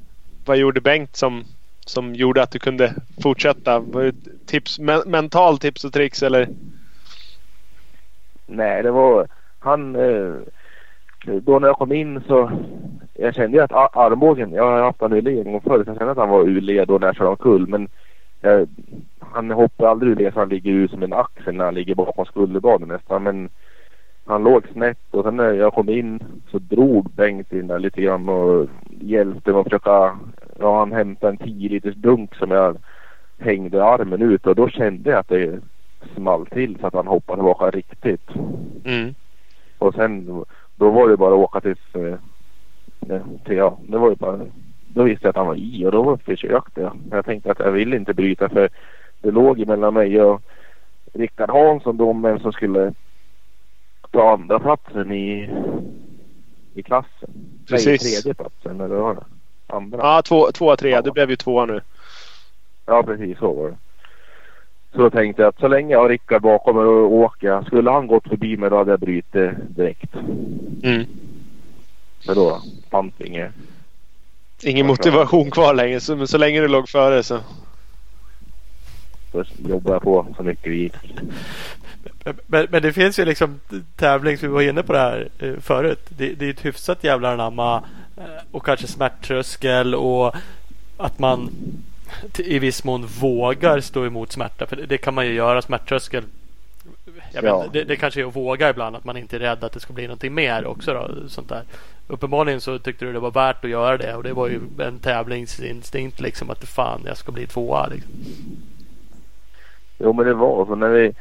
vad 0.46 0.58
gjorde 0.58 0.82
Bengt 0.82 1.16
som, 1.16 1.44
som 1.86 2.16
gjorde 2.16 2.44
att 2.44 2.52
du 2.52 2.60
kunde 2.60 2.94
fortsätta? 3.24 3.84
Tips, 4.46 4.80
men, 4.80 5.02
mental 5.06 5.58
tips 5.58 5.84
och 5.84 5.94
tricks 5.94 6.24
eller? 6.24 6.48
Nej, 8.46 8.84
det 8.84 8.92
var 8.92 9.28
han. 9.60 9.96
Eh, 9.96 10.34
då 11.26 11.60
när 11.60 11.68
jag 11.68 11.78
kom 11.78 11.92
in 11.92 12.22
så 12.28 12.52
jag 13.14 13.36
kände 13.36 13.58
ju 13.58 13.64
att 13.64 13.72
ar- 13.72 13.90
armbågen, 13.94 14.54
jag 14.54 14.64
har 14.64 14.82
haft 14.82 15.02
han 15.02 15.14
ur 15.14 15.28
en 15.28 15.52
gång 15.52 15.62
förut. 15.62 15.88
Jag 15.88 15.98
kände 15.98 16.12
att 16.12 16.18
han 16.18 16.30
var 16.30 16.44
ur 16.44 16.62
led 16.62 16.88
då 16.88 16.98
när 16.98 17.08
jag 17.08 17.16
körde 17.16 17.30
omkull. 17.30 17.68
Men 17.68 17.88
jag, 18.42 18.68
han 19.20 19.52
hoppar 19.52 19.88
aldrig 19.88 20.12
ur 20.12 20.16
led 20.16 20.34
så 20.34 20.40
han 20.40 20.50
ligger 20.50 20.72
ut 20.72 20.92
som 20.92 21.04
en 21.04 21.14
axel 21.14 21.56
när 21.56 21.66
han 21.66 21.74
ligger 21.74 21.96
bakom 21.96 22.26
skulderbladen 22.26 22.88
nästan. 22.88 23.24
Men 23.24 23.50
han 24.26 24.44
låg 24.44 24.68
snett 24.68 25.00
och 25.12 25.24
sen 25.24 25.36
när 25.36 25.54
jag 25.54 25.74
kom 25.74 25.90
in 25.90 26.24
så 26.52 26.60
drog 26.60 27.12
Bengt 27.12 27.54
in 27.54 27.68
där 27.68 27.80
lite 27.80 28.02
grann 28.02 28.30
och 28.30 28.68
hjälpte 29.02 29.52
mig 29.52 29.60
att 29.60 29.64
försöka. 29.64 30.18
Ja, 30.60 30.80
han 30.80 30.92
hämtade 30.92 31.32
en 31.32 31.38
10 31.38 31.70
liters 31.70 31.96
dunk 31.96 32.36
som 32.36 32.52
jag 32.52 32.78
hängde 33.40 33.86
armen 33.86 34.22
ut 34.22 34.48
och 34.48 34.56
då 34.56 34.70
kände 34.70 35.10
jag 35.10 35.20
att 35.20 35.28
det 35.28 35.60
small 36.16 36.46
till 36.46 36.78
så 36.80 36.88
att 36.88 36.94
han 36.94 37.08
hoppade 37.08 37.38
tillbaka 37.38 37.70
riktigt. 37.70 38.30
Mm. 38.86 39.16
Och 39.78 39.94
sen 39.94 40.44
då 40.76 40.90
var 40.90 41.10
det 41.10 41.18
bara 41.18 41.34
att 41.34 41.40
åka 41.40 41.62
tills... 41.62 41.96
Eh, 43.10 43.22
till, 43.46 43.58
ja, 43.58 43.78
det 43.88 43.98
var 43.98 44.10
ju 44.10 44.16
bara... 44.16 44.40
Då 44.88 45.04
visste 45.04 45.26
jag 45.26 45.30
att 45.30 45.36
han 45.36 45.48
var 45.48 45.56
i 45.56 45.86
och 45.86 45.92
då 45.92 46.18
försökte 46.18 46.82
jag. 46.82 46.98
Jag 47.12 47.26
tänkte 47.26 47.52
att 47.52 47.60
jag 47.60 47.72
ville 47.72 47.96
inte 47.96 48.14
bryta 48.14 48.50
för 48.50 48.70
det 49.22 49.32
låg 49.32 49.60
ju 49.60 49.66
mellan 49.66 49.94
mig 49.94 50.22
och 50.22 50.42
Rickard 51.14 51.50
Hansson 51.50 51.98
då 51.98 52.10
om 52.10 52.22
vem 52.22 52.40
som 52.40 52.52
skulle 52.54 52.94
ta 54.12 54.34
andra 54.34 54.60
platsen 54.60 55.12
i, 55.12 55.50
i 56.74 56.84
klassen. 56.84 57.30
Precis. 57.68 57.86
Nej, 57.86 57.98
tredje 57.98 58.34
platsen 58.34 58.82
eller 58.82 58.96
vad 58.96 59.04
var 59.04 59.16
det? 59.16 59.26
Andra. 59.68 59.98
Ja, 59.98 60.22
två, 60.22 60.52
två 60.52 60.76
tre. 60.76 60.90
Ja. 60.90 61.02
Du 61.02 61.12
blev 61.12 61.30
ju 61.30 61.36
tvåa 61.36 61.66
nu. 61.66 61.82
Ja, 62.86 63.04
precis 63.04 63.38
så 63.38 63.54
var 63.54 63.70
det. 63.70 63.78
Så 64.92 64.98
då 64.98 65.10
tänkte 65.10 65.42
jag 65.42 65.50
att 65.50 65.60
så 65.60 65.68
länge 65.68 65.92
jag 65.92 66.00
har 66.00 66.10
Rickard 66.10 66.42
bakom 66.42 66.76
mig 66.76 66.86
och 66.86 67.14
åker. 67.14 67.64
Skulle 67.64 67.92
han 67.92 68.08
gått 68.08 68.28
förbi 68.28 68.58
mig 68.58 68.70
då 68.70 68.78
hade 68.78 68.92
jag 68.92 69.00
brutit 69.00 69.52
direkt. 69.68 70.16
Mm. 70.84 71.06
Men 72.28 72.36
då 72.36 72.62
fanns 72.90 73.14
inget. 73.22 73.52
Ingen 74.64 74.88
motivation 74.88 75.52
kvar 75.52 75.74
längre. 75.74 76.00
Så, 76.00 76.16
men 76.16 76.28
så 76.28 76.38
länge 76.38 76.62
du 76.62 76.68
låg 76.68 76.90
före 76.90 77.24
så. 77.24 77.40
Så 79.32 79.44
jobbade 79.70 79.96
jag 79.96 80.02
på 80.02 80.28
så 80.38 80.44
mycket 80.44 80.64
det 80.64 80.76
gick. 80.76 80.94
Men, 82.46 82.68
men 82.70 82.82
det 82.82 82.94
finns 82.94 83.20
ju 83.20 83.26
liksom 83.26 83.60
tävling, 83.96 84.38
som 84.38 84.48
vi 84.48 84.54
var 84.54 84.62
inne 84.62 84.84
på 84.84 84.94
det 84.94 85.00
här 85.00 85.30
eh, 85.40 85.54
förut. 85.62 86.00
Det, 86.10 86.34
det 86.34 86.46
är 86.46 86.50
ett 86.50 86.66
hyfsat 86.66 87.04
jävla 87.04 87.34
anamma 87.34 87.84
eh, 88.18 88.24
och 88.52 88.66
kanske 88.66 88.88
smärttröskel 88.88 89.96
och 89.96 90.36
att 90.98 91.20
man 91.20 91.50
i 92.38 92.60
viss 92.60 92.84
mån 92.84 93.06
vågar 93.06 93.80
stå 93.80 94.06
emot 94.06 94.32
smärta. 94.32 94.66
För 94.66 94.76
det, 94.76 94.86
det 94.86 94.98
kan 94.98 95.14
man 95.14 95.26
ju 95.26 95.34
göra, 95.34 95.62
smärttröskel. 95.62 96.24
Jag 97.32 97.44
Ja. 97.44 97.62
vet, 97.62 97.74
det, 97.74 97.84
det 97.84 97.96
kanske 97.96 98.22
är 98.22 98.26
att 98.26 98.36
våga 98.36 98.70
ibland, 98.70 98.96
att 98.96 99.04
man 99.04 99.18
inte 99.18 99.36
är 99.36 99.40
rädd 99.40 99.64
att 99.64 99.72
det 99.72 99.80
ska 99.80 99.94
bli 99.94 100.04
någonting 100.04 100.34
mer 100.34 100.66
också. 100.66 100.94
Då, 100.94 101.30
sånt 101.30 101.50
där. 101.50 101.64
Uppenbarligen 102.08 102.62
så 102.62 102.80
tyckte 102.80 103.06
du 103.06 103.14
det 103.14 103.20
var 103.20 103.32
värt 103.32 103.66
att 103.66 103.72
göra 103.72 103.98
det 103.98 104.16
och 104.16 104.24
det 104.24 104.34
var 104.34 104.48
ju 104.48 104.60
en 104.80 105.00
tävlingsinstinkt 105.00 106.22
liksom 106.22 106.50
att 106.50 106.64
fan 106.64 107.02
jag 107.06 107.18
ska 107.18 107.32
bli 107.32 107.48
tvåa. 107.48 107.88
Liksom. 107.88 108.12
Jo 110.00 110.14
men 110.14 110.26
det 110.26 110.34
var 110.34 110.66
så 110.66 110.76
när 110.76 110.90
vi 110.90 111.14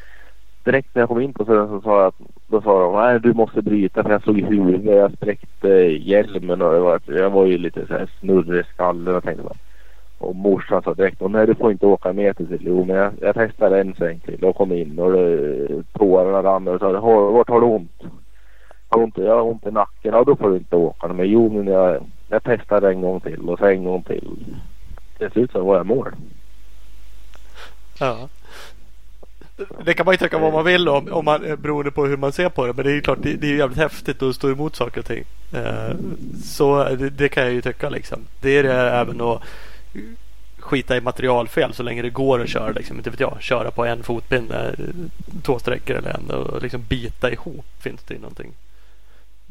direkt 0.65 0.95
när 0.95 1.03
jag 1.03 1.09
kom 1.09 1.21
in 1.21 1.33
på 1.33 1.45
Södern 1.45 1.69
så 1.69 1.81
sa 1.81 1.99
jag 1.99 2.07
att 2.07 2.21
då 2.47 2.63
sa 2.63 2.81
de 2.81 2.95
nej 2.95 3.21
du 3.21 3.33
måste 3.33 3.63
bryta 3.63 4.03
för 4.03 4.11
jag 4.11 4.23
slog 4.23 4.39
i 4.39 4.43
huvudet. 4.43 4.97
Jag 4.97 5.13
spräckte 5.13 5.69
hjälmen 5.69 6.63
och 6.63 6.73
det 6.73 6.81
var, 6.81 7.01
jag 7.07 7.31
var 7.31 7.47
ju 7.47 7.59
lite 7.59 7.87
så 7.87 7.93
här 7.93 8.11
snurrig 8.21 8.61
i 8.61 8.69
skallen 8.75 9.15
och 9.15 9.25
tänkte 9.25 9.43
bara. 9.43 9.57
Och 10.19 10.37
morsan 10.37 10.83
sa 10.83 10.95
direkt 10.95 11.21
nej 11.21 11.47
du 11.47 11.55
får 11.55 11.73
inte 11.73 11.87
åka 11.87 12.13
med 12.13 12.37
till 12.37 12.59
Jo 12.61 12.85
men 12.85 12.97
jag, 12.97 13.13
jag 13.21 13.35
testade 13.35 13.81
en 13.81 13.95
sväng 13.95 14.21
till 14.21 14.45
och 14.45 14.57
kom 14.57 14.73
in 14.73 14.99
och 14.99 15.13
det, 15.13 15.69
tårarna 15.93 16.43
rann 16.43 16.69
och 16.69 16.81
sa 16.81 17.01
vart 17.31 17.49
har 17.49 17.61
du 17.61 17.67
ont? 17.67 18.03
Har 18.93 19.03
ont? 19.03 19.19
Jag 19.19 19.35
har 19.35 19.43
ont 19.43 19.67
i 19.67 19.71
nacken. 19.71 20.13
Ja 20.15 20.25
då 20.25 20.37
får 20.37 20.51
du 20.51 20.57
inte 20.57 20.77
åka. 20.77 21.09
Men 21.09 21.29
jo 21.29 21.53
men 21.53 21.67
jag, 21.67 22.05
jag 22.29 22.43
testade 22.43 22.89
en 22.89 23.01
gång 23.01 23.21
till 23.21 23.49
och 23.49 23.59
så 23.59 23.67
en 23.67 23.85
gång 23.85 24.03
till. 24.03 24.29
Till 25.19 25.31
slut 25.31 25.53
så 25.53 25.65
var 25.65 25.77
jag 25.77 25.87
i 25.87 25.89
mål. 25.89 26.09
Ja. 27.99 28.29
Det 29.85 29.95
kan 29.95 30.07
man 30.07 30.15
ju 30.15 30.19
tycka 30.19 30.39
vad 30.39 30.53
man 30.53 30.65
vill 30.65 30.89
om, 30.89 31.13
om 31.13 31.25
man, 31.25 31.45
eh, 31.45 31.57
beroende 31.57 31.91
på 31.91 32.07
hur 32.07 32.17
man 32.17 32.33
ser 32.33 32.49
på 32.49 32.67
det. 32.67 32.73
Men 32.73 32.85
det 32.85 32.91
är 32.91 32.95
ju 32.95 33.01
klart, 33.01 33.19
det, 33.23 33.35
det 33.35 33.47
är 33.47 33.51
ju 33.51 33.59
jävligt 33.59 33.79
häftigt 33.79 34.23
att 34.23 34.35
stå 34.35 34.51
emot 34.51 34.77
saker 34.77 35.01
och 35.01 35.07
ting. 35.07 35.25
Eh, 35.53 35.97
så 36.45 36.87
eh, 36.87 36.99
det, 36.99 37.11
det 37.11 37.29
kan 37.29 37.43
jag 37.43 37.53
ju 37.53 37.63
tycka 37.63 37.89
liksom. 37.89 38.19
Det 38.41 38.59
är 38.59 38.63
det 38.63 38.73
även 38.73 39.21
att 39.21 39.43
skita 40.59 40.97
i 40.97 41.01
materialfel 41.01 41.75
så 41.75 41.83
länge 41.83 42.03
det 42.03 42.11
går 42.11 42.43
att 42.43 42.49
köra. 42.49 42.73
Liksom, 42.73 42.97
inte 42.97 43.11
vet 43.11 43.21
jag, 43.21 43.37
köra 43.41 43.71
på 43.71 43.85
en 43.85 44.03
fotpinne, 44.03 44.75
två 45.43 45.59
sträckor 45.59 45.97
eller 45.97 46.11
en 46.11 46.31
och 46.31 46.63
liksom 46.63 46.83
bita 46.89 47.31
ihop 47.31 47.67
finns 47.81 48.03
det 48.03 48.15
ju 48.15 48.21
någonting. 48.21 48.53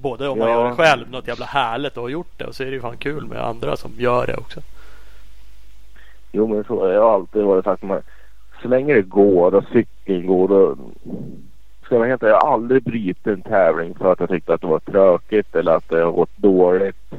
Både 0.02 0.30
om 0.30 0.40
man 0.40 0.50
Ja. 0.50 0.54
gör 0.54 0.70
det 0.70 0.76
själv, 0.76 1.12
något 1.12 1.28
jävla 1.28 1.46
härligt 1.46 1.98
och 1.98 2.04
har 2.04 2.10
gjort 2.10 2.32
det 2.38 2.46
och 2.46 2.56
så 2.56 2.64
är 2.64 2.68
det 2.68 2.74
ju 2.74 2.82
fan 2.82 2.98
kul 2.98 3.26
med 3.26 3.46
andra 3.46 3.76
som 3.76 3.92
gör 3.98 4.28
det 4.28 4.38
också. 4.38 4.60
Jo 6.32 6.48
men 6.48 6.64
så 6.64 6.88
jag 6.92 7.02
har 7.02 7.14
alltid 7.14 7.44
varit 7.44 7.66
sagt 7.66 7.84
man, 7.84 8.02
så 8.62 8.68
länge 8.68 8.94
det 8.94 9.02
går 9.02 9.56
och 9.56 9.64
cykeln 9.72 10.28
går 10.28 10.48
då 10.48 10.76
ska 11.86 11.96
jag 11.96 12.00
vara 12.20 12.30
jag 12.32 12.42
har 12.42 12.54
aldrig 12.54 12.84
brutit 12.84 13.28
en 13.28 13.42
tävling 13.42 13.96
för 13.96 14.12
att 14.12 14.20
jag 14.20 14.30
tyckte 14.30 14.54
att 14.54 14.62
det 14.62 14.68
var 14.68 14.80
tråkigt 14.80 15.56
eller 15.56 15.72
att 15.72 15.90
det 15.90 16.02
har 16.02 16.12
gått 16.12 16.38
dåligt. 16.38 17.14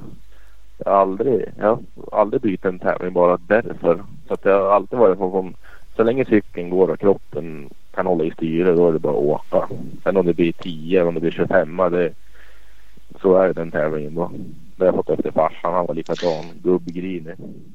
Jag 0.79 0.93
har 0.93 0.99
aldrig, 1.01 1.49
jag 1.59 1.67
har 1.67 2.21
aldrig 2.21 2.43
brutit 2.43 2.65
en 2.65 2.79
tävling 2.79 3.13
bara 3.13 3.39
därför. 3.47 4.03
Så 4.29 4.35
att 4.35 4.45
jag 4.45 4.61
har 4.65 4.71
alltid 4.71 4.99
varit 4.99 5.19
sån 5.19 5.31
som 5.31 5.55
så 5.97 6.03
länge 6.03 6.25
cykeln 6.25 6.71
går 6.71 6.91
och 6.91 7.01
kroppen 7.01 7.71
kan 7.95 8.07
hålla 8.07 8.25
i 8.25 8.31
styret 8.31 8.77
då 8.77 8.89
är 8.89 8.93
det 8.93 8.99
bara 8.99 9.13
att 9.13 9.25
åka. 9.53 9.69
Sen 10.03 10.17
om 10.17 10.27
det 10.27 10.35
blir 10.35 10.53
10 10.53 11.01
eller 11.01 11.09
om 11.09 11.15
det 11.15 11.21
blir 11.21 11.31
25 11.31 11.77
det, 11.77 12.13
så 13.23 13.37
är 13.37 13.47
det 13.47 13.53
den 13.53 13.71
tävlingen 13.71 14.15
då. 14.15 14.31
Det 14.77 14.85
har 14.85 14.87
jag 14.87 14.95
fått 14.95 15.11
efter 15.11 15.31
farsan. 15.31 15.75
Han 15.75 15.87
var 15.87 15.95
likadan. 15.95 16.45
Gubbgrinig. 16.63 17.35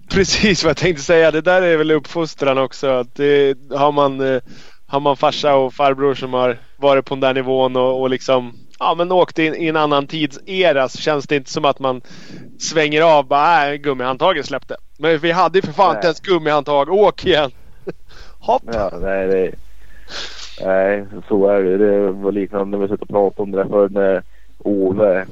Precis 0.10 0.64
vad 0.64 0.70
jag 0.70 0.78
tänkte 0.78 1.04
säga. 1.04 1.32
Det 1.32 1.42
där 1.42 1.62
är 1.62 1.78
väl 1.78 1.92
uppfostran 1.92 2.58
också. 2.58 2.88
Att 2.88 3.16
det, 3.16 3.58
har, 3.72 3.92
man, 3.92 4.22
eh, 4.22 4.42
har 4.88 5.00
man 5.00 5.18
farsa 5.18 5.56
och 5.56 5.74
farbror 5.74 6.14
som 6.14 6.34
har 6.34 6.58
varit 6.78 7.06
på 7.06 7.16
den 7.16 7.22
där 7.22 7.34
nivån 7.34 7.76
och, 7.76 8.02
och 8.02 8.10
liksom 8.10 8.54
ja, 8.80 8.96
men 8.98 9.12
åkt 9.12 9.40
in 9.40 9.56
i 9.56 9.68
en 9.68 9.76
annan 9.76 10.08
tidsera 10.08 10.90
så 10.90 10.98
känns 10.98 11.28
det 11.28 11.36
inte 11.36 11.50
som 11.50 11.66
att 11.66 11.80
man 11.80 12.02
svänger 12.60 13.02
av. 13.02 13.28
Bara, 13.28 13.74
äh, 13.74 13.76
gummihandtaget 13.76 14.46
släppte. 14.46 14.76
Men 15.00 15.18
vi 15.18 15.32
hade 15.32 15.58
ju 15.58 15.62
för 15.62 15.74
fan 15.74 15.96
inte 15.96 16.08
ens 16.08 16.20
gummihandtag. 16.20 16.90
Åk 16.90 17.26
igen! 17.26 17.52
Hopp! 18.40 18.64
Ja, 18.74 18.92
nej, 19.02 19.28
det, 19.28 19.52
nej, 20.66 21.06
så 21.28 21.48
är 21.48 21.64
det. 21.64 21.78
Det 21.78 22.12
var 22.12 22.32
liknande 22.32 22.78
när 22.78 22.86
vi 22.86 22.90
satt 22.90 23.02
och 23.02 23.10
pratade 23.10 23.42
om 23.42 23.52
det 23.52 23.58
där 23.58 23.70
förr 23.70 24.24
Ove, 24.58 25.26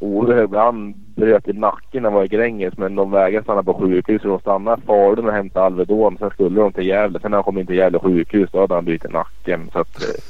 Ove 0.00 0.58
han 0.58 0.94
bröt 1.16 1.48
i 1.48 1.52
nacken 1.52 2.02
när 2.02 2.10
han 2.10 2.16
var 2.16 2.24
i 2.24 2.28
Gränges 2.28 2.78
men 2.78 2.94
de 2.94 3.10
vägrade 3.10 3.44
stanna 3.44 3.62
på 3.62 3.74
sjukhus 3.74 4.22
så 4.22 4.28
de 4.28 4.40
stannade 4.40 4.82
i 4.82 4.86
Falun 4.86 5.28
och 5.28 5.34
hämtade 5.34 5.66
Alvedon. 5.66 6.16
Sen 6.18 6.30
skulle 6.30 6.60
de 6.60 6.72
till 6.72 6.86
Gävle. 6.86 7.20
Sen 7.20 7.30
när 7.30 7.36
han 7.36 7.44
kom 7.44 7.58
in 7.58 7.66
till 7.66 7.76
Gävle 7.76 7.98
sjukhus 7.98 8.50
då 8.52 8.60
hade 8.60 8.74
han 8.74 8.84
brutit 8.84 9.12
nacken. 9.12 9.70
Så 9.72 9.78
att 9.78 10.02
eh, 10.02 10.22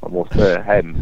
man 0.00 0.12
måste 0.12 0.62
hem 0.66 0.96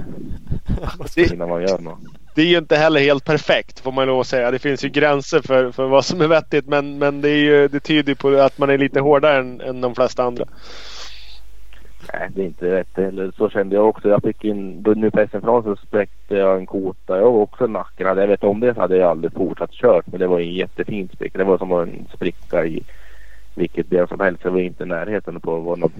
innan 1.33 1.49
man 1.49 1.63
gör 1.63 1.79
något. 1.79 1.99
Det 2.35 2.43
är 2.43 2.47
ju 2.47 2.59
inte 2.59 2.77
heller 2.77 3.01
helt 3.01 3.25
perfekt 3.25 3.81
får 3.81 3.93
man 3.93 4.07
lov 4.07 4.21
att 4.21 4.27
säga. 4.27 4.51
Det 4.51 4.59
finns 4.59 4.85
ju 4.85 4.89
gränser 4.89 5.41
för, 5.41 5.73
för 5.73 5.87
vad 5.87 6.05
som 6.05 6.21
är 6.21 6.27
vettigt. 6.27 6.67
Men, 6.67 6.99
men 6.99 7.21
det, 7.21 7.29
är 7.29 7.37
ju, 7.37 7.69
det 7.69 7.81
tyder 7.81 8.09
ju 8.09 8.17
på 8.17 8.29
att 8.29 8.59
man 8.59 8.71
är 8.71 8.79
lite 8.79 9.01
hårdare 9.01 9.39
än, 9.39 9.61
än 9.61 9.81
de 9.81 9.95
flesta 9.95 10.25
andra. 10.25 10.45
Nej, 12.13 12.29
det 12.35 12.43
är 12.43 12.47
inte 12.47 12.71
rätt 12.71 12.97
heller. 12.97 13.33
Så 13.37 13.49
kände 13.51 13.77
jag 13.77 13.89
också. 13.89 14.09
Jag 14.09 14.23
fick 14.23 14.45
in, 14.45 14.85
nu 14.97 15.11
på 15.11 15.27
SM-finalen 15.31 15.63
så 15.63 15.77
spräckte 15.87 16.35
jag 16.35 16.57
en 16.57 16.67
kota. 16.67 17.17
Jag 17.17 17.33
var 17.33 17.41
också 17.41 17.67
nacken. 17.67 18.07
Hade 18.07 18.21
jag 18.21 18.29
vet 18.29 18.45
om 18.45 18.61
det 18.61 18.75
så 18.75 18.81
hade 18.81 18.97
jag 18.97 19.11
aldrig 19.11 19.33
fortsatt 19.33 19.73
kört. 19.73 20.07
Men 20.07 20.21
det 20.21 20.27
var 20.27 20.41
en 20.41 20.55
jättefin 20.55 21.09
spricka. 21.15 21.39
Det 21.39 21.45
var 21.45 21.59
som 21.59 21.73
en 21.73 22.07
spricka 22.15 22.65
i 22.65 22.83
vilket 23.55 23.87
ben 23.87 24.09
som 24.09 24.21
helst. 24.21 24.43
Det 24.43 24.51
var 24.51 24.61
inte 24.61 24.83
i 24.83 24.87
närheten 24.87 25.41
på 25.41 25.57
att 25.57 25.65
vara 25.65 25.77
något 25.77 25.93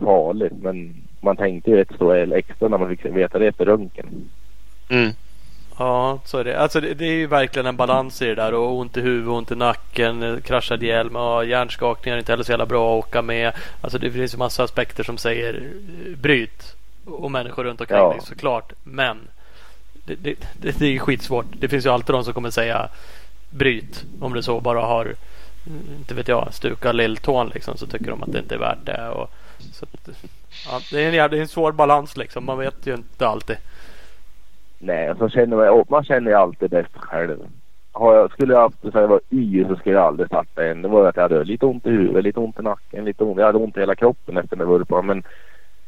farligt. 0.00 0.52
Men 0.62 0.94
man 1.20 1.36
tänkte 1.36 1.70
ju 1.70 1.80
ett 1.80 1.94
stå 1.94 2.12
extra 2.12 2.68
när 2.68 2.78
man 2.78 2.88
fick 2.88 3.04
veta 3.04 3.38
det 3.38 3.46
efter 3.46 3.64
röntgen. 3.64 4.30
Mm. 4.88 5.10
Ja, 5.80 6.18
så 6.24 6.38
är 6.38 6.44
det. 6.44 6.58
Alltså 6.58 6.80
det, 6.80 6.94
det, 6.94 7.04
är 7.04 7.12
ju 7.12 7.26
verkligen 7.26 7.66
en 7.66 7.76
balans 7.76 8.22
i 8.22 8.26
det 8.26 8.34
där. 8.34 8.54
Och 8.54 8.78
ont 8.78 8.96
i 8.96 9.00
huvudet, 9.00 9.28
ont 9.28 9.50
i 9.50 9.54
nacken, 9.54 10.42
kraschad 10.44 10.82
hjälm 10.82 11.16
och 11.16 11.44
hjärnskakningar 11.44 12.16
är 12.16 12.18
inte 12.18 12.32
heller 12.32 12.44
så 12.44 12.52
jävla 12.52 12.66
bra 12.66 12.98
att 12.98 13.04
åka 13.04 13.22
med. 13.22 13.52
Alltså 13.80 13.98
det 13.98 14.10
finns 14.10 14.34
ju 14.34 14.38
massa 14.38 14.64
aspekter 14.64 15.04
som 15.04 15.18
säger 15.18 15.72
bryt. 16.16 16.74
Och 17.06 17.30
människor 17.30 17.64
runt 17.64 17.80
omkring 17.80 17.98
ja. 17.98 18.10
dig 18.10 18.20
såklart. 18.24 18.72
Men 18.82 19.18
det, 20.04 20.14
det, 20.14 20.34
det, 20.52 20.78
det 20.78 20.86
är 20.86 20.98
skitsvårt. 20.98 21.46
Det 21.52 21.68
finns 21.68 21.86
ju 21.86 21.90
alltid 21.90 22.14
de 22.14 22.24
som 22.24 22.34
kommer 22.34 22.50
säga 22.50 22.88
bryt. 23.50 24.04
Om 24.20 24.34
du 24.34 24.42
så 24.42 24.60
bara 24.60 24.80
har, 24.80 25.14
inte 25.98 26.14
vet 26.14 26.28
jag, 26.28 26.48
stukat 26.52 26.94
lilltån 26.94 27.50
liksom. 27.54 27.76
Så 27.76 27.86
tycker 27.86 28.10
de 28.10 28.22
att 28.22 28.32
det 28.32 28.38
inte 28.38 28.54
är 28.54 28.58
värt 28.58 28.84
det. 28.86 29.08
Och, 29.08 29.30
så, 29.72 29.86
ja, 30.66 30.80
det, 30.90 31.02
är 31.04 31.06
en, 31.06 31.30
det 31.30 31.36
är 31.36 31.40
en 31.40 31.48
svår 31.48 31.72
balans 31.72 32.16
liksom. 32.16 32.44
Man 32.44 32.58
vet 32.58 32.86
ju 32.86 32.94
inte 32.94 33.28
alltid. 33.28 33.56
Nej, 34.82 35.14
så 35.18 35.28
känner 35.28 35.56
man, 35.56 35.84
man 35.88 36.04
känner 36.04 36.30
ju 36.30 36.36
alltid 36.36 36.70
bäst 36.70 36.96
själv. 36.96 37.38
Har 37.92 38.14
jag, 38.14 38.32
skulle 38.32 38.52
jag 38.52 38.60
haft 38.60 38.80
så 38.80 38.90
jag 38.94 39.08
var 39.08 39.20
yr 39.30 39.64
så 39.68 39.76
skulle 39.76 39.94
jag 39.94 40.04
aldrig 40.04 40.26
starta 40.28 40.64
än. 40.64 40.82
Det 40.82 40.88
var 40.88 41.08
att 41.08 41.16
jag 41.16 41.22
hade 41.22 41.44
lite 41.44 41.66
ont 41.66 41.86
i 41.86 41.90
huvudet, 41.90 42.24
lite 42.24 42.40
ont 42.40 42.58
i 42.58 42.62
nacken, 42.62 43.04
lite 43.04 43.24
ont. 43.24 43.38
Jag 43.38 43.46
hade 43.46 43.58
ont 43.58 43.76
i 43.76 43.80
hela 43.80 43.94
kroppen 43.94 44.36
efter 44.36 44.56
den 44.56 44.84
jag. 44.88 45.04
Men 45.04 45.22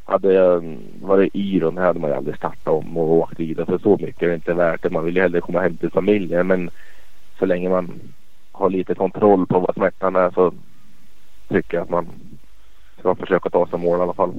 hade 0.05 0.33
jag 0.33 0.79
varit 1.03 1.35
yr, 1.35 1.61
då 1.61 1.81
hade 1.81 2.01
man 2.01 2.11
ju 2.11 2.17
aldrig 2.17 2.37
startat 2.37 2.69
om 2.69 2.97
och 2.97 3.13
åkt 3.13 3.41
vidare. 3.41 3.67
För 3.67 3.79
så 3.79 3.97
mycket 4.01 4.23
är 4.23 4.29
det 4.29 4.35
inte 4.35 4.55
värt 4.55 4.83
det. 4.83 4.91
Man 4.91 5.05
vill 5.05 5.17
ju 5.17 5.23
hellre 5.23 5.41
komma 5.41 5.61
hem 5.61 5.77
till 5.77 5.91
familjen. 5.91 6.47
Men 6.47 6.71
så 7.39 7.47
länge 7.47 7.69
man 7.69 8.01
har 8.53 8.71
lite 8.71 8.95
kontroll 8.95 9.47
på 9.47 9.59
vad 9.59 9.75
smärtan 9.75 10.17
är 10.17 10.31
så 10.31 10.53
tycker 11.49 11.77
jag 11.77 11.85
att 11.85 11.91
man 11.91 12.07
ska 12.99 13.15
försöka 13.15 13.51
ta 13.51 13.67
sig 13.67 13.79
mål 13.79 13.99
i 13.99 14.03
alla 14.03 14.15
fall. 14.15 14.33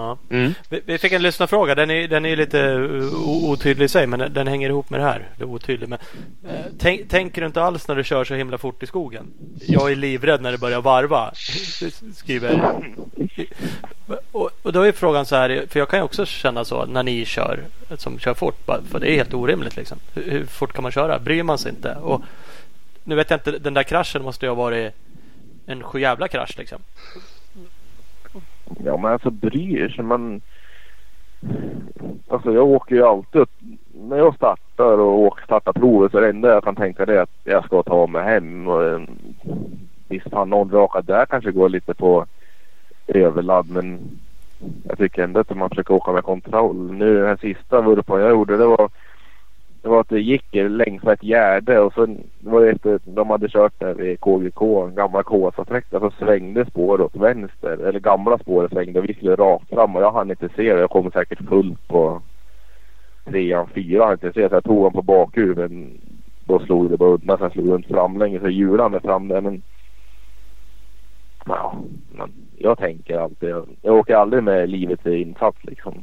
Ja. 0.00 0.18
Mm. 0.30 0.54
Vi, 0.68 0.80
vi, 0.84 0.98
fick 0.98 1.12
en 1.12 1.22
lyssnarfråga. 1.22 1.74
Den 1.74 1.90
är, 1.90 2.08
den 2.08 2.26
är 2.26 2.36
lite 2.36 2.58
uh, 2.58 3.28
otydlig 3.50 3.84
i 3.84 3.88
sig 3.88 4.06
men 4.06 4.18
den, 4.18 4.32
den 4.32 4.46
hänger 4.46 4.68
ihop 4.68 4.90
med 4.90 5.00
det 5.00 5.04
här. 5.04 5.28
Det 5.36 5.42
är 5.42 5.48
otydlig. 5.48 5.88
Men, 5.88 5.98
eh, 6.48 6.60
tänk, 6.78 7.08
tänker 7.08 7.40
du 7.40 7.46
inte 7.46 7.62
alls 7.62 7.88
när 7.88 7.94
du 7.94 8.04
kör 8.04 8.24
så 8.24 8.34
himla 8.34 8.58
fort 8.58 8.82
i 8.82 8.86
skogen? 8.86 9.26
Jag 9.60 9.92
är 9.92 9.96
livrädd 9.96 10.42
när 10.42 10.52
det 10.52 10.58
börjar 10.58 10.80
varva. 10.80 11.32
Skriver. 12.14 12.82
Och, 14.32 14.50
och 14.62 14.72
då 14.72 14.82
är 14.82 14.92
frågan 14.92 15.26
så 15.26 15.36
här. 15.36 15.64
För 15.68 15.78
jag 15.78 15.88
kan 15.88 15.98
ju 15.98 16.04
också 16.04 16.26
känna 16.26 16.64
så 16.64 16.86
när 16.86 17.02
ni 17.02 17.24
kör. 17.24 17.64
Som 17.96 18.18
kör 18.18 18.34
fort. 18.34 18.58
För 18.90 19.00
det 19.00 19.10
är 19.10 19.14
helt 19.14 19.34
orimligt 19.34 19.76
liksom. 19.76 19.98
Hur, 20.14 20.30
hur 20.30 20.46
fort 20.46 20.72
kan 20.72 20.82
man 20.82 20.92
köra? 20.92 21.18
Bryr 21.18 21.42
man 21.42 21.58
sig 21.58 21.70
inte? 21.70 21.94
Och, 21.94 22.22
nu 23.04 23.14
vet 23.14 23.30
jag 23.30 23.36
inte. 23.36 23.50
Den 23.50 23.74
där 23.74 23.82
kraschen 23.82 24.22
måste 24.22 24.46
ju 24.46 24.50
ha 24.50 24.56
varit 24.56 24.94
en 25.66 25.82
sjujävla 25.82 26.28
krasch 26.28 26.58
liksom. 26.58 26.82
Ja 28.78 28.96
men 28.96 29.12
alltså 29.12 29.30
bryr 29.30 29.88
sig 29.88 30.04
man. 30.04 30.40
Alltså 32.28 32.52
jag 32.52 32.68
åker 32.68 32.94
ju 32.94 33.04
alltid 33.04 33.46
när 33.94 34.16
jag 34.16 34.34
startar 34.34 34.98
och 34.98 35.18
åker 35.18 35.44
startar 35.44 35.72
provet 35.72 36.12
så 36.12 36.18
är 36.18 36.22
det 36.22 36.28
enda 36.28 36.48
jag 36.48 36.64
kan 36.64 36.76
tänka 36.76 37.06
det 37.06 37.22
att 37.22 37.30
jag 37.44 37.64
ska 37.64 37.82
ta 37.82 38.06
mig 38.06 38.24
hem. 38.24 38.68
Och, 38.68 38.84
eh, 38.84 39.00
visst 40.08 40.30
fan 40.30 40.50
någon 40.50 40.70
raka 40.70 41.02
där 41.02 41.26
kanske 41.26 41.52
går 41.52 41.68
lite 41.68 41.94
på 41.94 42.26
överladd 43.06 43.68
men 43.68 44.18
jag 44.84 44.98
tycker 44.98 45.24
ändå 45.24 45.40
att 45.40 45.56
man 45.56 45.68
försöker 45.68 45.94
åka 45.94 46.12
med 46.12 46.24
kontroll. 46.24 46.92
Nu 46.92 47.22
den 47.22 47.38
sista 47.38 47.80
vurpan 47.80 48.20
jag 48.20 48.30
gjorde 48.30 48.56
det 48.56 48.66
var 48.66 48.90
det 49.82 49.88
var 49.88 50.00
att 50.00 50.08
det 50.08 50.20
gick 50.20 50.46
längs 50.52 51.04
ett 51.04 51.22
gärde 51.22 51.80
och 51.80 51.92
så 51.92 52.16
var 52.40 52.60
det 52.60 52.70
efter 52.70 53.00
de 53.04 53.30
hade 53.30 53.48
kört 53.48 53.80
där 53.80 53.94
vid 53.94 54.20
KGK, 54.20 54.62
en 54.62 54.94
gammal 54.94 55.24
KSA-sträcka, 55.24 56.00
så 56.00 56.10
svängde 56.10 56.66
spåret 56.66 57.00
åt 57.00 57.22
vänster. 57.22 57.86
Eller 57.88 58.00
gamla 58.00 58.38
spåret 58.38 58.72
svängde 58.72 59.00
och 59.00 59.08
vi 59.08 59.14
skulle 59.14 59.36
rakt 59.36 59.68
fram 59.68 59.96
och 59.96 60.02
jag 60.02 60.12
hann 60.12 60.30
inte 60.30 60.48
se 60.48 60.74
det. 60.74 60.80
Jag 60.80 60.90
kom 60.90 61.10
säkert 61.10 61.48
fullt 61.48 61.88
på 61.88 62.22
trean, 63.24 63.66
fyran, 63.74 64.02
hann 64.02 64.12
inte 64.12 64.32
se 64.32 64.48
så 64.48 64.54
jag 64.54 64.64
tog 64.64 64.76
honom 64.76 64.92
på 64.92 65.02
bakhuvudet. 65.02 65.72
Då 66.44 66.58
slog 66.58 66.90
det 66.90 66.96
bara 66.96 67.10
undan, 67.10 67.38
sen 67.38 67.50
slog 67.50 67.70
runt 67.70 67.86
framlänges 67.86 68.42
så 68.42 68.48
hjulade 68.48 69.00
fram 69.00 69.28
där 69.28 69.40
men 69.40 69.62
Ja, 71.46 71.74
men 72.12 72.32
jag 72.58 72.78
tänker 72.78 73.18
alltid. 73.18 73.48
Jag, 73.48 73.66
jag 73.82 73.94
åker 73.94 74.14
aldrig 74.14 74.42
med 74.42 74.70
livet 74.70 75.06
i 75.06 75.22
insats 75.22 75.58
liksom. 75.62 75.94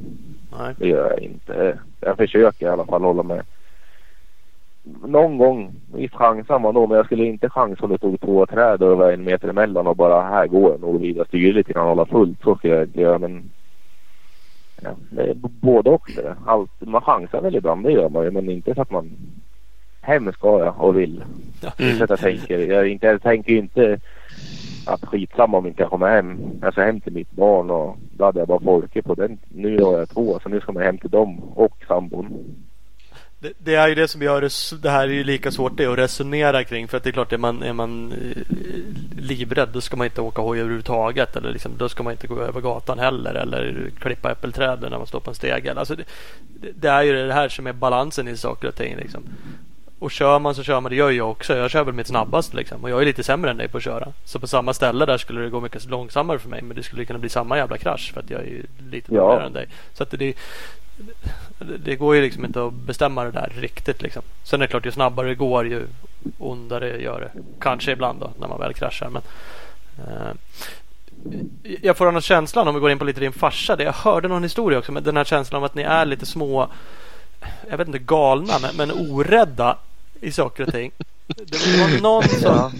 Nej. 0.57 0.75
Det 0.78 0.88
gör 0.88 1.09
jag 1.09 1.19
inte. 1.19 1.80
Jag 1.99 2.17
försöker 2.17 2.65
i 2.65 2.69
alla 2.69 2.86
fall 2.86 3.01
hålla 3.01 3.23
med 3.23 3.43
någon 5.06 5.38
gång, 5.38 5.72
visst 5.94 6.16
chansar 6.16 6.60
man 6.60 6.74
då, 6.74 6.88
men 6.88 6.98
jag 6.98 7.06
skulle 7.06 7.26
inte 7.26 7.50
chansa 7.50 7.84
om 7.84 7.92
det 7.92 7.98
stod 7.98 8.22
två 8.22 8.46
träd 8.46 8.82
och 8.84 8.90
det 8.90 8.96
var 8.96 9.12
en 9.12 9.24
meter 9.24 9.48
emellan 9.48 9.88
och 9.88 9.96
bara 9.96 10.22
här 10.22 10.48
går 10.48 10.72
jag 10.72 10.82
nog 10.82 11.02
vidare. 11.02 11.28
Styra 11.28 11.56
lite 11.56 11.74
grann 11.74 11.84
och 11.84 11.90
hålla 11.90 12.06
fullt. 12.06 12.42
Så 12.44 12.56
skulle 12.56 12.74
jag 12.76 12.84
inte 12.84 13.02
göra 13.02 13.20
men 13.20 13.50
ja, 14.82 14.90
det 15.10 15.22
är 15.22 15.34
både 15.42 15.90
och 15.90 16.12
det. 16.16 16.36
Allt, 16.46 16.72
man 16.80 17.02
chansar 17.02 17.42
väl 17.42 17.56
ibland, 17.56 17.84
det 17.84 17.92
gör 17.92 18.10
man 18.10 18.24
ju. 18.24 18.32
Men 18.32 18.50
inte 18.50 18.76
så 18.76 18.82
att 18.82 18.92
man 18.92 19.12
hem 20.02 20.32
ska 20.32 20.60
jag 20.60 20.82
och 20.82 20.98
vill. 20.98 21.24
Så 21.98 22.04
att 22.04 22.10
jag 22.10 22.20
tänker. 22.20 22.60
Jag, 22.60 22.88
inte, 22.88 23.08
jag 23.08 23.22
tänker 23.22 23.54
inte 23.54 24.00
att 24.88 25.06
skitsamma 25.06 25.58
om 25.58 25.68
inte 25.68 25.82
jag 25.82 25.90
kommer 25.90 26.08
hem. 26.08 26.40
Ska 26.72 26.82
hem 26.82 27.02
till 27.02 27.14
mitt 27.14 27.32
barn 27.32 27.70
och 27.70 27.98
då 28.18 28.26
hade 28.26 28.40
jag 28.40 28.48
bara 28.48 28.60
folket 28.60 29.06
på 29.06 29.16
den. 29.16 29.38
Nu 29.50 29.82
har 29.84 29.98
jag 29.98 30.10
två 30.10 30.40
så 30.44 30.50
nu 30.50 30.60
ska 30.60 30.72
man 30.72 30.84
hem 30.84 30.98
till 30.98 31.10
dem 31.10 31.40
och 31.40 31.78
sambon. 31.88 32.28
Det, 33.40 33.54
det, 33.58 33.76
är 33.76 33.88
ju 33.88 33.96
det 33.96 34.08
som 34.08 34.22
gör 34.22 34.42
det, 34.42 34.82
det 34.82 34.90
här 34.90 35.04
är 35.04 35.14
ju 35.14 35.24
lika 35.24 35.52
svårt 35.52 35.78
det 35.78 35.86
att 35.86 35.98
resonera 35.98 36.64
kring. 36.64 36.88
För 36.88 36.98
att 36.98 37.04
det 37.04 37.10
är 37.10 37.12
klart, 37.12 37.34
är 37.34 37.38
man, 37.38 37.64
är 37.64 37.74
man 37.74 38.12
eh, 38.12 38.42
livrädd 39.18 39.70
då 39.74 39.82
ska 39.82 39.98
man 39.98 40.06
inte 40.06 40.22
åka 40.22 40.42
hoj 40.42 40.60
överhuvudtaget. 40.60 41.36
Eller 41.36 41.52
liksom, 41.52 41.72
då 41.78 41.90
ska 41.90 42.04
man 42.04 42.14
inte 42.14 42.28
gå 42.28 42.40
över 42.40 42.62
gatan 42.62 43.00
heller. 43.00 43.34
Eller 43.34 43.92
klippa 44.00 44.32
äppelträden 44.32 44.92
när 44.92 44.98
man 44.98 45.08
står 45.08 45.20
på 45.20 45.30
en 45.30 45.36
stege. 45.36 45.74
Alltså 45.78 45.96
det, 45.96 46.04
det, 46.76 46.88
är 46.88 47.04
ju 47.04 47.28
det 47.28 47.34
här 47.34 47.50
som 47.50 47.68
är 47.68 47.74
balansen 47.74 48.28
i 48.28 48.38
saker 48.38 48.68
och 48.68 48.76
ting. 48.76 48.96
Liksom. 48.96 49.24
Och 50.00 50.12
kör 50.12 50.40
man 50.40 50.56
så 50.56 50.64
kör 50.64 50.82
man. 50.82 50.90
Det 50.90 50.96
gör 50.96 51.12
jag 51.12 51.32
också. 51.32 51.58
Jag 51.58 51.72
kör 51.72 51.84
väl 51.84 51.94
mitt 51.94 52.08
snabbaste 52.08 52.58
liksom. 52.58 52.84
Och 52.84 52.90
jag 52.90 53.02
är 53.02 53.06
lite 53.06 53.24
sämre 53.24 53.52
än 53.52 53.58
dig 53.58 53.68
på 53.68 53.78
att 53.78 53.84
köra. 53.84 54.08
Så 54.26 54.40
på 54.40 54.48
samma 54.48 54.74
ställe 54.74 55.06
där 55.06 55.18
skulle 55.18 55.42
det 55.42 55.50
gå 55.50 55.62
mycket 55.62 55.90
långsammare 55.90 56.40
för 56.40 56.50
mig. 56.50 56.62
Men 56.62 56.78
det 56.78 56.84
skulle 56.84 57.06
kunna 57.06 57.20
bli 57.20 57.30
samma 57.30 57.58
jävla 57.58 57.78
krasch. 57.78 58.12
För 58.14 58.20
att 58.20 58.30
jag 58.30 58.42
är 58.42 58.62
lite 58.92 59.16
ja. 59.16 59.42
än 59.42 59.54
dig. 59.54 59.68
Så 59.94 60.04
att 60.04 60.12
det, 60.12 60.34
det 61.60 61.95
går 61.95 62.16
ju 62.16 62.22
liksom 62.22 62.45
inte 62.45 62.66
att 62.66 62.74
bestämma 62.74 63.24
det 63.24 63.32
där 63.32 63.52
riktigt. 63.56 64.02
Liksom. 64.02 64.22
Sen 64.43 64.62
är 64.62 64.68
det 64.68 64.72
klart, 64.72 64.86
ju 64.86 64.91
snabbare 64.91 65.28
det 65.28 65.36
går 65.36 65.68
ju 65.68 65.88
ondare 66.38 67.02
gör 67.02 67.22
det. 67.22 67.41
Kanske 67.60 67.91
ibland 67.91 68.20
då 68.20 68.32
när 68.39 68.48
man 68.48 68.60
väl 68.60 68.74
kraschar. 68.74 69.10
Men, 69.10 69.22
eh, 69.98 70.32
jag 71.82 71.98
får 71.98 72.08
annars 72.08 72.24
känslan 72.26 72.68
om 72.68 72.76
vi 72.76 72.82
går 72.82 72.91
in 72.91 73.00
på 73.00 73.06
lite 73.06 73.20
din 73.20 73.34
farsa. 73.34 73.76
Det 73.76 73.84
jag 73.84 73.93
hörde 73.93 74.28
någon 74.28 74.43
historia 74.43 74.80
också. 74.80 74.91
Men 74.91 75.04
den 75.04 75.18
här 75.18 75.24
känslan 75.24 75.58
av 75.58 75.66
att 75.66 75.76
ni 75.76 75.82
är 75.82 76.06
lite 76.06 76.26
små. 76.26 76.68
Jag 77.70 77.78
vet 77.78 77.88
inte 77.88 78.00
galna 78.00 78.54
men, 78.62 78.76
men 78.76 79.12
orädda 79.12 79.78
i 80.22 80.32
saker 80.32 80.68
och 80.68 80.74
ting. 80.74 80.91
Det 81.28 81.78
var 81.82 82.01
någon 82.01 82.23
som 82.41 82.71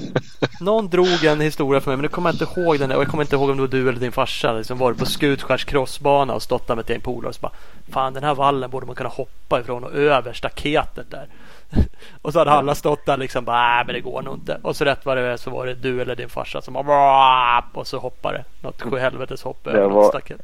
Någon 0.60 0.90
drog 0.90 1.24
en 1.24 1.42
historia 1.42 1.82
för 1.82 1.92
mig 1.92 1.98
men 1.98 2.02
nu 2.02 2.08
kommer 2.08 2.30
jag 2.30 2.34
inte 2.34 2.62
ihåg 2.62 2.80
den. 2.80 2.92
Och 2.92 3.02
jag 3.02 3.08
kommer 3.08 3.24
inte 3.24 3.36
ihåg 3.36 3.50
om 3.50 3.56
det 3.56 3.62
var 3.62 3.68
du 3.68 3.90
eller 3.90 4.00
din 4.00 4.12
farsa. 4.12 4.54
Liksom 4.54 4.78
var 4.78 4.94
på 4.94 5.06
Skutskärs 5.06 5.66
crossbana 5.66 6.34
och 6.34 6.42
stått 6.42 6.68
där 6.68 6.76
med 6.76 6.84
ett 6.84 6.90
gäng 6.90 7.02
polare. 7.02 7.30
Och 7.30 7.36
så 7.36 7.42
bara 7.42 7.52
Fan 7.90 8.14
den 8.14 8.24
här 8.24 8.36
vallen 8.36 8.70
borde 8.70 8.86
man 8.86 8.96
kunna 8.96 9.10
hoppa 9.10 9.60
ifrån 9.60 9.84
och 9.84 9.94
över 9.94 10.34
staketet 10.34 11.12
där. 11.12 11.28
och 12.22 12.34
så 12.34 12.40
hade 12.40 12.52
alla 12.52 12.76
stått 12.76 13.06
där 13.06 13.18
liksom 13.18 13.46
bara, 13.46 13.84
men 13.84 13.96
det 13.96 14.02
går 14.02 14.22
nog 14.22 14.34
inte. 14.34 14.60
Och 14.62 14.76
så 14.76 14.86
rätt 14.86 15.06
vad 15.06 15.18
det 15.18 15.24
är 15.24 15.38
så 15.38 15.50
var 15.50 15.66
det 15.66 15.74
du 15.74 16.02
eller 16.02 16.16
din 16.16 16.30
farsa 16.30 16.62
som 16.62 16.74
bara 16.74 17.64
och 17.74 17.88
så 17.88 18.00
hoppade 18.00 18.44
något 18.62 18.82
sjuhelvetes 18.82 19.44
hopp 19.44 19.68
över 19.68 19.90
något 19.90 20.08
staket. 20.08 20.42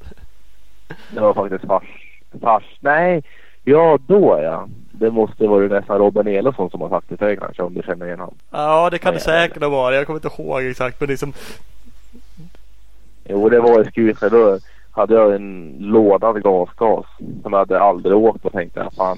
Det 1.11 1.19
var 1.19 1.33
faktiskt 1.33 1.65
fars. 1.65 1.83
Fars. 2.41 2.63
Nej, 2.79 3.23
ja 3.63 3.99
då 4.07 4.39
ja. 4.43 4.67
Det 5.03 5.11
måste 5.11 5.47
vara 5.47 5.67
nästan 5.67 5.97
Robin 5.97 6.27
Elofsson 6.27 6.69
som 6.69 6.81
har 6.81 6.89
sagt 6.89 7.09
det 7.09 7.17
till 7.17 7.39
kanske 7.39 7.63
om 7.63 7.73
du 7.73 7.81
känner 7.81 8.05
igen 8.05 8.19
honom. 8.19 8.35
Ja 8.51 8.89
det 8.89 8.97
kan 8.97 9.13
det 9.13 9.19
säkert 9.19 9.63
varit. 9.63 9.95
Jag 9.95 10.05
kommer 10.05 10.17
inte 10.17 10.41
ihåg 10.41 10.63
exakt 10.63 10.99
men 10.99 11.09
liksom. 11.09 11.33
Jo 13.29 13.49
det 13.49 13.59
var 13.59 13.81
i 13.81 13.85
Skutskär. 13.85 14.29
Då 14.29 14.59
hade 14.91 15.13
jag 15.13 15.35
en 15.35 15.75
lådad 15.79 16.43
gasgas 16.43 17.05
som 17.41 17.53
jag 17.53 17.59
hade 17.59 17.79
aldrig 17.79 18.15
åkt 18.15 18.45
och 18.45 18.51
tänkte 18.51 18.89
fan. 18.97 19.17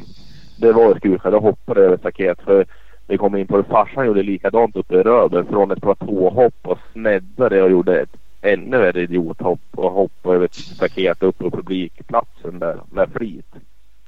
Det 0.59 0.71
var 0.71 0.95
i 0.95 0.99
Skutskär. 0.99 1.31
Då 1.31 1.39
hoppade 1.39 1.79
jag 1.79 1.87
över 1.87 1.97
staket. 1.97 2.41
För 2.45 2.65
vi 3.07 3.17
kom 3.17 3.35
in 3.35 3.47
på 3.47 3.57
det. 3.57 3.63
Farsan 3.63 4.05
gjorde 4.05 4.23
likadant 4.23 4.75
uppe 4.75 4.95
i 4.95 5.03
Röber. 5.03 5.43
Från 5.43 5.71
ett 5.71 5.81
platåhopp 5.81 6.59
och 6.61 6.79
sneddade 6.93 7.63
och 7.63 7.71
gjorde 7.71 8.01
ett 8.01 8.15
ännu 8.41 8.77
värre 8.77 9.01
idiothopp 9.01 9.59
och 9.75 9.91
hoppade 9.91 10.35
över 10.35 10.45
ett 10.45 10.55
staket 10.55 11.23
upp 11.23 11.37
på 11.37 11.51
publikplatsen 11.51 12.59
där 12.59 12.77
med 12.91 13.09
flit. 13.15 13.45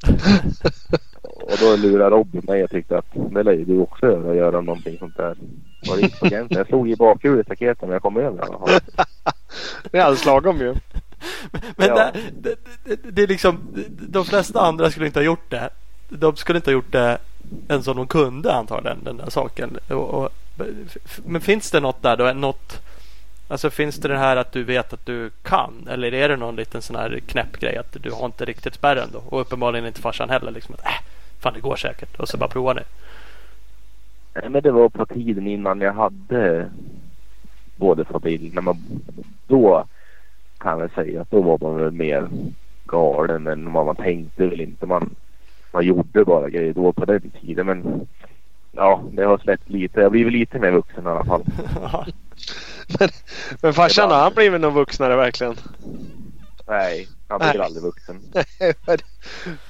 och 1.21 1.57
då 1.59 1.75
lurade 1.75 2.15
Robin 2.15 2.41
mig 2.47 2.63
och 2.63 2.69
tyckte 2.69 2.97
att 2.97 3.05
det 3.13 3.43
lär 3.43 3.55
du 3.55 3.79
också 3.79 4.05
göra, 4.05 4.35
göra 4.35 4.61
någonting 4.61 4.97
sånt 4.99 5.17
där. 5.17 5.37
Var 5.87 5.95
det 5.95 6.01
inte 6.01 6.17
på 6.17 6.25
gränsen. 6.25 6.57
Jag 6.57 6.67
slog 6.67 6.89
i 6.89 6.95
bakhjulet 6.95 7.39
i 7.39 7.43
staketet 7.45 7.87
när 7.87 7.93
jag 7.93 8.01
kom 8.01 8.17
över 8.17 8.37
i 8.37 8.41
alla 8.41 8.59
fall. 8.59 8.79
Det 9.91 9.97
är 9.97 10.01
alldeles 10.01 10.25
lagom 10.25 10.57
ju. 10.57 10.75
Men 11.75 11.87
Ja. 11.87 11.95
det, 11.95 12.19
det, 12.41 12.55
det, 12.83 13.11
det 13.11 13.23
är 13.23 13.27
liksom, 13.27 13.59
de 13.89 14.25
flesta 14.25 14.61
andra 14.61 14.91
skulle 14.91 15.05
inte 15.05 15.19
ha 15.19 15.25
gjort 15.25 15.49
det. 15.49 15.69
De 16.09 16.35
skulle 16.35 16.57
inte 16.57 16.69
ha 16.69 16.73
gjort 16.73 16.91
det 16.91 17.17
ens 17.69 17.87
om 17.87 17.97
de 17.97 18.07
kunde 18.07 18.53
antagligen 18.53 19.03
den 19.03 19.17
där 19.17 19.29
saken. 19.29 19.77
Och, 19.89 20.09
och, 20.13 20.29
men 21.25 21.41
finns 21.41 21.71
det 21.71 21.79
något 21.79 22.01
där 22.01 22.17
då? 22.17 22.33
Något, 22.33 22.81
alltså 23.47 23.69
finns 23.69 23.97
det 23.97 24.07
det 24.07 24.17
här 24.17 24.37
att 24.37 24.51
du 24.51 24.63
vet 24.63 24.93
att 24.93 25.05
du 25.05 25.29
kan? 25.43 25.87
Eller 25.89 26.13
är 26.13 26.29
det 26.29 26.35
någon 26.35 26.55
liten 26.55 26.81
sån 26.81 26.95
här 26.95 27.19
knäpp 27.27 27.59
grej 27.59 27.77
att 27.77 27.97
du 28.03 28.11
har 28.11 28.25
inte 28.25 28.45
riktigt 28.45 28.73
spärren 28.73 29.09
då? 29.13 29.23
Och 29.29 29.41
uppenbarligen 29.41 29.87
inte 29.87 30.01
farsan 30.01 30.29
heller. 30.29 30.51
Liksom 30.51 30.75
att, 30.75 30.85
äh, 30.85 31.01
fan 31.39 31.53
det 31.53 31.59
går 31.59 31.75
säkert. 31.75 32.19
Och 32.19 32.27
så 32.27 32.37
bara 32.37 32.49
provar 32.49 32.73
ni. 32.73 32.81
Nej, 34.33 34.49
men 34.49 34.63
det 34.63 34.71
var 34.71 34.89
på 34.89 35.05
tiden 35.05 35.47
innan 35.47 35.81
jag 35.81 35.93
hade 35.93 36.69
både 37.75 38.05
familj. 38.05 38.51
När 38.53 38.61
man, 38.61 38.77
då 39.47 39.85
kan 40.57 40.79
jag 40.79 40.91
säga 40.91 41.21
att 41.21 41.31
då 41.31 41.41
var 41.41 41.57
man 41.61 41.77
väl 41.77 41.91
mer 41.91 42.27
galen 42.85 43.47
än 43.47 43.73
vad 43.73 43.85
man 43.85 43.95
tänkte 43.95 44.47
väl 44.47 44.61
inte. 44.61 44.85
Man, 44.85 45.15
man 45.71 45.85
gjorde 45.85 46.25
bara 46.25 46.49
grejer 46.49 46.73
då 46.73 46.93
på 46.93 47.05
den 47.05 47.31
tiden. 47.41 47.65
Men 47.65 48.07
ja, 48.71 49.03
det 49.11 49.23
har 49.23 49.37
släppt 49.37 49.69
lite. 49.69 49.99
Jag 49.99 50.05
har 50.05 50.09
blivit 50.09 50.33
lite 50.33 50.59
mer 50.59 50.71
vuxen 50.71 51.03
i 51.05 51.09
alla 51.09 51.25
fall. 51.25 51.43
Men, 52.99 53.09
men 53.61 53.73
farsan 53.73 54.09
då, 54.09 54.15
han 54.15 54.33
blivit 54.33 54.61
någon 54.61 54.73
vuxnare 54.73 55.15
verkligen? 55.15 55.55
Nej, 56.67 57.07
han 57.27 57.39
blir 57.39 57.53
Nej. 57.53 57.59
aldrig 57.59 57.83
vuxen. 57.83 58.21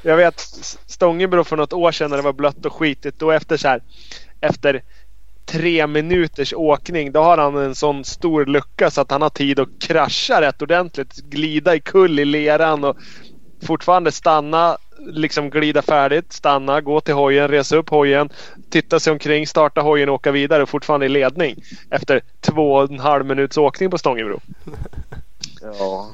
Jag 0.02 0.18
vet 0.18 0.40
Stångebro 0.86 1.44
för 1.44 1.58
något 1.58 1.74
år 1.74 1.92
sedan 1.92 2.10
när 2.10 2.18
det 2.18 2.24
var 2.24 2.34
blött 2.34 2.66
och 2.66 2.74
skitigt. 2.74 3.20
Då 3.20 3.32
efter 3.32 3.58
så 3.58 3.68
här, 3.68 3.82
efter 4.42 4.84
tre 5.46 5.88
minuters 5.88 6.54
åkning 6.54 7.12
då 7.12 7.22
har 7.24 7.38
han 7.38 7.58
en 7.58 7.76
sån 7.76 8.06
stor 8.06 8.46
lucka 8.46 8.92
så 8.92 9.02
att 9.02 9.12
han 9.12 9.22
har 9.22 9.30
tid 9.30 9.60
att 9.60 9.70
krascha 9.80 10.42
rätt 10.42 10.62
ordentligt. 10.62 11.16
Glida 11.16 11.76
i 11.76 11.80
kull 11.80 12.20
i 12.20 12.26
leran 12.26 12.84
och 12.84 12.98
fortfarande 13.64 14.12
stanna, 14.12 14.78
liksom 15.00 15.50
glida 15.50 15.82
färdigt, 15.82 16.34
stanna, 16.34 16.82
gå 16.82 17.02
till 17.02 17.14
hojen, 17.14 17.48
resa 17.48 17.76
upp 17.76 17.90
hojen, 17.90 18.30
titta 18.70 19.00
sig 19.00 19.14
omkring, 19.14 19.48
starta 19.48 19.82
hojen 19.82 20.10
och 20.10 20.16
åka 20.16 20.32
vidare 20.32 20.64
och 20.64 20.70
fortfarande 20.70 21.06
i 21.06 21.10
ledning. 21.10 21.56
Efter 21.90 22.22
två 22.42 22.74
och 22.74 22.92
en 22.92 23.00
halv 23.00 23.26
minuts 23.26 23.58
åkning 23.58 23.90
på 23.90 23.98
Stångebro. 23.98 24.40
Ja, 25.62 26.08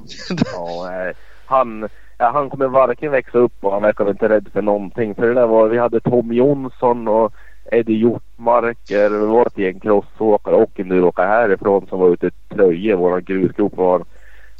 ja. 0.53 1.07
Eh, 1.07 1.15
han, 1.45 1.89
ja, 2.17 2.31
han 2.31 2.49
kommer 2.49 2.67
varken 2.67 3.11
växa 3.11 3.37
upp 3.37 3.53
och 3.61 3.71
han 3.71 3.81
verkar 3.81 4.09
inte 4.09 4.29
rädd 4.29 4.49
för 4.53 4.61
någonting. 4.61 5.15
För 5.15 5.27
det 5.27 5.33
där 5.33 5.47
var, 5.47 5.67
vi 5.67 5.77
hade 5.77 5.99
Tom 5.99 6.33
Jonsson 6.33 7.07
och 7.07 7.33
Eddie 7.71 7.93
Hjortmarker. 7.93 9.09
Det 9.09 9.25
var 9.25 9.45
ett 9.45 9.57
gäng 9.57 9.79
crossåkare 9.79 10.55
och 10.55 10.79
enduroåkare 10.79 11.27
härifrån 11.27 11.87
som 11.89 11.99
var 11.99 12.09
ute 12.09 12.27
i 12.27 12.31
Tröje. 12.55 12.95
Våran 12.95 13.23
grusgrop 13.23 13.77
var. 13.77 14.05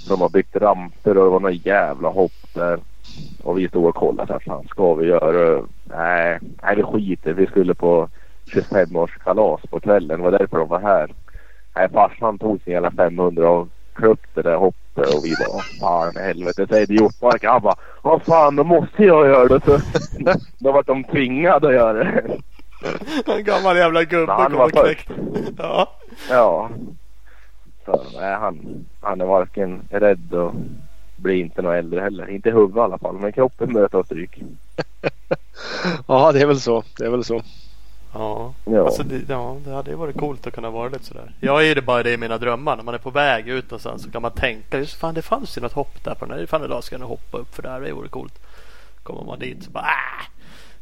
De 0.08 0.22
har 0.22 0.30
byggt 0.30 0.56
ramper 0.56 1.18
och 1.18 1.24
det 1.24 1.30
var 1.30 1.40
några 1.40 1.52
jävla 1.52 2.10
hopp 2.10 2.54
där. 2.54 2.80
Och 3.44 3.60
vi 3.60 3.68
stod 3.70 3.86
och 3.86 3.96
kollade. 3.96 4.28
Så 4.28 4.34
här, 4.34 4.40
fan 4.40 4.68
ska 4.68 4.94
vi 4.94 5.06
göra? 5.08 5.64
Nej, 5.84 6.40
nej 6.64 6.76
vi 6.76 6.84
skiter. 6.84 7.34
Vi 7.34 7.46
skulle 7.48 7.74
på 7.76 8.10
25-årskalas 8.54 9.68
på 9.70 9.80
kvällen. 9.80 10.18
Det 10.20 10.24
var 10.32 10.40
därför 10.40 10.58
de 10.58 10.68
var 10.70 10.80
här. 10.80 11.12
Nej, 11.76 11.90
farsan 11.94 12.38
tog 12.40 12.62
sin 12.62 12.74
jävla 12.74 12.92
500 12.92 13.50
och 13.50 13.68
klubbade 13.94 14.20
det 14.34 14.42
där 14.42 14.56
hoppet 14.56 15.16
och 15.16 15.26
vi 15.26 15.34
bara 15.40 15.54
"Vad 15.54 15.64
fan 16.12 16.22
i 16.24 16.28
helvete. 16.28 16.68
Så 16.70 16.76
Eddie 16.76 16.94
Hjortmark 16.96 17.44
han 17.44 17.62
bara 17.62 17.76
vad 18.02 18.22
fan 18.22 18.56
då 18.56 18.64
måste 18.64 19.04
jag 19.04 19.28
göra 19.28 19.48
det. 19.48 19.66
Så, 19.66 19.78
då 20.60 20.72
var 20.72 20.84
de 20.84 21.04
tvingade 21.04 21.68
att 21.68 21.74
göra 21.74 21.94
det. 21.94 22.24
En 23.38 23.44
gammal 23.44 23.78
jävla 23.78 24.04
gubbe 24.04 24.34
kom 24.34 24.54
var 24.54 24.66
och 24.66 24.72
knäckte. 24.72 25.14
Ja. 25.58 25.90
Ja. 26.30 26.70
Så 27.86 28.02
nej, 28.20 28.34
han, 28.36 28.86
han 29.02 29.22
är 29.22 29.26
varken 29.26 29.82
rädd 29.90 30.34
och 30.34 30.54
blir 31.24 31.36
inte 31.36 31.62
något 31.62 31.74
äldre 31.74 32.02
heller. 32.02 32.30
Inte 32.30 32.50
i 32.50 32.52
huvudet 32.52 32.76
i 32.76 32.80
alla 32.80 32.98
fall. 32.98 33.18
Men 33.18 33.32
kroppen 33.32 33.74
börjar 33.74 33.88
ta 33.88 34.04
stryk. 34.04 34.42
Ja, 36.08 36.32
det 36.32 36.42
är 36.42 36.46
väl 36.46 36.60
så. 36.60 36.84
Det 36.98 37.06
är 37.06 37.10
väl 37.10 37.24
så. 37.24 37.42
Ja. 38.14 38.54
Ja. 38.66 38.86
Alltså 38.86 39.04
det, 39.04 39.22
ja, 39.30 39.58
det 39.66 39.72
hade 39.72 39.92
ju 39.92 39.98
varit 39.98 40.18
coolt 40.18 40.48
att 40.48 40.54
kunna 40.54 40.70
vara 40.70 40.90
lite 40.90 41.06
sådär. 41.06 41.32
Jag 41.40 41.68
är 41.68 41.76
det 41.76 41.82
bara 41.82 42.04
det 42.04 42.14
i 42.14 42.18
mina 42.18 42.38
drömmar. 42.38 42.76
När 42.76 42.84
man 42.84 42.94
är 42.94 42.98
på 42.98 43.10
väg 43.10 43.48
ut 43.48 43.72
någonstans 43.72 44.04
så 44.04 44.12
kan 44.12 44.22
man 44.22 44.32
tänka 44.32 44.80
just 44.80 44.94
fan 44.94 45.14
det 45.14 45.22
fanns 45.22 45.58
ju 45.58 45.62
något 45.62 45.74
hopp 45.74 46.04
där 46.04 46.16
på 46.16 46.26
den 46.26 46.40
här. 46.40 46.46
Fan 46.46 46.64
idag 46.64 46.84
ska 46.84 46.94
jag 46.94 47.00
nog 47.00 47.10
hoppa 47.10 47.38
upp 47.38 47.56
för 47.56 47.64
där. 47.64 47.82
Det 47.82 47.94
vore 47.94 48.08
coolt. 48.08 48.40
Kommer 49.04 49.24
man 49.24 49.40
dit 49.40 49.64
så 49.64 49.72
bara 49.72 49.84
ah, 49.84 50.24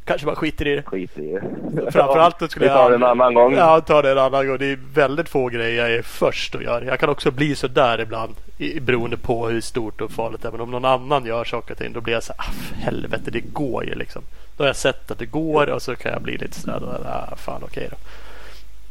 Kanske 0.04 0.26
bara 0.26 0.36
skiter 0.36 0.66
i 0.66 0.74
det. 0.76 0.82
Skit 0.82 1.18
i 1.18 1.32
det. 1.32 1.92
Framförallt 1.92 2.38
då 2.38 2.48
skulle 2.48 2.66
Vi 2.66 2.70
tar 2.72 2.82
jag... 2.82 2.90
det 2.90 2.94
en 2.94 3.02
annan 3.02 3.34
gång. 3.34 3.54
Ja, 3.54 3.80
ta 3.80 4.02
det 4.02 4.12
en 4.12 4.18
annan 4.18 4.46
gång. 4.46 4.58
Det 4.58 4.66
är 4.66 4.78
väldigt 4.94 5.28
få 5.28 5.48
grejer 5.48 5.82
jag 5.82 5.98
är 5.98 6.02
först 6.02 6.54
att 6.54 6.62
göra. 6.62 6.84
Jag 6.84 7.00
kan 7.00 7.08
också 7.08 7.30
bli 7.30 7.54
så 7.54 7.68
där 7.68 8.00
ibland. 8.00 8.34
I, 8.58 8.80
beroende 8.80 9.16
på 9.16 9.48
hur 9.48 9.60
stort 9.60 10.00
och 10.00 10.10
farligt 10.10 10.42
det 10.42 10.48
är. 10.48 10.52
Men 10.52 10.60
om 10.60 10.70
någon 10.70 10.84
annan 10.84 11.26
gör 11.26 11.44
saker 11.44 11.74
och 11.74 11.78
ting. 11.78 11.92
Då 11.92 12.00
blir 12.00 12.14
jag 12.14 12.22
så 12.22 12.32
här, 12.38 12.46
ah, 12.48 12.52
helvete 12.84 13.30
det 13.30 13.40
går 13.40 13.84
ju 13.84 13.94
liksom. 13.94 14.22
Då 14.56 14.62
har 14.62 14.68
jag 14.68 14.76
sett 14.76 15.10
att 15.10 15.18
det 15.18 15.26
går 15.26 15.70
och 15.70 15.82
så 15.82 15.96
kan 15.96 16.12
jag 16.12 16.22
bli 16.22 16.38
lite 16.38 16.60
sådär. 16.60 16.82
Ah, 17.06 17.36
fan 17.36 17.62
okej 17.64 17.88
då. 17.90 17.96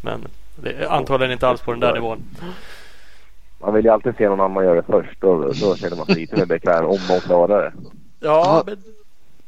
Men 0.01 0.27
det 0.55 0.71
är 0.71 0.87
antagligen 0.87 1.31
inte 1.31 1.47
alls 1.47 1.61
på 1.61 1.71
den 1.71 1.79
där 1.79 1.93
nivån. 1.93 2.23
Man 3.59 3.73
vill 3.73 3.85
ju 3.85 3.91
alltid 3.91 4.15
se 4.17 4.29
någon 4.29 4.39
annan 4.39 4.63
göra 4.63 4.75
det 4.75 4.83
först. 4.83 5.21
Då, 5.21 5.53
då 5.61 5.75
känner 5.75 5.95
man 5.97 6.05
sig 6.05 6.15
lite 6.15 6.35
mer 6.35 6.45
bekväm 6.45 6.85
om 6.85 6.99
man 7.09 7.19
klarar 7.19 7.61
det. 7.61 7.71
Ja, 8.19 8.63
men 8.65 8.77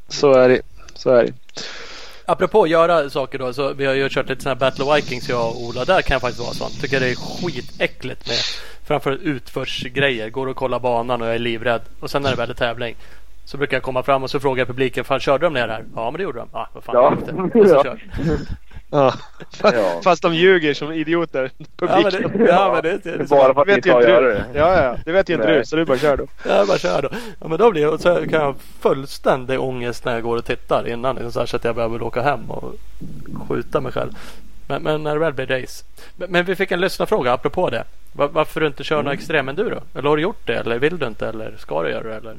Så 0.08 0.32
är 0.32 0.48
det. 0.48 0.60
Så 0.94 1.10
är 1.10 1.24
det. 1.24 1.32
Apropå 2.26 2.62
att 2.62 2.68
göra 2.68 3.10
saker 3.10 3.38
då. 3.38 3.52
Så 3.52 3.72
vi 3.72 3.86
har 3.86 3.94
ju 3.94 4.08
kört 4.08 4.28
lite 4.28 4.42
sådana 4.42 4.54
här 4.54 4.70
Battle 4.70 4.84
of 4.84 4.96
Vikings 4.96 5.28
jag 5.28 5.48
och 5.48 5.62
Ola. 5.62 5.84
Där 5.84 6.02
kan 6.02 6.14
jag 6.14 6.20
faktiskt 6.20 6.42
vara 6.44 6.54
sån. 6.54 6.70
Tycker 6.80 7.00
det 7.00 7.06
är 7.10 7.14
skitäckligt 7.14 8.26
med 8.28 8.36
framförallt 8.86 9.20
utförsgrejer. 9.22 10.30
Går 10.30 10.46
och 10.46 10.56
kollar 10.56 10.78
banan 10.80 11.22
och 11.22 11.28
jag 11.28 11.34
är 11.34 11.38
livrädd. 11.38 11.80
Och 12.00 12.10
sen 12.10 12.22
när 12.22 12.30
det 12.30 12.36
väl 12.36 12.50
är 12.50 12.54
tävling. 12.54 12.96
Så 13.44 13.56
brukar 13.56 13.76
jag 13.76 13.82
komma 13.82 14.02
fram 14.02 14.22
och 14.22 14.30
så 14.30 14.40
frågar 14.40 14.60
jag 14.60 14.68
publiken. 14.68 15.04
Fan 15.04 15.20
körde 15.20 15.46
de 15.46 15.52
ner 15.54 15.68
här? 15.68 15.84
Ja 15.94 16.10
men 16.10 16.18
det 16.18 16.22
gjorde 16.22 16.38
de. 16.38 16.48
Ah, 16.52 16.66
vad 16.72 16.84
fan 16.84 16.94
Ja. 16.94 17.16
Och 17.60 17.68
så 17.68 17.82
kör. 17.84 18.00
Ja. 18.94 19.14
Ja. 19.62 20.00
Fast 20.04 20.22
de 20.22 20.34
ljuger 20.34 20.74
som 20.74 20.92
idioter. 20.92 21.50
Ja 21.58 21.66
men 21.78 21.88
Publiken. 22.04 22.38
det, 22.38 22.44
ja, 22.48 22.70
men 22.74 22.82
det, 22.82 23.04
det, 23.04 23.16
det, 23.18 23.28
Bara 23.28 23.54
för 23.54 23.60
att 23.62 23.68
inte 23.76 23.88
göra 23.88 24.20
du. 24.20 24.26
det. 24.28 24.44
Ja, 24.54 24.82
ja. 24.82 24.96
Det 25.04 25.12
vet 25.12 25.28
ju 25.30 25.34
inte 25.34 25.58
du. 25.58 25.64
Så 25.64 25.76
du 25.76 25.84
bara 25.84 25.98
kör 25.98 26.16
då. 26.16 26.26
Jag 26.48 26.66
bara 26.66 26.78
kör 26.78 27.02
då. 27.02 27.08
Ja, 27.40 27.48
men 27.48 27.58
då 27.58 27.70
blir 27.70 27.86
det, 27.86 27.98
så 27.98 28.14
kan 28.14 28.40
jag 28.40 28.54
fullständig 28.80 29.60
ångest 29.60 30.04
när 30.04 30.12
jag 30.14 30.22
går 30.22 30.36
och 30.36 30.44
tittar 30.44 30.88
innan. 30.88 31.14
liksom 31.14 31.32
Så, 31.32 31.38
här, 31.38 31.46
så 31.46 31.56
att 31.56 31.64
jag 31.64 31.74
behöver 31.74 32.02
åka 32.02 32.22
hem 32.22 32.50
och 32.50 32.74
skjuta 33.48 33.80
mig 33.80 33.92
själv. 33.92 34.10
Men, 34.68 34.82
men 34.82 35.02
när 35.02 35.12
det 35.14 35.20
väl 35.20 35.32
blir 35.32 35.46
race. 35.46 35.84
Men, 36.16 36.30
men 36.30 36.44
vi 36.44 36.54
fick 36.56 36.70
en 36.72 36.80
lyssnarfråga 36.80 37.32
apropå 37.32 37.70
det. 37.70 37.84
Var, 38.12 38.28
varför 38.28 38.60
du 38.60 38.66
inte 38.66 38.84
kör 38.84 39.02
någon 39.02 39.12
extremenduro? 39.12 39.80
Eller 39.94 40.08
har 40.08 40.16
du 40.16 40.22
gjort 40.22 40.46
det? 40.46 40.54
Eller 40.54 40.78
vill 40.78 40.98
du 40.98 41.06
inte? 41.06 41.28
Eller 41.28 41.54
ska 41.58 41.82
du 41.82 41.90
göra 41.90 42.02
det? 42.08 42.14
Eller? 42.16 42.36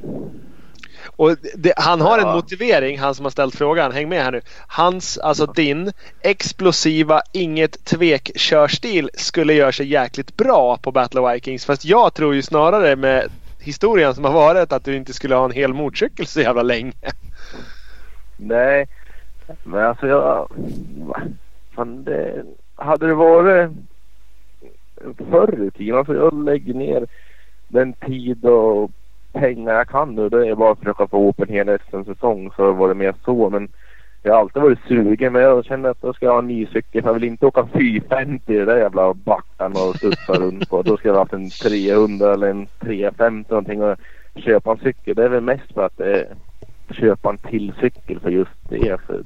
Och 1.06 1.36
det, 1.56 1.74
han 1.78 2.02
har 2.02 2.20
en 2.20 2.28
Ja. 2.28 2.36
motivering, 2.36 3.00
han 3.00 3.16
som 3.16 3.26
har 3.26 3.30
ställt 3.30 3.56
frågan. 3.56 3.92
Häng 3.92 4.10
med 4.10 4.24
här 4.24 4.32
nu. 4.32 4.42
Hans, 4.68 5.18
alltså 5.18 5.46
din 5.46 5.92
explosiva, 6.22 7.22
inget 7.32 7.86
tvek 7.86 8.32
körstil 8.36 9.10
skulle 9.14 9.54
göra 9.54 9.72
sig 9.72 9.88
jäkligt 9.88 10.38
bra 10.38 10.78
på 10.78 10.92
Battle 10.92 11.22
of 11.22 11.34
Vikings. 11.34 11.66
Fast 11.66 11.86
jag 11.86 12.14
tror 12.14 12.36
ju 12.36 12.42
snarare 12.42 12.96
med 12.96 13.32
historien 13.60 14.16
som 14.16 14.24
har 14.24 14.32
varit 14.34 14.72
att 14.74 14.86
du 14.86 14.96
inte 14.96 15.14
skulle 15.14 15.36
ha 15.36 15.46
en 15.46 15.52
hel 15.52 15.74
motorcykel 15.74 16.26
så 16.28 16.42
jävla 16.42 16.64
länge. 16.64 16.94
Nej, 18.38 18.88
men 19.64 19.86
alltså 19.86 20.08
jag... 20.08 20.52
Fan 21.76 22.04
det... 22.04 22.44
Hade 22.78 23.08
det 23.08 23.14
varit 23.14 23.72
förr 25.30 25.68
i 25.68 25.72
tiden, 25.72 25.98
alltså 25.98 26.16
jag 26.16 26.44
lägger 26.46 26.74
ner 26.74 27.08
den 27.68 27.94
tid 27.94 28.46
och 28.46 28.92
pengar 29.40 29.74
jag 29.74 29.88
kan 29.88 30.16
nu. 30.16 30.30
Det 30.30 30.48
är 30.48 30.56
bara 30.56 30.72
att 30.72 30.80
försöka 30.80 31.08
få 31.08 31.18
ihop 31.18 31.40
en 31.40 31.48
hel 31.48 31.80
SM-säsong 31.90 32.52
så 32.56 32.72
var 32.72 32.88
det 32.88 32.96
mer 32.96 33.16
så. 33.26 33.50
Men 33.50 33.70
jag 34.24 34.34
har 34.34 34.40
alltid 34.40 34.62
varit 34.62 34.88
sugen 34.88 35.34
men 35.34 35.42
jag 35.42 35.66
känner 35.66 35.90
att 35.90 36.02
då 36.02 36.14
ska 36.14 36.26
jag 36.26 36.34
ha 36.34 36.40
en 36.40 36.48
ny 36.48 36.66
cykel. 36.66 37.02
För 37.02 37.10
jag 37.10 37.14
vill 37.14 37.24
inte 37.24 37.46
åka 37.46 37.68
450 37.74 38.54
i 38.54 38.58
det 38.58 38.66
där 38.66 38.78
jävla 38.78 39.14
backarna 39.14 39.80
och 39.80 39.96
studsa 39.96 40.34
runt 40.40 40.70
på. 40.70 40.82
Då 40.82 40.98
ska 40.98 41.08
jag 41.08 41.16
ha 41.16 41.22
haft 41.22 41.34
en 41.34 41.50
300 41.50 42.34
eller 42.34 42.48
en 42.48 42.68
350 42.80 43.50
någonting 43.50 43.84
och 43.84 43.98
köpa 44.36 44.72
en 44.72 44.78
cykel. 44.78 45.16
Det 45.16 45.24
är 45.24 45.30
väl 45.30 45.42
mest 45.42 45.74
för 45.74 45.86
att 45.86 46.00
eh, 46.00 46.22
köpa 46.92 47.30
en 47.30 47.38
till 47.38 47.74
cykel 47.82 48.20
för 48.20 48.30
just 48.30 48.70
det. 48.70 48.98
För 49.08 49.24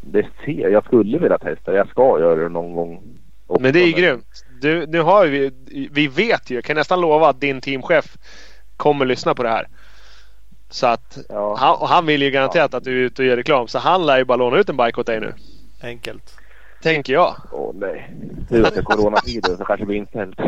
det 0.00 0.26
ser 0.44 0.68
jag. 0.68 0.84
skulle 0.84 1.18
vilja 1.18 1.38
testa. 1.38 1.74
Jag 1.74 1.88
ska 1.88 2.20
göra 2.20 2.34
det 2.34 2.48
någon 2.48 2.74
gång. 2.74 3.02
också, 3.46 3.62
Men 3.62 3.72
det 3.72 3.80
är 3.80 3.86
ju 3.86 3.92
grymt. 3.92 4.44
Du, 4.60 4.86
nu 4.86 5.00
har 5.00 5.26
vi, 5.26 5.52
vi 5.92 6.08
vet 6.08 6.50
ju, 6.50 6.62
kan 6.62 6.76
nästan 6.76 7.00
lova 7.00 7.28
att 7.28 7.40
din 7.40 7.60
teamchef 7.60 8.16
kommer 8.80 9.04
lyssna 9.06 9.34
på 9.34 9.42
det 9.42 9.48
här. 9.48 9.68
Så 10.70 10.86
att 10.86 11.18
Ja. 11.28 11.56
han, 11.58 11.76
och 11.76 11.88
han 11.88 12.06
vill 12.06 12.22
ju 12.22 12.30
garanterat 12.30 12.74
att 12.74 12.84
du 12.84 12.90
är 13.00 13.04
ute 13.06 13.22
och 13.22 13.26
gör 13.28 13.36
reklam. 13.36 13.68
Så 13.68 13.78
han 13.78 14.06
lär 14.06 14.18
ju 14.18 14.24
bara 14.24 14.36
låna 14.36 14.56
ut 14.56 14.68
en 14.68 14.76
bike 14.76 15.00
åt 15.00 15.06
dig 15.06 15.20
nu. 15.20 15.34
Enkelt. 15.82 16.34
Tänker 16.82 17.12
jag. 17.12 17.34
Åh 17.52 17.70
nej. 17.74 18.10
Tur 18.48 18.66
att 18.66 18.74
det 18.74 18.80
är 18.80 18.84
coronatider 18.84 19.56
så 19.56 19.64
kanske 19.64 19.76
det 19.82 19.86
blir 19.86 19.96
inställt. 19.96 20.38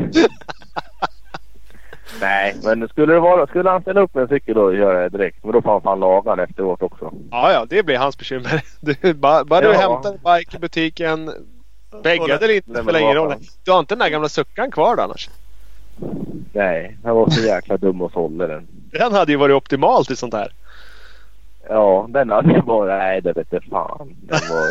nej, 2.21 2.57
men 2.63 2.89
skulle 2.89 3.13
det 3.15 3.21
vara, 3.21 3.47
skulle 3.47 3.71
han 3.71 3.83
ställa 3.83 4.01
upp 4.01 4.15
med 4.15 4.23
en 4.23 4.29
cykel 4.29 4.55
då 4.55 4.75
gör 4.75 4.95
jag 4.95 5.13
det 5.13 5.19
direkt. 5.19 5.45
Men 5.45 5.53
då 5.53 5.63
får 5.63 5.73
han 5.73 5.83
fan 5.83 6.01
laga 6.01 6.37
den 6.37 6.49
efteråt 6.49 6.83
också. 6.83 7.13
Ja, 7.31 7.53
ja, 7.53 7.67
det 7.69 7.83
blir 7.83 7.97
hans 7.99 8.19
bekymmer. 8.19 8.63
Du, 8.81 9.15
bara 9.15 9.45
bara 9.45 9.61
du 9.61 9.67
Ja. 9.67 9.73
hämtar 9.81 10.11
en 10.13 10.39
bike 10.39 10.57
i 10.57 10.61
butiken. 10.61 11.31
Bägga 12.03 12.37
eller 12.37 12.55
inte 12.57 12.83
spelar 12.83 13.01
ingen 13.01 13.15
roll. 13.15 13.35
Du 13.65 13.73
har 13.73 13.79
inte 13.79 13.95
den 13.95 13.99
där 13.99 14.09
gamla 14.09 14.29
suckan 14.29 14.71
kvar 14.71 14.97
då 14.97 15.03
annars? 15.03 15.29
Nej, 16.53 16.97
han 17.05 17.17
var 17.17 17.31
så 17.31 17.41
jäkla 17.47 17.77
dum 17.77 18.03
och 18.03 18.13
sålde 18.13 18.47
den. 18.47 18.67
Den 18.91 19.13
hade 19.13 19.33
ju 19.33 19.39
varit 19.39 19.55
optimalt 19.57 20.11
i 20.11 20.17
sånt 20.17 20.35
här. 20.35 20.53
Ja, 21.69 22.07
den 22.11 22.31
hade 22.31 22.53
jag 22.53 22.65
bara, 22.65 22.99
nej 22.99 23.21
det 23.21 23.33
vete 23.33 23.61
fan. 23.71 24.17
Den 24.21 24.41
var, 24.51 24.67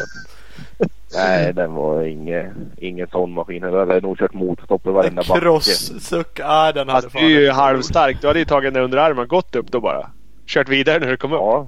nej 1.16 1.54
den 1.54 1.74
var 1.74 2.04
ingen, 2.04 2.72
ingen 2.78 3.08
sån 3.08 3.32
maskin. 3.34 3.64
Jag 3.64 3.80
hade 3.88 4.02
nog 4.02 4.18
kört 4.18 4.34
motorstopp 4.34 4.88
i 4.88 4.90
varenda 4.90 5.24
backe. 5.28 5.40
Cross-suck. 5.42 6.40
Ah, 6.44 6.72
den 6.72 6.90
hade 6.90 6.98
Alltså, 7.06 7.20
du 7.20 7.26
är 7.26 7.42
ju 7.42 7.52
halvstark. 7.52 8.18
Du 8.22 8.28
hade 8.28 8.40
ju 8.40 8.46
tagit 8.46 8.74
den 8.74 8.84
under 8.84 8.98
armen 8.98 9.24
och 9.24 9.30
gått 9.30 9.56
upp 9.56 9.72
då 9.72 9.80
bara. 9.80 10.10
Kört 10.46 10.70
vidare 10.70 11.00
när 11.00 11.08
du 11.08 11.18
kom 11.18 11.34
upp. 11.34 11.40
Ja, 11.40 11.68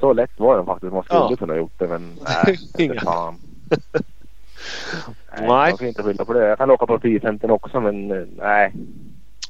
så 0.00 0.12
lätt 0.12 0.30
var 0.36 0.56
den 0.56 0.66
faktiskt. 0.66 0.92
Man 0.92 1.02
skulle 1.04 1.20
Ja. 1.20 1.36
kunna 1.38 1.56
gjort 1.56 1.78
det 1.78 1.86
men 1.88 2.12
nej, 2.44 2.58
Inga. 2.78 3.00
fan. 3.00 3.34
Nej. 5.38 5.48
Nej, 5.48 5.70
man 5.70 5.76
kan 5.76 5.88
inte 5.88 6.02
skylla 6.02 6.24
på 6.24 6.32
det. 6.32 6.46
Jag 6.46 6.58
kan 6.58 6.70
åka 6.70 6.86
på 6.86 7.00
450 7.00 7.46
också 7.48 7.80
men 7.80 8.10
eh, 8.10 8.26
nej. 8.36 8.72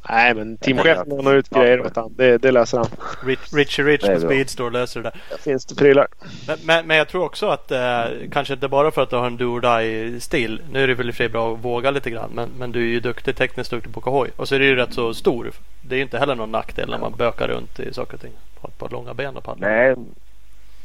Nej 0.09 0.35
men 0.35 0.57
teamchefen 0.57 1.11
har 1.11 1.23
nog 1.23 1.33
ut 1.33 1.51
grejer 1.51 1.87
åt 1.87 1.97
han. 1.97 2.15
Det, 2.17 2.39
det 2.39 2.53
löser 2.53 2.79
han. 2.79 2.87
Rich, 3.25 3.53
Richie 3.53 3.85
Rich 3.85 4.07
på. 4.07 4.21
Speedstore 4.21 4.71
löser 4.71 5.03
det 5.03 5.11
där. 5.11 5.39
Finns 5.39 5.67
det 5.67 5.75
prylar. 5.75 6.07
Men, 6.47 6.59
men, 6.65 6.87
men 6.87 6.97
jag 6.97 7.09
tror 7.09 7.25
också 7.25 7.47
att 7.47 7.71
eh, 7.71 8.05
kanske 8.33 8.55
inte 8.55 8.69
bara 8.69 8.91
för 8.91 9.03
att 9.03 9.11
du 9.11 9.17
har 9.17 9.27
en 9.27 9.37
do 9.37 9.45
or 9.45 9.61
die 9.81 10.21
stil. 10.21 10.63
Nu 10.73 10.83
är 10.83 10.87
det 10.87 10.95
väl 10.95 11.09
i 11.09 11.11
och 11.11 11.15
för 11.15 11.23
sig 11.23 11.29
bra 11.29 11.55
att 11.55 11.65
våga 11.65 11.91
lite 11.91 12.11
grann. 12.11 12.31
Men, 12.35 12.49
men 12.59 12.73
du 12.73 12.81
är 12.81 12.93
ju 12.93 13.01
duktig, 13.01 13.37
tekniskt 13.37 13.71
duktig 13.71 13.95
på 13.95 14.01
kohoj. 14.01 14.31
Och 14.37 14.49
så 14.49 14.55
är 14.55 14.59
det 14.59 14.67
ju 14.67 14.77
rätt 14.77 14.93
så 14.93 15.15
stor. 15.15 15.51
Det 15.83 15.95
är 15.95 15.97
ju 15.97 16.03
inte 16.03 16.19
heller 16.19 16.35
någon 16.35 16.53
nackdel 16.53 16.91
när 16.91 16.99
man 16.99 17.13
bökar 17.13 17.49
runt 17.49 17.81
i 17.81 17.93
saker 17.93 18.15
och 18.15 18.21
ting. 18.21 18.33
Har 18.61 18.69
ett 18.69 18.79
par 18.79 18.89
långa 18.89 19.15
ben 19.15 19.37
och 19.37 19.45
paddla. 19.45 19.69
Nej, 19.69 19.95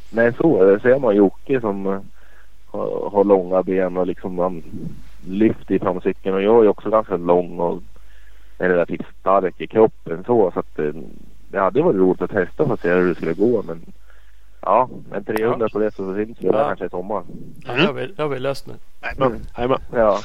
nej 0.09 0.33
så 0.37 0.63
är 0.63 0.65
det. 0.65 0.79
Ser 0.79 0.99
man 0.99 1.15
Jocke 1.15 1.61
som 1.61 1.87
eh, 1.87 1.99
har, 2.71 3.09
har 3.09 3.23
långa 3.23 3.63
ben 3.63 3.97
och 3.97 4.07
liksom 4.07 4.35
man 4.35 4.63
lyfter 5.27 5.75
i 5.75 5.79
framcykeln. 5.79 6.35
Och 6.35 6.41
jag 6.41 6.63
är 6.63 6.67
också 6.67 6.89
ganska 6.89 7.17
lång 7.17 7.59
och 7.59 7.81
är 8.57 8.69
relativt 8.69 9.05
stark 9.19 9.61
i 9.61 9.67
kroppen 9.67 10.23
så. 10.25 10.51
så 10.53 10.59
att, 10.59 10.79
eh, 10.79 10.91
det 11.49 11.59
hade 11.59 11.81
varit 11.81 11.95
roligt 11.97 12.21
att 12.21 12.31
testa 12.31 12.65
för 12.67 12.73
att 12.73 12.79
se 12.81 12.89
hur 12.93 13.09
det 13.09 13.15
skulle 13.15 13.33
gå. 13.33 13.63
Men 13.67 13.81
ja, 14.61 14.89
en 15.13 15.23
300 15.23 15.69
på 15.73 15.79
det 15.79 15.91
så 15.95 16.15
syns 16.15 16.37
vi 16.41 16.47
Ja. 16.47 16.53
kanske 16.67 16.85
i 16.85 16.89
sommar. 16.89 17.23
Ja, 17.67 17.73
det, 17.73 17.81
har 17.85 17.93
vi, 17.93 18.07
det 18.07 18.21
har 18.21 18.29
vi 18.29 18.39
löst 18.39 18.67
nu. 18.67 18.73
Jajamän. 19.01 19.41
Jajamän. 19.57 19.79
Ja. 19.93 20.19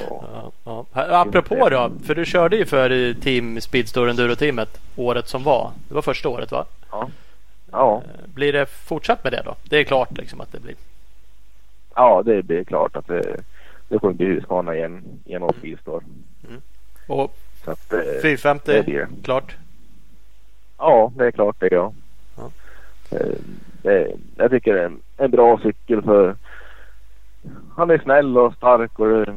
Ja. 0.00 0.50
Ja, 0.64 0.84
ja. 0.94 1.20
Apropå 1.20 1.68
då. 1.68 1.90
För 2.04 2.14
du 2.14 2.24
körde 2.24 2.56
ju 2.56 2.64
för 2.66 3.14
Team 3.14 3.60
Speedstore 3.60 4.10
Enduro-teamet 4.10 4.80
året 4.96 5.28
som 5.28 5.42
var. 5.42 5.70
Det 5.88 5.94
var 5.94 6.02
första 6.02 6.28
året 6.28 6.52
va? 6.52 6.64
Ja. 6.90 7.08
Ja. 7.72 8.02
Eh, 8.04 8.28
Blir 8.34 8.52
det 8.52 8.66
fortsatt 8.66 9.24
med 9.24 9.32
det 9.32 9.42
då? 9.44 9.54
Det 9.64 9.76
är 9.78 9.84
klart 9.84 10.18
liksom 10.18 10.40
att 10.40 10.52
det 10.52 10.60
blir. 10.60 10.74
Ja, 11.96 12.22
det 12.22 12.42
blir 12.42 12.64
klart 12.64 12.96
att 12.96 13.06
det, 13.06 13.36
det 13.88 13.98
kommer 13.98 14.14
bli 14.14 14.26
Husqvarna 14.26 14.74
igen 14.76 15.02
genom 15.24 15.50
Speedstore. 15.58 16.04
Och 17.08 17.36
Så 17.64 17.70
att, 17.70 17.92
eh, 17.92 17.98
450 18.22 18.72
det 18.72 18.82
blir 18.82 18.98
det. 18.98 19.08
klart. 19.22 19.56
Ja, 20.78 21.12
det 21.16 21.26
är 21.26 21.30
klart 21.30 21.56
det 21.60 21.68
ja. 21.72 21.92
Ja. 22.36 22.50
Eh, 23.18 23.26
Det, 23.82 24.12
jag 24.36 24.50
tycker 24.50 24.74
det 24.74 24.80
är 24.80 24.86
en, 24.86 25.00
en 25.16 25.30
bra 25.30 25.58
cykel 25.62 26.02
för 26.02 26.36
han 27.76 27.90
är 27.90 27.98
snäll 27.98 28.38
och 28.38 28.54
stark 28.54 28.98
och 28.98 29.06
det 29.08 29.34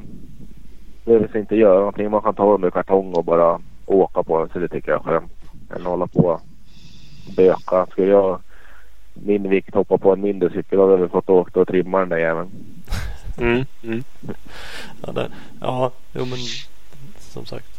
behöver 1.05 1.27
sig 1.27 1.39
inte 1.41 1.55
göra 1.55 1.77
någonting. 1.79 2.11
Man 2.11 2.21
kan 2.21 2.35
ta 2.35 2.51
den 2.51 2.61
med 2.61 2.73
kartong 2.73 3.13
och 3.13 3.23
bara 3.23 3.59
åka 3.85 4.23
på 4.23 4.39
den 4.39 4.49
så 4.49 4.59
det 4.59 4.67
tycker 4.67 4.91
jag 4.91 4.99
är 4.99 5.03
skönt. 5.03 5.31
Än 5.75 5.85
hålla 5.85 6.07
på 6.07 6.25
och 6.27 6.41
böka. 7.35 7.85
Skulle 7.91 8.07
jag 8.11 8.39
min 9.23 9.49
vikt 9.49 9.75
hoppa 9.75 9.97
på 9.97 10.13
en 10.13 10.21
mindre 10.21 10.49
cykel 10.49 10.79
hade 10.79 10.97
väl 10.97 11.09
fått 11.09 11.29
åka 11.29 11.59
och 11.59 11.67
trimma 11.67 11.99
den 11.99 12.09
där 12.09 12.17
jäveln. 12.17 12.51
Mm. 13.37 13.65
Mm. 13.83 14.03
Ja, 15.05 15.11
det, 15.11 15.31
ja, 15.61 15.91
jo 16.13 16.25
men 16.25 16.37
som 17.19 17.45
sagt. 17.45 17.75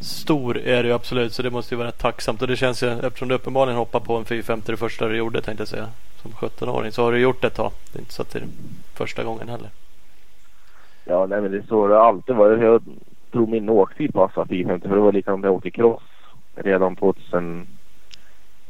Stor 0.00 0.58
är 0.58 0.82
det 0.82 0.88
ju 0.88 0.94
absolut 0.94 1.32
så 1.32 1.42
det 1.42 1.50
måste 1.50 1.74
ju 1.74 1.78
vara 1.78 1.90
tacksamt. 1.90 2.42
Och 2.42 2.48
det 2.48 2.56
känns 2.56 2.82
ju 2.82 2.88
eftersom 2.88 3.28
du 3.28 3.34
uppenbarligen 3.34 3.78
hoppar 3.78 4.00
på 4.00 4.16
en 4.16 4.24
450 4.24 4.72
det 4.72 4.76
första 4.76 5.08
du 5.08 5.16
gjorde 5.16 5.42
tänkte 5.42 5.60
jag 5.60 5.68
säga. 5.68 5.88
Som 6.22 6.30
17-åring 6.30 6.92
så 6.92 7.04
har 7.04 7.12
du 7.12 7.18
gjort 7.18 7.40
det 7.40 7.46
ett 7.46 7.54
tag. 7.54 7.72
Det 7.92 7.98
är 7.98 8.00
inte 8.00 8.12
så 8.12 8.22
att 8.22 8.32
det 8.32 8.38
är 8.38 8.46
första 8.94 9.24
gången 9.24 9.48
heller. 9.48 9.68
Ja, 11.04 11.26
nej 11.26 11.40
men 11.40 11.50
det 11.50 11.58
är 11.58 11.62
så 11.68 11.88
det 11.88 12.00
alltid 12.00 12.36
varit. 12.36 12.62
Jag 12.62 12.82
tror 13.32 13.46
min 13.46 13.68
åktid 13.68 14.14
passade 14.14 14.48
450 14.48 14.88
för 14.88 14.94
det 14.94 15.02
var 15.02 15.12
likadant 15.12 15.40
när 15.40 15.48
jag 15.48 15.56
åkte 15.56 15.70
cross 15.70 16.02
redan 16.54 16.96
2000. 16.96 17.66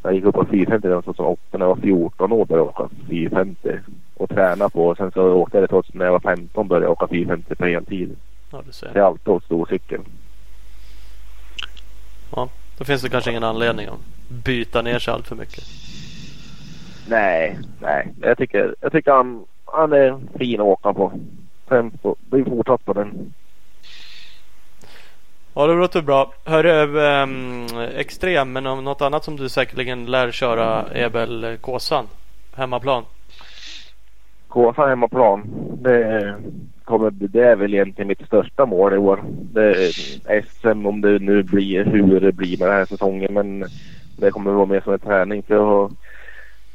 Jag 0.02 0.14
gick 0.14 0.24
upp 0.24 0.34
på 0.34 0.44
450 0.44 0.88
redan 0.88 1.02
2008 1.02 1.40
när 1.58 1.60
jag 1.66 1.74
var 1.76 1.82
14 1.82 2.32
år 2.32 2.44
började 2.44 2.70
jag 2.76 2.80
åka 2.82 2.94
450 3.08 3.78
och 4.14 4.28
träna 4.30 4.68
på. 4.68 4.86
Och 4.86 4.96
sen 4.96 5.10
så 5.10 5.32
åkte 5.32 5.56
jag 5.56 5.64
det 5.64 5.68
trots 5.68 5.94
när 5.94 6.04
jag 6.04 6.12
var 6.12 6.20
15 6.20 6.68
började 6.68 6.86
jag 6.86 6.92
åka 6.92 7.06
450 7.08 7.54
på 7.54 7.64
heltid. 7.66 8.16
Ja, 8.52 8.62
du 8.66 8.72
Så 8.72 8.78
ser. 8.86 8.90
jag 8.94 9.02
har 9.02 9.08
alltid 9.10 9.28
åkt 9.28 9.44
stor 9.44 9.66
cykel. 9.70 10.00
Ja, 12.36 12.48
då 12.78 12.84
finns 12.84 13.02
det 13.02 13.08
kanske 13.08 13.30
ingen 13.30 13.44
anledning 13.44 13.86
att 13.86 14.00
byta 14.44 14.82
ner 14.82 14.98
sig 14.98 15.14
allt 15.14 15.28
för 15.28 15.36
mycket. 15.36 15.64
Nej, 17.08 17.58
nej. 17.80 18.08
Jag 18.20 18.38
tycker, 18.38 18.74
jag 18.80 18.92
tycker 18.92 19.12
han, 19.12 19.44
han 19.64 19.92
är 19.92 20.18
fin 20.38 20.60
att 20.60 20.66
åka 20.66 20.92
på. 20.92 21.12
Sen 21.68 21.90
får 22.02 22.16
vi 22.30 22.44
fortsatt 22.44 22.84
på 22.84 22.92
den. 22.92 23.32
Ja, 25.54 25.66
det 25.66 25.74
låter 25.74 26.02
bra. 26.02 26.32
Hörru, 26.44 26.70
um, 26.70 26.96
ehm, 26.96 27.66
extrem, 27.96 28.52
men 28.52 28.66
om 28.66 28.84
något 28.84 29.02
annat 29.02 29.24
som 29.24 29.36
du 29.36 29.48
säkerligen 29.48 30.06
lär 30.06 30.30
köra 30.30 30.84
är 30.92 31.08
väl 31.08 31.44
eh, 31.44 31.56
Kåsan? 31.56 32.06
Hemmaplan? 32.56 33.04
Kåsan 34.48 34.88
hemmaplan. 34.88 35.42
Det, 35.82 36.34
kommer, 36.84 37.10
det 37.10 37.40
är 37.40 37.56
väl 37.56 37.74
egentligen 37.74 38.08
mitt 38.08 38.26
största 38.26 38.66
mål 38.66 38.94
i 38.94 38.98
år. 38.98 39.22
Det 39.28 39.86
är 40.24 40.42
SM 40.42 40.86
om 40.86 41.00
det 41.00 41.18
nu 41.18 41.42
blir 41.42 41.84
hur 41.84 42.20
det 42.20 42.32
blir 42.32 42.58
med 42.58 42.68
den 42.68 42.76
här 42.76 42.84
säsongen. 42.84 43.34
Men 43.34 43.64
det 44.18 44.30
kommer 44.30 44.50
vara 44.50 44.66
mer 44.66 44.80
som 44.80 44.92
en 44.92 44.98
träning. 44.98 45.42
För 45.42 45.54
jag 45.54 45.66
har 45.66 45.90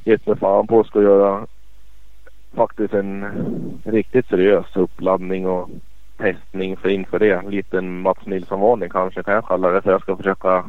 gett 0.03 0.27
mig 0.27 0.37
fan 0.37 0.67
på 0.67 0.79
att 0.79 0.87
ska 0.87 1.01
göra 1.01 1.47
faktiskt 2.55 2.93
en 2.93 3.25
riktigt 3.83 4.27
seriös 4.27 4.75
uppladdning 4.75 5.47
och 5.47 5.69
testning 6.17 6.77
för 6.77 6.89
inför 6.89 7.19
det. 7.19 7.31
En 7.31 7.49
liten 7.49 8.01
Mats 8.01 8.25
Nilsson-varning 8.25 8.89
kanske 8.89 9.23
kan 9.23 9.33
jag 9.33 9.47
kalla 9.47 9.69
det. 9.69 9.81
För 9.81 9.91
jag 9.91 10.01
ska 10.01 10.15
försöka 10.15 10.65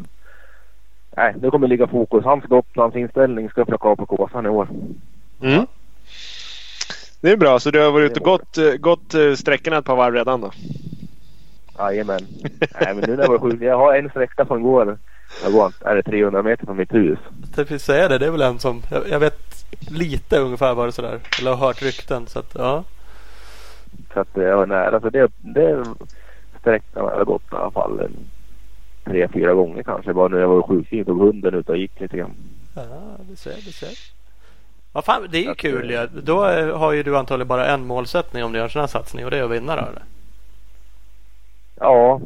Nej, 1.17 1.35
det 1.37 1.51
kommer 1.51 1.69
ligga 1.69 1.87
fokus. 1.87 2.25
Hans 2.25 2.45
Gotlandsinställning 2.45 3.51
ska 3.51 3.61
jag 3.61 3.67
försöka 3.67 3.89
ha 3.89 3.97
på 3.97 4.07
Kåsan 4.07 4.47
i 4.47 4.49
år. 4.49 4.69
Mm. 5.43 5.67
Det 7.21 7.31
är 7.31 7.37
bra. 7.37 7.59
Så 7.59 7.71
du 7.71 7.83
har 7.83 7.93
varit 7.93 8.11
ute 8.11 8.21
och 8.21 8.27
gått, 8.27 8.81
gått 8.81 9.15
eh, 9.15 9.33
sträckorna 9.33 9.79
ett 9.79 9.85
par 9.85 9.97
varv 9.97 10.15
redan 10.15 10.41
då? 10.41 10.51
Jajamän. 11.79 12.21
Nej 12.81 12.95
men 12.95 12.97
nu 12.97 13.17
när 13.17 13.23
jag 13.23 13.31
var 13.31 13.39
sjuk. 13.39 13.63
Jag 13.63 13.79
har 13.79 13.95
en 13.95 14.11
sträcka 14.11 14.47
som 14.47 14.63
går. 14.63 14.99
Jag 15.45 15.53
går 15.53 15.73
är 15.81 15.97
det 15.97 16.03
300 16.03 16.43
meter 16.43 16.67
från 16.67 16.77
mitt 16.77 16.95
hus. 16.95 17.19
Jag 17.41 17.55
tänkte 17.55 17.79
säga 17.79 18.09
det. 18.09 18.19
Det 18.19 18.27
är 18.27 18.31
väl 18.31 18.43
en 18.43 18.59
som 18.59 18.83
jag, 18.91 19.09
jag 19.09 19.21
vet 19.21 19.67
lite 19.91 20.39
ungefär 20.39 20.75
vad 20.75 20.89
det 20.89 20.93
sådär. 20.93 21.21
Eller 21.41 21.51
har 21.51 21.67
hört 21.67 21.83
rykten. 21.83 22.27
Så 22.27 22.39
att, 22.39 22.55
ja. 22.55 22.85
Så 24.13 24.21
att 24.21 24.29
jag 24.35 24.57
var 24.57 24.67
nära. 24.67 25.01
Så 25.01 25.11
det, 25.11 25.33
det 25.39 25.85
sträckan 26.61 27.05
har 27.05 27.13
jag 27.17 27.27
gått 27.27 27.53
i 27.53 27.55
alla 27.55 27.71
fall 27.71 28.01
en, 28.01 28.17
tre, 29.05 29.29
fyra 29.29 29.55
gånger 29.55 29.83
kanske. 29.83 30.13
Bara 30.13 30.29
när 30.29 30.39
jag 30.39 30.49
var 30.49 30.63
sjukskriven 30.63 31.05
tog 31.05 31.19
hunden 31.19 31.55
ut 31.55 31.69
och 31.69 31.77
gick 31.77 32.01
lite 32.01 32.17
grann. 32.17 32.35
ja, 32.75 32.83
du 33.29 33.37
ser, 33.37 33.55
du 33.55 33.73
ser. 33.73 34.17
Vad 34.93 35.05
fan, 35.05 35.27
det 35.31 35.39
är 35.39 35.43
ju 35.43 35.51
Att, 35.51 35.57
kul 35.57 35.91
eh, 35.91 36.01
ju. 36.01 36.21
Då 36.21 36.49
eh, 36.49 36.79
har 36.79 36.93
ju 36.93 37.03
du 37.03 37.17
antagligen 37.17 37.49
bara 37.49 37.67
en 37.67 37.87
målsättning 37.87 38.45
om 38.45 38.53
du 38.53 38.59
gör 38.59 38.65
en 38.65 38.71
sån 38.71 38.81
här 38.81 38.87
satsning 38.87 39.25
och 39.25 39.31
det 39.31 39.39
är 39.39 39.43
att 39.43 39.51
vinna 39.51 39.77
då 39.77 39.83
eller? 39.83 40.03
Ja, 41.81 42.21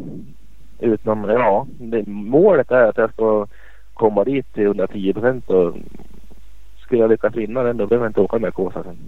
utan 0.78 1.24
ja. 1.28 1.66
Det, 1.78 2.06
målet 2.06 2.70
är 2.70 2.84
att 2.84 2.96
jag 2.96 3.12
ska 3.12 3.46
komma 3.94 4.24
dit 4.24 4.54
till 4.54 4.62
110 4.64 5.12
procent 5.12 5.50
och 5.50 5.74
skulle 6.84 7.00
jag 7.00 7.10
lyckas 7.10 7.34
vinna 7.34 7.62
den 7.62 7.76
då 7.76 7.86
behöver 7.86 8.06
jag 8.06 8.10
inte 8.10 8.20
åka 8.20 8.38
med 8.38 8.54
Kåsa 8.54 8.82
sen. 8.82 8.98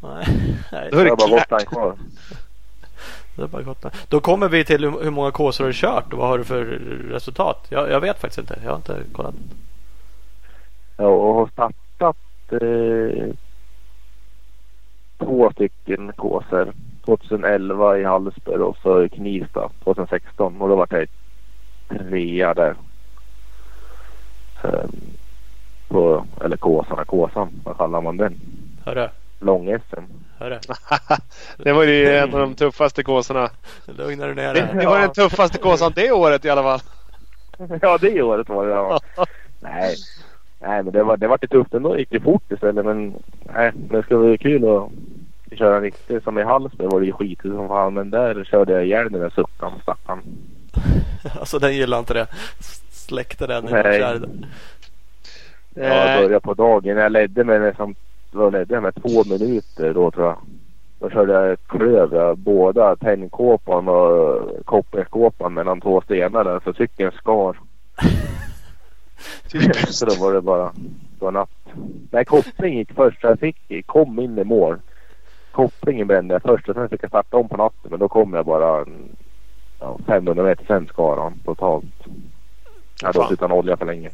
Nej, 0.00 0.24
nej 0.72 0.88
Då 0.92 0.98
är 0.98 1.04
det 1.04 1.08
jag 1.08 1.18
bara 1.18 1.28
klart. 1.28 1.40
Gotland 1.40 1.66
kvar. 1.66 1.94
det 3.36 3.42
är 3.42 3.46
bara 3.46 3.62
gott. 3.62 3.84
Då 4.08 4.20
kommer 4.20 4.48
vi 4.48 4.64
till 4.64 4.84
hur, 4.84 5.10
många 5.10 5.30
kåsor 5.30 5.64
du 5.64 5.68
har 5.68 5.72
kört 5.72 6.12
och 6.12 6.18
vad 6.18 6.28
har 6.28 6.38
du 6.38 6.44
för 6.44 6.64
resultat? 7.10 7.66
Jag, 7.68 7.90
jag 7.90 8.00
vet 8.00 8.20
faktiskt 8.20 8.38
inte. 8.38 8.58
Jag 8.64 8.70
har 8.70 8.76
inte 8.76 8.96
kollat. 9.12 9.34
Ja, 10.96 11.06
och 11.06 11.34
har 11.34 11.46
startat 11.46 12.16
eh, 12.50 13.34
två 15.18 15.50
stycken 15.52 16.12
kåsor. 16.16 16.72
2011 17.04 17.98
i 17.98 18.04
Hallsberg 18.04 18.58
och 18.58 18.76
så 18.82 19.02
i 19.02 19.08
Knivsta 19.08 19.70
2016 19.84 20.62
och 20.62 20.68
då 20.68 20.76
var 20.76 20.86
jag 20.90 21.08
trea 21.88 22.54
där. 22.54 22.74
Ehm, 24.62 24.90
på, 25.88 26.24
eller 26.44 26.56
Kåsarna, 26.56 27.04
Kåsan, 27.04 27.48
vad 27.64 27.76
kallar 27.76 28.00
man 28.00 28.16
den? 28.16 28.40
Hörru, 28.84 29.08
Lång-SM. 29.40 30.04
det 31.56 31.72
var 31.72 31.84
ju 31.84 32.16
en 32.16 32.34
av 32.34 32.40
de 32.40 32.54
tuffaste 32.54 33.02
kåsorna. 33.02 33.50
Lugna 33.86 34.26
dig 34.26 34.34
ner 34.34 34.54
Det, 34.54 34.86
var 34.86 35.00
den 35.00 35.12
tuffaste 35.12 35.58
kåsan 35.58 35.92
det 35.94 36.12
året 36.12 36.44
i 36.44 36.50
alla 36.50 36.62
fall. 36.62 36.80
ja, 37.82 37.98
det 37.98 38.22
året 38.22 38.48
var 38.48 38.66
det 38.66 38.72
ja. 38.72 39.00
nej. 39.60 39.96
Nej, 40.60 40.82
men 40.82 40.92
det 40.92 41.02
var, 41.02 41.16
det 41.16 41.28
var 41.28 41.38
lite 41.42 41.54
tufft 41.54 41.74
ändå. 41.74 41.92
Det 41.92 42.00
gick 42.00 42.12
ju 42.12 42.20
fort 42.20 42.52
istället. 42.52 42.84
Men 42.84 43.14
nej, 43.54 43.72
det 43.74 44.02
ska 44.02 44.18
bli 44.18 44.38
kul 44.38 44.64
att 44.68 45.58
köra 45.58 45.76
en 45.76 45.82
riktig 45.82 46.22
som 46.22 46.38
i 46.38 46.42
Hallsberg 46.42 46.88
var 46.90 47.00
det 47.00 47.06
ju 47.06 47.12
skitigt 47.12 47.54
som 47.54 47.68
fan. 47.68 47.94
Men 47.94 48.10
där 48.10 48.44
körde 48.44 48.72
jag 48.72 48.84
ihjäl 48.84 49.12
den 49.12 49.20
där 49.20 49.30
suckan 49.30 49.72
stackarn. 49.82 50.20
alltså 51.40 51.58
den 51.58 51.74
gillar 51.74 51.98
inte 51.98 52.14
det. 52.14 52.26
Släckte 52.90 53.46
den 53.46 53.68
i 53.68 53.72
Nej. 53.72 54.20
Jag 55.74 56.22
började 56.22 56.40
på 56.40 56.54
dagen. 56.54 56.96
Jag 56.96 57.12
ledde 57.12 57.44
med 57.44 57.60
nästan 57.60 57.94
vad 58.32 58.52
ledde 58.52 58.74
jag 58.74 58.82
med 58.82 58.94
två 58.94 59.24
minuter 59.24 59.94
då 59.94 60.10
tror 60.10 60.26
jag. 60.26 60.38
Då 60.98 61.10
körde 61.10 61.32
jag 61.32 61.52
ett 61.52 61.68
klöv. 61.68 62.36
Båda 62.36 62.96
tennkåpan 62.96 63.88
och 63.88 64.48
kopparkåpan 64.64 65.54
mellan 65.54 65.80
två 65.80 66.00
stenar 66.00 66.44
där. 66.44 66.60
Så 66.64 66.72
cykeln 66.72 67.12
skar. 67.12 67.56
så 69.90 70.06
då 70.06 70.14
var 70.14 70.32
det 70.32 70.40
bara 70.40 70.72
det 71.18 71.24
var 71.24 71.32
natt. 71.32 71.50
Nej, 72.10 72.24
koppling 72.24 72.78
gick 72.78 72.92
först. 72.92 73.22
Jag 73.22 73.38
fick, 73.40 73.86
kom 73.86 74.18
in 74.18 74.38
i 74.38 74.44
mål. 74.44 74.76
Kopplingen 75.52 76.06
brände 76.06 76.34
jag 76.34 76.42
först 76.42 76.68
och 76.68 76.74
sen 76.74 76.88
fick 76.88 77.02
jag 77.02 77.10
starta 77.10 77.36
om 77.36 77.48
på 77.48 77.56
natten. 77.56 77.90
Men 77.90 77.98
då 77.98 78.08
kom 78.08 78.34
jag 78.34 78.46
bara 78.46 78.86
ja, 79.80 79.98
500 80.06 80.44
meter 80.44 80.64
sen 80.66 80.86
skar 80.86 81.16
han 81.16 81.38
totalt. 81.44 81.84
Jag 83.02 83.12
hade 83.12 83.34
utan 83.34 83.52
olja 83.52 83.76
för 83.76 83.86
länge. 83.86 84.10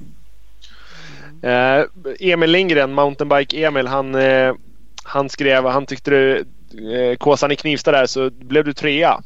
Eh, 1.42 1.84
Emil 2.20 2.50
Lindgren, 2.50 2.94
Mountainbike-Emil, 2.94 3.86
han, 3.86 4.14
eh, 4.14 4.54
han 5.04 5.28
skrev, 5.28 5.66
han 5.66 5.86
tyckte 5.86 6.10
du, 6.10 6.44
eh, 6.94 7.16
Kåsan 7.16 7.50
i 7.52 7.56
Knivsta 7.56 7.92
där 7.92 8.06
så 8.06 8.30
blev 8.30 8.64
du 8.64 8.72
trea. 8.72 9.20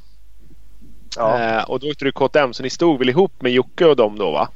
Ja. 1.17 1.41
Eh, 1.41 1.63
och 1.63 1.81
då 1.81 1.91
åkte 1.91 2.05
du 2.05 2.13
KTM 2.13 2.53
så 2.53 2.63
ni 2.63 2.71
stod 2.71 2.99
väl 2.99 3.09
ihop 3.09 3.43
med 3.43 3.53
Jocke 3.53 3.87
och 3.87 3.97
dem 3.97 4.19
då 4.19 4.31
va? 4.31 4.49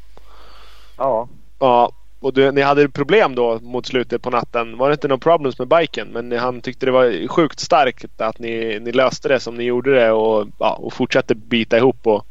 Ja. 0.98 1.28
Ja. 1.58 1.92
Och 2.20 2.32
du, 2.32 2.52
ni 2.52 2.60
hade 2.60 2.88
problem 2.88 3.34
då 3.34 3.58
mot 3.62 3.86
slutet 3.86 4.22
på 4.22 4.30
natten. 4.30 4.76
Var 4.78 4.88
det 4.88 4.92
inte 4.92 5.08
några 5.08 5.18
problems 5.18 5.58
med 5.58 5.68
biken? 5.68 6.08
Men 6.08 6.32
han 6.32 6.60
tyckte 6.60 6.86
det 6.86 6.92
var 6.92 7.28
sjukt 7.28 7.60
starkt 7.60 8.20
att 8.20 8.38
ni, 8.38 8.78
ni 8.80 8.92
löste 8.92 9.28
det 9.28 9.40
som 9.40 9.54
ni 9.54 9.64
gjorde 9.64 9.94
det 9.94 10.12
och, 10.12 10.48
ja, 10.58 10.72
och 10.72 10.92
fortsatte 10.92 11.34
bita 11.34 11.76
ihop. 11.76 12.06
Och, 12.06 12.26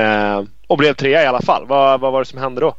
eh, 0.00 0.42
och 0.66 0.78
blev 0.78 0.94
trea 0.94 1.22
i 1.22 1.26
alla 1.26 1.42
fall. 1.42 1.66
Vad, 1.66 2.00
vad 2.00 2.12
var 2.12 2.20
det 2.20 2.24
som 2.24 2.38
hände 2.38 2.60
då? 2.60 2.74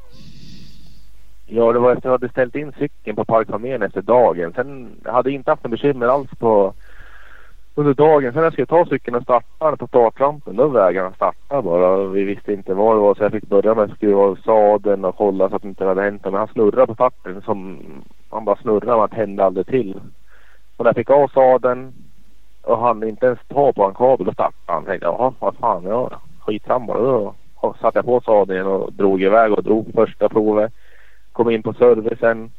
Ja, 1.45 1.73
det 1.73 1.79
var 1.79 1.91
efter 1.91 1.97
att 1.97 2.03
jag 2.03 2.11
hade 2.11 2.29
ställt 2.29 2.55
in 2.55 2.73
cykeln 2.79 3.15
på 3.15 3.25
parkarmén 3.25 3.81
efter 3.81 4.01
dagen. 4.01 4.53
Sen 4.55 4.95
hade 5.05 5.29
jag 5.29 5.35
inte 5.35 5.51
haft 5.51 5.63
några 5.63 5.71
bekymmer 5.71 6.07
alls 6.07 6.29
på 6.39 6.73
under 7.75 7.93
dagen. 7.93 8.31
Sen 8.31 8.35
när 8.35 8.43
jag 8.43 8.53
skulle 8.53 8.65
ta 8.65 8.85
cykeln 8.85 9.15
och 9.15 9.23
starta 9.23 9.69
den 9.69 9.77
på 9.77 9.87
startrampen, 9.87 10.55
då 10.55 10.67
vägrade 10.67 11.07
han 11.07 11.13
starta 11.13 11.61
bara. 11.61 12.07
Vi 12.07 12.23
visste 12.23 12.53
inte 12.53 12.73
vad 12.73 12.95
det 12.95 12.99
var 12.99 13.15
så 13.15 13.23
jag 13.23 13.31
fick 13.31 13.47
börja 13.47 13.75
med 13.75 13.83
att 13.83 13.97
skruva 13.97 14.21
av 14.21 14.35
sadeln 14.35 15.05
och 15.05 15.17
kolla 15.17 15.49
så 15.49 15.55
att 15.55 15.61
det 15.61 15.67
inte 15.67 15.85
hade 15.85 16.01
hänt 16.01 16.23
något. 16.23 16.33
Men 16.33 16.39
han 16.39 16.47
snurrade 16.47 16.87
på 16.87 16.95
farten 16.95 17.41
som 17.41 17.79
han 18.29 18.45
bara 18.45 18.55
snurrade 18.55 19.03
och 19.03 19.11
tände 19.11 19.45
aldrig 19.45 19.67
till. 19.67 19.99
Och 20.77 20.83
när 20.83 20.89
jag 20.89 20.95
fick 20.95 21.09
av 21.09 21.27
sadeln 21.27 21.93
och 22.61 22.77
han 22.77 23.03
inte 23.03 23.25
ens 23.25 23.39
ta 23.47 23.73
på 23.73 23.85
en 23.85 23.93
kabel 23.93 24.27
och 24.27 24.33
startade 24.33 24.53
han. 24.65 24.83
Jag 24.83 24.85
tänkte 24.85 25.05
jaha, 25.05 25.33
vad 25.39 25.55
fan, 25.55 25.83
ja 25.83 26.09
skitsamma. 26.45 26.93
Då 26.93 27.33
satte 27.81 27.97
jag 27.97 28.05
på 28.05 28.21
sadeln 28.21 28.67
och 28.67 28.93
drog 28.93 29.21
iväg 29.21 29.51
och 29.51 29.63
drog 29.63 29.93
första 29.93 30.29
provet. 30.29 30.73
Kom 31.33 31.49
in 31.49 31.63
på 31.63 31.73
servicen. 31.73 32.51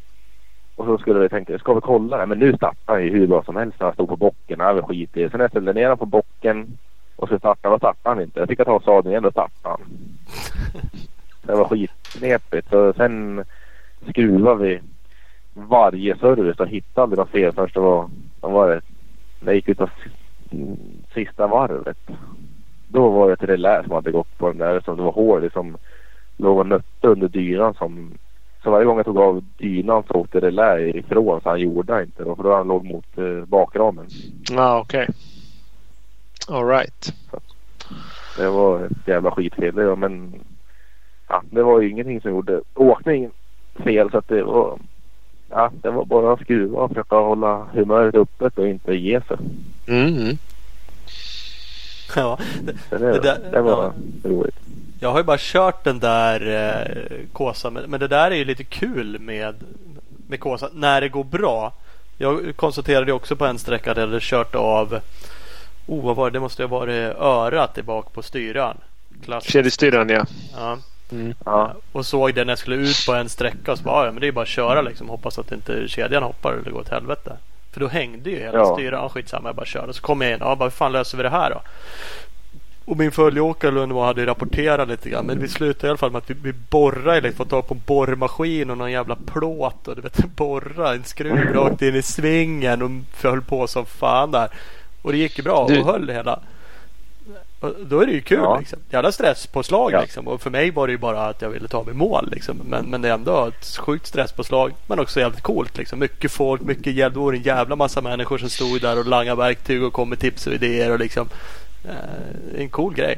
Och 0.76 0.84
så 0.86 0.98
skulle 0.98 1.18
vi 1.20 1.28
tänka, 1.28 1.58
ska 1.58 1.74
vi 1.74 1.80
kolla 1.80 2.16
det? 2.16 2.26
Men 2.26 2.38
nu 2.38 2.52
startar 2.52 2.92
han 2.94 3.04
ju 3.04 3.10
hur 3.10 3.26
bra 3.26 3.42
som 3.44 3.56
helst 3.56 3.80
när 3.80 3.86
han 3.86 3.94
stod 3.94 4.08
på 4.08 4.16
bocken. 4.16 4.58
Var 4.58 4.82
skit 4.82 5.16
i. 5.16 5.28
Sen 5.30 5.40
jag 5.40 5.50
ställde 5.50 5.72
ner 5.72 5.82
honom 5.82 5.98
på 5.98 6.06
bocken 6.06 6.78
och 7.16 7.28
så 7.28 7.38
startade, 7.38 7.74
då 7.74 7.78
startade 7.78 8.14
han 8.14 8.22
inte. 8.24 8.40
Jag 8.40 8.48
fick 8.48 8.58
ta 8.64 8.80
sadeln 8.80 9.10
igen, 9.10 9.22
då 9.22 9.30
startade 9.30 9.68
han. 9.68 9.80
Det 11.46 11.54
var 11.54 11.64
skitknepigt. 11.68 12.68
Så 12.70 12.92
sen 12.92 13.44
skruvade 14.08 14.64
vi 14.64 14.80
varje 15.54 16.16
service 16.16 16.60
och 16.60 16.68
hittade 16.68 17.02
aldrig 17.02 17.18
något 17.18 17.30
fel 17.30 17.52
först 17.52 17.74
det 17.74 17.80
var, 17.80 18.08
vad 18.40 18.52
var 18.52 18.68
det? 18.68 18.80
När 19.40 19.46
jag 19.52 19.54
gick 19.54 19.68
ut 19.68 19.80
s- 19.80 20.12
sista 21.14 21.46
varvet. 21.46 21.98
Då 22.88 23.08
var 23.08 23.26
det 23.26 23.32
ett 23.32 23.42
relä 23.48 23.82
som 23.82 23.92
hade 23.92 24.10
gått 24.10 24.38
på 24.38 24.48
den 24.48 24.58
där 24.58 24.80
som 24.80 24.96
det 24.96 25.02
var 25.02 25.12
hål 25.12 25.50
som 25.50 25.76
låg 26.36 26.58
och 26.58 26.66
nötte 26.66 27.08
under 27.08 27.28
dynan 27.28 27.74
som 27.74 28.10
så 28.64 28.70
varje 28.70 28.84
gång 28.84 28.96
jag 28.96 29.06
tog 29.06 29.18
av 29.18 29.44
dynan 29.58 30.02
så 30.08 30.14
åkte 30.14 30.40
relä 30.40 30.80
ifrån 30.80 31.40
så 31.40 31.48
han 31.48 31.60
gjorde 31.60 32.02
inte 32.02 32.24
då 32.24 32.36
för 32.36 32.42
då 32.42 32.54
han 32.56 32.68
låg 32.68 32.84
mot 32.84 33.18
eh, 33.18 33.44
bakramen. 33.46 34.06
Ja, 34.50 34.62
ah, 34.62 34.78
okej. 34.80 35.08
All 36.48 36.66
right. 36.66 37.12
Det 38.36 38.48
var 38.48 38.84
ett 38.86 39.08
jävla 39.08 39.30
skitfel 39.30 39.74
det, 39.74 39.96
men 39.96 40.34
ja, 41.28 41.42
det 41.50 41.62
var 41.62 41.80
ju 41.80 41.90
ingenting 41.90 42.20
som 42.20 42.30
gjorde 42.30 42.60
åkningen 42.74 43.30
fel 43.84 44.10
så 44.10 44.18
att 44.18 44.28
det 44.28 44.42
var 44.42 44.78
Ja, 45.50 45.70
det 45.82 45.90
var 45.90 46.04
bara 46.04 46.32
att 46.32 46.40
skruva 46.40 46.78
och 46.82 46.88
försöka 46.90 47.16
hålla 47.16 47.66
humöret 47.72 48.14
uppe 48.14 48.50
och 48.54 48.68
inte 48.68 48.94
ge 48.94 49.20
sig. 49.20 49.36
Mm. 49.88 50.36
Ja, 52.16 52.38
det, 52.62 52.98
Det 52.98 52.98
det, 53.12 53.20
där- 53.52 53.60
var 53.60 53.92
ja. 54.22 54.30
roligt. 54.30 54.56
Jag 55.04 55.10
har 55.10 55.18
ju 55.18 55.24
bara 55.24 55.36
kört 55.40 55.84
den 55.84 55.98
där 55.98 56.40
eh, 56.46 57.16
Kåsan 57.32 57.72
men, 57.72 57.90
men 57.90 58.00
det 58.00 58.08
där 58.08 58.30
är 58.30 58.34
ju 58.34 58.44
lite 58.44 58.64
kul 58.64 59.18
med, 59.20 59.54
med 60.28 60.40
Kåsan 60.40 60.70
när 60.74 61.00
det 61.00 61.08
går 61.08 61.24
bra. 61.24 61.72
Jag 62.18 62.56
konstaterade 62.56 63.12
också 63.12 63.36
på 63.36 63.46
en 63.46 63.58
sträcka 63.58 63.94
där 63.94 64.02
jag 64.02 64.08
hade 64.08 64.20
kört 64.22 64.54
av 64.54 65.00
Oh 65.86 66.04
vad 66.04 66.16
var 66.16 66.30
det? 66.30 66.36
Det 66.36 66.40
måste 66.40 66.62
ha 66.62 66.68
varit 66.68 67.16
örat 67.16 67.78
i 67.78 67.82
bak 67.82 68.12
på 68.12 68.22
styran. 68.22 68.76
Klass. 69.24 69.44
Kedjestyraren 69.44 70.08
ja. 70.08 70.24
Ja. 70.56 70.78
Ja, 71.44 71.74
Och 71.92 72.06
såg 72.06 72.34
det 72.34 72.44
när 72.44 72.50
jag 72.52 72.58
skulle 72.58 72.76
ut 72.76 73.06
på 73.06 73.12
en 73.14 73.28
sträcka 73.28 73.72
och 73.72 73.78
så 73.78 73.84
bara, 73.84 74.06
ja 74.06 74.12
men 74.12 74.20
det 74.20 74.26
är 74.28 74.32
bara 74.32 74.42
att 74.42 74.48
köra 74.48 74.82
liksom. 74.82 75.08
Hoppas 75.08 75.38
att 75.38 75.52
inte 75.52 75.88
kedjan 75.88 76.22
hoppar 76.22 76.52
eller 76.52 76.70
går 76.70 76.80
åt 76.80 76.88
helvete. 76.88 77.36
För 77.72 77.80
då 77.80 77.88
hängde 77.88 78.30
ju 78.30 78.38
hela 78.38 78.58
Ja. 78.58 78.74
styran. 78.74 79.02
Ja, 79.02 79.08
skitsamma 79.08 79.48
jag 79.48 79.56
bara 79.56 79.66
körde. 79.66 79.92
Så 79.92 80.02
kom 80.02 80.20
jag 80.20 80.30
in. 80.32 80.38
Ja 80.40 80.56
bara 80.56 80.64
hur 80.64 80.70
fan 80.70 80.92
löser 80.92 81.16
vi 81.16 81.22
det 81.22 81.30
här 81.30 81.50
då? 81.50 81.60
Och 82.86 82.96
min 82.96 83.12
följeåkare 83.12 83.70
Lundmo 83.70 84.00
hade 84.02 84.26
rapporterat 84.26 84.88
lite 84.88 85.10
grann. 85.10 85.26
Men 85.26 85.38
vi 85.40 85.48
slutade 85.48 85.86
i 85.86 85.90
alla 85.90 85.96
fall 85.98 86.10
med 86.10 86.18
att 86.18 86.30
vi, 86.30 86.34
vi 86.42 86.52
borrade 86.70 87.20
lite. 87.20 87.36
Fått 87.36 87.50
tag 87.50 87.68
på 87.68 87.74
en 87.74 87.80
borrmaskin 87.86 88.70
och 88.70 88.78
någon 88.78 88.92
jävla 88.92 89.16
plåt. 89.26 89.88
Och 89.88 89.96
du 89.96 90.02
vet 90.02 90.16
borra 90.36 90.94
en 90.94 91.04
skruv 91.04 91.52
rakt 91.54 91.82
in 91.82 91.94
i 91.94 92.02
svingen. 92.02 92.82
Och 92.82 92.90
föll 93.16 93.42
på 93.42 93.66
som 93.66 93.86
fan 93.86 94.30
där. 94.30 94.48
Och 95.02 95.12
det 95.12 95.18
gick 95.18 95.38
ju 95.38 95.44
bra 95.44 95.66
Du- 95.68 95.80
och 95.80 95.86
höll 95.86 96.08
hela. 96.10 96.40
Och 97.60 97.72
då 97.86 98.00
är 98.00 98.06
det 98.06 98.12
ju 98.12 98.20
kul 98.20 98.38
Ja. 98.42 98.58
liksom. 98.58 98.78
Jävla 98.90 99.12
stresspåslag 99.12 99.92
Ja. 99.92 100.00
liksom. 100.00 100.28
Och 100.28 100.40
för 100.42 100.50
mig 100.50 100.70
var 100.70 100.86
det 100.86 100.90
ju 100.92 100.98
bara 100.98 101.26
att 101.26 101.42
jag 101.42 101.48
ville 101.50 101.68
ta 101.68 101.82
mig 101.84 101.94
mål 101.94 102.28
liksom. 102.32 102.60
Men, 102.68 102.84
men 102.86 103.02
det 103.02 103.08
är 103.08 103.12
ändå 103.14 103.46
ett 103.46 103.76
sjukt 103.76 104.06
stresspåslag. 104.06 104.72
Men 104.86 104.98
också 105.00 105.20
jävligt 105.20 105.42
coolt 105.42 105.78
liksom. 105.78 105.98
Mycket 105.98 106.32
folk, 106.32 106.62
mycket 106.62 106.94
hjälp. 106.94 107.14
Det 107.14 107.20
var 107.20 107.32
en 107.32 107.42
jävla 107.42 107.76
massa 107.76 108.00
människor 108.00 108.38
som 108.38 108.48
stod 108.50 108.80
där 108.80 108.98
och 108.98 109.06
langade 109.06 109.36
verktyg 109.36 109.82
och 109.82 109.92
kom 109.92 110.08
med 110.08 110.18
tips 110.18 110.46
och 110.46 110.52
idéer 110.52 110.90
och 110.92 110.98
liksom. 110.98 111.28
Eh, 111.88 112.60
en 112.60 112.68
cool 112.68 112.94
grej. 112.94 113.16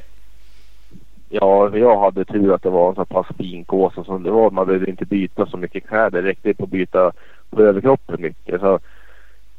ja, 1.29 1.77
jag 1.77 2.01
hade 2.01 2.25
tur 2.25 2.55
att 2.55 2.63
det 2.63 2.71
var 2.71 2.89
en 2.89 2.95
så 2.95 3.05
pass 3.05 3.27
fin 3.39 3.65
kåsa 3.65 4.05
som 4.05 4.23
det 4.23 4.31
var. 4.31 4.51
Man 4.51 4.67
behövde 4.67 4.91
inte 4.91 5.05
byta 5.05 5.47
så 5.47 5.57
mycket 5.57 5.89
kläder. 5.89 6.23
Det 6.23 6.29
räckte 6.29 6.55
på 6.55 6.65
att 6.65 6.71
byta 6.71 7.13
på 7.51 7.63
överkroppen 7.63 8.23
mycket. 8.23 8.61
Så 8.61 8.79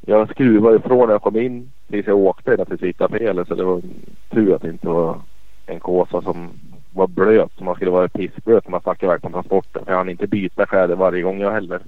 jag 0.06 0.30
skruvade 0.30 0.78
ifrån 0.78 1.08
när 1.08 1.14
jag 1.14 1.22
kom 1.22 1.38
in 1.38 1.72
tills 1.88 2.08
jag 2.08 2.18
åkte 2.18 2.52
naturligtvis 2.52 2.90
hittade. 2.90 3.46
Så 3.46 3.56
det 3.56 3.64
var 3.64 3.82
tur 4.30 4.56
att 4.56 4.62
det 4.62 4.70
inte 4.70 4.88
var 4.88 5.20
en 5.66 5.80
kåsa 5.80 6.22
som 6.22 6.50
var 6.94 7.08
blöt. 7.08 7.52
Som 7.58 7.66
man 7.66 7.76
skulle 7.76 7.92
vara 7.92 8.08
pissblöt 8.08 8.64
när 8.66 8.72
man 8.72 8.82
stack 8.82 9.04
iväg 9.04 9.22
på 9.22 9.30
transporten. 9.30 9.86
För 9.86 9.92
jag 9.92 9.98
hann 9.98 10.10
inte 10.10 10.28
byta 10.28 10.66
kläder 10.66 10.96
varje 10.96 11.22
gång 11.22 11.40
jag 11.40 11.52
heller. 11.52 11.82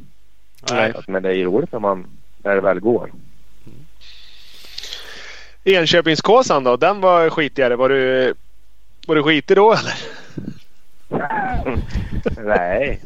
Nej. 0.71 0.93
Men 1.07 1.23
det 1.23 1.29
är 1.29 1.33
ju 1.33 1.45
roligt 1.45 1.71
när 1.71 1.79
man 1.79 2.05
när 2.43 2.55
det 2.55 2.61
väl 2.61 2.79
går. 2.79 3.11
Enköpingskåsan 5.63 6.63
då? 6.63 6.77
Den 6.77 7.01
var 7.01 7.29
skitigare. 7.29 7.75
Var 7.75 7.89
du, 7.89 8.33
var 9.07 9.15
du 9.15 9.23
skitig 9.23 9.57
då 9.57 9.73
eller? 9.73 9.93
Nej. 12.45 13.01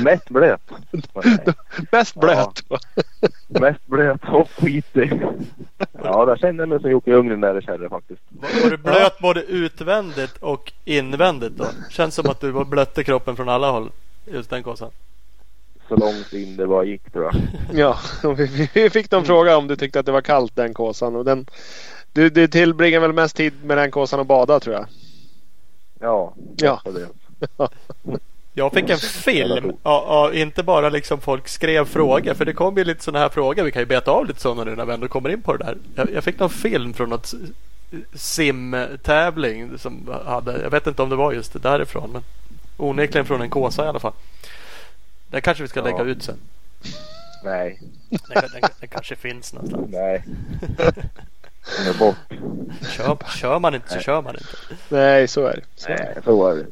Mest 0.00 0.28
blöt. 0.28 0.60
Mest 1.92 2.14
blöt. 2.14 2.62
Mest 3.48 3.86
blöt 3.86 4.20
och 4.28 4.50
skitig. 4.50 5.20
Ja, 6.02 6.24
där 6.24 6.36
kände 6.36 6.62
jag 6.62 6.68
mig 6.68 6.80
som 6.80 6.90
Jocke 6.90 7.10
Ljunggren 7.10 7.40
när 7.40 7.54
det 7.54 7.62
kände 7.62 7.88
faktiskt. 7.88 8.22
Var, 8.28 8.62
var 8.62 8.70
du 8.70 8.76
blöt 8.76 9.18
både 9.18 9.42
utvändigt 9.42 10.36
och 10.40 10.72
invändigt 10.84 11.56
då? 11.56 11.66
Känns 11.90 12.14
som 12.14 12.30
att 12.30 12.40
du 12.40 12.50
var 12.50 12.64
blötte 12.64 13.04
kroppen 13.04 13.36
från 13.36 13.48
alla 13.48 13.70
håll. 13.70 13.90
Just 14.24 14.50
den 14.50 14.62
kåsan. 14.62 14.90
Så 15.88 15.96
långt 15.96 16.32
in 16.32 16.56
det 16.56 16.66
bara 16.66 16.84
gick 16.84 17.12
tror 17.12 17.24
jag. 17.24 17.34
Ja, 17.78 17.98
och 18.24 18.40
vi, 18.40 18.90
fick 18.90 19.10
någon 19.10 19.24
fråga 19.24 19.56
om 19.56 19.68
du 19.68 19.76
tyckte 19.76 20.00
att 20.00 20.06
det 20.06 20.12
var 20.12 20.20
kallt 20.20 20.56
den 20.56 20.74
kåsan. 20.74 21.16
Och 21.16 21.24
den, 21.24 21.46
du, 22.12 22.30
du 22.30 22.48
tillbringar 22.48 23.00
väl 23.00 23.12
mest 23.12 23.36
tid 23.36 23.64
med 23.64 23.78
den 23.78 23.90
kåsan 23.90 24.20
och 24.20 24.26
bada 24.26 24.60
tror 24.60 24.74
jag? 24.74 24.86
Ja. 26.00 26.34
Ja. 26.56 26.82
det. 26.84 27.08
Jag 28.58 28.72
fick 28.72 28.90
en 28.90 28.98
film. 28.98 29.72
Ja, 29.82 30.04
ja, 30.08 30.32
inte 30.32 30.62
bara 30.62 30.88
liksom 30.88 31.20
folk 31.20 31.48
skrev 31.48 31.84
frågor. 31.84 32.34
För 32.34 32.44
det 32.44 32.52
kom 32.52 32.76
ju 32.76 32.84
lite 32.84 33.02
sådana 33.02 33.18
här 33.18 33.28
frågor. 33.28 33.62
Vi 33.62 33.72
kan 33.72 33.82
ju 33.82 33.86
beta 33.86 34.10
av 34.10 34.26
lite 34.26 34.40
sådana 34.40 34.64
nu 34.64 34.76
när 34.76 34.84
vi 34.84 34.94
ändå 34.94 35.08
kommer 35.08 35.28
in 35.28 35.42
på 35.42 35.56
det 35.56 35.64
där. 35.64 35.76
Jag, 35.94 36.12
jag 36.12 36.24
fick 36.24 36.38
någon 36.38 36.50
film 36.50 36.94
från 36.94 37.08
något 37.08 37.34
simtävling. 38.14 39.78
Som 39.78 40.14
hade, 40.26 40.62
jag 40.62 40.70
vet 40.70 40.86
inte 40.86 41.02
om 41.02 41.10
det 41.10 41.16
var 41.16 41.32
just 41.32 41.52
det 41.52 41.58
därifrån. 41.58 42.10
Men 42.12 42.22
onekligen 42.76 43.26
från 43.26 43.42
en 43.42 43.50
kåsa 43.50 43.84
i 43.84 43.88
alla 43.88 44.00
fall. 44.00 44.12
Det 45.30 45.40
kanske 45.40 45.62
vi 45.62 45.68
ska 45.68 45.82
lägga 45.82 45.98
Ja. 45.98 46.04
ut 46.04 46.22
sen. 46.22 46.36
Nej, 47.44 47.80
Den, 48.10 48.20
den, 48.52 48.70
den 48.80 48.88
kanske 48.88 49.16
finns 49.16 49.52
någonstans. 49.52 49.86
nej. 49.90 50.24
Den 51.78 51.94
är 51.94 51.98
bort. 51.98 52.16
Kör, 52.90 53.16
kör 53.36 53.58
man 53.58 53.74
inte 53.74 53.88
så 53.92 53.98
kör 54.00 54.22
man 54.22 54.34
inte. 54.34 54.46
Nej, 54.88 55.28
så 55.28 55.46
är 55.46 55.56
det. 55.56 55.62
Så 55.76 55.88
är 55.88 55.96
det. 55.96 56.04
Nej, 56.14 56.22
så 56.24 56.46
är 56.46 56.54
det. 56.56 56.66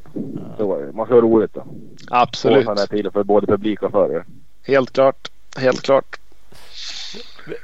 Så 0.56 0.74
är 0.76 0.86
det. 0.86 0.92
Man 0.92 1.06
ska 1.06 1.14
ha 1.14 1.20
roligt 1.22 1.54
då. 1.54 1.66
Absolut. 2.10 2.64
Båtarna 2.66 2.82
är 2.82 2.86
till 2.86 3.10
för 3.10 3.22
både 3.22 3.46
publik 3.46 3.82
och 3.82 3.90
förare. 3.92 4.24
Helt 4.66 4.92
klart. 4.92 5.30
Helt 5.56 5.82
klart. 5.82 6.16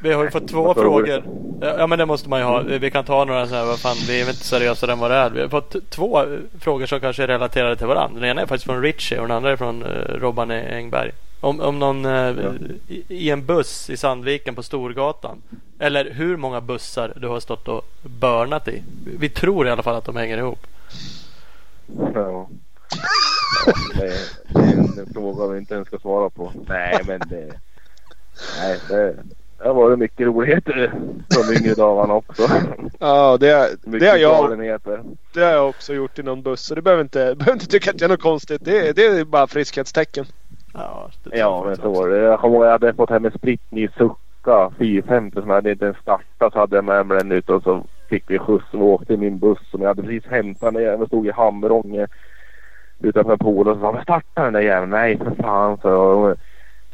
Vi, 0.02 0.12
har 0.12 0.24
ju 0.24 0.30
fått 0.30 0.48
två 0.48 0.74
frågor. 0.74 1.22
Ja 1.60 1.74
ja, 1.78 1.86
men 1.86 1.98
det 1.98 2.06
måste 2.06 2.28
man 2.28 2.40
ju 2.40 2.44
ha. 2.44 2.60
Vi 2.60 2.90
kan 2.90 3.04
ta 3.04 3.24
några 3.24 3.46
sådana 3.46 3.64
här, 3.64 3.70
vad 3.70 3.80
fan 3.80 3.96
vi 4.08 4.20
är 4.20 4.24
väl 4.24 4.34
inte 4.34 4.44
seriösare 4.44 4.92
än 4.92 4.98
vad 4.98 5.10
det 5.10 5.16
är. 5.16 5.30
Vi 5.30 5.40
har 5.40 5.48
fått 5.48 5.90
två 5.90 6.22
eh, 6.22 6.38
frågor 6.60 6.86
som 6.86 7.00
kanske 7.00 7.22
är 7.22 7.26
relaterade 7.26 7.76
till 7.76 7.86
varandra. 7.86 8.20
Den 8.20 8.30
ena 8.30 8.42
är 8.42 8.46
faktiskt 8.46 8.66
från 8.66 8.82
Richie 8.82 9.20
och 9.20 9.28
den 9.28 9.36
andra 9.36 9.52
är 9.52 9.56
från 9.56 9.82
uh, 9.82 10.18
Robban 10.18 10.50
Engberg. 10.50 11.12
Om, 11.40 11.60
om 11.60 11.78
någon 11.78 12.04
eh, 12.04 12.36
i, 12.88 13.04
i 13.08 13.30
en 13.30 13.46
buss 13.46 13.90
i 13.90 13.96
Sandviken 13.96 14.54
på 14.54 14.62
Storgatan. 14.62 15.42
Eller 15.78 16.10
hur 16.10 16.36
många 16.36 16.60
bussar 16.60 17.12
du 17.16 17.28
har 17.28 17.40
stått 17.40 17.68
och 17.68 17.84
börnat 18.02 18.68
i. 18.68 18.82
Vi 19.18 19.28
tror 19.28 19.66
i 19.66 19.70
alla 19.70 19.82
fall 19.82 19.96
att 19.96 20.04
de 20.04 20.16
hänger 20.16 20.38
ihop. 20.38 20.66
Ja. 22.14 22.48
Ja, 23.66 23.72
det, 23.94 24.06
är, 24.06 24.18
det 24.48 24.60
är 24.60 25.00
en 25.00 25.12
fråga 25.14 25.46
vi 25.46 25.58
inte 25.58 25.74
ens 25.74 25.88
ska 25.88 25.98
svara 25.98 26.30
på. 26.30 26.52
Nej, 26.68 27.00
men 27.06 27.20
det... 27.28 27.52
Nej, 28.58 28.78
det, 28.88 29.16
det 29.62 29.68
har 29.68 29.74
varit 29.74 29.98
mycket 29.98 30.26
roligheter 30.26 30.92
de 31.28 31.56
yngre 31.56 31.74
dagarna 31.74 32.14
också. 32.14 32.42
Ja, 32.98 33.36
det, 33.40 33.70
Mycket 33.84 34.00
det, 34.00 34.08
har 34.08 34.16
jag, 34.16 34.58
det 35.34 35.40
har 35.40 35.52
jag 35.52 35.68
också 35.68 35.94
gjort 35.94 36.18
i 36.18 36.22
någon 36.22 36.42
buss. 36.42 36.60
Så 36.60 36.74
du 36.74 36.82
behöver 36.82 37.02
inte, 37.02 37.18
behöver 37.38 37.52
inte 37.52 37.66
tycka 37.66 37.90
att 37.90 37.98
det 37.98 38.04
är 38.04 38.08
något 38.08 38.22
konstigt. 38.22 38.64
Det, 38.64 38.96
det 38.96 39.06
är 39.06 39.24
bara 39.24 39.46
friskhetstecken. 39.46 40.24
Ja, 40.74 41.10
det 41.24 41.30
Ja, 41.32 41.38
jag 41.38 41.66
men 41.66 41.76
så 41.76 41.90
var 41.90 42.08
det. 42.08 42.16
Jag 42.18 42.40
kommer 42.40 42.56
ihåg 42.56 42.64
jag 42.64 42.70
hade 42.70 42.94
fått 42.94 43.10
hem 43.10 43.24
en 43.24 43.30
sprittny 43.30 43.88
Succa 43.88 44.72
450 44.78 45.40
som 45.40 45.48
jag 45.48 45.54
hade 45.54 45.70
inte 45.70 45.84
ens 45.84 45.98
startat. 45.98 46.52
Så 46.52 46.58
hade 46.58 46.76
jag 46.76 46.84
med 46.84 47.06
mig 47.06 47.18
den 47.18 47.32
ut 47.32 47.50
och 47.50 47.62
så 47.62 47.84
fick 48.08 48.24
vi 48.30 48.38
skjuts 48.38 48.74
och 48.74 48.82
åkte 48.82 49.14
i 49.14 49.16
min 49.16 49.38
buss 49.38 49.70
som 49.70 49.80
jag 49.80 49.88
hade 49.88 50.02
precis 50.02 50.30
hämtat. 50.30 50.74
Den 50.74 50.82
jäveln 50.82 51.06
stod 51.06 51.26
i 51.26 51.30
Hamrånge 51.30 52.06
utanför 53.00 53.36
Polen. 53.36 53.74
Så 53.74 53.80
sa 53.80 53.92
men 53.92 54.02
starta 54.02 54.44
den 54.44 54.52
där 54.52 54.60
jäveln. 54.60 54.90
Nej 54.90 55.18
för 55.18 55.42
fan 55.42 55.78
så 55.82 55.88
jag. 55.88 56.36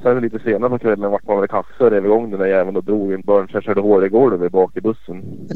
Sen 0.02 0.20
lite 0.20 0.38
senare 0.38 0.70
på 0.70 0.78
kvällen 0.78 1.10
vart 1.10 1.26
man 1.26 1.40
väl 1.40 1.48
och 1.78 1.90
rev 1.90 2.04
igång 2.04 2.30
den 2.30 2.40
där 2.40 2.46
jäveln 2.46 2.76
och 2.76 2.84
drog 2.84 3.12
en 3.12 3.20
börn 3.20 3.48
så 3.48 3.56
jag 3.56 3.64
körde 3.64 3.80
hål 3.80 4.04
i 4.04 4.08
golvet 4.08 4.52
bak 4.52 4.76
i 4.76 4.80
bussen. 4.80 5.22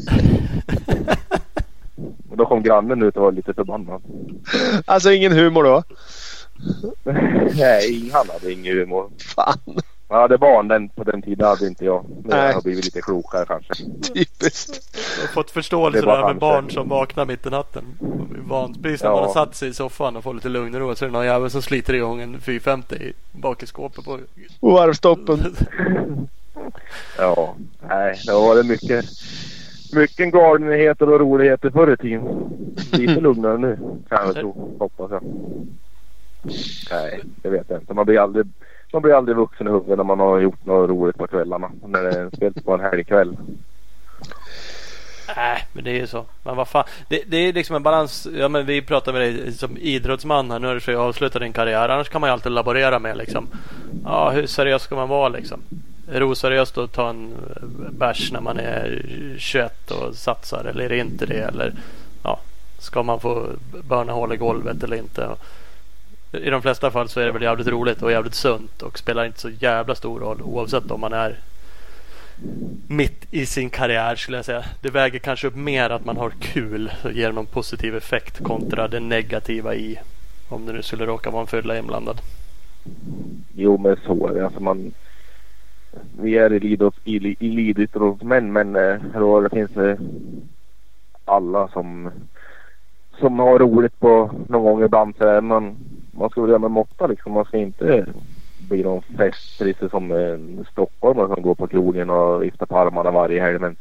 och 2.29 2.37
då 2.37 2.45
kom 2.45 2.63
grannen 2.63 3.03
ut 3.03 3.17
och 3.17 3.23
var 3.23 3.31
lite 3.31 3.53
förbannad. 3.53 4.01
Alltså 4.85 5.11
ingen 5.11 5.31
humor 5.31 5.63
då. 5.63 5.83
Nej, 7.57 8.11
han 8.13 8.25
hade 8.29 8.53
ingen 8.53 8.77
humor. 8.77 9.09
Fan, 9.35 9.59
Jag 10.11 10.21
hade 10.21 10.37
barn 10.37 10.67
den, 10.67 10.89
på 10.89 11.03
den 11.03 11.21
tiden 11.21 11.47
hade 11.47 11.67
inte 11.67 11.85
jag. 11.85 12.05
Nu 12.25 12.31
har 12.31 12.37
Nej. 12.41 12.51
jag 12.53 12.63
blivit 12.63 12.85
lite 12.85 13.01
klokare 13.01 13.45
kanske. 13.45 13.73
typiskt. 14.13 14.97
Jag 15.17 15.27
har 15.27 15.33
fått 15.33 15.51
förståelse 15.51 15.99
Det 15.99 16.05
var 16.05 16.13
där 16.13 16.19
med 16.21 16.27
han 16.29 16.39
barn 16.39 16.69
som 16.71 16.89
vaknar 16.89 17.25
mitt 17.25 17.45
i 17.45 17.49
natten. 17.49 17.83
Precis 18.83 19.03
när 19.03 19.09
Ja. 19.09 19.15
man 19.15 19.23
har 19.25 19.33
satt 19.33 19.55
sig 19.55 19.69
i 19.69 19.73
soffan 19.73 20.15
och 20.15 20.23
får 20.23 20.33
lite 20.33 20.49
lugn 20.49 20.75
och 20.75 20.81
ro 20.81 20.95
så 20.95 21.05
är 21.05 21.09
det 21.09 21.13
någon 21.13 21.25
jävel 21.25 21.49
som 21.49 21.61
sliter 21.61 21.93
igång 21.93 22.21
en 22.21 22.41
450 22.41 22.95
i- 22.95 23.13
bak 23.31 23.63
i 23.63 23.65
skåpet. 23.67 24.05
På. 24.05 24.19
Och 24.59 24.71
varvstoppen. 24.71 25.39
Ja, 27.17 27.55
nej, 27.89 28.15
det 28.25 28.33
var 28.33 28.55
det 28.55 28.63
mycket, 28.63 29.05
mycket 29.93 30.31
galenheter 30.33 31.09
och 31.09 31.19
roligheter 31.19 31.69
förr 31.69 31.93
i 31.93 31.97
tiden. 31.97 32.49
Lite 32.91 33.19
lugnare 33.21 33.57
nu 33.57 33.77
kan 34.09 34.25
jag 34.25 34.35
tro, 34.35 34.75
hoppas 34.79 35.11
jag. 35.11 35.23
Nej, 36.91 37.21
det 37.41 37.49
vet 37.49 37.69
jag 37.69 37.79
inte. 37.79 37.93
Man 37.93 38.05
blir 38.05 38.19
aldrig, 38.19 38.45
man 38.93 39.01
blir 39.01 39.13
aldrig 39.13 39.37
vuxen 39.37 39.67
i 39.67 39.71
huvudet 39.71 39.97
när 39.97 40.03
man 40.03 40.19
har 40.19 40.39
gjort 40.39 40.65
något 40.65 40.89
roligt 40.89 41.17
på 41.17 41.27
kvällarna. 41.27 41.71
När 41.85 42.03
det 42.03 42.09
är 42.09 42.29
spelat 42.35 42.65
på 42.65 42.73
en 42.73 42.79
helgkväll. 42.79 43.37
Nej, 45.35 45.67
men 45.73 45.83
det 45.83 45.91
är 45.91 45.99
ju 45.99 46.07
så. 46.07 46.25
Men 46.43 46.55
vad 46.55 46.67
fan. 46.67 46.83
Det, 47.09 47.23
det 47.27 47.37
är 47.37 47.53
liksom 47.53 47.75
en 47.75 47.83
balans. 47.83 48.27
Ja, 48.37 48.47
men 48.47 48.65
vi 48.65 48.81
pratar 48.81 49.13
med 49.13 49.21
dig 49.21 49.53
som 49.53 49.77
idrottsman 49.77 50.51
här. 50.51 50.59
Nu 50.59 50.67
är 50.67 50.73
det 50.73 50.79
för 50.79 51.25
att 51.25 51.33
din 51.33 51.53
karriär. 51.53 51.89
Annars 51.89 52.09
kan 52.09 52.21
man 52.21 52.27
ju 52.27 52.31
alltid 52.31 52.51
laborera 52.51 52.99
med 52.99 53.17
liksom. 53.17 53.47
Ja, 54.03 54.29
hur 54.29 54.45
seriös 54.45 54.81
ska 54.81 54.95
man 54.95 55.09
vara 55.09 55.29
liksom? 55.29 55.61
Är 56.11 56.19
det 56.19 56.25
oseriöst 56.25 56.77
att 56.77 56.91
ta 56.91 57.09
en 57.09 57.33
eh, 57.55 57.67
bärs 57.91 58.31
när 58.31 58.41
man 58.41 58.59
är 58.59 59.05
21 59.37 59.91
och 59.91 60.15
satsar 60.15 60.65
eller 60.65 60.83
är 60.83 60.89
det 60.89 60.97
inte 60.97 61.25
det? 61.25 61.39
Eller 61.39 61.73
ja, 62.23 62.39
ska 62.79 63.03
man 63.03 63.19
få 63.19 63.47
börna 63.83 64.13
hål 64.13 64.33
i 64.33 64.37
golvet 64.37 64.83
eller 64.83 64.97
inte? 64.97 65.27
Och 65.27 65.39
i 66.31 66.49
de 66.49 66.61
flesta 66.61 66.91
fall 66.91 67.09
så 67.09 67.19
är 67.19 67.25
det 67.25 67.31
väl 67.31 67.41
jävligt 67.41 67.67
roligt 67.67 68.01
och 68.01 68.11
jävligt 68.11 68.33
sunt 68.33 68.81
och 68.81 68.99
spelar 68.99 69.25
inte 69.25 69.39
så 69.39 69.49
jävla 69.49 69.95
stor 69.95 70.19
roll 70.19 70.41
oavsett 70.41 70.91
om 70.91 71.01
man 71.01 71.13
är 71.13 71.39
mitt 72.87 73.27
i 73.31 73.45
sin 73.45 73.69
karriär 73.69 74.15
skulle 74.15 74.37
jag 74.37 74.45
säga. 74.45 74.63
Det 74.81 74.89
väger 74.89 75.19
kanske 75.19 75.47
upp 75.47 75.55
mer 75.55 75.89
att 75.89 76.05
man 76.05 76.17
har 76.17 76.29
kul 76.29 76.91
och 77.03 77.11
ger 77.11 77.31
någon 77.31 77.45
positiv 77.45 77.95
effekt 77.95 78.43
kontra 78.43 78.87
det 78.87 78.99
negativa 78.99 79.75
i 79.75 79.99
om 80.49 80.65
det 80.65 80.73
nu 80.73 80.81
skulle 80.81 81.05
råka 81.05 81.29
vara 81.29 81.41
en 81.41 81.47
fylla 81.47 81.77
inblandad. 81.77 82.21
Jo 83.55 83.77
men 83.77 83.97
så 84.05 84.27
är 84.27 84.33
det. 84.33 84.45
Alltså 84.45 84.59
man, 84.59 84.91
vi 86.21 86.37
är 86.37 86.51
elitidrottsmän 87.39 88.53
men 88.53 88.75
eh, 88.75 88.95
då 89.13 89.41
det 89.41 89.49
finns 89.49 89.71
det 89.71 89.97
alla 91.25 91.67
som, 91.67 92.11
som 93.19 93.39
har 93.39 93.59
roligt 93.59 93.99
på 93.99 94.31
någon 94.47 94.63
gång 94.63 94.83
ibland. 94.83 95.15
Så 95.17 95.23
är 95.23 95.41
man, 95.41 95.77
man 96.11 96.29
ska 96.29 96.41
väl 96.41 96.49
göra 96.49 96.59
med 96.59 96.71
måtta 96.71 97.07
liksom. 97.07 97.31
Man 97.31 97.45
ska 97.45 97.57
inte 97.57 98.05
bli 98.69 98.83
någon 98.83 99.01
festprisse 99.01 99.89
som 99.89 100.11
en 100.11 100.65
stockholmare 100.71 101.33
som 101.33 101.43
går 101.43 101.55
på 101.55 101.67
krogen 101.67 102.09
och 102.09 102.43
viftar 102.43 102.65
på 102.65 102.77
armarna 102.77 103.11
varje 103.11 103.41
helg. 103.41 103.59
Men 103.59 103.75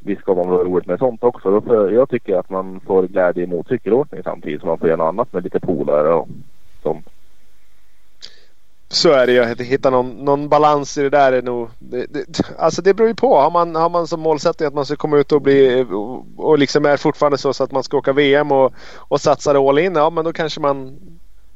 visst 0.00 0.20
ska 0.20 0.34
man 0.34 0.48
vara 0.48 0.64
roligt 0.64 0.86
med 0.86 0.98
sånt 0.98 1.24
också. 1.24 1.60
Då 1.60 1.90
jag 1.90 2.08
tycker 2.08 2.36
att 2.36 2.50
man 2.50 2.80
får 2.80 3.02
glädje 3.02 3.42
i 3.42 3.46
motorcykelåkning 3.46 4.22
samtidigt 4.24 4.60
som 4.60 4.68
man 4.68 4.78
får 4.78 4.88
göra 4.88 4.96
något 4.96 5.08
annat 5.08 5.32
med 5.32 5.44
lite 5.44 5.60
polare 5.60 6.14
och 6.14 6.28
sånt. 6.82 7.06
Så 8.92 9.12
är 9.12 9.26
det 9.26 9.32
ju. 9.32 9.40
Att 9.40 9.60
hitta 9.60 9.90
någon, 9.90 10.10
någon 10.10 10.48
balans 10.48 10.98
i 10.98 11.02
det 11.02 11.10
där 11.10 11.32
är 11.32 11.42
nog... 11.42 11.68
Det, 11.78 12.06
det, 12.06 12.40
alltså 12.58 12.82
det 12.82 12.94
beror 12.94 13.08
ju 13.08 13.14
på. 13.14 13.40
Har 13.40 13.50
man, 13.50 13.74
har 13.74 13.90
man 13.90 14.06
som 14.06 14.20
målsättning 14.20 14.66
att 14.66 14.74
man 14.74 14.86
ska 14.86 14.96
komma 14.96 15.16
ut 15.16 15.32
och 15.32 15.42
bli... 15.42 15.86
Och, 15.90 16.26
och 16.36 16.58
liksom 16.58 16.84
är 16.84 16.96
fortfarande 16.96 17.38
så, 17.38 17.52
så 17.52 17.64
att 17.64 17.72
man 17.72 17.82
ska 17.82 17.96
åka 17.96 18.12
VM 18.12 18.52
och, 18.52 18.72
och 18.96 19.20
satsa 19.20 19.50
all 19.50 19.78
in. 19.78 19.94
Ja 19.94 20.10
men 20.10 20.24
då 20.24 20.32
kanske 20.32 20.60
man 20.60 20.98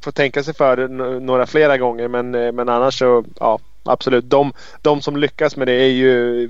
får 0.07 0.13
tänka 0.13 0.43
sig 0.43 0.55
för 0.55 0.89
några 1.21 1.47
flera 1.47 1.79
gånger. 1.79 2.09
Men, 2.09 2.35
eh, 2.35 2.53
men 2.53 2.69
annars 2.69 2.99
så 2.99 3.25
ja 3.41 3.59
absolut. 3.85 4.31
De, 4.31 4.53
de 4.83 5.01
som 5.01 5.17
lyckas 5.17 5.57
med 5.57 5.69
det 5.69 5.73
är 5.73 5.91
ju 5.91 6.49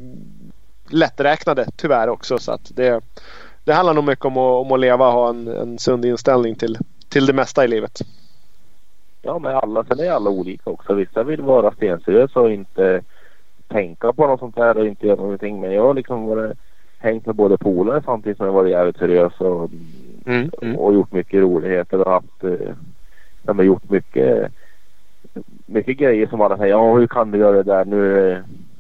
lätträknade 0.89 1.66
tyvärr 1.77 2.09
också. 2.09 2.39
Så 2.39 2.53
att 2.53 2.70
det, 2.77 3.01
det 3.65 3.73
handlar 3.73 3.95
nog 3.95 4.05
mycket 4.05 4.24
om 4.24 4.37
att, 4.37 4.66
om 4.66 4.73
att 4.73 4.81
leva 4.81 5.07
och 5.07 5.12
ha 5.12 5.28
en, 5.28 5.49
en 5.49 5.78
sund 5.78 6.05
inställning 6.05 6.55
till, 6.55 6.78
till 7.09 7.27
det 7.27 7.33
mesta 7.33 7.65
i 7.65 7.69
livet. 7.69 8.01
Ja, 9.23 9.39
men 9.39 9.57
alla, 9.57 9.85
sen 9.85 10.01
är 10.01 10.11
alla 10.11 10.31
olika 10.31 10.70
också. 10.70 10.95
Vissa 10.95 11.23
vill 11.23 11.43
vara 11.43 11.73
stenseriösa 11.73 12.41
och 12.41 12.53
inte 12.53 13.03
tänka 13.69 14.12
på 14.12 14.27
något 14.27 14.41
sånt 14.41 14.57
här 14.57 14.77
och 14.77 14.87
inte 14.87 15.07
göra 15.07 15.20
någonting. 15.20 15.61
Men 15.61 15.73
jag 15.73 15.83
har 15.83 15.95
liksom 15.95 16.27
varit, 16.27 16.59
hängt 16.99 17.27
med 17.27 17.35
både 17.35 17.59
polare 17.59 18.03
samtidigt 18.05 18.37
som 18.37 18.47
jag 18.47 18.53
varit 18.53 18.70
jävligt 18.70 18.99
seriös 18.99 19.41
och, 19.41 19.70
Mm, 20.27 20.51
mm. 20.62 20.77
och 20.77 20.95
gjort 20.95 21.12
mycket 21.12 21.41
roligheter 21.41 22.01
och 22.01 22.12
haft, 22.12 22.45
ja, 23.47 23.52
men 23.52 23.66
gjort 23.66 23.90
mycket, 23.90 24.52
mycket 25.66 25.97
grejer 25.98 26.27
som 26.27 26.40
alla 26.40 26.56
säger. 26.56 26.70
Ja, 26.74 26.94
hur 26.97 27.06
kan 27.06 27.31
du 27.31 27.39
göra 27.39 27.56
det 27.56 27.62
där? 27.62 27.85
Nu 27.85 28.31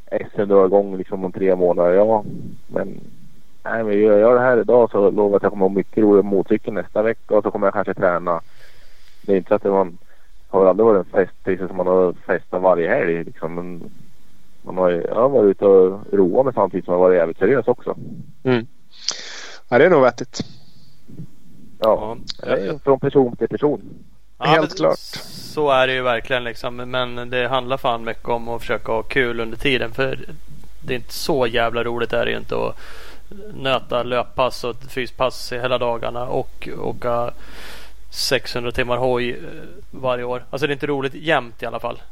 är 0.06 0.28
SM 0.34 0.48
drar 0.48 0.66
igång 0.66 0.96
liksom 0.96 1.24
om 1.24 1.32
tre 1.32 1.56
månader. 1.56 1.92
Ja, 1.92 2.24
men 2.66 3.00
nej, 3.64 3.84
men 3.84 3.98
gör 3.98 4.18
jag 4.18 4.34
det 4.34 4.40
här 4.40 4.60
idag 4.60 4.90
så 4.90 5.10
lovar 5.10 5.30
jag 5.30 5.36
att 5.36 5.42
jag 5.42 5.52
kommer 5.52 5.68
ha 5.68 5.74
mycket 5.74 5.98
roligt 5.98 6.22
på 6.22 6.28
motorcykeln 6.28 6.74
nästa 6.74 7.02
vecka 7.02 7.36
och 7.36 7.42
så 7.44 7.50
kommer 7.50 7.66
jag 7.66 7.74
kanske 7.74 7.94
träna. 7.94 8.40
Det 9.22 9.32
är 9.32 9.36
inte 9.36 9.48
så 9.48 9.54
att 9.54 9.64
man 9.64 9.98
har 10.48 10.66
aldrig 10.66 10.84
varit 10.86 11.06
en 11.06 11.12
fest 11.12 11.32
precis 11.44 11.66
som 11.68 11.76
man 11.76 11.86
har 11.86 12.12
festat 12.12 12.62
varje 12.62 12.88
helg 12.88 13.24
liksom. 13.24 13.54
Men 13.54 13.90
man 14.62 14.76
har, 14.76 14.90
ju- 14.90 15.02
jag 15.08 15.14
har 15.14 15.28
varit 15.28 15.50
ute 15.50 15.64
och 15.66 16.00
roat 16.12 16.44
mig 16.44 16.54
samtidigt 16.54 16.84
som 16.84 16.92
jag 16.92 16.98
har 16.98 17.06
varit 17.08 17.18
jävligt 17.18 17.38
seriös 17.38 17.68
också. 17.68 17.96
Mm. 18.42 18.66
Ja, 19.68 19.78
det 19.78 19.84
är 19.86 19.90
nog 19.90 20.02
vettigt. 20.02 20.38
Ja, 21.78 22.16
Ja, 22.46 22.58
ja. 22.58 22.78
från 22.84 23.00
person 23.00 23.36
till 23.36 23.48
person. 23.48 23.80
Helt 24.38 24.70
men 24.70 24.76
klart. 24.76 24.98
Så 24.98 25.70
är 25.70 25.86
det 25.86 25.92
ju 25.92 26.02
verkligen 26.02 26.44
liksom. 26.44 26.76
Men 26.76 27.30
det 27.30 27.48
handlar 27.48 27.76
fan 27.76 28.04
mycket 28.04 28.28
om 28.28 28.48
att 28.48 28.60
försöka 28.60 28.92
ha 28.92 29.02
kul 29.02 29.40
under 29.40 29.56
tiden. 29.56 29.94
För 29.94 30.18
det 30.80 30.94
är 30.94 30.96
inte 30.96 31.14
så 31.14 31.46
jävla 31.46 31.84
roligt 31.84 32.12
är 32.12 32.24
det 32.24 32.30
ju 32.30 32.36
inte 32.38 32.56
att 32.56 32.76
nöta 33.54 34.02
löppass 34.02 34.64
och 34.64 34.76
fyspass 34.88 35.52
i 35.52 35.58
hela 35.58 35.78
dagarna 35.78 36.26
och 36.26 36.68
åka 36.78 37.30
600 38.10 38.72
timmar 38.72 38.96
hoj 38.96 39.30
eh, 39.30 39.38
varje 39.90 40.24
år. 40.24 40.44
Alltså 40.50 40.66
det 40.66 40.70
är 40.70 40.74
inte 40.74 40.86
roligt 40.86 41.14
jämt 41.14 41.62
i 41.62 41.66
alla 41.66 41.80
fall. 41.80 42.02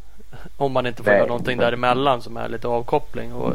Om 0.57 0.73
man 0.73 0.87
inte 0.87 1.03
får 1.03 1.11
Nej. 1.11 1.19
göra 1.19 1.29
någonting 1.29 1.59
däremellan 1.59 2.23
som 2.23 2.37
är 2.37 2.49
lite 2.49 2.69
avkoppling. 2.69 3.33
Och 3.33 3.53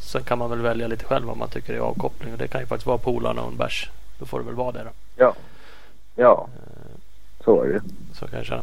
sen 0.00 0.22
kan 0.22 0.38
man 0.38 0.50
väl 0.50 0.60
välja 0.60 0.86
lite 0.86 1.04
själv 1.04 1.26
vad 1.26 1.36
man 1.36 1.48
tycker 1.48 1.74
är 1.74 1.78
avkoppling. 1.78 2.32
Och 2.32 2.38
det 2.38 2.48
kan 2.48 2.60
ju 2.60 2.66
faktiskt 2.66 2.86
vara 2.86 2.98
polarna 2.98 3.42
och 3.42 3.50
en 3.50 3.56
bärs. 3.56 3.90
Då 4.18 4.26
får 4.26 4.38
det 4.38 4.44
väl 4.44 4.54
vara 4.54 4.72
det 4.72 4.84
då. 4.84 4.90
Ja, 5.16 5.34
ja, 6.16 6.48
så 7.44 7.62
är 7.62 7.68
det. 7.68 7.80
Så 8.14 8.26
kan 8.26 8.36
jag 8.38 8.46
känna. 8.46 8.62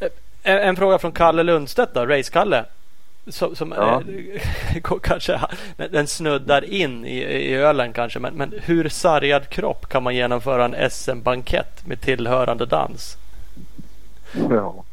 Eh, 0.00 0.08
En, 0.42 0.58
en 0.58 0.76
fråga 0.76 0.98
från 0.98 1.12
Kalle 1.12 1.42
Lundstedt 1.42 1.94
då, 1.94 2.06
Race-Kalle. 2.06 2.64
som, 3.28 3.56
som 3.56 3.72
Ja. 3.76 4.02
eh, 4.82 4.98
kanske 5.02 5.40
den 5.90 6.06
snuddar 6.06 6.64
in 6.64 7.04
i, 7.04 7.18
i 7.18 7.54
ölen 7.54 7.92
kanske. 7.92 8.18
Men, 8.18 8.34
men 8.34 8.54
hur 8.62 8.88
sargad 8.88 9.48
kropp 9.48 9.86
kan 9.88 10.02
man 10.02 10.14
genomföra 10.14 10.64
en 10.64 10.90
SM-bankett 10.90 11.86
med 11.86 12.00
tillhörande 12.00 12.66
dans? 12.66 13.16
Ja. 14.50 14.84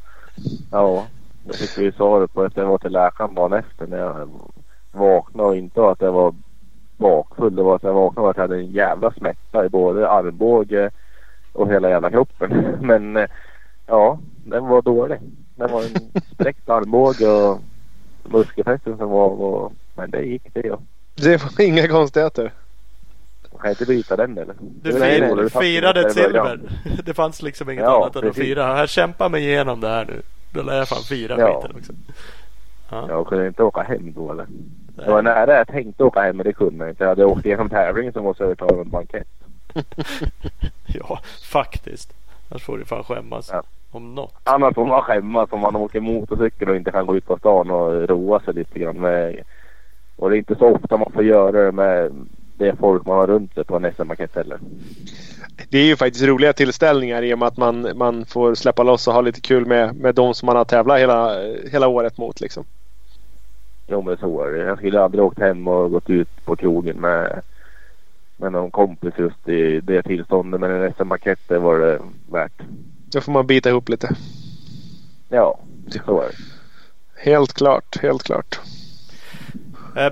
Ja. 0.72 1.06
Jag 1.46 1.56
fick 1.56 1.78
ju 1.78 1.92
svaret 1.92 2.34
på 2.34 2.42
att 2.44 2.58
jag 2.58 2.66
var 2.66 2.78
till 2.78 2.92
läkaren 2.92 3.36
dagen 3.36 3.54
efter 3.54 3.88
när 3.88 3.98
jag 3.98 4.30
vaknade 4.92 5.50
och 5.50 5.56
inte 5.58 5.90
att 5.90 6.02
jag 6.02 6.12
var 6.12 6.34
bakfull. 6.98 7.56
Det 7.56 7.64
var 7.64 7.76
att 7.76 7.84
jag 7.84 7.94
vaknade 7.94 8.24
och 8.26 8.32
att 8.32 8.38
jag 8.38 8.44
hade 8.44 8.56
en 8.56 8.72
jävla 8.72 9.12
smärta 9.12 9.66
i 9.66 9.70
både 9.70 10.10
armbåge 10.10 10.90
och 11.58 11.72
hela 11.74 11.90
jävla 11.90 12.10
kroppen. 12.12 12.78
Men 12.82 13.18
eh, 13.18 13.30
ja, 13.88 14.20
den 14.46 14.66
var 14.68 14.82
dålig. 14.82 15.20
Den 15.56 15.72
var 15.72 15.82
en 15.84 16.22
spräckt 16.34 16.70
armbåge 16.70 17.28
och 17.28 17.62
muskelfästen 18.24 18.98
som 18.98 19.10
var, 19.10 19.36
var... 19.36 19.72
Men 19.96 20.12
det 20.12 20.22
gick 20.22 20.54
det 20.54 20.68
ja. 20.68 20.80
Det 21.16 21.44
var 21.44 21.62
inga 21.66 21.88
konstigheter. 21.88 22.52
Man 23.52 23.62
kan 23.62 23.70
inte 23.70 23.86
byta 23.86 24.16
den 24.16 24.38
eller? 24.38 24.56
Du 24.60 24.92
Det 24.92 25.00
fir, 25.00 25.60
firade 25.62 26.02
ett 26.02 26.14
silver. 26.14 26.60
Det 27.06 27.14
fanns 27.14 27.42
liksom 27.42 27.70
inget 27.70 27.84
Ja, 27.84 28.02
annat 28.04 28.16
än 28.16 28.30
att 28.30 28.36
fira. 28.36 28.80
Jag 28.80 28.90
kämpar 28.90 29.30
mig 29.30 29.44
igenom 29.44 29.82
det 29.82 29.88
här 29.88 30.06
nu. 30.06 30.22
Då 30.54 30.62
lär 30.62 30.78
jag 30.78 30.88
fan 30.88 31.04
fira 31.04 31.40
Ja. 31.40 31.62
skiten 31.62 31.78
också. 31.78 31.94
Ja. 32.90 33.06
Jag 33.10 33.28
kunde 33.28 33.48
inte 33.48 33.64
åka 33.64 33.82
hem 33.82 34.14
då 34.14 34.32
eller? 34.32 34.46
Det 34.96 35.12
var 35.12 35.22
nära 35.22 35.58
jag 35.58 35.68
tänkte 35.68 36.04
åka 36.04 36.20
hem 36.22 36.38
men 36.38 36.44
det 36.46 36.54
kunde 36.54 36.86
jag 36.86 36.92
inte. 36.92 37.04
Jag 37.04 37.10
hade 37.10 37.26
åkt 37.26 37.46
igenom 37.46 37.70
tävlingen 37.70 38.14
som 38.14 38.24
var 38.24 38.82
en 38.82 38.90
bankett. 38.90 39.28
ja, 40.86 41.20
faktiskt. 41.44 42.14
Annars 42.50 42.64
får 42.64 42.78
du 42.78 42.86
fan 42.86 43.04
skämmas. 43.04 43.50
Ja. 43.54 43.64
Om 43.92 44.16
något. 44.16 44.34
Annars 44.44 44.76
får 44.76 44.86
man 44.86 45.02
skämmas 45.02 45.52
om 45.52 45.60
man 45.60 45.76
åker 45.76 46.00
motorcykel 46.00 46.70
och 46.70 46.76
inte 46.76 46.92
kan 46.92 47.06
gå 47.06 47.18
ut 47.18 47.26
på 47.26 47.38
stan 47.38 47.72
och 47.72 48.10
roa 48.10 48.40
sig 48.40 48.54
lite 48.54 48.80
grann 48.80 49.00
med. 49.00 49.40
Och 50.16 50.30
det 50.30 50.36
är 50.36 50.38
inte 50.38 50.56
så 50.56 50.76
ofta 50.76 50.98
man 50.98 51.12
får 51.12 51.24
göra 51.24 51.52
det 51.52 51.72
med 51.72 52.12
det 52.58 52.76
folk 52.80 53.06
man 53.06 53.18
har 53.18 53.28
runt 53.28 53.54
sig 53.54 53.64
på 53.64 53.76
en 53.76 53.94
SM-bankett 53.94 54.36
heller. 54.36 54.60
Det 55.70 55.78
är 55.78 55.86
ju 55.86 55.96
faktiskt 55.96 56.26
roliga 56.26 56.54
tillställningar 56.54 57.22
i 57.22 57.34
och 57.34 57.40
med 57.40 57.48
att 57.48 57.58
man, 57.58 57.92
man 57.96 58.26
får 58.26 58.56
släppa 58.56 58.84
loss 58.84 59.08
och 59.08 59.14
ha 59.14 59.22
lite 59.22 59.42
kul 59.42 59.66
med, 59.66 59.96
med 59.96 60.16
de 60.16 60.34
som 60.34 60.46
man 60.46 60.56
har 60.56 60.66
tävlat 60.66 61.00
hela, 61.00 61.36
hela 61.72 61.88
året 61.88 62.18
mot. 62.18 62.42
Liksom. 62.42 62.64
Jo 63.88 64.02
men 64.02 64.18
så 64.18 64.44
är 64.44 64.52
det. 64.52 64.58
Jag 64.58 64.78
skulle 64.78 65.02
aldrig 65.02 65.24
åkt 65.24 65.40
hem 65.40 65.68
och 65.68 65.92
gått 65.92 66.10
ut 66.10 66.46
på 66.46 66.56
krogen 66.56 66.98
med, 66.98 67.42
med 68.38 68.52
någon 68.52 68.72
kompis 68.72 69.14
just 69.18 69.50
i 69.50 69.80
det 69.80 70.04
tillståndet. 70.04 70.62
Men 70.62 70.72
en 70.72 70.94
SM-bankett 70.94 71.40
det 71.48 71.60
var 71.60 71.80
det 71.80 72.00
värt. 72.32 72.62
Då 73.12 73.22
får 73.22 73.32
man 73.32 73.48
bita 73.48 73.70
ihop 73.70 73.90
lite. 73.90 74.16
Ja, 75.30 75.60
så 76.06 76.22
är 76.22 76.28
det. 76.28 76.36
Helt 77.32 77.54
klart, 77.54 77.98
helt 78.02 78.24
klart. 78.24 78.60
Eh, 79.96 80.06
eh, 80.06 80.12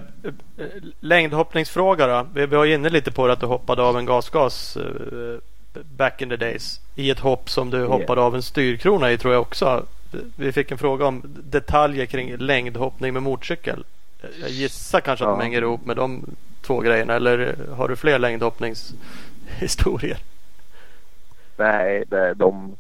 längdhoppningsfråga 0.99 2.07
då. 2.07 2.27
Vi 2.34 2.45
vi 2.45 2.56
var 2.56 2.65
inne 2.65 2.89
lite 2.89 3.11
på 3.11 3.27
det 3.27 3.34
att 3.34 3.39
du 3.39 3.45
hoppade 3.45 3.81
av 3.81 3.97
en 3.97 4.06
gasgas 4.06 4.77
eh, 4.77 5.39
back 5.97 6.22
in 6.22 6.30
the 6.30 6.35
days. 6.35 6.80
I 6.95 7.10
ett 7.10 7.19
hopp 7.19 7.49
som 7.49 7.69
du 7.69 7.85
hoppade 7.85 8.22
av 8.22 8.35
en 8.35 8.43
styrkrona 8.43 9.11
i 9.11 9.18
tror 9.18 9.34
jag 9.34 9.41
också. 9.41 9.85
Vi 10.35 10.52
fick 10.52 10.72
en 10.72 10.77
fråga 10.77 11.06
om 11.06 11.22
detaljer 11.26 12.06
kring 12.06 12.38
längdhoppning 12.38 13.14
med 13.14 13.23
motorcykel. 13.23 13.84
Jag 14.42 14.50
gissar 14.50 15.00
kanske 15.00 15.26
att 15.26 15.32
de 15.32 15.40
Ja. 15.40 15.44
hänger 15.44 15.62
ihop 15.62 15.86
med 15.86 15.96
de 15.96 16.26
två 16.62 16.80
grejerna. 16.80 17.14
Eller 17.14 17.56
har 17.78 17.88
du 17.88 17.96
fler 17.96 18.20
längdhoppningshistorier? 18.20 20.18
Nej, 21.58 22.04
det, 22.08 22.34
de... 22.34 22.76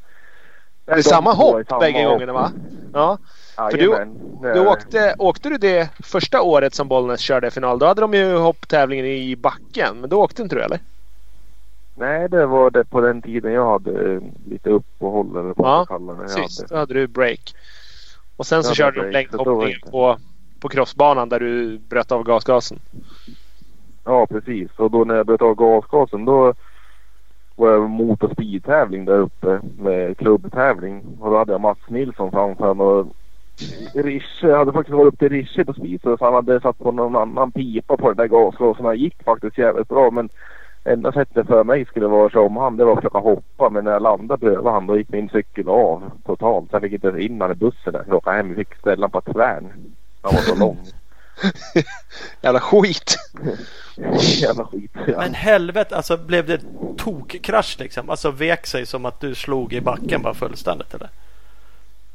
Det 0.85 0.91
är 0.91 0.95
de 0.95 1.03
samma 1.03 1.33
hopp 1.33 1.67
samma 1.69 1.79
bägge 1.79 2.03
hopp. 2.03 2.11
gångerna 2.13 2.33
va? 2.33 2.51
Ja. 2.93 3.17
För 3.55 3.77
du- 3.77 3.77
Du 4.41 4.49
är- 4.49 4.67
åkte, 4.67 5.15
åkte 5.19 5.49
du 5.49 5.57
det 5.57 5.89
första 6.03 6.41
året 6.41 6.73
som 6.73 6.87
Bollnäs 6.87 7.19
körde 7.19 7.51
final? 7.51 7.79
Då 7.79 7.85
hade 7.85 8.01
de 8.01 8.13
ju 8.13 8.35
hopptävlingen 8.37 9.05
i 9.05 9.35
backen. 9.35 9.97
Men 10.01 10.09
då 10.09 10.21
åkte 10.23 10.41
inte 10.41 10.55
du 10.55 10.61
eller? 10.63 10.79
Nej, 11.97 12.29
det 12.29 12.45
var 12.45 12.69
det 12.71 12.85
på 12.85 13.01
den 13.01 13.21
tiden 13.21 13.53
jag 13.53 13.71
hade 13.71 14.13
eh, 14.13 14.21
lite 14.49 14.69
uppehåll 14.69 15.29
eller 15.31 15.41
vad 15.41 15.57
man 15.57 15.71
Ja, 15.71 15.85
kallar 15.85 16.13
det. 16.15 16.21
Jag 16.21 16.35
Precis, 16.35 16.59
hade. 16.59 16.73
då 16.73 16.79
hade 16.79 16.93
du 16.93 17.07
break. 17.07 17.53
Och 18.35 18.45
sen 18.47 18.63
så 18.63 18.69
Ja, 18.69 18.75
körde 18.75 18.95
du 18.95 19.01
break, 19.01 19.13
längdhoppningen 19.13 19.79
på, 19.91 20.17
på 20.65 20.69
crossbanan 20.69 21.29
där 21.29 21.39
du 21.39 21.77
bröt 21.77 22.11
av 22.11 22.23
gasgasen. 22.23 22.79
Ja, 24.03 24.25
precis. 24.25 24.71
Och 24.75 24.91
då 24.91 25.03
när 25.03 25.15
jag 25.15 25.25
bröt 25.25 25.41
av 25.41 25.55
gasgasen 25.55 26.25
då 26.25 26.53
var 27.55 27.71
jag 27.71 27.89
motor 27.89 28.29
speedtävling 28.33 29.05
där 29.05 29.17
uppe 29.17 29.59
med 29.79 30.17
klubbtävling. 30.17 31.03
Och 31.19 31.31
då 31.31 31.37
hade 31.37 31.51
jag 31.51 31.61
Mats 31.61 31.79
Nilsson 31.87 32.31
framför 32.31 32.73
mig 32.73 32.85
och 32.85 33.07
Rische, 33.93 34.47
jag 34.47 34.57
hade 34.57 34.71
faktiskt 34.71 34.97
varit 34.97 35.13
upp 35.13 35.19
till 35.19 35.29
Rische 35.29 35.65
på 35.65 35.73
speedstone 35.73 36.17
så 36.17 36.25
han 36.25 36.33
hade 36.33 36.61
satt 36.61 36.77
på 36.77 36.91
någon 36.91 37.15
annan 37.15 37.51
pipa 37.51 37.97
på 37.97 38.07
den 38.07 38.17
där 38.17 38.27
gasgasen. 38.27 38.85
Han 38.85 38.97
gick 38.97 39.23
faktiskt 39.23 39.57
jävligt 39.57 39.87
bra 39.87 40.11
men 40.11 40.29
enda 40.83 41.11
sättet 41.11 41.47
för 41.47 41.63
mig 41.63 41.85
skulle 41.85 42.07
vara 42.07 42.29
som 42.29 42.57
han 42.57 42.77
det 42.77 42.85
var 42.85 42.93
att 42.93 42.99
försöka 42.99 43.19
hoppa 43.19 43.69
men 43.69 43.83
när 43.83 43.91
jag 43.91 44.01
landade 44.01 44.45
bredvid 44.45 44.71
han 44.71 44.87
då 44.87 44.97
gick 44.97 45.09
min 45.09 45.29
cykel 45.29 45.69
av 45.69 46.11
totalt. 46.25 46.69
Så 46.69 46.75
jag 46.75 46.81
fick 46.81 46.93
inte 46.93 47.21
in 47.21 47.41
han 47.41 47.51
i 47.51 47.55
bussen 47.55 47.93
där. 47.93 48.03
Jag 48.07 48.15
åkte 48.15 48.31
hem 48.31 48.49
och 48.51 48.55
fick 48.55 48.75
ställa 48.75 49.07
honom 49.07 49.21
på 49.21 49.33
tvärn. 49.33 49.73
Han 50.25 50.35
var 50.35 50.41
så 50.41 50.55
lång. 50.55 50.77
Jävla 52.41 52.59
skit! 52.59 53.15
Jävla 54.41 54.65
skit. 54.65 54.91
Ja. 55.07 55.17
Men 55.17 55.33
helvete, 55.33 55.95
alltså 55.95 56.17
blev 56.17 56.47
det 56.47 56.61
tokkrasch 56.97 57.75
liksom? 57.79 58.09
Alltså 58.09 58.31
vek 58.31 58.65
sig 58.67 58.85
som 58.85 59.05
att 59.05 59.19
du 59.19 59.35
slog 59.35 59.73
i 59.73 59.81
backen 59.81 60.21
bara 60.21 60.33
fullständigt 60.33 60.93
eller? 60.93 61.09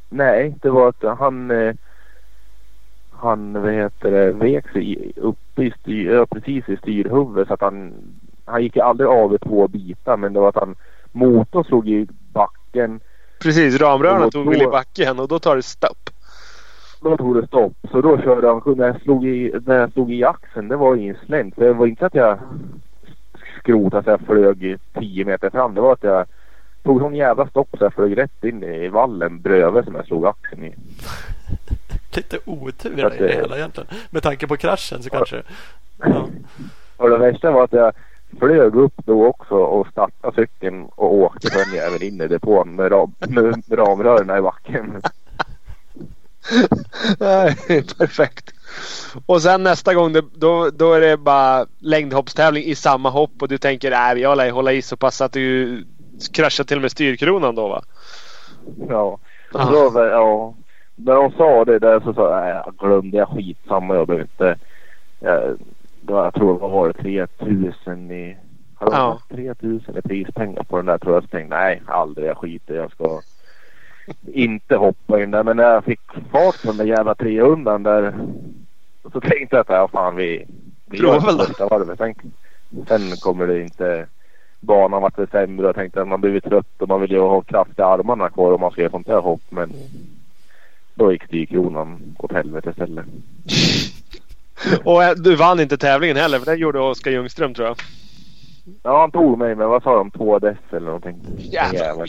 Nej, 0.08 0.54
det 0.62 0.70
var 0.70 0.88
att 0.88 1.18
han... 1.18 1.50
Eh, 1.50 1.74
han, 3.12 3.52
vad 3.62 3.72
heter 3.72 4.10
det, 4.10 4.32
vek 4.32 4.72
sig 4.72 4.92
i- 4.92 5.12
uppe 5.16 5.62
i 5.62 5.72
styr, 5.80 6.24
precis 6.24 6.68
i 6.68 6.76
styrhuvudet 6.76 7.48
så 7.48 7.54
att 7.54 7.60
han... 7.60 7.92
Han 8.44 8.62
gick 8.62 8.76
ju 8.76 8.82
aldrig 8.82 9.08
av 9.08 9.34
i 9.34 9.38
två 9.38 9.68
bitar 9.68 10.16
men 10.16 10.32
det 10.32 10.40
var 10.40 10.48
att 10.48 10.54
han... 10.54 10.76
Motorn 11.12 11.64
slog 11.64 11.88
i 11.88 12.06
backen. 12.32 13.00
Precis, 13.42 13.80
ramrören 13.80 14.22
Och 14.22 14.32
tog 14.32 14.48
väl 14.48 14.62
i 14.62 14.66
backen 14.66 15.18
och 15.18 15.28
då 15.28 15.38
tar 15.38 15.56
det 15.56 15.62
stopp. 15.62 16.10
Då 17.00 17.16
tog 17.16 17.40
det 17.40 17.46
stopp. 17.46 17.72
Så 17.90 18.00
då 18.00 18.18
körde 18.18 18.48
han... 18.48 18.62
När 18.76 18.86
jag 18.86 19.00
slog 19.00 19.26
i, 19.26 19.52
när 19.66 19.78
jag 19.78 19.92
slog 19.92 20.12
i 20.12 20.24
axeln, 20.24 20.68
det 20.68 20.76
var 20.76 20.96
ingen 20.96 21.16
slänt. 21.26 21.54
Det 21.56 21.72
var 21.72 21.86
inte 21.86 22.06
att 22.06 22.14
jag 22.14 22.38
skrotade 23.58 24.04
så 24.04 24.10
jag 24.10 24.20
flög 24.20 24.64
i 24.64 24.78
10 24.94 25.24
meter 25.24 25.50
fram. 25.50 25.74
Det 25.74 25.80
var 25.80 25.92
att 25.92 26.02
jag 26.02 26.26
tog 26.82 27.00
sån 27.00 27.14
jävla 27.14 27.46
stopp 27.46 27.68
så 27.78 27.84
jag 27.84 27.94
flög 27.94 28.18
rätt 28.18 28.44
in 28.44 28.62
i 28.62 28.88
vallen 28.88 29.40
bredvid 29.40 29.84
som 29.84 29.94
jag 29.94 30.06
slog 30.06 30.26
axeln 30.26 30.64
i. 30.64 30.74
Lite 32.16 32.38
otur 32.44 33.04
Att 33.04 33.14
i 33.14 33.18
det 33.18 33.32
hela 33.32 33.56
egentligen. 33.56 33.88
Med 34.10 34.22
tanke 34.22 34.46
på 34.46 34.56
kraschen 34.56 35.02
så 35.02 35.10
kanske. 35.10 35.42
Ja. 35.98 36.28
Och 36.96 37.10
det 37.10 37.18
värsta 37.18 37.50
var 37.50 37.64
att 37.64 37.72
jag 37.72 37.92
flög 38.38 38.74
upp 38.74 38.94
då 38.96 39.26
också 39.26 39.54
och 39.54 39.86
startade 39.86 40.34
cykeln 40.36 40.84
och 40.94 41.14
åkte 41.14 41.48
den 41.48 41.74
jäveln 41.74 42.02
in 42.02 42.20
i 42.20 42.28
depån 42.28 42.76
med, 42.76 42.92
ram, 42.92 43.14
med 43.18 43.78
ramrören 43.78 44.38
i 44.38 44.42
backen. 44.42 45.02
Nej, 47.20 47.56
perfekt. 47.98 48.50
Och 49.26 49.42
sen 49.42 49.62
nästa 49.62 49.94
gång 49.94 50.12
det, 50.12 50.24
då, 50.34 50.70
då 50.70 50.92
är 50.92 51.00
det 51.00 51.16
bara 51.16 51.66
längdhoppstävling 51.78 52.64
i 52.64 52.74
samma 52.74 53.10
hopp 53.10 53.42
och 53.42 53.48
du 53.48 53.58
tänker 53.58 53.90
nej 53.90 54.18
jag 54.18 54.36
lär 54.36 54.50
hålla 54.50 54.72
i 54.72 54.82
så 54.82 54.96
pass 54.96 55.20
att 55.20 55.32
du 55.32 55.84
kraschar 56.32 56.64
till 56.64 56.76
och 56.76 56.82
med 56.82 56.90
styrkronan 56.90 57.54
då 57.54 57.68
va? 57.68 57.82
Ja. 58.88 59.18
Ah. 59.54 59.70
Då, 59.70 59.90
var- 59.90 60.06
ja. 60.06 60.54
När 60.96 61.14
de 61.14 61.32
sa 61.32 61.64
det 61.64 61.78
där 61.78 62.00
så 62.00 62.14
sa 62.14 62.46
jag, 62.48 62.56
jag 62.66 62.74
glömde 62.78 63.16
jag 63.16 63.28
skitsamma. 63.28 63.94
Jag 63.94 64.06
behöver 64.06 64.22
inte. 64.24 64.58
Jag, 65.20 65.58
det 66.00 66.12
var, 66.12 66.24
jag 66.24 66.34
tror 66.34 66.52
det 66.54 66.60
var 66.60 66.88
det 66.88 66.92
3000 67.38 68.10
i. 68.10 68.36
Hade 68.74 68.96
Ja. 68.96 69.18
de 69.30 69.42
ja. 69.44 69.54
3000 69.54 69.96
i 69.96 70.02
prispengar 70.02 70.62
på 70.62 70.76
den 70.76 70.86
där 70.86 70.98
tror 70.98 71.14
jag. 71.14 71.22
Så 71.22 71.28
tänkte 71.28 71.56
nej 71.56 71.82
aldrig 71.86 72.28
jag 72.28 72.36
skiter 72.38 72.74
jag 72.74 72.90
ska 72.92 73.20
inte 74.32 74.76
hoppa 74.76 75.22
in 75.22 75.30
där. 75.30 75.42
Men 75.42 75.56
när 75.56 75.64
jag 75.64 75.84
fick 75.84 76.00
fart 76.30 76.62
på 76.62 76.68
den 76.68 76.76
där 76.76 76.84
jävla 76.84 77.14
300 77.14 77.78
där. 77.78 78.14
Så 79.12 79.20
tänkte 79.20 79.56
jag 79.56 79.60
att 79.60 79.68
ja, 79.68 79.88
fan 79.92 80.16
vi, 80.16 80.46
vi 80.86 80.98
gör 80.98 81.14
det 81.14 81.46
första 81.46 81.68
varvet. 81.68 81.98
Sen, 81.98 82.14
sen 82.88 83.16
kommer 83.16 83.46
det 83.46 83.62
inte. 83.62 84.06
Banan 84.60 85.02
vart 85.02 85.16
det 85.16 85.30
sämre. 85.30 85.66
Jag 85.66 85.74
tänkte 85.74 86.02
att 86.02 86.08
man 86.08 86.20
blir 86.20 86.40
trött 86.40 86.82
och 86.82 86.88
man 86.88 87.00
vill 87.00 87.10
ju 87.10 87.20
ha 87.20 87.42
kraft 87.42 87.78
i 87.78 87.82
armarna 87.82 88.30
kvar 88.30 88.52
om 88.52 88.60
man 88.60 88.70
ska 88.70 88.80
göra 88.80 88.90
sånt 88.90 89.06
där 89.06 89.20
hopp. 89.20 89.42
Men 89.48 89.72
då 90.94 91.12
gick 91.12 91.24
styrkronan 91.24 92.16
åt 92.18 92.32
helvete 92.32 92.70
istället. 92.70 93.06
Och 94.84 95.04
eh, 95.04 95.14
du 95.14 95.36
vann 95.36 95.60
inte 95.60 95.78
tävlingen 95.78 96.16
heller 96.16 96.38
för 96.38 96.46
det 96.46 96.56
gjorde 96.56 96.80
Oskar 96.80 97.10
Ljungström 97.10 97.54
tror 97.54 97.68
jag. 97.68 97.76
Ja, 98.82 99.00
han 99.00 99.10
tog 99.10 99.38
mig 99.38 99.54
med 99.54 99.68
vad 99.68 99.82
sa 99.82 99.96
de? 99.96 100.10
Två 100.10 100.38
dess 100.38 100.58
eller 100.70 100.86
någonting. 100.86 101.20
Jävla 101.38 101.78
Jävel. 101.78 102.08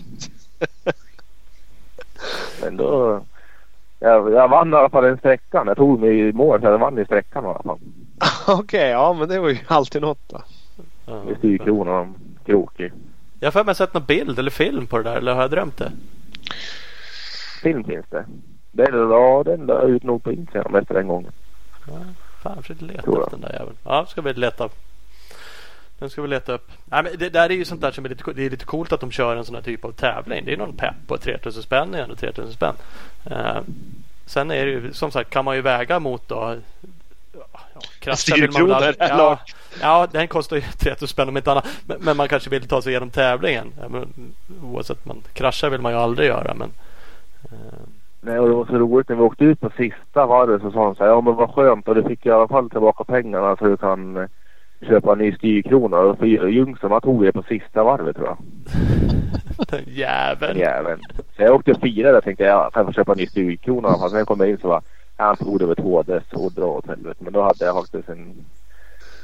Men 2.62 2.78
då... 2.78 3.22
Jag, 4.00 4.34
jag 4.34 4.48
vann 4.48 4.74
i 4.74 4.76
alla 4.76 4.90
fall 4.90 5.04
den 5.04 5.18
sträckan. 5.18 5.68
Jag 5.68 5.78
tog 5.78 6.00
mig 6.00 6.20
i 6.20 6.34
mål 6.34 6.62
så 6.62 6.68
jag 6.68 6.78
vann 6.78 7.00
i 7.00 7.06
sträckan 7.06 7.44
i 7.44 7.48
alla 7.48 7.64
fall. 7.64 7.80
Okej, 8.60 8.90
ja 8.90 9.14
men 9.14 9.30
det 9.30 9.40
var 9.40 9.50
ju 9.50 9.58
alltid 9.68 10.02
något 10.02 10.30
då. 10.30 10.42
Ja. 11.06 11.24
Med 11.24 11.38
styrkronan 11.38 12.16
krokig. 12.46 12.94
Jag 13.40 13.48
har 13.48 13.52
för 13.52 13.64
mig 13.64 13.76
sett 13.76 13.94
någon 13.94 14.06
bild 14.06 14.40
eller 14.40 14.52
film 14.52 14.88
på 14.88 14.98
det 14.98 15.04
där 15.04 15.16
eller 15.18 15.34
har 15.34 15.42
jag 15.42 15.52
drömt 15.52 15.78
det? 15.78 15.92
Film 17.64 17.84
finns 17.84 18.06
det. 18.10 18.26
Det, 18.72 18.90
ja, 18.92 19.44
den 19.46 19.66
la 19.66 19.82
ut 19.82 20.04
nog 20.04 20.24
på 20.24 20.32
Instagram 20.32 20.76
efter 20.76 20.94
den 20.94 21.08
gången. 21.08 21.32
Ja, 21.88 21.94
fan, 22.44 22.54
jag 22.56 22.64
försökte 22.64 22.86
leta 22.86 23.02
jag. 23.06 23.20
efter 23.20 23.32
den 23.32 23.42
där 23.42 23.54
jäveln. 23.54 23.78
Ja, 23.84 24.06
ska 24.06 24.22
vi 24.22 24.34
leta. 24.34 24.70
Den 26.02 26.10
ska 26.10 26.22
vi 26.22 26.28
leta 26.28 26.54
upp. 26.54 26.72
Nej, 26.86 27.04
men 27.04 27.12
det 27.18 27.30
där 27.30 27.50
är 27.50 27.54
ju 27.54 27.66
sånt 27.66 27.82
där 27.82 27.92
som 27.92 28.06
är 28.06 28.10
lite, 28.10 28.34
det 28.34 28.46
är 28.46 28.50
lite 28.50 28.66
coolt 28.66 28.92
att 28.92 29.00
de 29.00 29.12
kör 29.12 29.36
en 29.36 29.46
sån 29.46 29.56
här 29.56 29.62
typ 29.62 29.86
av 29.86 29.92
tävling. 29.92 30.46
Det 30.46 30.54
är 30.54 30.58
någon 30.58 30.78
pepp 30.78 30.96
på 31.08 31.18
3000 31.18 31.64
spänn 31.64 31.96
igen 31.96 32.12
och 32.12 32.18
3000 32.18 32.54
spänn. 32.54 32.76
Eh, 33.26 33.58
sen 34.26 34.52
är 34.52 34.66
det 34.66 34.72
ju 34.72 34.94
som 34.94 35.12
sagt 35.12 35.30
kan 35.30 35.46
man 35.46 35.56
ju 35.56 35.62
väga 35.62 36.00
mot 36.00 36.28
då. 36.28 36.56
Ja, 38.06 38.16
styrkronor, 38.16 38.94
ja, 39.00 39.40
ja, 39.82 40.08
den 40.12 40.28
kostar 40.28 40.56
ju 40.56 40.62
3000 40.62 41.08
spänn 41.08 41.30
om 41.30 41.38
inte 41.38 41.52
annat. 41.52 41.68
Men, 41.86 41.98
men 42.02 42.18
man 42.18 42.28
kanske 42.28 42.50
vill 42.50 42.68
ta 42.68 42.82
sig 42.82 42.92
igenom 42.92 43.10
tävlingen. 43.10 43.74
Men, 43.90 44.34
oavsett, 44.64 45.06
man 45.06 45.24
kraschar 45.34 45.70
vill 45.70 45.82
man 45.82 45.92
ju 45.92 45.98
aldrig 45.98 46.28
göra. 46.28 46.54
Men, 46.54 46.70
eh, 47.44 47.80
Nej, 48.22 48.40
och 48.40 48.48
det 48.48 48.56
var 48.56 48.66
så 48.66 48.78
roligt 48.78 49.10
när 49.10 49.16
vi 49.16 49.22
åkte 49.22 49.44
ut 49.44 49.60
på 49.60 49.70
sista 49.78 50.26
varvet 50.26 50.62
så 50.62 50.72
sa 50.72 50.84
de 50.84 50.96
så 50.96 51.04
här, 51.04 51.12
ja 51.12 51.22
men 51.22 51.36
vad 51.36 51.50
skönt 51.50 51.88
och 51.88 51.96
du 51.96 52.04
fick 52.04 52.26
i 52.26 52.32
alla 52.32 52.48
fall 52.48 52.70
tillbaka 52.70 53.04
pengarna 53.04 53.56
så 53.56 53.66
du 53.66 53.78
kan 53.78 54.18
eh, 54.18 54.26
köpa 54.88 55.12
en 55.12 55.18
ny 55.18 55.36
styrkrona. 55.36 56.16
För 56.16 56.26
Ljungström 56.26 56.92
han 56.92 57.02
tog 57.02 57.24
det 57.24 57.32
på 57.32 57.44
sista 57.44 57.84
varvet 57.84 58.16
tror 58.16 58.28
jag. 58.28 58.38
den 59.68 59.84
jäveln. 59.88 60.60
jäveln. 60.60 61.00
Så 61.36 61.42
jag 61.42 61.56
åkte 61.56 61.72
och 61.72 61.82
firade 61.82 62.18
och 62.18 62.24
tänkte 62.24 62.44
jag 62.44 62.74
kan 62.74 62.86
få 62.86 62.92
köpa 62.92 63.12
en 63.12 63.18
ny 63.18 63.28
styrkrona. 63.28 63.90
När 63.90 64.18
jag 64.18 64.28
kom 64.28 64.44
in 64.44 64.58
så 64.58 64.68
var 64.68 64.82
han 65.18 65.38
tog 65.38 65.60
det 65.60 65.66
över 65.66 65.76
två 65.76 66.04
dess 66.04 66.24
och 66.34 66.52
dra 66.52 66.66
åt 66.66 66.88
helvete. 66.88 67.24
Men 67.24 67.34
då 67.34 67.42
hade 67.42 67.66
jag 67.66 67.76
faktiskt 67.76 68.10
en, 68.10 68.46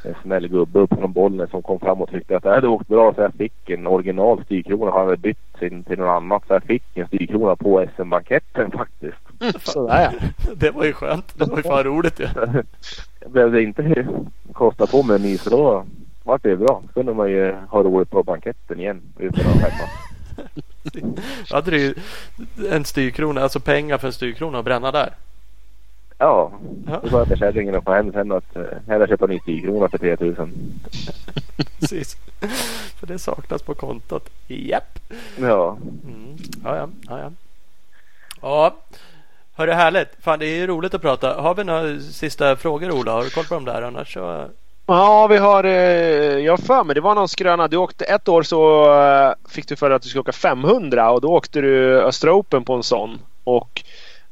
en 0.03 0.15
snäll 0.23 0.47
gubbe 0.47 0.79
upp 0.79 0.93
från 0.99 1.11
bollen 1.11 1.47
som 1.47 1.61
kom 1.61 1.79
fram 1.79 2.01
och 2.01 2.09
tyckte 2.09 2.37
att 2.37 2.43
det 2.43 2.49
hade 2.49 2.67
åkt 2.67 2.87
bra 2.87 3.13
så 3.13 3.21
jag 3.21 3.33
fick 3.33 3.69
en 3.69 3.87
original 3.87 4.43
styrkrona. 4.45 4.91
Han 4.91 5.05
hade 5.05 5.17
bytt 5.17 5.57
sin 5.59 5.83
till 5.83 5.99
något 5.99 6.09
annat 6.09 6.43
så 6.47 6.53
jag 6.53 6.63
fick 6.63 6.97
en 6.97 7.07
styrkrona 7.07 7.55
på 7.55 7.85
SM-banketten 7.95 8.71
faktiskt. 8.71 9.17
Sådär 9.63 10.01
ja. 10.01 10.27
Det 10.55 10.71
var 10.71 10.85
ju 10.85 10.93
skönt. 10.93 11.39
Det 11.39 11.45
var 11.45 11.57
ju 11.57 11.63
fan 11.63 11.83
roligt 11.83 12.19
ju. 12.19 12.27
Jag 13.21 13.31
behövde 13.31 13.63
inte 13.63 14.07
kosta 14.53 14.87
på 14.87 15.03
mig 15.03 15.15
en 15.15 15.21
ny 15.21 15.37
så 15.37 15.49
då 15.49 15.85
vart 16.23 16.43
det 16.43 16.55
bra. 16.55 16.81
Så 16.87 16.93
kunde 16.93 17.13
man 17.13 17.29
ju 17.29 17.55
ha 17.69 17.83
roligt 17.83 18.09
på 18.09 18.23
banketten 18.23 18.79
igen 18.79 19.01
utan 19.17 19.45
att 19.47 19.53
skämmas. 19.53 19.89
Jag 21.49 21.55
hade 21.55 21.71
du 21.71 21.77
ju 21.77 21.95
en 22.71 22.85
styrkrona, 22.85 23.41
alltså 23.41 23.59
pengar 23.59 23.97
för 23.97 24.07
en 24.07 24.13
styrkrona 24.13 24.59
att 24.59 24.65
bränna 24.65 24.91
där. 24.91 25.13
Ja, 26.17 26.51
Ja. 26.87 27.01
sa 27.09 27.17
jag 27.17 27.27
till 27.27 27.37
kärringen 27.37 27.75
och 27.75 27.85
på 27.85 27.93
hem 27.93 28.11
sen 28.11 28.31
att 28.31 28.55
eh, 28.55 28.61
hellre 28.87 29.07
köpa 29.07 29.25
en 29.25 29.31
ny 29.31 29.39
styrkrona 29.39 29.89
för 29.89 29.97
3000. 29.97 30.53
Precis. 31.79 32.17
För 32.99 33.07
det 33.07 33.19
saknas 33.19 33.61
på 33.61 33.73
kontot. 33.73 34.29
Japp. 34.47 34.99
Ja. 35.39 35.77
Mm. 36.03 36.37
Ja, 36.63 36.75
ja, 36.77 36.89
ja, 37.07 37.19
ja. 37.19 37.31
Ja, 38.41 38.75
hörru 39.55 39.71
härligt. 39.71 40.09
Fan, 40.21 40.39
det 40.39 40.45
är 40.45 40.55
ju 40.55 40.67
roligt 40.67 40.93
att 40.93 41.01
prata. 41.01 41.41
Har 41.41 41.55
vi 41.55 41.63
några 41.63 41.99
sista 41.99 42.55
frågor 42.55 42.91
Ola? 42.91 43.11
Har 43.11 43.23
du 43.23 43.29
koll 43.29 43.45
på 43.45 43.53
dem 43.53 43.65
där? 43.65 43.81
Annars 43.81 44.13
så... 44.13 44.45
Ja, 44.85 45.27
vi 45.27 45.37
har... 45.37 45.63
Eh, 45.63 45.71
jag 46.39 46.59
för 46.59 46.83
mig 46.83 46.95
det 46.95 47.01
var 47.01 47.15
någon 47.15 47.27
skröna. 47.29 47.67
Du 47.67 47.77
åkte 47.77 48.05
ett 48.05 48.27
år 48.27 48.43
så 48.43 48.93
eh, 49.01 49.33
fick 49.49 49.67
du 49.67 49.75
för 49.75 49.91
att 49.91 50.01
du 50.01 50.09
skulle 50.09 50.21
åka 50.21 50.31
500 50.31 51.11
och 51.11 51.21
då 51.21 51.27
åkte 51.27 51.61
du 51.61 52.01
Östra 52.01 52.33
Open 52.33 52.63
på 52.63 52.73
en 52.73 52.83
sån. 52.83 53.19
Och 53.43 53.83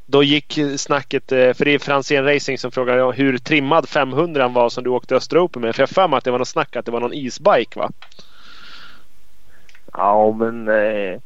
då 0.06 0.24
gick 0.24 0.60
snacket, 0.78 1.32
eh, 1.32 1.54
för 1.54 1.66
det 1.66 1.74
är 1.74 1.80
Franzén 1.80 2.26
Racing 2.26 2.58
som 2.58 2.72
frågar 2.72 3.12
hur 3.12 3.38
trimmad 3.38 3.90
500 3.90 4.48
var 4.48 4.70
som 4.70 4.84
du 4.84 4.90
åkte 4.90 5.16
Östra 5.16 5.42
Open 5.42 5.62
med. 5.62 5.76
För 5.76 5.82
jag 5.82 5.90
för 5.90 6.08
mig 6.08 6.18
att 6.18 6.24
det 6.24 6.32
var 6.32 6.40
något 6.40 6.48
snack 6.48 6.76
att 6.76 6.86
det 6.86 6.92
var 6.92 7.00
någon 7.00 7.14
isbike 7.14 7.80
va? 7.80 7.90
Ja, 9.94 10.36
men 10.40 10.68
eh, 10.68 11.20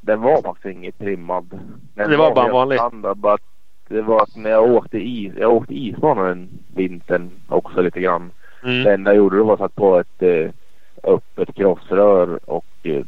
den 0.00 0.20
var 0.20 0.42
faktiskt 0.42 0.76
inget 0.76 0.98
trimmad. 0.98 1.60
Den 1.94 2.10
Det 2.10 2.16
var 2.16 2.34
bara 2.34 2.44
helt 2.44 2.52
vanlig. 2.52 2.78
Standard, 2.78 3.16
bara 3.16 3.34
att 3.34 3.40
det 3.88 4.02
var 4.02 4.22
att 4.22 4.36
när 4.36 4.50
jag 4.50 4.72
åkte 4.72 4.98
is, 4.98 5.32
jag 5.36 5.52
åkte 5.52 5.74
isbana 5.74 6.22
den 6.22 6.48
vintern 6.74 7.30
också 7.48 7.80
lite 7.82 8.00
grann. 8.00 8.30
Mm. 8.62 8.84
Det 8.84 8.94
enda 8.94 9.10
jag 9.10 9.16
gjorde 9.16 9.42
var 9.42 9.54
att 9.54 9.58
satt 9.58 9.74
på 9.74 9.98
ett 9.98 10.22
eh, 10.22 10.50
öppet 11.02 11.54
krossrör 11.54 12.40
och 12.44 12.66
eh, 12.82 13.04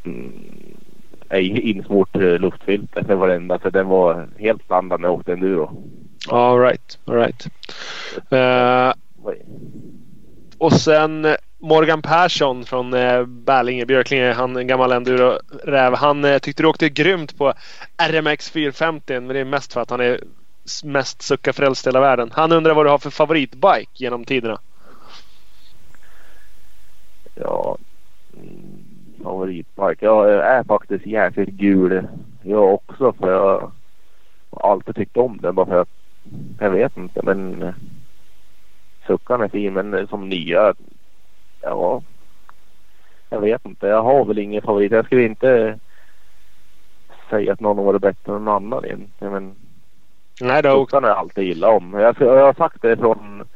insmort 1.31 2.15
eh, 2.15 2.21
luftfilter. 2.21 3.01
Det 3.01 3.15
var 3.15 3.27
det 3.27 3.35
enda. 3.35 3.59
Så 3.59 3.69
den 3.69 3.87
var 3.87 4.29
helt 4.37 4.63
standard 4.63 5.01
när 5.01 5.07
jag 5.07 5.15
åkte 5.15 5.33
enduro. 5.33 5.83
All 6.29 6.59
right, 6.59 6.99
all 7.05 7.15
right. 7.15 7.47
Eh, 8.29 8.93
och 10.57 10.73
sen 10.73 11.27
Morgan 11.59 12.01
Persson 12.01 12.65
från 12.65 12.93
eh, 12.93 13.25
Bärlinge, 13.25 13.85
Björklinge, 13.85 14.33
han 14.33 14.57
en 14.57 14.67
gammal 14.67 14.91
enduro-räv. 14.91 15.95
Han 15.95 16.25
eh, 16.25 16.37
tyckte 16.37 16.63
du 16.63 16.67
åkte 16.67 16.89
grymt 16.89 17.37
på 17.37 17.53
RMX 17.97 18.49
450 18.49 19.13
men 19.13 19.27
det 19.27 19.39
är 19.39 19.45
mest 19.45 19.73
för 19.73 19.81
att 19.81 19.89
han 19.89 20.01
är 20.01 20.23
mest 20.83 21.21
suckarfrälst 21.21 21.87
i 21.87 21.89
hela 21.89 21.99
världen. 21.99 22.29
Han 22.33 22.51
undrar 22.51 22.73
vad 22.73 22.85
du 22.85 22.89
har 22.89 22.97
för 22.97 23.09
favoritbike 23.09 23.87
genom 23.93 24.25
tiderna. 24.25 24.59
Ja, 27.35 27.77
favoritpark. 29.23 30.01
Jag 30.01 30.33
är 30.33 30.63
faktiskt 30.63 31.05
jäkligt 31.05 31.49
gul 31.49 32.07
jag 32.43 32.73
också 32.73 33.13
för 33.13 33.31
jag 33.31 33.71
har 34.49 34.71
alltid 34.71 34.95
tyckt 34.95 35.17
om 35.17 35.37
den 35.41 35.55
bara 35.55 35.65
för 35.65 35.81
att 35.81 35.89
jag 36.59 36.71
vet 36.71 36.97
inte 36.97 37.21
men 37.23 37.61
eh, 37.61 37.73
suckan 39.07 39.41
är 39.41 39.47
fin 39.47 39.73
men 39.73 40.07
som 40.07 40.29
nya 40.29 40.73
ja 41.61 42.01
jag 43.29 43.41
vet 43.41 43.65
inte. 43.65 43.87
Jag 43.87 44.03
har 44.03 44.25
väl 44.25 44.39
ingen 44.39 44.61
favorit. 44.61 44.91
Jag 44.91 45.05
skulle 45.05 45.25
inte 45.25 45.79
säga 47.29 47.53
att 47.53 47.59
någon 47.59 47.77
har 47.77 47.85
varit 47.85 48.01
bättre 48.01 48.35
än 48.35 48.45
någon 48.45 48.55
annan 48.55 48.85
egentligen 48.85 49.33
men 49.33 49.55
Nej, 50.41 50.59
åkt... 50.59 50.89
Suckan 50.89 51.03
har 51.03 51.09
jag 51.09 51.19
alltid 51.19 51.43
gillat 51.43 51.81
om. 51.81 51.93
Jag, 51.93 52.15
jag 52.19 52.45
har 52.45 52.53
sagt 52.53 52.81
det 52.81 52.97
från, 52.97 53.47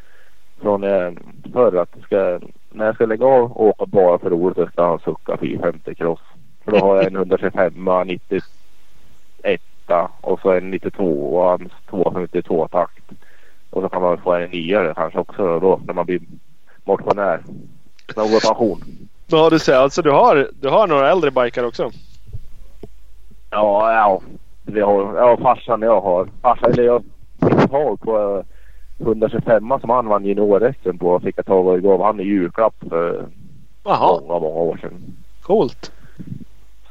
från 0.62 0.84
eh, 0.84 1.12
förr 1.54 1.76
att 1.78 1.90
jag 1.96 2.04
ska, 2.04 2.40
när 2.72 2.86
jag 2.86 2.96
ska 2.96 3.06
lägga 3.06 3.26
av 3.26 3.52
och 3.52 3.68
åka 3.68 3.86
bara 3.86 4.20
för 4.20 4.30
roligt 4.30 4.58
så 4.58 4.68
ska 4.68 4.82
jag 4.82 4.88
ha 4.88 4.94
en 4.94 5.00
Succa 5.00 5.38
450 5.38 5.96
cross. 5.96 6.20
För 6.64 6.72
då 6.72 6.78
har 6.78 6.96
jag 6.96 7.06
en 7.06 7.16
125 7.16 7.90
91 8.06 8.44
och 10.22 10.40
så 10.40 10.52
en 10.52 10.72
92 10.72 11.04
och 11.38 11.54
en 11.54 11.70
252 11.90 12.68
takt. 12.68 13.04
Och 13.70 13.82
så 13.82 13.90
kan 13.90 14.02
man 14.02 14.18
få 14.18 14.34
en 14.34 14.50
nyare 14.50 14.94
kanske 14.96 15.20
också 15.20 15.60
då 15.60 15.80
när 15.86 15.94
man 15.94 16.06
blir 16.06 16.22
motionär. 16.84 17.44
När 18.16 18.24
man 18.24 18.32
går 18.32 18.38
i 18.38 18.48
pension. 18.48 18.82
Ja, 19.28 19.50
du 19.50 19.60
ser. 19.60 19.76
Alltså 19.76 20.02
du 20.02 20.12
har, 20.12 20.50
du 20.62 20.70
har 20.70 20.88
några 20.88 21.12
äldre 21.12 21.32
bikar 21.32 21.64
också. 21.64 21.92
Ja, 23.50 23.94
ja. 23.94 24.22
Vi 24.66 24.82
har, 24.82 25.18
ja, 25.18 25.38
farsan 25.38 25.82
jag 25.82 26.02
har. 26.02 26.28
Farsan, 26.42 26.72
eller 26.72 26.84
jag 26.84 27.04
fick 27.42 27.72
tag 27.72 28.00
på 28.00 28.44
125 29.02 29.74
som 29.82 29.90
han 29.90 30.08
vann 30.08 30.26
junior 30.26 30.94
på. 30.98 31.20
Fick 31.20 31.38
jag 31.38 31.46
tag 31.46 31.68
och 31.68 31.82
gav 31.82 32.04
han 32.04 32.20
i 32.20 32.24
julklapp 32.24 32.76
för 32.90 33.28
Jaha, 33.84 34.22
många, 34.22 34.40
många 34.40 34.60
år 34.60 34.78
sedan. 34.78 35.16
coolt. 35.42 35.92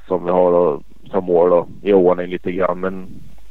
Som 0.09 0.25
vi 0.25 0.31
har 0.31 0.53
då, 0.53 0.81
som 1.11 1.25
mål 1.25 1.51
då, 1.51 1.67
i 1.83 1.93
ordning 1.93 2.27
lite 2.27 2.53
grann. 2.53 2.81
Men 2.81 3.07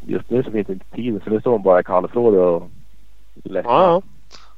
just 0.08 0.30
nu 0.30 0.44
så 0.44 0.52
finns 0.52 0.68
det 0.68 0.74
inte 0.74 0.96
tid. 0.96 1.22
Så 1.24 1.30
nu 1.30 1.40
står 1.40 1.52
hon 1.52 1.64
bara 1.64 1.80
i 1.80 1.84
kallfrågor 1.84 2.38
och 2.40 2.70
lättar. 3.44 3.70
Ja, 3.70 3.84
ja. 3.92 4.02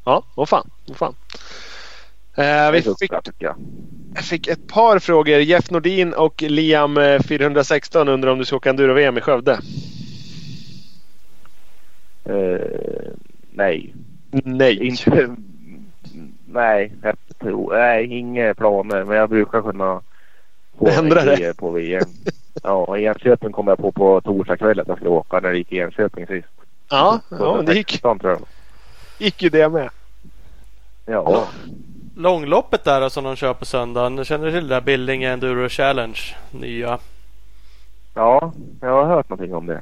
Ja, 0.04 0.24
vad 0.36 0.50
fan. 0.50 0.70
Vad 0.88 0.98
fan. 0.98 1.16
Eh, 2.36 2.72
vi 2.72 2.82
fick, 2.82 3.14
fick 4.30 4.48
ett 4.48 4.68
par 4.68 5.00
frågor. 5.00 5.40
Jeff 5.40 5.72
Nordin 5.72 6.14
och 6.14 6.42
Liam 6.42 6.98
eh, 6.98 7.20
416 7.20 8.08
undrar 8.08 8.32
om 8.32 8.40
du 8.40 8.46
ska 8.46 8.56
åka 8.56 8.70
enduro-VM 8.70 9.18
i 9.18 9.22
Skövde. 9.22 9.60
Eh, 12.26 13.12
nej. 13.62 13.94
Nej. 14.44 14.88
Inte... 14.88 15.36
Nej, 16.46 16.92
jag 17.02 17.16
tror... 17.40 17.74
Nej, 17.74 18.06
inga 18.06 18.54
planer. 18.54 19.04
Men 19.04 19.18
jag 19.18 19.30
brukar 19.30 19.62
kunna 19.62 20.02
få 20.78 20.88
Ändra 20.88 21.24
det. 21.24 21.58
på 21.58 21.72
VM. 21.72 22.04
Ja, 22.64 22.98
i 22.98 23.06
Enköping 23.06 23.52
kom 23.52 23.68
jag 23.68 23.78
på 23.78 23.92
på 23.92 24.22
torsdag 24.22 24.58
kväll 24.58 24.80
att 24.80 24.88
jag 24.88 24.98
skulle 24.98 25.10
åka 25.10 25.40
när 25.40 25.52
det 25.52 25.58
gick 25.58 25.72
i 25.72 25.78
Enköping 25.78 26.28
sist. 26.28 26.48
Ja, 26.90 27.20
ja 27.30 27.62
det 27.66 27.74
gick, 27.74 27.88
2016, 28.02 28.20
tror 28.20 28.32
jag. 28.32 28.42
gick 29.18 29.42
ju 29.44 29.50
det 29.50 29.70
med. 29.70 29.90
Ja. 31.06 31.48
Långloppet 32.16 32.84
där 32.84 33.10
som 33.10 33.24
de 33.24 33.36
kör 33.36 33.54
på 33.54 33.66
söndagen. 33.66 34.26
Känner 34.26 34.46
du 34.46 34.52
till 34.52 34.68
det 34.68 34.76
där 34.76 34.82
Billinge 34.82 35.32
Enduro 35.32 35.70
Challenge? 35.70 36.20
Nya. 36.52 37.00
ja, 38.14 38.54
jag 38.82 38.90
har 38.90 39.06
hört 39.06 39.30
någonting 39.30 39.56
om 39.56 39.66
det. 39.66 39.82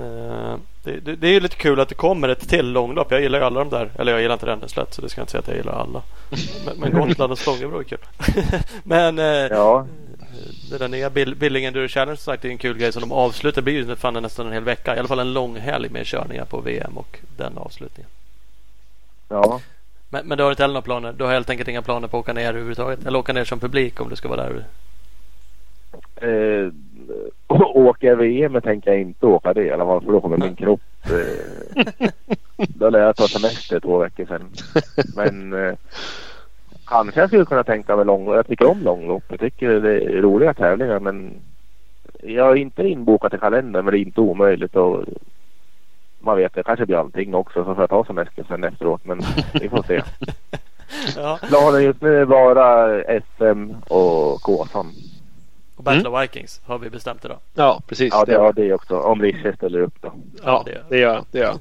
Eh, 0.00 0.56
det, 0.82 1.00
det, 1.00 1.16
det 1.16 1.28
är 1.28 1.32
ju 1.32 1.40
lite 1.40 1.56
kul 1.56 1.80
att 1.80 1.88
det 1.88 1.94
kommer 1.94 2.28
ett 2.28 2.48
till 2.48 2.72
långlopp. 2.72 3.10
Jag 3.10 3.20
gillar 3.20 3.38
ju 3.38 3.44
alla 3.44 3.64
de 3.64 3.70
där. 3.70 3.90
Eller 3.98 4.12
jag 4.12 4.20
gillar 4.20 4.34
inte 4.34 4.46
Ränneslätt 4.46 4.94
så 4.94 5.02
det 5.02 5.08
ska 5.08 5.20
jag 5.20 5.22
inte 5.22 5.32
säga 5.32 5.40
att 5.40 5.48
jag 5.48 5.56
gillar 5.56 5.72
alla. 5.72 6.02
Men, 6.66 6.76
men 6.78 6.92
Gotland 6.92 7.32
och 7.32 7.38
Stångebro 7.38 7.78
är 7.78 7.84
kul. 7.84 7.98
men 8.82 9.18
eh, 9.18 9.24
Ja, 9.24 9.86
det 10.70 10.78
där 10.78 10.88
nya 10.88 11.10
Bill, 11.10 11.34
Billing 11.34 11.64
Enduro 11.64 11.88
Challenge 11.88 12.16
som 12.16 12.32
sagt 12.32 12.44
är 12.44 12.48
en 12.48 12.58
kul 12.58 12.78
grej 12.78 12.92
som 12.92 13.00
de 13.00 13.12
avslutar. 13.12 13.62
Det 13.62 13.64
blir 13.64 13.74
ju 13.74 13.96
fan 13.96 14.14
nästan 14.14 14.46
en 14.46 14.52
hel 14.52 14.64
vecka. 14.64 14.96
I 14.96 14.98
alla 14.98 15.08
fall 15.08 15.18
en 15.18 15.32
lång 15.32 15.56
helg 15.56 15.88
med 15.88 16.06
körningar 16.06 16.44
på 16.44 16.60
VM 16.60 16.98
och 16.98 17.18
den 17.36 17.58
avslutningen. 17.58 18.10
ja. 19.28 19.60
Men, 20.10 20.26
men 20.26 20.38
du 20.38 20.44
har 20.44 20.50
inte 20.50 20.62
heller 20.62 20.74
några 20.74 20.84
planer? 20.84 21.12
Du 21.12 21.24
har 21.24 21.32
helt 21.32 21.50
enkelt 21.50 21.68
inga 21.68 21.82
planer 21.82 22.08
på 22.08 22.16
att 22.16 22.20
åka 22.20 22.32
ner 22.32 22.48
överhuvudtaget? 22.48 23.06
Eller 23.06 23.18
åka 23.18 23.32
ner 23.32 23.44
som 23.44 23.60
publik 23.60 24.00
om 24.00 24.08
du 24.08 24.16
ska 24.16 24.28
vara 24.28 24.42
där? 24.42 24.64
Eh, 26.20 26.72
åker 27.74 28.16
VM 28.16 28.60
tänker 28.60 28.90
jag 28.90 29.00
inte 29.00 29.26
åka 29.26 29.54
det 29.54 29.64
i 29.64 29.70
alla 29.70 29.84
fall 29.84 30.04
för 30.04 30.12
då 30.12 30.20
kommer 30.20 30.36
min 30.36 30.56
kropp... 30.56 30.80
Eh, 31.04 32.08
då 32.68 32.90
lär 32.90 32.98
jag 32.98 33.16
ta 33.16 33.28
semester 33.28 33.80
två 33.80 33.98
veckor 33.98 34.26
sedan. 34.26 34.50
Men 35.16 35.52
eh, 35.52 35.74
kanske 36.86 37.20
jag 37.20 37.28
skulle 37.28 37.44
kunna 37.44 37.64
tänka 37.64 37.96
mig 37.96 38.04
långlopp. 38.04 38.36
Jag 38.36 38.46
tycker 38.46 38.70
om 38.70 38.82
långlopp. 38.82 39.24
Jag 39.28 39.40
tycker 39.40 39.80
det 39.80 40.00
är 40.00 40.22
roliga 40.22 40.54
tävlingar 40.54 41.00
men 41.00 41.32
jag 42.22 42.50
är 42.50 42.56
inte 42.56 42.82
inbokad 42.82 43.34
i 43.34 43.38
kalendern 43.38 43.84
men 43.84 43.92
det 43.92 43.98
är 43.98 44.02
inte 44.02 44.20
omöjligt. 44.20 44.76
Och 44.76 45.04
man 46.20 46.36
vet, 46.36 46.54
det 46.54 46.62
kanske 46.62 46.86
blir 46.86 46.96
allting 46.96 47.34
också 47.34 47.64
så 47.64 47.74
får 47.74 47.82
jag 47.82 47.90
ta 47.90 48.04
semester 48.04 48.44
sen 48.48 48.64
efteråt 48.64 49.04
men 49.04 49.20
vi 49.60 49.68
får 49.68 49.82
se. 49.82 50.02
Ja. 51.16 51.38
Planen 51.48 51.82
just 51.82 52.00
nu 52.00 52.16
är 52.16 52.24
bara 52.24 53.02
SM 53.20 53.70
och 53.88 54.42
Kåsan. 54.42 54.92
Battle 55.94 56.08
of 56.08 56.22
Vikings 56.22 56.60
har 56.66 56.78
vi 56.78 56.90
bestämt 56.90 57.24
idag. 57.24 57.38
Ja, 57.54 57.82
precis. 57.86 58.12
Ja, 58.12 58.24
det 58.24 58.34
har 58.34 58.52
det 58.52 58.72
också. 58.74 58.98
Om 59.00 59.22
Riche 59.22 59.52
ställer 59.56 59.80
upp 59.80 59.94
då. 60.00 60.12
ja, 60.44 60.62
det 60.66 60.72
gör- 60.72 60.84
det 60.88 60.98
gör. 60.98 61.22
Det 61.30 61.38
gör 61.38 61.46
jag. 61.46 61.58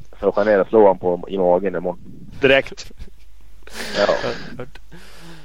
Så 0.65 0.65
slå 0.69 0.79
honom 0.81 0.99
på, 0.99 1.29
i 1.29 1.37
magen 1.37 1.75
imorgon. 1.75 1.99
Direkt. 2.41 2.91
Ja, 3.97 4.13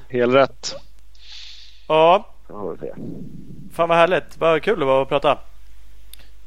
Helt 0.08 0.34
rätt. 0.34 0.74
Ja, 1.88 2.26
vi 2.80 2.90
fan 3.74 3.88
vad 3.88 3.98
härligt. 3.98 4.38
Vad 4.38 4.62
kul 4.62 4.78
det 4.78 4.84
var 4.84 5.02
att 5.02 5.08
prata. 5.08 5.38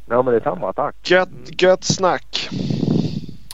Ja, 0.09 0.21
men 0.21 0.33
det 0.33 0.39
är 0.39 0.43
samma. 0.43 0.73
Tack. 0.73 0.95
Gött, 1.03 1.29
gött 1.61 1.83
snack. 1.83 2.49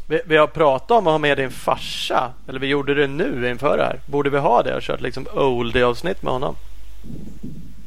Vi, 0.08 0.22
vi 0.26 0.38
har 0.38 0.48
pratat 0.48 0.92
om 0.92 1.08
att 1.08 1.12
ha 1.14 1.18
med 1.18 1.38
din 1.38 1.52
farsa. 1.52 2.34
Eller 2.48 2.60
vi 2.60 2.68
gjorde 2.68 2.94
det 2.94 3.08
nu 3.08 3.50
inför 3.50 3.78
det 3.78 3.84
här. 3.84 4.00
Borde 4.06 4.30
vi 4.30 4.38
ha 4.38 4.64
det 4.64 4.76
och 4.76 4.82
kört 4.82 5.02
liksom 5.02 5.28
oldie-avsnitt 5.34 6.24
med 6.24 6.34
honom? 6.34 6.56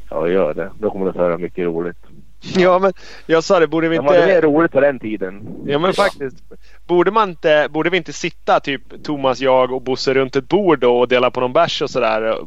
Ja, 0.09 0.27
gör 0.27 0.53
det. 0.53 0.71
Då 0.79 0.89
kommer 0.89 1.05
du 1.05 1.13
få 1.13 1.19
höra 1.19 1.37
mycket 1.37 1.65
roligt. 1.65 1.97
Ja, 2.55 2.79
men 2.79 2.93
jag 3.25 3.43
sa 3.43 3.59
det, 3.59 3.67
borde 3.67 3.89
vi 3.89 3.97
var 3.97 4.13
det 4.13 4.21
inte... 4.21 4.41
roligt 4.41 4.71
på 4.71 4.79
den 4.79 4.99
tiden? 4.99 5.47
Ja, 5.65 5.79
men 5.79 5.93
faktiskt. 5.93 6.37
Borde 6.87 7.11
man 7.11 7.29
inte... 7.29 7.67
Borde 7.71 7.89
vi 7.89 7.97
inte 7.97 8.13
sitta 8.13 8.59
typ 8.59 9.03
Thomas, 9.03 9.39
jag 9.39 9.71
och 9.71 9.81
Bosse 9.81 10.13
runt 10.13 10.35
ett 10.35 10.47
bord 10.47 10.79
då 10.79 10.99
och 10.99 11.07
dela 11.07 11.31
på 11.31 11.39
någon 11.39 11.53
bärs 11.53 11.81
och 11.81 11.89
sådär? 11.89 12.37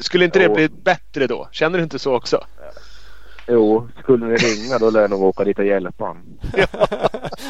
Skulle 0.00 0.24
inte 0.24 0.38
det 0.38 0.44
Jo. 0.44 0.54
bli 0.54 0.68
bättre 0.68 1.26
då? 1.26 1.48
Känner 1.52 1.78
du 1.78 1.84
inte 1.84 1.98
så 1.98 2.14
också? 2.14 2.44
Jo, 3.48 3.88
skulle 4.02 4.26
ni 4.26 4.36
ringa 4.36 4.78
då 4.78 4.90
lär 4.90 5.00
jag 5.00 5.10
nog 5.10 5.22
åka 5.22 5.44
dit 5.44 5.58
och 5.58 5.64
hjälpa 5.64 6.04
honom. 6.04 6.22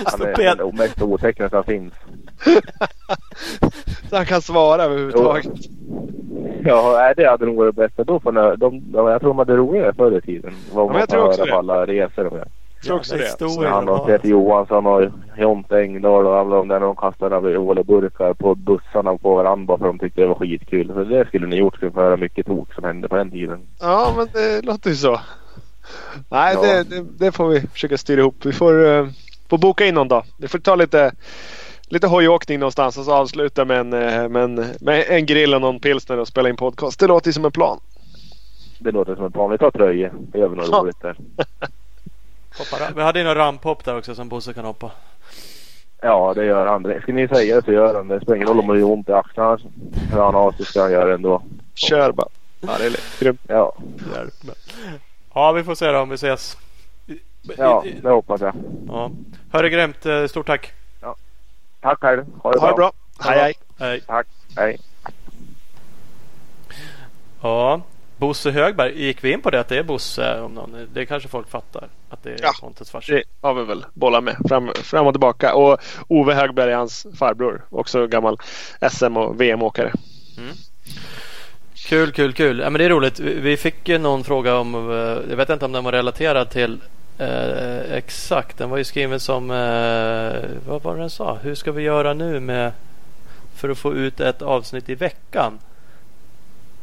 Han 0.05 0.23
är 0.23 0.57
den 0.57 0.77
mest 0.77 1.03
otäcka 1.03 1.51
som 1.51 1.65
finns. 1.65 1.93
Så 4.11 4.17
han 4.17 4.27
kan 4.27 4.43
svara 4.43 4.83
överhuvudtaget. 4.85 5.47
Ja, 6.65 6.93
nej, 6.97 7.15
det 7.17 7.29
hade 7.31 7.47
nog 7.47 7.57
varit 7.57 7.75
bäst. 7.75 7.95
Då 7.97 8.21
får 8.21 8.33
ni, 8.33 8.57
de, 8.57 8.93
de, 8.93 9.07
jag 9.09 9.21
tror 9.21 9.31
de 9.31 9.39
hade 9.39 9.57
roligare 9.57 9.93
förr 9.95 10.19
i 10.19 10.21
tiden. 10.21 10.55
Vad 10.73 10.87
men 10.87 10.93
man 10.93 11.01
jag 11.01 11.09
får 11.11 11.17
tror 11.17 11.27
också 11.29 11.41
höra 11.41 11.47
det. 11.47 11.53
på 11.53 11.59
alla 11.59 11.87
resor 11.87 12.25
de 12.25 12.37
gör. 12.37 12.49
Jag 12.83 12.85
tror 12.87 12.97
också 12.97 13.13
Jävla 13.15 13.25
det. 13.39 13.45
historia 13.45 13.71
Han 13.71 13.89
och 13.89 13.97
har. 13.97 14.07
Peter 14.07 14.29
Johansson 14.29 14.87
och 14.87 15.03
Jonte 15.39 15.77
Engdahl 15.81 16.27
och 16.27 16.39
alla 16.39 16.57
de 16.57 16.69
där 16.69 16.81
när 16.81 16.87
de 16.87 16.97
kastade 16.97 17.37
alkoholburkar 17.37 18.35
på 18.35 18.55
bussarna 18.55 19.17
på 19.17 19.35
varandra 19.35 19.67
bara 19.67 19.79
för 19.79 19.87
de 19.87 19.99
tyckte 19.99 20.21
det 20.21 20.27
var 20.27 20.35
skitkul. 20.35 20.93
Så 20.95 21.05
det 21.05 21.27
skulle 21.29 21.47
ni 21.47 21.57
gjort. 21.57 21.77
Skulle 21.77 21.91
få 21.93 22.01
höra 22.01 22.17
mycket 22.17 22.47
tok 22.47 22.75
som 22.75 22.85
hände 22.85 23.09
på 23.09 23.17
den 23.17 23.31
tiden. 23.31 23.61
Ja, 23.81 24.13
men 24.17 24.29
det 24.33 24.65
låter 24.67 24.91
ju 24.91 24.97
så. 24.97 25.21
Nej, 26.31 26.55
Ja. 26.55 26.63
det, 26.63 26.83
det, 26.91 27.07
det 27.19 27.33
får 27.33 27.49
vi 27.49 27.61
försöka 27.61 27.99
styra 27.99 28.21
ihop. 28.21 28.37
Vi 28.45 28.53
får, 28.53 28.75
uh, 28.85 29.09
får 29.51 29.59
boka 29.59 29.87
in 29.87 29.95
någon 29.95 30.09
dag. 30.09 30.25
Vi 30.39 30.49
får 30.49 30.59
ta 30.59 30.75
lite, 30.75 31.13
lite 31.91 32.07
hojåkning 32.07 32.59
någonstans 32.59 32.99
och 32.99 33.05
så 33.05 33.13
avsluta 33.13 33.65
med 33.65 33.81
en, 33.81 33.93
eh, 33.93 34.29
med, 34.29 34.43
en, 34.43 34.55
med 34.81 35.05
en 35.09 35.27
grill 35.27 35.55
och 35.55 35.61
någon 35.61 35.81
pilsner 35.81 36.19
och 36.19 36.29
spela 36.29 36.49
in 36.49 36.57
podcast. 36.57 37.01
Det 37.01 37.07
låter 37.07 37.29
ju 37.29 37.33
som 37.33 37.45
en 37.45 37.53
plan. 37.53 37.81
Det 38.79 38.91
låter 38.91 39.15
som 39.15 39.25
en 39.25 39.33
plan. 39.33 39.51
Vi 39.51 39.59
tar 39.59 39.71
tröjor. 39.71 40.13
Det 40.19 40.39
gör 40.39 40.49
vi 40.49 40.57
något 40.57 40.69
Ja. 40.73 40.79
roligt 40.79 41.01
där. 41.03 41.17
Hoppa 42.59 42.91
Vi 42.97 43.03
hade 43.03 43.19
ju 43.19 43.25
någon 43.25 43.35
ramphopp 43.35 43.85
där 43.85 43.99
också 43.99 44.15
som 44.15 44.29
Bosse 44.29 44.53
kan 44.53 44.65
hoppa. 44.65 44.91
Ja, 46.03 46.33
det 46.35 46.45
gör 46.45 46.67
han. 46.67 47.01
Ska 47.03 47.13
ni 47.13 47.29
säga 47.29 47.57
det 47.57 47.65
så 47.65 47.73
gör 47.73 47.95
han 47.95 48.09
det. 48.09 48.15
Det 48.15 48.21
spelar 48.21 48.37
ingen 48.37 48.49
roll 48.49 48.59
om 48.61 48.67
det 48.69 48.79
gör 48.79 48.91
ont 48.91 49.09
i 49.09 49.13
axlarna. 49.13 49.59
Hör 50.13 50.25
han 50.25 50.35
av 50.35 50.53
sig 50.53 50.67
ska 50.67 50.83
han 50.83 50.93
göra 50.93 51.05
det 51.05 51.15
ändå. 51.15 51.43
Kör 51.75 52.13
bara. 52.13 52.29
Ja, 52.61 52.71
det 52.79 52.87
är 52.87 52.97
grymt. 53.21 53.41
Ja. 53.49 53.73
Ja, 55.35 55.53
vi 55.53 55.65
får 55.65 55.75
se 55.75 55.93
då 55.93 55.99
om 55.99 56.09
vi 56.09 56.15
ses. 56.15 56.57
Ja 57.57 57.85
det 58.03 58.09
hoppas 58.11 58.41
jag. 58.41 58.55
ja. 58.89 59.11
Hörru 59.53 59.69
grymt. 59.69 60.07
Eh, 60.07 60.27
Stort 60.27 60.47
tack. 60.47 60.73
Tack 61.81 62.01
själv. 62.01 62.25
Ha 62.43 62.53
det 62.53 62.61
Ha 62.61 62.69
det 62.69 62.75
bra. 62.75 62.93
Ha 63.19 63.31
Hej 63.31 63.41
hej. 63.41 63.55
Hej. 63.79 64.01
Tack. 64.07 64.27
Hej. 64.57 64.79
Ja, 67.43 67.83
Bosse 68.17 68.51
Högberg. 68.51 69.05
Gick 69.05 69.25
vi 69.25 69.33
in 69.33 69.41
på 69.43 69.51
det 69.51 69.61
att 69.61 69.69
det 69.69 69.79
är 69.79 69.83
Bosse? 69.83 70.41
Om 70.41 70.55
någon, 70.55 70.89
det 70.93 71.07
kanske 71.07 71.29
folk 71.29 71.51
fattar. 71.51 71.89
Att 72.11 72.23
det 72.23 72.31
är 72.31 72.37
Ja. 72.43 72.53
Pontus 72.61 72.91
farsa. 72.91 73.13
Det 73.13 73.23
har 73.41 73.55
vi 73.55 73.65
väl 73.65 73.85
bollat 73.95 74.25
med. 74.25 74.37
Fram, 74.49 74.73
fram 74.75 75.07
och 75.07 75.13
tillbaka. 75.13 75.55
Och 75.55 75.79
Ove 76.09 76.35
Högberg 76.35 76.73
är 76.73 76.77
hans 76.77 77.07
farbror. 77.19 77.65
Också 77.71 78.07
gammal 78.07 78.39
SM 78.91 79.17
och 79.17 79.41
VM-åkare. 79.41 79.93
Kul, 81.75 82.13
kul, 82.13 82.33
kul. 82.33 82.59
Ja, 82.59 82.71
men 82.71 82.79
det 82.79 82.85
är 82.85 82.91
roligt. 82.91 83.21
Vi 83.21 83.35
vi 83.35 83.57
fick 83.57 83.89
ju 83.89 83.99
någon 83.99 84.25
fråga 84.25 84.57
om, 84.57 84.75
eh, 84.75 85.31
jag 85.31 85.37
vet 85.37 85.51
inte 85.51 85.65
om 85.65 85.73
den 85.73 85.85
var 85.85 85.93
relaterad 85.93 86.51
till 86.51 86.81
eh, 87.21 87.93
exakt. 87.93 88.59
Den 88.59 88.71
var 88.71 88.77
ju 88.79 88.85
skriven 88.85 89.21
som, 89.21 89.51
eh, 89.51 90.51
vad 90.67 90.83
var 90.83 90.95
det 90.95 91.01
den 91.01 91.11
sa? 91.11 91.39
Hur 91.43 91.55
ska 91.55 91.73
vi 91.73 91.83
göra 91.83 92.15
nu 92.15 92.41
med 92.41 92.73
för 93.55 93.69
att 93.69 93.79
få 93.79 93.95
ut 93.95 94.21
ett 94.21 94.43
avsnitt 94.43 94.89
i 94.89 94.95
veckan? 94.95 95.59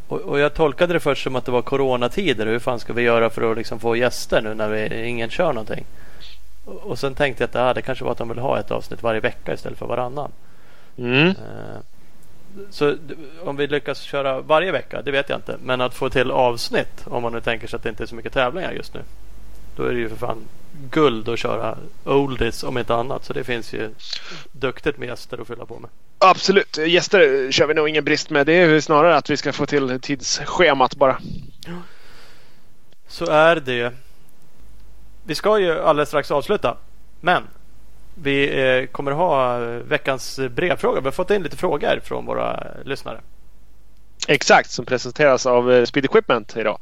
Och, 0.07 0.19
och 0.22 0.39
jag 0.39 0.53
tolkade 0.53 0.93
det 0.93 0.99
först 0.99 1.23
som 1.23 1.35
att 1.35 1.45
det 1.45 1.51
var 1.51 1.61
coronatider. 1.61 2.45
Hur 2.45 2.59
fan 2.59 2.80
ska 2.80 2.93
vi 2.93 3.01
göra 3.01 3.30
för 3.30 3.51
att 3.51 3.57
liksom 3.57 3.80
få 3.80 3.95
gäster 3.95 4.41
nu 4.41 4.53
när 4.53 4.69
vi, 4.69 5.07
ingen 5.07 5.30
kör 5.30 5.53
någonting? 5.53 5.85
Och, 6.65 6.76
och 6.76 6.99
sen 6.99 7.15
tänkte 7.15 7.43
jag 7.43 7.49
att 7.49 7.55
ah, 7.55 7.73
det 7.73 7.81
kanske 7.81 8.03
var 8.05 8.11
att 8.11 8.18
de 8.18 8.30
vill 8.30 8.39
ha 8.39 8.59
ett 8.59 8.72
avsnitt 8.72 9.03
varje 9.03 9.19
vecka 9.19 9.53
istället 9.53 9.80
för 9.80 9.85
varannan. 9.85 10.31
Mm. 10.97 11.27
Eh, 11.27 11.80
Så 12.72 12.95
om 13.45 13.55
vi 13.55 13.68
lyckas 13.68 14.01
köra 14.01 14.41
varje 14.41 14.72
vecka, 14.72 15.01
det 15.01 15.11
vet 15.11 15.30
jag 15.30 15.38
inte. 15.38 15.57
Men 15.64 15.81
att 15.81 15.93
få 15.93 16.09
till 16.09 16.31
avsnitt, 16.31 17.03
om 17.05 17.23
man 17.23 17.34
nu 17.34 17.41
tänker 17.41 17.68
sig 17.68 17.77
att 17.77 17.84
det 17.84 17.89
inte 17.89 18.03
är 18.03 18.07
så 18.07 18.15
mycket 18.15 18.34
tävlingar 18.34 18.72
just 18.72 18.93
nu. 18.93 19.01
Då 19.78 19.84
är 19.84 19.94
det 19.94 19.99
ju 19.99 20.10
för 20.10 20.16
fan 20.16 20.48
guld 20.91 21.30
att 21.30 21.40
köra 21.40 21.78
oldies 22.04 22.64
om 22.64 22.78
inte 22.78 22.95
annat. 22.95 23.26
Så 23.26 23.34
det 23.34 23.44
finns 23.44 23.74
ju 23.74 23.90
duktigt 24.52 24.98
med 24.98 25.08
gäster 25.08 25.41
att 25.41 25.48
fylla 25.48 25.66
på 25.66 25.80
med. 25.80 25.90
Absolut. 26.20 26.78
Gäster 26.78 27.52
kör 27.52 27.68
vi 27.68 27.74
nog 27.74 27.90
ingen 27.90 28.04
brist 28.04 28.30
med. 28.30 28.45
Det 28.45 28.54
är 28.54 28.80
snarare 28.80 29.16
att 29.16 29.30
vi 29.30 29.38
ska 29.38 29.54
få 29.54 29.66
till 29.66 29.99
tidsschemat 30.02 30.95
bara. 30.95 31.20
Så 33.08 33.26
är 33.26 33.56
det. 33.56 33.94
Vi 35.24 35.36
ska 35.36 35.60
ju 35.60 35.80
alldeles 35.80 36.10
strax 36.10 36.32
avsluta. 36.32 36.78
Men 37.22 37.44
vi 38.16 38.62
eh, 38.62 38.86
kommer 38.86 39.12
ha 39.12 39.58
veckans 39.84 40.40
brevfråga. 40.49 40.99
Vi 40.99 41.06
har 41.06 41.12
fått 41.12 41.32
in 41.32 41.44
lite 41.44 41.58
frågor 41.58 41.99
från 42.04 42.26
våra 42.26 42.64
lyssnare. 42.86 43.22
Exakt, 44.28 44.72
som 44.72 44.86
presenteras 44.86 45.45
av 45.45 45.72
eh, 45.72 45.86
Speed 45.86 46.06
Equipment 46.06 46.58
idag. 46.58 46.80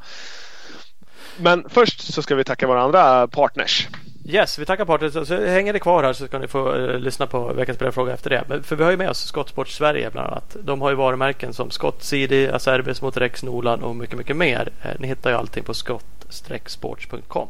Men 1.37 1.65
först 1.69 2.13
så 2.13 2.21
ska 2.21 2.35
vi 2.35 2.43
tacka 2.43 2.67
våra 2.67 2.81
andra 2.81 3.27
partners. 3.27 3.87
Yes, 4.27 4.59
vi 4.59 4.65
tackar 4.65 4.85
partners. 4.85 5.27
Så 5.27 5.45
hänger 5.45 5.73
det 5.73 5.79
kvar 5.79 6.03
här 6.03 6.13
så 6.13 6.27
ska 6.27 6.39
ni 6.39 6.47
få 6.47 6.75
eh, 6.75 6.99
lyssna 6.99 7.27
på 7.27 7.53
veckans 7.53 7.79
brevfråga 7.79 8.13
efter 8.13 8.29
det. 8.29 8.43
Men, 8.47 8.63
för 8.63 8.75
vi 8.75 8.83
har 8.83 8.91
ju 8.91 8.97
med 8.97 9.09
oss 9.09 9.25
Skottsport 9.25 9.67
Sverige 9.67 10.09
bland 10.11 10.27
annat. 10.27 10.55
De 10.63 10.81
har 10.81 10.89
ju 10.89 10.95
varumärken 10.95 11.53
som 11.53 11.71
Scott 11.71 12.03
CD, 12.03 12.51
Acerbis, 12.51 13.01
Motorex, 13.01 13.43
Nolan 13.43 13.83
och 13.83 13.95
mycket, 13.95 14.17
mycket 14.17 14.35
mer. 14.35 14.69
Eh, 14.81 14.91
ni 14.99 15.07
hittar 15.07 15.29
ju 15.29 15.35
allting 15.35 15.63
på 15.63 15.73
skott-sports.com. 15.73 17.47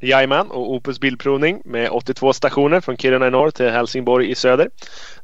Jajamän, 0.00 0.50
och 0.50 0.72
Opus 0.72 1.00
Bilprovning 1.00 1.62
med 1.64 1.90
82 1.90 2.32
stationer 2.32 2.80
från 2.80 2.96
Kiruna 2.96 3.26
i 3.26 3.30
norr 3.30 3.50
till 3.50 3.70
Helsingborg 3.70 4.30
i 4.30 4.34
söder. 4.34 4.70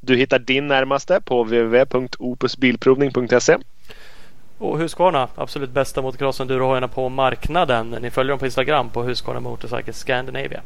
Du 0.01 0.17
hittar 0.17 0.39
din 0.39 0.67
närmaste 0.67 1.21
på 1.21 1.43
www.opusbilprovning.se. 1.43 3.57
Och 4.59 4.79
Husqvarna, 4.79 5.29
absolut 5.35 5.71
bästa 5.71 6.03
motocross-endurohojarna 6.03 6.89
på 6.89 7.09
marknaden. 7.09 7.91
Ni 7.91 8.11
följer 8.11 8.31
dem 8.31 8.39
på 8.39 8.47
Instagram 8.47 8.91
på 8.91 9.03
Husqvarna 9.03 9.41
Motorcycle 9.41 9.93
Scandinavia. 9.93 10.61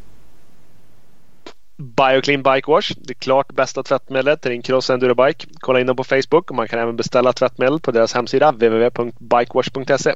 Bioclean 1.77 2.43
Bike 2.43 2.70
Wash, 2.70 2.93
det 2.97 3.14
klart 3.14 3.52
bästa 3.52 3.82
tvättmedlet 3.82 4.43
till 4.43 4.51
din 4.51 4.62
cross 4.62 4.90
endurobike. 4.90 5.47
Kolla 5.60 5.81
in 5.81 5.86
dem 5.86 5.97
på 5.97 6.05
Facebook 6.05 6.51
och 6.51 6.56
man 6.56 6.69
kan 6.69 6.78
även 6.78 6.97
beställa 6.97 7.32
tvättmedel 7.32 7.81
på 7.81 7.90
deras 7.90 8.14
hemsida 8.14 8.52
www.bikewash.se. 8.52 10.14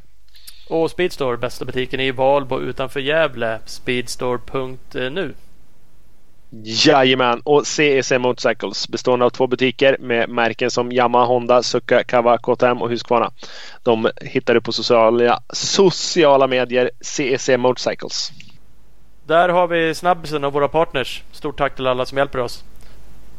Och 0.69 0.91
Speedstore, 0.91 1.37
bästa 1.37 1.65
butiken 1.65 2.01
i 2.01 2.11
Valbo 2.11 2.61
utanför 2.61 3.01
Gävle. 3.01 3.59
Speedstore.nu. 3.65 5.35
Jajamän, 6.51 7.41
och 7.45 7.67
CEC 7.67 8.13
Motorcycles 8.19 8.89
bestående 8.89 9.25
av 9.25 9.31
två 9.31 9.47
butiker 9.47 9.97
med 10.01 10.29
märken 10.29 10.71
som 10.71 10.93
Yamaha, 10.93 11.25
Honda, 11.25 11.63
Suzuka, 11.63 12.05
Kawa, 12.05 12.39
KTM 12.39 12.83
och 12.83 12.91
Husqvarna. 12.91 13.31
De 13.83 14.11
hittar 14.21 14.55
du 14.55 14.61
på 14.61 14.73
sociala, 14.73 15.41
sociala 15.53 16.47
medier 16.47 16.91
CEC 17.01 17.49
Motorcycles. 17.59 18.33
Där 19.27 19.49
har 19.49 19.67
vi 19.67 19.95
snabbisen 19.95 20.45
av 20.45 20.53
våra 20.53 20.69
partners. 20.69 21.23
Stort 21.33 21.59
tack 21.59 21.77
till 21.77 21.87
alla 21.87 22.07
som 22.07 22.19
hjälper 22.19 22.39
oss. 22.39 22.65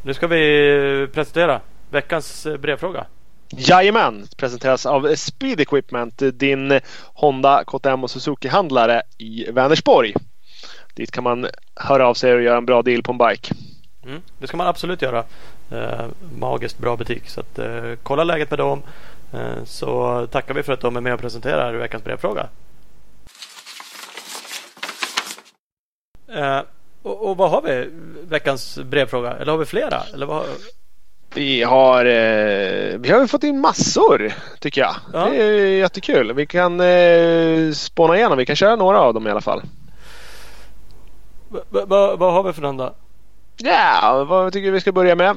Nu 0.02 0.14
ska 0.14 0.26
vi 0.26 1.08
presentera 1.12 1.60
veckans 1.90 2.46
eh, 2.46 2.56
brevfråga. 2.56 3.06
Jajamän! 3.50 4.26
Presenteras 4.36 4.86
av 4.86 5.14
Speed 5.14 5.60
Equipment, 5.60 6.22
din 6.34 6.80
Honda, 7.14 7.64
KTM 7.64 8.04
och 8.04 8.10
Suzuki-handlare 8.10 9.02
i 9.18 9.50
Vänersborg. 9.50 10.14
Dit 10.98 11.10
kan 11.10 11.24
man 11.24 11.46
höra 11.74 12.08
av 12.08 12.14
sig 12.14 12.34
och 12.34 12.42
göra 12.42 12.56
en 12.56 12.66
bra 12.66 12.82
deal 12.82 13.02
på 13.02 13.12
en 13.12 13.18
bike. 13.18 13.54
Mm, 14.04 14.22
det 14.38 14.46
ska 14.46 14.56
man 14.56 14.66
absolut 14.66 15.02
göra. 15.02 15.24
Eh, 15.70 16.04
magiskt 16.38 16.78
bra 16.78 16.96
butik. 16.96 17.28
Så 17.28 17.40
att, 17.40 17.58
eh, 17.58 17.92
kolla 18.02 18.24
läget 18.24 18.50
med 18.50 18.58
dem. 18.58 18.82
Eh, 19.32 19.64
så 19.64 20.26
tackar 20.26 20.54
vi 20.54 20.62
för 20.62 20.72
att 20.72 20.80
de 20.80 20.96
är 20.96 21.00
med 21.00 21.14
och 21.14 21.20
presenterar 21.20 21.74
veckans 21.74 22.04
brevfråga. 22.04 22.48
Eh, 26.28 26.60
och, 27.02 27.28
och, 27.28 27.36
vad 27.36 27.50
har 27.50 27.62
vi? 27.62 27.90
Veckans 28.28 28.78
brevfråga? 28.78 29.32
Eller 29.32 29.52
har 29.52 29.58
vi 29.58 29.66
flera? 29.66 30.02
Eller 30.14 30.26
vad? 30.26 30.44
Vi 31.34 31.62
har, 31.62 32.04
eh, 32.04 32.98
vi 32.98 33.10
har 33.10 33.26
fått 33.26 33.44
in 33.44 33.60
massor 33.60 34.32
tycker 34.60 34.80
jag. 34.80 34.94
Ja. 35.12 35.30
Det 35.30 35.36
är 35.36 35.78
jättekul. 35.78 36.32
Vi 36.32 36.46
kan 36.46 36.80
eh, 36.80 37.72
spåna 37.72 38.16
igenom. 38.16 38.38
Vi 38.38 38.46
kan 38.46 38.56
köra 38.56 38.76
några 38.76 39.00
av 39.00 39.14
dem 39.14 39.26
i 39.26 39.30
alla 39.30 39.40
fall. 39.40 39.62
Vad 42.18 42.32
har 42.32 42.42
vi 42.42 42.52
för 42.52 42.62
någon 42.62 42.76
då? 42.76 42.94
Ja, 43.62 44.26
vad 44.28 44.52
tycker 44.52 44.66
du 44.66 44.72
vi 44.72 44.80
ska 44.80 44.92
börja 44.92 45.14
med? 45.14 45.36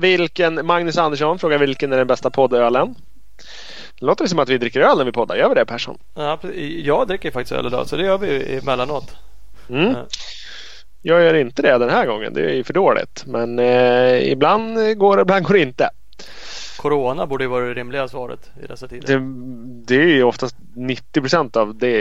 Vilken, 0.00 0.66
Magnus 0.66 0.98
Andersson 0.98 1.38
frågar 1.38 1.58
vilken 1.58 1.92
är 1.92 1.96
den 1.96 2.06
bästa 2.06 2.30
poddölen? 2.30 2.94
Det 4.00 4.06
låter 4.06 4.26
som 4.26 4.38
att 4.38 4.48
vi 4.48 4.58
dricker 4.58 4.80
öl 4.80 4.98
när 4.98 5.04
vi 5.04 5.12
poddar. 5.12 5.36
Gör 5.36 5.48
vi 5.48 5.54
det 5.54 5.64
Persson? 5.64 5.98
Ja, 6.14 6.38
jag 6.82 7.08
dricker 7.08 7.30
faktiskt 7.30 7.52
öl 7.52 7.66
idag 7.66 7.86
så 7.86 7.96
det 7.96 8.02
gör 8.02 8.18
vi 8.18 8.58
emellanåt. 8.58 9.16
Mm. 9.68 9.94
Jag 11.02 11.22
gör 11.22 11.34
inte 11.34 11.62
det 11.62 11.78
den 11.78 11.90
här 11.90 12.06
gången. 12.06 12.34
Det 12.34 12.58
är 12.58 12.62
för 12.62 12.74
dåligt. 12.74 13.24
Men 13.26 13.58
eh, 13.58 14.32
ibland 14.32 14.98
går 14.98 15.16
det, 15.16 15.22
ibland 15.22 15.44
går 15.46 15.54
det 15.54 15.60
inte. 15.60 15.90
Corona 16.76 17.26
borde 17.26 17.44
ju 17.44 17.50
vara 17.50 17.64
det 17.64 17.74
rimliga 17.74 18.08
svaret 18.08 18.50
i 18.62 18.66
dessa 18.66 18.88
tider. 18.88 19.18
Det, 19.18 19.24
det 19.86 20.02
är 20.02 20.08
ju 20.08 20.22
oftast 20.22 20.56
90 20.74 21.20
procent 21.20 21.56
av 21.56 21.78
det 21.78 21.98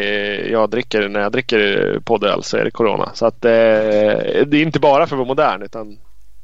jag 0.50 0.70
dricker 0.70 1.10
när 1.10 1.20
jag 1.20 1.32
dricker 1.32 2.00
poddöl 2.06 2.44
så 2.44 2.58
är 2.58 2.64
det 2.64 2.72
Corona. 2.72 3.12
Så 3.14 3.26
att 3.26 3.46
eh, 3.46 3.52
det 3.52 4.54
är 4.54 4.56
inte 4.56 4.80
bara 4.80 5.08
för 5.08 5.16
att 5.16 5.20
vara 5.20 5.28
modern 5.28 5.62
utan 5.62 5.98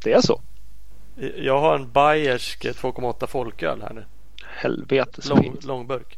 det 0.04 0.14
är 0.14 0.22
så. 0.22 0.42
Jag 1.38 1.60
har 1.60 1.76
en 1.76 1.92
Bayersk 1.92 2.66
2,8 2.66 3.28
folköl 3.28 3.82
här 3.82 3.94
nu. 3.94 4.04
Helvete 4.46 5.22
så 5.22 5.30
Lång, 5.30 5.44
fint. 5.44 5.64
Långburk. 5.64 6.18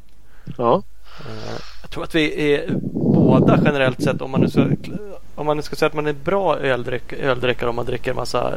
Ja. 0.58 0.84
Eh, 1.20 1.60
jag 1.82 1.90
tror 1.90 2.04
att 2.04 2.16
vi 2.16 2.54
är 2.54 2.70
båda 2.94 3.60
generellt 3.66 4.04
sett 4.04 4.22
om 4.22 4.32
man 4.32 4.42
nu 4.42 4.50
ska, 4.50 4.68
om 5.36 5.46
man 5.46 5.58
nu 5.58 5.64
ska 5.64 5.76
säga 5.76 5.88
att 5.88 5.94
man 5.94 6.08
är 6.08 6.14
bra 6.14 6.60
öldrickare 6.60 7.70
om 7.70 7.76
man 7.76 7.86
dricker 7.86 8.14
massa 8.14 8.54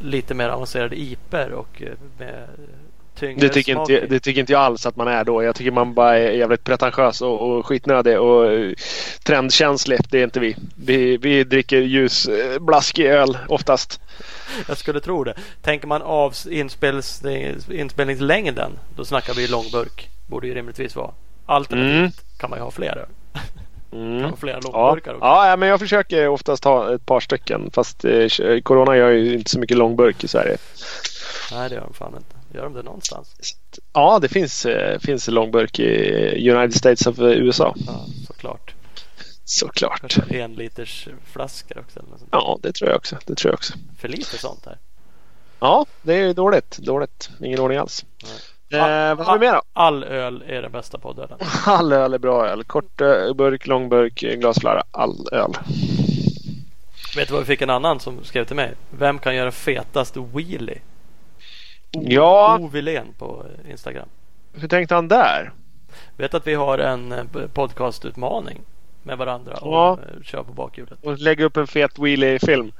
lite 0.00 0.34
mer 0.34 0.48
avancerade 0.48 1.00
iper 1.00 1.52
och 1.52 1.82
eh, 1.82 2.26
med 3.26 3.38
det 3.38 3.48
tycker, 3.48 3.80
inte, 3.80 4.06
det 4.06 4.20
tycker 4.20 4.40
inte 4.40 4.52
jag 4.52 4.62
alls 4.62 4.86
att 4.86 4.96
man 4.96 5.08
är 5.08 5.24
då. 5.24 5.42
Jag 5.42 5.54
tycker 5.54 5.70
man 5.70 5.94
bara 5.94 6.18
är 6.18 6.30
jävligt 6.30 6.64
pretentiös 6.64 7.22
och, 7.22 7.40
och 7.40 7.66
skitnödig 7.66 8.20
och 8.20 8.44
uh, 8.44 8.72
trendkänslig. 9.22 10.00
Det 10.10 10.18
är 10.18 10.24
inte 10.24 10.40
vi. 10.40 10.56
Vi, 10.76 11.16
vi 11.16 11.44
dricker 11.44 11.80
ljus, 11.80 12.28
blaskig 12.60 13.06
öl 13.06 13.38
oftast. 13.48 14.00
Jag 14.68 14.76
skulle 14.76 15.00
tro 15.00 15.24
det. 15.24 15.34
Tänker 15.62 15.86
man 15.86 16.02
av 16.02 16.34
inspelnings, 16.50 17.22
inspelningslängden 17.70 18.72
då 18.96 19.04
snackar 19.04 19.34
vi 19.34 19.46
långburk. 19.46 20.08
Borde 20.26 20.46
ju 20.46 20.54
rimligtvis 20.54 20.96
vara. 20.96 21.10
Alternativt 21.46 21.98
mm. 21.98 22.10
kan 22.38 22.50
man 22.50 22.58
ju 22.58 22.62
ha 22.62 22.70
fler 22.70 23.06
Mm. 23.92 24.36
Flera 24.36 24.60
långburkar 24.60 25.10
ja. 25.10 25.16
också. 25.16 25.48
Ja, 25.48 25.56
men 25.56 25.68
jag 25.68 25.80
försöker 25.80 26.28
oftast 26.28 26.64
ha 26.64 26.94
ett 26.94 27.06
par 27.06 27.20
stycken. 27.20 27.70
Fast 27.72 28.04
eh, 28.04 28.28
Corona 28.62 28.96
gör 28.96 29.10
ju 29.10 29.34
inte 29.34 29.50
så 29.50 29.58
mycket 29.58 29.76
långburk 29.76 30.24
i 30.24 30.28
Sverige. 30.28 30.56
Nej, 31.52 31.68
det 31.68 31.74
gör 31.74 31.82
de 31.82 31.94
fan 31.94 32.14
inte. 32.16 32.37
Gör 32.54 32.62
de 32.62 32.72
det 32.72 32.82
någonstans? 32.82 33.34
Ja, 33.92 34.18
det 34.18 34.28
finns, 34.28 34.66
eh, 34.66 34.98
finns 34.98 35.28
långburk 35.28 35.78
i 35.78 36.50
United 36.50 36.74
States 36.74 37.06
of 37.06 37.18
USA. 37.18 37.74
Ja, 37.86 38.06
såklart. 38.26 38.74
Såklart. 39.44 40.18
En 40.30 40.54
liters 40.54 41.08
flaskor 41.24 41.78
också. 41.78 41.98
Eller 41.98 42.08
sånt. 42.18 42.28
Ja, 42.32 42.58
det 42.62 42.72
tror 42.72 42.90
jag 42.90 42.96
också. 42.96 43.16
Det 43.26 43.34
tror 43.34 43.50
jag 43.52 43.54
också. 43.54 43.74
För 43.98 44.08
lite 44.08 44.38
sånt 44.38 44.66
här. 44.66 44.78
Ja, 45.60 45.86
det 46.02 46.14
är 46.14 46.34
dåligt. 46.34 46.78
Dåligt. 46.78 47.30
Ingen 47.42 47.60
ordning 47.60 47.78
alls. 47.78 48.04
Eh, 48.70 49.14
vad 49.14 49.26
har 49.26 49.38
vi 49.38 49.46
mer 49.46 49.52
då? 49.52 49.62
All 49.72 50.04
öl 50.04 50.44
är 50.46 50.62
den 50.62 50.72
bästa 50.72 50.98
poddölen. 50.98 51.38
All 51.66 51.92
öl 51.92 52.14
är 52.14 52.18
bra 52.18 52.46
öl. 52.46 52.64
Kort 52.64 53.00
eh, 53.00 53.34
burk, 53.34 53.66
lång 53.66 53.88
burk, 53.88 54.20
glasflaska. 54.20 54.82
All 54.90 55.28
öl. 55.32 55.52
Vet 57.16 57.28
du 57.28 57.34
vad 57.34 57.42
vi 57.42 57.46
fick 57.46 57.62
en 57.62 57.70
annan 57.70 58.00
som 58.00 58.24
skrev 58.24 58.44
till 58.44 58.56
mig? 58.56 58.74
Vem 58.90 59.18
kan 59.18 59.36
göra 59.36 59.50
fetast 59.50 60.16
wheelie? 60.16 60.80
Ja. 61.90 62.58
Ovilén 62.60 63.14
på 63.18 63.46
Instagram. 63.70 64.08
Hur 64.52 64.68
tänkte 64.68 64.94
han 64.94 65.08
där? 65.08 65.52
Vet 66.16 66.34
att 66.34 66.46
vi 66.46 66.54
har 66.54 66.78
en 66.78 67.12
eh, 67.12 67.24
podcastutmaning 67.54 68.60
med 69.02 69.18
varandra 69.18 69.58
ja. 69.60 69.90
och 69.90 69.98
eh, 69.98 70.22
kör 70.22 70.42
på 70.42 70.52
bakhjulet. 70.52 70.98
Och 71.02 71.18
lägga 71.18 71.44
upp 71.44 71.56
en 71.56 71.66
fet 71.66 71.98
wheelie-film. 71.98 72.72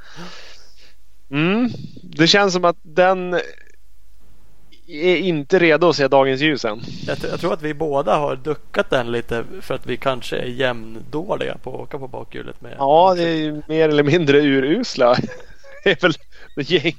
Mm. 1.31 1.69
Det 2.03 2.27
känns 2.27 2.53
som 2.53 2.65
att 2.65 2.77
den 2.83 3.41
är 4.89 5.17
inte 5.17 5.59
redo 5.59 5.89
att 5.89 5.97
se 5.97 6.09
dagens 6.09 6.41
ljus 6.41 6.65
än. 6.65 6.81
Jag, 7.07 7.19
jag, 7.31 7.41
tror 7.41 7.53
att 7.53 7.63
vi 7.63 7.75
båda 7.75 8.17
har 8.17 8.37
duckat 8.37 8.91
den 8.91 9.13
lite 9.13 9.45
för 9.61 9.75
att 9.75 9.87
vi 9.87 9.97
kanske 9.97 10.37
är 10.37 10.47
jämndåliga 10.47 11.57
på 11.63 11.75
att 11.75 11.81
åka 11.81 11.99
på 11.99 12.09
bakhjulet. 12.09 12.61
Med 12.61 12.75
ja, 12.79 13.15
det 13.17 13.23
är 13.23 13.63
mer 13.69 13.89
eller 13.89 14.03
mindre 14.03 14.41
urusla. 14.41 15.17
Det 15.85 15.91
är 15.91 16.01
väl 16.01 16.15
gäng, 16.57 16.97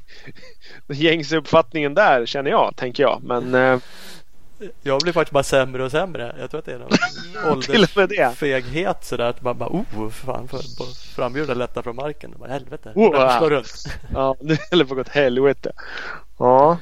gängse 0.88 1.38
uppfattningen 1.38 1.94
där 1.94 2.26
känner 2.26 2.52
jag, 2.52 2.76
tänker 2.76 3.04
jag. 3.04 3.22
Men, 3.24 3.56
eh, 3.56 3.80
jag 4.84 5.02
blir 5.02 5.14
faktiskt 5.14 5.34
bara 5.34 5.44
sämre 5.44 5.84
och 5.84 5.92
sämre. 5.92 6.36
Jag 6.40 6.52
tror 6.52 6.60
att 6.60 6.66
det 6.66 6.74
är 6.74 6.80
någon 6.80 7.52
åldersfeghet 7.52 9.06
sådär. 9.06 9.26
Att 9.26 9.42
man 9.42 9.58
bara 9.58 9.70
oh, 9.70 10.10
fan, 10.10 10.48
för, 10.48 10.60
framhjulen 11.16 11.58
lätta 11.58 11.84
från 11.84 11.96
marken. 11.96 12.34
Bara, 12.40 12.50
helvete, 12.50 12.92
oh, 12.96 13.38
slå 13.38 13.50
runt. 13.50 13.84
ja, 14.14 14.36
nu 14.40 14.58
håller 14.72 14.86
på 14.86 14.94
att 14.94 14.96
gå 14.96 15.02
åt 15.02 15.10
helvete. 15.10 15.72
Ja. 16.38 16.78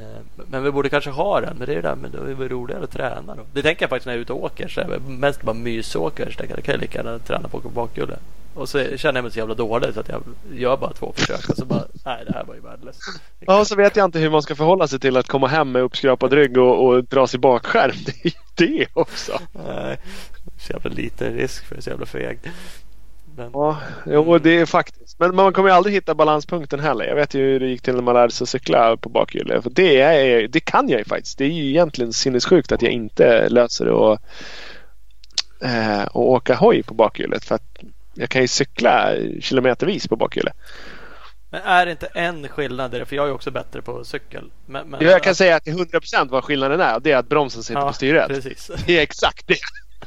Eh, 0.00 0.44
men 0.46 0.62
vi 0.62 0.70
borde 0.70 0.88
kanske 0.88 1.10
ha 1.10 1.40
den. 1.40 1.56
Men 1.56 1.66
det 1.66 1.72
är 1.72 1.76
det 1.76 1.88
där 1.88 1.96
men 1.96 2.10
det 2.10 2.44
är 2.44 2.48
roligare 2.48 2.84
att 2.84 2.90
träna 2.90 3.34
då. 3.34 3.42
Det 3.52 3.62
tänker 3.62 3.82
jag 3.82 3.90
faktiskt 3.90 4.06
när 4.06 4.12
jag 4.12 4.18
är 4.18 4.22
ute 4.22 4.32
och 4.32 4.44
åker. 4.44 4.68
Så 4.68 4.80
jag 4.80 5.02
mest 5.08 5.42
bara 5.42 5.54
mysåker. 5.54 6.30
Så 6.30 6.44
jag 6.48 6.64
kan 6.64 6.72
jag 6.72 6.80
lika 6.80 6.98
gärna 6.98 7.18
träna 7.18 7.48
på 7.48 7.58
bakhjulet. 7.58 8.20
Och 8.54 8.68
så 8.68 8.96
känner 8.96 9.18
jag 9.18 9.22
mig 9.22 9.32
så 9.32 9.38
jävla 9.38 9.54
dålig 9.54 9.94
så 9.94 10.00
att 10.00 10.08
jag 10.08 10.22
gör 10.52 10.76
bara 10.76 10.92
två 10.92 11.12
försök 11.16 11.48
och 11.48 11.56
så 11.56 11.64
bara, 11.64 11.84
nej 12.04 12.24
det 12.26 12.32
här 12.32 12.44
var 12.44 12.54
ju 12.54 12.60
värdelöst. 12.60 13.00
Ja, 13.40 13.60
och 13.60 13.66
så 13.66 13.76
vet 13.76 13.96
jag 13.96 14.04
inte 14.04 14.18
hur 14.18 14.30
man 14.30 14.42
ska 14.42 14.54
förhålla 14.54 14.88
sig 14.88 15.00
till 15.00 15.16
att 15.16 15.28
komma 15.28 15.46
hem 15.46 15.72
med 15.72 15.82
uppskrapad 15.82 16.32
rygg 16.32 16.58
och, 16.58 16.86
och 16.86 17.04
dra 17.04 17.26
sig 17.26 17.40
bakskärm. 17.40 17.92
Det 18.06 18.64
är 18.64 18.68
ju 18.68 18.78
det 18.78 18.86
också. 18.92 19.40
Nej, 19.52 19.98
så 20.58 20.72
jävla 20.72 20.90
liten 20.90 21.34
risk 21.34 21.64
för 21.64 21.76
det 21.76 21.82
så 21.82 21.90
jävla 21.90 22.06
feg. 22.06 22.38
Men... 23.38 23.50
Ja, 23.52 23.78
jo, 24.06 24.38
det 24.38 24.50
är 24.50 24.66
faktiskt. 24.66 25.18
Men 25.18 25.34
man 25.34 25.52
kommer 25.52 25.68
ju 25.68 25.74
aldrig 25.74 25.94
hitta 25.94 26.14
balanspunkten 26.14 26.80
heller. 26.80 27.04
Jag 27.04 27.14
vet 27.14 27.34
ju 27.34 27.40
hur 27.40 27.60
det 27.60 27.66
gick 27.66 27.82
till 27.82 27.94
när 27.94 28.02
man 28.02 28.14
lärde 28.14 28.32
sig 28.32 28.46
cykla 28.46 28.96
på 28.96 29.08
bakhjulet. 29.08 29.62
För 29.62 29.70
det, 29.70 30.00
är, 30.00 30.48
det 30.48 30.60
kan 30.60 30.88
jag 30.88 30.98
ju 30.98 31.04
faktiskt. 31.04 31.38
Det 31.38 31.44
är 31.44 31.48
ju 31.48 31.68
egentligen 31.68 32.12
sinnessjukt 32.12 32.72
att 32.72 32.82
jag 32.82 32.92
inte 32.92 33.48
löser 33.48 33.84
det 33.84 33.92
och, 33.92 34.18
eh, 35.60 36.04
och 36.04 36.30
åka 36.30 36.54
hoj 36.54 36.82
på 36.82 36.94
bakhjulet. 36.94 37.44
För 37.44 37.54
att 37.54 37.78
jag 38.14 38.28
kan 38.28 38.42
ju 38.42 38.48
cykla 38.48 39.14
kilometervis 39.40 40.08
på 40.08 40.16
bakhjulet. 40.16 40.54
Men 41.50 41.62
är 41.62 41.86
det 41.86 41.92
inte 41.92 42.06
en 42.06 42.48
skillnad? 42.48 42.90
För 43.06 43.16
jag 43.16 43.28
är 43.28 43.32
också 43.32 43.50
bättre 43.50 43.82
på 43.82 44.04
cykel. 44.04 44.50
Men, 44.66 44.88
men, 44.88 45.00
jag 45.00 45.22
kan 45.22 45.34
säga 45.34 45.56
att 45.56 45.64
det 45.64 45.70
är 45.70 45.74
100% 45.74 46.28
vad 46.30 46.44
skillnaden 46.44 46.80
är. 46.80 47.00
Det 47.00 47.12
är 47.12 47.16
att 47.16 47.28
bromsen 47.28 47.62
sitter 47.62 47.80
ja, 47.80 47.88
på 47.88 47.94
styret. 47.94 48.28
Precis. 48.28 48.70
Det 48.86 48.98
är 48.98 49.02
exakt 49.02 49.46
det. 49.46 49.58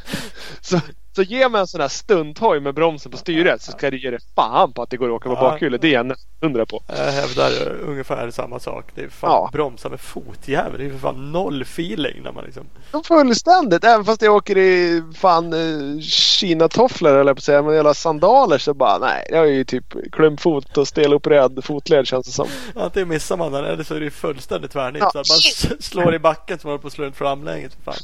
Så, 0.61 0.79
så 1.15 1.21
ge 1.21 1.49
mig 1.49 1.61
en 1.61 1.67
sån 1.67 1.81
här 1.81 1.87
stunthoj 1.87 2.59
med 2.59 2.75
bromsen 2.75 3.11
på 3.11 3.17
styret 3.17 3.61
så 3.61 3.71
ska 3.71 3.91
du 3.91 3.99
ge 3.99 4.09
dig 4.09 4.19
fan 4.35 4.73
på 4.73 4.81
att 4.81 4.89
det 4.89 4.97
går 4.97 5.07
att 5.09 5.15
åka 5.15 5.29
på 5.29 5.35
ja. 5.35 5.41
bakhjulet. 5.41 5.81
Det 5.81 5.87
är 5.87 6.03
jag 6.03 6.15
hundra 6.41 6.65
på. 6.65 6.83
Jag 6.87 7.11
hävdar 7.11 7.51
ungefär 7.87 8.31
samma 8.31 8.59
sak. 8.59 8.85
Det 8.95 9.03
är 9.03 9.09
fan 9.09 9.31
ja. 9.31 9.49
bromsa 9.53 9.89
med 9.89 9.99
fotjävel. 9.99 10.79
Det 10.79 10.85
är 10.85 10.89
för 10.89 10.97
fan 10.97 11.31
noll 11.31 11.61
feeling 11.61 12.23
när 12.23 12.31
man 12.31 12.43
liksom. 12.43 12.63
Fullständigt. 13.03 13.83
Även 13.83 14.05
fast 14.05 14.21
jag 14.21 14.35
åker 14.35 14.57
i 14.57 15.03
fan 15.15 15.53
eh, 15.53 15.99
Kina-tofflor 16.01 17.17
eller 17.17 17.33
på 17.33 17.37
att 17.37 17.43
säga. 17.43 17.61
Men 17.61 17.75
jävla 17.75 17.93
sandaler 17.93 18.57
så 18.57 18.73
bara 18.73 18.97
nej. 18.97 19.27
Jag 19.29 19.47
är 19.47 19.51
ju 19.51 19.63
typ 19.63 20.11
klumpfot 20.11 20.77
och 20.77 20.87
stelopererad 20.87 21.63
fotled 21.63 22.07
känns 22.07 22.25
det 22.25 22.31
som. 22.31 22.47
Antingen 22.75 23.09
missar 23.09 23.37
man 23.37 23.51
den 23.51 23.65
eller 23.65 23.83
så 23.83 23.95
är 23.95 23.99
det 23.99 24.11
fullständigt 24.11 24.71
tvärnit. 24.71 25.03
Ja. 25.13 25.23
Så 25.23 25.33
man 25.33 25.81
slår 25.81 26.15
i 26.15 26.19
backen 26.19 26.59
som 26.59 26.69
håller 26.69 26.81
på 26.81 26.87
att 26.87 26.93
slå 26.93 27.05
ut 27.05 27.15
framlänges. 27.15 27.73
Ja. 27.85 27.95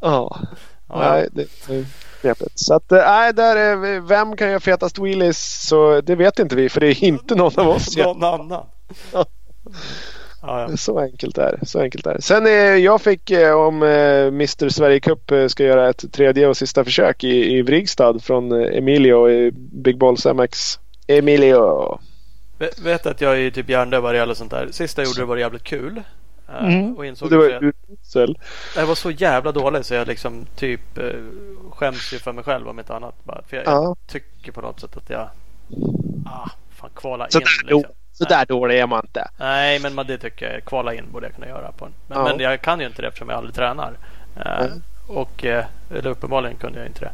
ja. 0.00 0.40
Nej, 0.88 1.28
det, 1.32 1.46
det 1.66 1.84
knepigt. 2.20 2.58
Så 2.58 2.74
att 2.74 2.92
eh, 2.92 2.98
nej, 2.98 3.32
där 3.32 3.56
är, 3.56 4.00
vem 4.00 4.36
kan 4.36 4.48
göra 4.48 4.60
fetast 4.60 4.98
wheelies? 4.98 5.68
Så 5.68 6.00
det 6.00 6.14
vet 6.14 6.38
inte 6.38 6.56
vi 6.56 6.68
för 6.68 6.80
det 6.80 6.86
är 6.86 7.04
inte 7.04 7.34
någon 7.34 7.52
av 7.56 7.68
oss. 7.68 7.96
någon 7.96 8.24
annan. 8.24 8.66
Ja. 9.12 9.26
Ja, 10.42 10.66
ja. 10.70 10.76
Så 10.76 10.98
enkelt 10.98 11.38
är. 11.38 11.58
Så 11.62 11.80
enkelt 11.80 12.06
är. 12.06 12.18
Sen 12.20 12.46
eh, 12.46 12.52
jag 12.52 13.00
fick 13.00 13.30
eh, 13.30 13.54
om 13.54 13.82
eh, 13.82 14.26
Mr 14.26 14.68
Sverige 14.68 15.00
Cup 15.00 15.32
ska 15.48 15.64
göra 15.64 15.88
ett 15.88 16.12
tredje 16.12 16.48
och 16.48 16.56
sista 16.56 16.84
försök 16.84 17.24
i, 17.24 17.58
i 17.58 17.62
Vrigstad 17.62 18.18
från 18.22 18.52
Emilio 18.52 19.30
i 19.30 19.50
Big 19.54 19.98
Balls 19.98 20.26
MX. 20.26 20.78
Emilio. 21.06 21.98
Vet, 22.82 23.06
att 23.06 23.20
jag 23.20 23.40
är 23.40 23.50
typ 23.50 23.68
hjärndöv 23.68 24.02
vad 24.02 24.14
det 24.14 24.18
gäller 24.18 24.34
sånt 24.34 24.50
där. 24.50 24.68
Sista 24.70 25.02
jag 25.02 25.06
gjorde 25.06 25.20
det 25.20 25.24
var 25.24 25.36
jävligt 25.36 25.64
kul. 25.64 26.02
Eh, 26.48 26.64
Mm. 26.64 26.96
Och 26.96 27.06
insåg 27.06 27.30
det 27.30 27.36
var 27.36 27.44
jag, 27.48 27.72
usel. 28.02 28.38
jag 28.76 28.86
var 28.86 28.94
så 28.94 29.10
jävla 29.10 29.52
dålig 29.52 29.84
så 29.84 29.94
jag 29.94 30.08
liksom 30.08 30.46
typ 30.56 30.98
eh, 30.98 31.04
skäms 31.70 32.12
ju 32.12 32.18
för 32.18 32.32
mig 32.32 32.44
själv 32.44 32.68
om 32.68 32.78
inte 32.78 32.94
annat. 32.94 33.14
Bara, 33.24 33.42
för 33.48 33.56
jag, 33.56 33.66
Ja. 33.66 33.70
jag 33.82 33.96
tycker 34.06 34.52
på 34.52 34.60
något 34.60 34.80
sätt 34.80 34.96
att 34.96 35.10
jag 35.10 35.28
ah, 36.26 36.48
fan 36.70 36.90
kvala 36.94 37.24
in 37.24 37.30
Så 37.30 37.38
där, 37.38 37.46
liksom. 37.64 37.84
så 38.12 38.24
där 38.24 38.46
dålig 38.46 38.78
är 38.78 38.86
man 38.86 39.04
inte. 39.04 39.28
Nej, 39.38 39.80
men 39.80 39.94
man- 39.94 40.06
det 40.06 40.18
tycker 40.18 40.52
jag. 40.52 40.64
Kvala 40.64 40.94
in 40.94 41.04
borde 41.12 41.26
jag 41.26 41.34
kunna 41.34 41.46
göra 41.48 41.72
på 41.72 41.84
en. 41.84 41.92
Men, 42.06 42.18
Ja. 42.18 42.24
men 42.24 42.40
jag 42.40 42.62
kan 42.62 42.80
ju 42.80 42.86
inte 42.86 43.02
det 43.02 43.08
eftersom 43.08 43.28
jag 43.28 43.38
aldrig 43.38 43.54
tränar. 43.54 43.92
Eh, 44.36 44.60
Mm. 44.66 44.82
och, 45.08 45.44
eh, 45.44 45.64
eller 45.90 46.10
uppenbarligen 46.10 46.56
kunde 46.56 46.78
jag 46.78 46.86
inte 46.88 47.00
det. 47.00 47.10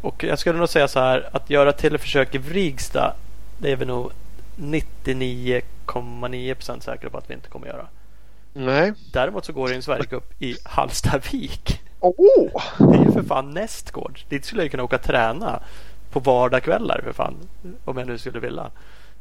Och 0.00 0.24
jag 0.24 0.38
skulle 0.38 0.58
nog 0.58 0.68
säga 0.68 0.88
så 0.88 1.00
här 1.00 1.28
att 1.32 1.50
göra 1.50 1.72
teleförsök 1.72 2.34
i 2.34 2.38
Vrigstad. 2.38 3.14
Det 3.58 3.72
är 3.72 3.76
vi 3.76 3.84
nog 3.84 4.10
99,9% 4.56 6.84
säkra 6.84 7.10
på 7.10 7.18
att 7.18 7.30
vi 7.30 7.34
inte 7.34 7.48
kommer 7.48 7.66
göra. 7.66 7.86
Nej. 8.56 8.92
Däremot 9.12 9.44
så 9.44 9.52
går 9.52 9.68
det 9.68 9.74
en 9.74 9.82
Sverigecup 9.82 10.42
i 10.42 10.56
Hallstavik. 10.64 11.80
Åh! 12.00 12.62
Det 12.78 12.84
är 12.98 13.04
ju 13.04 13.12
för 13.12 13.22
fan 13.22 13.50
nästgårds. 13.50 14.24
Dit 14.28 14.44
skulle 14.44 14.62
jag 14.62 14.70
kunna 14.70 14.82
åka 14.82 14.96
och 14.96 15.02
träna 15.02 15.60
på 16.10 16.20
vardagskvällar 16.20 17.00
för 17.04 17.12
fan. 17.12 17.34
Om 17.84 17.98
jag 17.98 18.06
nu 18.06 18.18
skulle 18.18 18.40
vilja. 18.40 18.70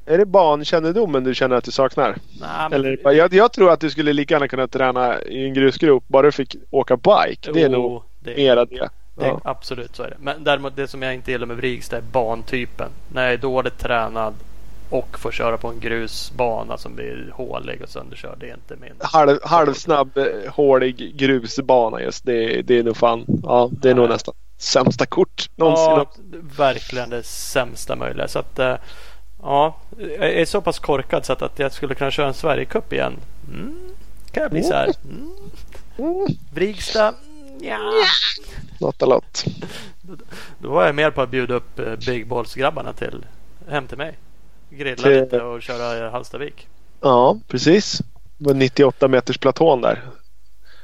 Är 0.05 0.17
det 0.17 0.25
bankännedomen 0.25 1.23
du 1.23 1.35
känner 1.35 1.55
att 1.55 1.63
du 1.63 1.71
saknar? 1.71 2.09
Nej, 2.41 2.49
men, 2.69 2.73
Eller, 2.73 2.97
jag, 3.03 3.33
jag 3.33 3.51
tror 3.53 3.71
att 3.71 3.79
du 3.79 3.89
skulle 3.89 4.13
lika 4.13 4.33
gärna 4.33 4.47
kunna 4.47 4.67
träna 4.67 5.21
i 5.21 5.45
en 5.45 5.53
grusgrop 5.53 6.03
bara 6.07 6.21
du 6.21 6.31
fick 6.31 6.55
åka 6.71 6.97
bike. 6.97 7.51
Det 7.51 7.61
är 7.63 7.69
Jo, 7.69 7.81
nog 7.81 8.03
det- 8.19 8.35
mera 8.35 8.65
det. 8.65 8.75
Det, 8.75 9.25
Ja. 9.27 9.41
Absolut 9.43 9.95
så 9.95 10.03
är 10.03 10.09
det. 10.09 10.15
Men 10.19 10.43
däremot 10.43 10.75
det 10.75 10.87
som 10.87 11.01
jag 11.01 11.13
inte 11.13 11.31
gillar 11.31 11.45
med 11.47 11.57
Vrigstad 11.57 11.97
är 11.97 12.01
bantypen. 12.01 12.89
När 13.13 13.23
jag 13.23 13.33
är 13.33 13.37
dåligt 13.37 13.77
tränad 13.79 14.33
och 14.89 15.19
får 15.19 15.31
köra 15.31 15.57
på 15.57 15.67
en 15.67 15.79
grusbana 15.79 16.77
som 16.77 16.95
blir 16.95 17.31
hålig 17.33 17.81
och 17.81 17.89
sönderkörd. 17.89 18.37
Det 18.39 18.49
är 18.49 18.53
inte 18.53 18.75
min. 18.75 18.93
Halv, 18.99 19.39
halvsnabb, 19.43 20.17
eh, 20.17 20.53
hålig 20.53 21.15
grusbana 21.17 22.01
just. 22.01 22.25
Det, 22.25 22.61
det 22.61 22.79
är 22.79 22.83
nog 22.83 22.97
fan. 22.97 23.25
Ja, 23.43 23.69
det 23.71 23.89
är 23.89 23.95
nog 23.95 24.03
Nej. 24.03 24.13
nästan 24.13 24.33
sämsta 24.57 25.05
kort 25.05 25.49
någonsin. 25.55 25.85
Ja, 25.85 26.05
verkligen 26.57 27.09
det 27.09 27.23
sämsta 27.23 27.95
möjliga. 27.95 28.27
Så 28.27 28.39
att, 28.39 28.59
eh, 28.59 28.75
ja, 29.41 29.77
jag 29.97 30.33
är 30.33 30.45
så 30.45 30.61
pass 30.61 30.79
korkad 30.79 31.25
så 31.25 31.33
att, 31.33 31.41
att 31.41 31.59
jag 31.59 31.71
skulle 31.71 31.95
kunna 31.95 32.11
köra 32.11 32.27
en 32.27 32.33
Sverigecup 32.33 32.93
igen. 32.93 33.13
Mm, 33.53 33.79
kan 34.31 34.43
jag 34.43 34.51
bli 34.51 34.63
så 34.63 34.73
här. 34.73 34.91
Mm. 35.03 35.31
Mm, 35.97 36.27
Vrigstad? 36.53 37.13
Ja. 37.61 37.91
Något 38.79 39.01
eller 39.01 39.15
något. 39.15 39.45
Då 40.59 40.69
var 40.69 40.85
jag 40.85 40.95
mer 40.95 41.11
på 41.11 41.21
att 41.21 41.29
bjuda 41.29 41.53
upp 41.53 41.79
eh, 41.79 41.95
Big 42.05 42.27
Balls-grabbarna 42.27 42.93
till, 42.93 43.25
hem 43.69 43.87
till 43.87 43.97
mig. 43.97 44.17
Grilla 44.77 45.03
Till- 45.03 45.11
lite 45.21 45.41
och 45.41 45.61
köra 45.61 46.09
Hallstavik. 46.09 46.67
Ja, 47.01 47.39
precis. 47.47 48.01
Det 48.37 48.45
var 48.47 48.53
98 48.53 49.07
meters 49.07 49.37
platån 49.37 49.81
där. 49.81 50.01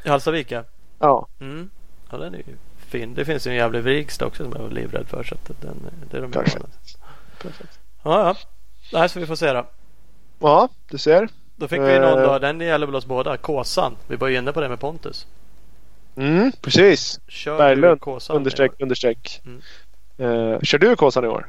I 0.04 0.10
Hallstavik 0.10 0.52
ja. 0.52 0.64
Ja, 1.00 1.28
Mm. 1.40 1.70
Ja, 2.12 2.18
den 2.18 2.34
är 2.34 2.38
ju 2.38 2.44
fin. 2.88 3.14
Det 3.14 3.26
finns 3.26 3.48
ju 3.48 3.52
en 3.52 3.58
jävla 3.58 3.80
Vrigstad 3.80 4.26
också 4.26 4.44
som 4.44 4.54
jag 4.56 4.60
var 4.62 4.70
livrädd 4.70 5.08
för. 5.08 5.24
Så 5.24 5.36
att 5.36 5.62
den, 5.62 5.78
det 6.12 6.18
är 6.18 6.22
de 6.22 6.32
Perfekt. 6.32 6.66
perfekt. 7.42 7.80
Ja, 8.04 8.26
ja. 8.28 8.36
Det 8.92 8.98
här 8.98 9.08
ska 9.08 9.20
vi 9.20 9.26
få 9.26 9.36
se 9.36 9.54
då. 9.54 9.66
Ja, 10.40 10.70
du 10.90 10.98
ser. 10.98 11.30
Då 11.56 11.68
fick 11.68 11.80
vi 11.80 12.00
någon 12.00 12.20
Eh. 12.20 12.26
då. 12.32 12.40
Den 12.40 12.60
gäller 12.62 12.86
väl 12.86 12.96
oss 12.96 13.06
båda. 13.06 13.38
Kåsan. 13.38 13.96
Vi 14.08 14.16
var 14.16 14.28
ju 14.28 14.38
inne 14.38 14.52
på 14.52 14.62
det 14.62 14.70
med 14.70 14.80
Pontus. 14.80 15.28
Mm, 16.16 16.52
precis. 16.62 17.20
Kör 17.28 17.58
Berglund, 17.58 18.02
Kåsan? 18.02 18.36
Understreck, 18.36 18.72
understreck. 18.80 19.42
Mm. 19.46 19.62
Eh, 20.18 20.60
kör 20.62 20.78
du 20.80 20.96
Kåsan 20.96 21.26
i 21.26 21.28
år? 21.28 21.48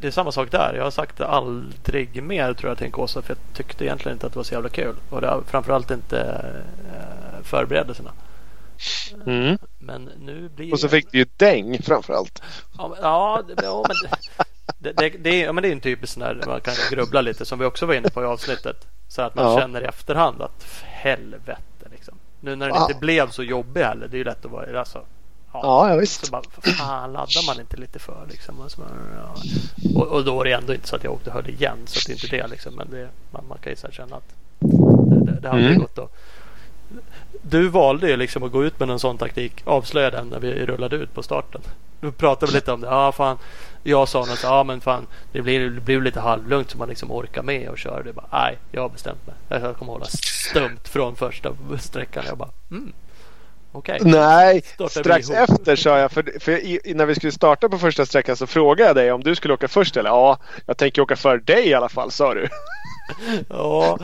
Det 0.00 0.06
är 0.06 0.10
samma 0.10 0.32
sak 0.32 0.50
där. 0.50 0.74
Jag 0.76 0.84
har 0.84 0.90
sagt 0.90 1.16
det 1.18 1.26
aldrig 1.26 2.22
mer 2.22 2.54
tror 2.54 2.70
jag 2.70 2.78
till 2.78 2.86
en 2.86 2.92
Kåsa. 2.92 3.22
För 3.22 3.30
jag 3.30 3.56
tyckte 3.56 3.84
egentligen 3.84 4.16
inte 4.16 4.26
att 4.26 4.32
det 4.32 4.38
var 4.38 4.44
så 4.44 4.54
jävla 4.54 4.68
kul. 4.68 4.94
Och 5.10 5.20
det 5.20 5.40
framförallt 5.46 5.90
inte 5.90 6.20
eh, 6.86 7.42
förberedelserna. 7.42 8.12
Mm. 9.26 9.58
Men 9.78 10.10
nu 10.18 10.48
blir 10.48 10.72
Och 10.72 10.80
så 10.80 10.88
fick 10.88 11.12
du 11.12 11.18
ju 11.18 11.26
däng 11.36 11.82
framförallt. 11.82 12.42
Ja, 12.78 12.88
men, 12.88 12.98
ja, 13.02 13.42
men, 13.88 13.96
det, 14.78 14.92
det, 14.92 15.08
det, 15.08 15.30
är, 15.30 15.44
ja, 15.44 15.52
men 15.52 15.62
det 15.62 15.68
är 15.68 15.72
en 15.72 15.80
typisk 15.80 16.12
sån 16.12 16.22
där 16.22 16.42
man 16.46 16.60
kan 16.60 16.74
grubbla 16.90 17.20
lite 17.20 17.44
som 17.44 17.58
vi 17.58 17.64
också 17.64 17.86
var 17.86 17.94
inne 17.94 18.08
på 18.10 18.22
i 18.22 18.24
avsnittet. 18.26 18.86
Så 19.08 19.22
att 19.22 19.34
man 19.34 19.44
Ja. 19.44 19.60
känner 19.60 19.80
i 19.80 19.84
efterhand 19.84 20.42
att 20.42 20.62
"För 20.62 20.86
helvete 20.86 21.88
liksom. 21.90 22.14
Nu 22.40 22.56
när 22.56 22.66
den 22.68 22.74
Ja. 22.76 22.86
inte 22.88 23.00
blev 23.00 23.30
så 23.30 23.42
jobbig 23.42 23.80
heller. 23.82 24.08
Det 24.08 24.16
är 24.16 24.18
ju 24.18 24.24
lätt 24.24 24.44
att 24.44 24.50
vara 24.50 24.78
alltså, 24.80 25.04
ja. 25.62 25.90
Ja, 25.90 25.96
visst. 25.96 26.26
Så 26.26 26.32
bara, 26.32 26.42
fan 26.78 27.12
laddar 27.12 27.46
man 27.46 27.60
inte 27.60 27.76
lite 27.76 27.98
för 27.98 28.26
liksom. 28.30 28.60
Och, 28.60 28.70
så 28.70 28.82
ja. 29.16 29.34
och, 30.00 30.06
och 30.06 30.24
då 30.24 30.40
är 30.40 30.44
det 30.44 30.52
ändå 30.52 30.74
inte 30.74 30.88
så 30.88 30.96
att 30.96 31.04
jag 31.04 31.12
åkte 31.12 31.30
och 31.30 31.34
höll 31.36 31.50
igen. 31.50 31.78
Så 31.84 32.00
det 32.06 32.12
är 32.12 32.14
inte 32.14 32.36
det 32.36 32.46
liksom. 32.46 32.74
Men 32.74 32.90
det, 32.90 33.08
man, 33.30 33.44
man 33.48 33.58
kan 33.58 33.72
ju 33.72 33.92
känna 33.92 34.16
att 34.16 34.34
det, 34.58 35.32
det, 35.32 35.40
det 35.40 35.48
hade 35.48 35.66
Mm. 35.66 35.78
gått 35.78 35.98
att 35.98 36.12
du 37.42 37.68
valde 37.68 38.08
ju 38.08 38.16
liksom 38.16 38.42
att 38.42 38.52
gå 38.52 38.64
ut 38.64 38.80
med 38.80 38.90
en 38.90 38.98
sån 38.98 39.18
taktik. 39.18 39.62
Avslöja 39.64 40.10
den 40.10 40.28
när 40.28 40.38
vi 40.40 40.66
rullade 40.66 40.96
ut 40.96 41.14
på 41.14 41.22
starten. 41.22 41.60
Då 42.00 42.12
pratade 42.12 42.52
vi 42.52 42.58
lite 42.58 42.72
om 42.72 42.80
det. 42.80 42.86
Ja, 42.86 43.12
fan. 43.12 43.38
Jag 43.82 44.08
sa 44.08 44.18
något. 44.18 44.40
Ja, 44.42 44.64
men 44.64 44.80
fan. 44.80 45.06
Det 45.32 45.42
blir, 45.42 45.70
det 45.70 45.80
blir 45.80 46.00
lite 46.00 46.20
halvlugnt 46.20 46.70
så 46.70 46.78
man 46.78 46.88
liksom 46.88 47.10
orkar 47.12 47.42
med 47.42 47.68
och 47.68 47.78
köra. 47.78 48.02
Det 48.02 48.12
bara, 48.12 48.28
nej, 48.32 48.58
jag 48.70 48.82
har 48.82 48.88
bestämt 48.88 49.26
mig. 49.26 49.34
Jag 49.48 49.76
kommer 49.76 49.92
hålla 49.92 50.04
stumt 50.06 50.80
från 50.84 51.16
första 51.16 51.50
sträckan. 51.78 52.24
Jag 52.26 52.38
bara, 52.38 52.50
mm. 52.70 52.92
Okej. 53.74 53.98
Nej, 54.04 54.62
Startar 54.62 54.88
strax 55.00 55.30
efter 55.30 55.76
sa 55.76 55.98
jag. 55.98 56.12
För, 56.12 56.40
för 56.40 56.52
i, 56.52 56.80
i- 56.84 56.94
när 56.94 57.06
vi 57.06 57.14
skulle 57.14 57.32
starta 57.32 57.68
på 57.68 57.78
första 57.78 58.06
sträckan 58.06 58.36
så 58.36 58.46
frågade 58.46 58.88
jag 58.88 58.96
dig 58.96 59.12
om 59.12 59.22
du 59.22 59.34
skulle 59.34 59.54
åka 59.54 59.68
först 59.68 59.96
eller? 59.96 60.10
Ja, 60.10 60.38
jag 60.66 60.76
tänker 60.76 61.02
åka 61.02 61.16
för 61.16 61.38
dig 61.38 61.68
i 61.68 61.74
alla 61.74 61.88
fall, 61.88 62.10
sa 62.10 62.34
du. 62.34 62.48
Ja, 63.48 63.98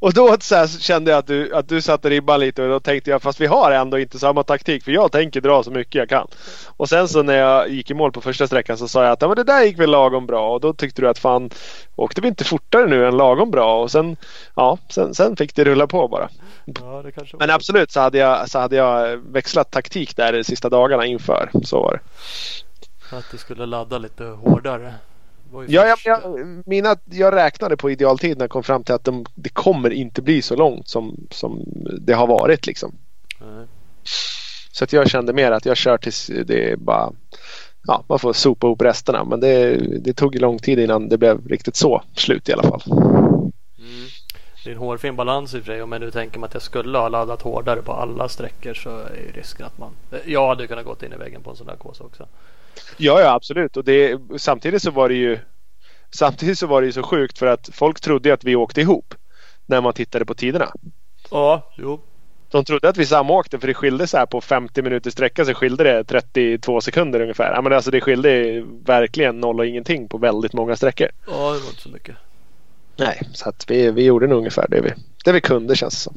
Och 0.00 0.12
då 0.12 0.36
så 0.40 0.66
kände 0.66 1.10
jag 1.10 1.18
att 1.18 1.26
du, 1.26 1.54
att 1.54 1.68
du 1.68 1.80
satte 1.80 2.10
ribban 2.10 2.40
lite 2.40 2.62
och 2.62 2.68
då 2.68 2.80
tänkte 2.80 3.10
jag 3.10 3.22
fast 3.22 3.40
vi 3.40 3.46
har 3.46 3.70
ändå 3.70 3.98
inte 3.98 4.18
samma 4.18 4.42
taktik 4.42 4.84
för 4.84 4.92
jag 4.92 5.12
tänker 5.12 5.40
dra 5.40 5.62
så 5.62 5.70
mycket 5.70 5.94
jag 5.94 6.08
kan. 6.08 6.28
Och 6.76 6.88
sen 6.88 7.08
så 7.08 7.22
när 7.22 7.34
jag 7.34 7.70
gick 7.70 7.90
i 7.90 7.94
mål 7.94 8.12
på 8.12 8.20
första 8.20 8.46
sträckan 8.46 8.78
så 8.78 8.88
sa 8.88 9.02
jag 9.02 9.12
att 9.12 9.22
ja, 9.22 9.28
men 9.28 9.36
det 9.36 9.44
där 9.44 9.64
gick 9.64 9.78
väl 9.78 9.90
lagom 9.90 10.26
bra 10.26 10.52
och 10.54 10.60
då 10.60 10.72
tyckte 10.72 11.02
du 11.02 11.08
att 11.08 11.18
fan 11.18 11.50
åkte 11.96 12.20
vi 12.20 12.28
inte 12.28 12.44
fortare 12.44 12.86
nu 12.86 13.06
än 13.06 13.16
lagom 13.16 13.50
bra 13.50 13.82
och 13.82 13.90
sen 13.90 14.16
ja, 14.56 14.78
sen, 14.88 15.14
sen 15.14 15.36
fick 15.36 15.54
det 15.54 15.64
rulla 15.64 15.86
på 15.86 16.08
bara. 16.08 16.28
ja 16.64 17.02
Men 17.38 17.50
absolut 17.50 17.90
så 17.90 18.00
hade 18.00 18.18
jag, 18.18 18.50
så 18.50 18.58
hade 18.58 18.76
jag 18.76 19.16
växlat 19.16 19.70
taktik 19.70 20.16
där 20.16 20.32
de 20.32 20.44
sista 20.44 20.68
dagarna 20.68 21.06
inför. 21.06 21.50
Så 21.64 21.82
var 21.82 21.92
det. 21.92 22.00
Att 23.16 23.30
du 23.30 23.38
skulle 23.38 23.66
ladda 23.66 23.98
lite 23.98 24.24
hårdare. 24.24 24.94
Ja, 25.52 25.86
ja, 25.86 25.96
första- 25.96 26.10
jag, 26.10 26.62
mina, 26.66 26.96
jag 27.04 27.34
räknade 27.34 27.76
på 27.76 27.90
idealtid 27.90 28.38
när 28.38 28.44
jag 28.44 28.50
kom 28.50 28.62
fram 28.62 28.84
till 28.84 28.94
att 28.94 29.04
de, 29.04 29.24
det 29.34 29.48
kommer 29.48 29.90
inte 29.90 30.22
bli 30.22 30.42
så 30.42 30.56
långt 30.56 30.88
som, 30.88 31.16
som 31.30 31.62
det 32.00 32.12
har 32.12 32.26
varit 32.26 32.66
liksom. 32.66 32.94
Nej. 33.40 33.66
Så 34.72 34.84
att 34.84 34.92
jag 34.92 35.10
kände 35.10 35.32
mer 35.32 35.52
att 35.52 35.66
jag 35.66 35.76
kör 35.76 35.98
tills 35.98 36.30
det 36.46 36.78
bara 36.78 37.12
Ja, 37.86 38.04
man 38.08 38.18
får 38.18 38.32
sopa 38.32 38.66
upp 38.66 38.82
resterna 38.82 39.24
men 39.24 39.40
det, 39.40 39.76
det 40.00 40.12
tog 40.12 40.34
lång 40.34 40.58
tid 40.58 40.78
innan 40.78 41.08
det 41.08 41.18
blev 41.18 41.48
riktigt 41.48 41.76
så 41.76 42.02
slut 42.14 42.48
i 42.48 42.52
alla 42.52 42.62
fall. 42.62 42.82
Mm. 42.86 44.06
Det 44.64 44.70
är 44.70 44.72
en 44.74 44.78
hårfin 44.78 45.16
balans 45.16 45.54
i 45.54 45.58
och 45.58 45.64
för 45.64 45.72
sig. 45.72 45.82
Om 45.82 45.92
jag 45.92 46.00
nu 46.00 46.10
tänker 46.10 46.38
mig 46.38 46.46
att 46.46 46.54
jag 46.54 46.62
skulle 46.62 46.98
ha 46.98 47.08
laddat 47.08 47.42
hårdare 47.42 47.82
på 47.82 47.92
alla 47.92 48.28
sträckor 48.28 48.74
så 48.74 48.90
är 48.90 49.22
ju 49.26 49.32
risken 49.40 49.66
att 49.66 49.78
man... 49.78 49.90
Jag 50.24 50.48
hade 50.48 50.66
kunnat 50.66 50.84
gått 50.84 51.02
in 51.02 51.12
i 51.12 51.16
väggen 51.16 51.42
på 51.42 51.50
en 51.50 51.56
sån 51.56 51.66
där 51.66 51.76
kåsa 51.76 52.04
också. 52.04 52.26
Ja, 52.96 53.20
ja 53.20 53.34
absolut 53.34 53.76
och 53.76 53.84
det, 53.84 54.20
samtidigt 54.36 54.82
så 54.82 54.90
var 54.90 55.08
det 55.08 55.14
ju 55.14 55.38
Samtidigt 56.14 56.58
så 56.58 56.66
var 56.66 56.80
det 56.80 56.86
ju 56.86 56.92
så 56.92 57.02
sjukt 57.02 57.38
för 57.38 57.46
att 57.46 57.70
folk 57.72 58.00
trodde 58.00 58.34
att 58.34 58.44
vi 58.44 58.56
åkte 58.56 58.80
ihop 58.80 59.14
när 59.66 59.80
man 59.80 59.92
tittade 59.92 60.24
på 60.24 60.34
tiderna. 60.34 60.72
Ja, 61.30 61.72
jo. 61.76 62.00
De 62.50 62.64
trodde 62.64 62.88
att 62.88 62.96
vi 62.96 63.06
samåkte 63.06 63.58
för 63.58 63.66
det 63.66 63.74
skilde 63.74 64.06
så 64.06 64.16
här 64.16 64.26
på 64.26 64.40
50 64.40 64.82
minuter 64.82 65.10
sträcka 65.10 65.44
så 65.44 65.54
skilde 65.54 65.84
det 65.84 66.04
32 66.04 66.80
sekunder 66.80 67.20
ungefär. 67.20 67.52
Ja, 67.54 67.62
men 67.62 67.72
alltså 67.72 67.90
det 67.90 68.00
skilde 68.00 68.62
verkligen 68.84 69.40
noll 69.40 69.60
och 69.60 69.66
ingenting 69.66 70.08
på 70.08 70.18
väldigt 70.18 70.52
många 70.52 70.76
sträckor. 70.76 71.08
Ja, 71.26 71.32
det 71.32 71.38
var 71.38 71.68
inte 71.68 71.82
så 71.82 71.88
mycket. 71.88 72.16
Nej, 72.96 73.22
så 73.32 73.48
att 73.48 73.70
vi, 73.70 73.90
vi 73.90 74.04
gjorde 74.04 74.26
nog 74.26 74.38
ungefär 74.38 74.66
det 74.68 74.80
vi, 74.80 74.92
det 75.24 75.32
vi 75.32 75.40
kunde 75.40 75.76
känns 75.76 75.94
det 75.94 76.00
som. 76.00 76.16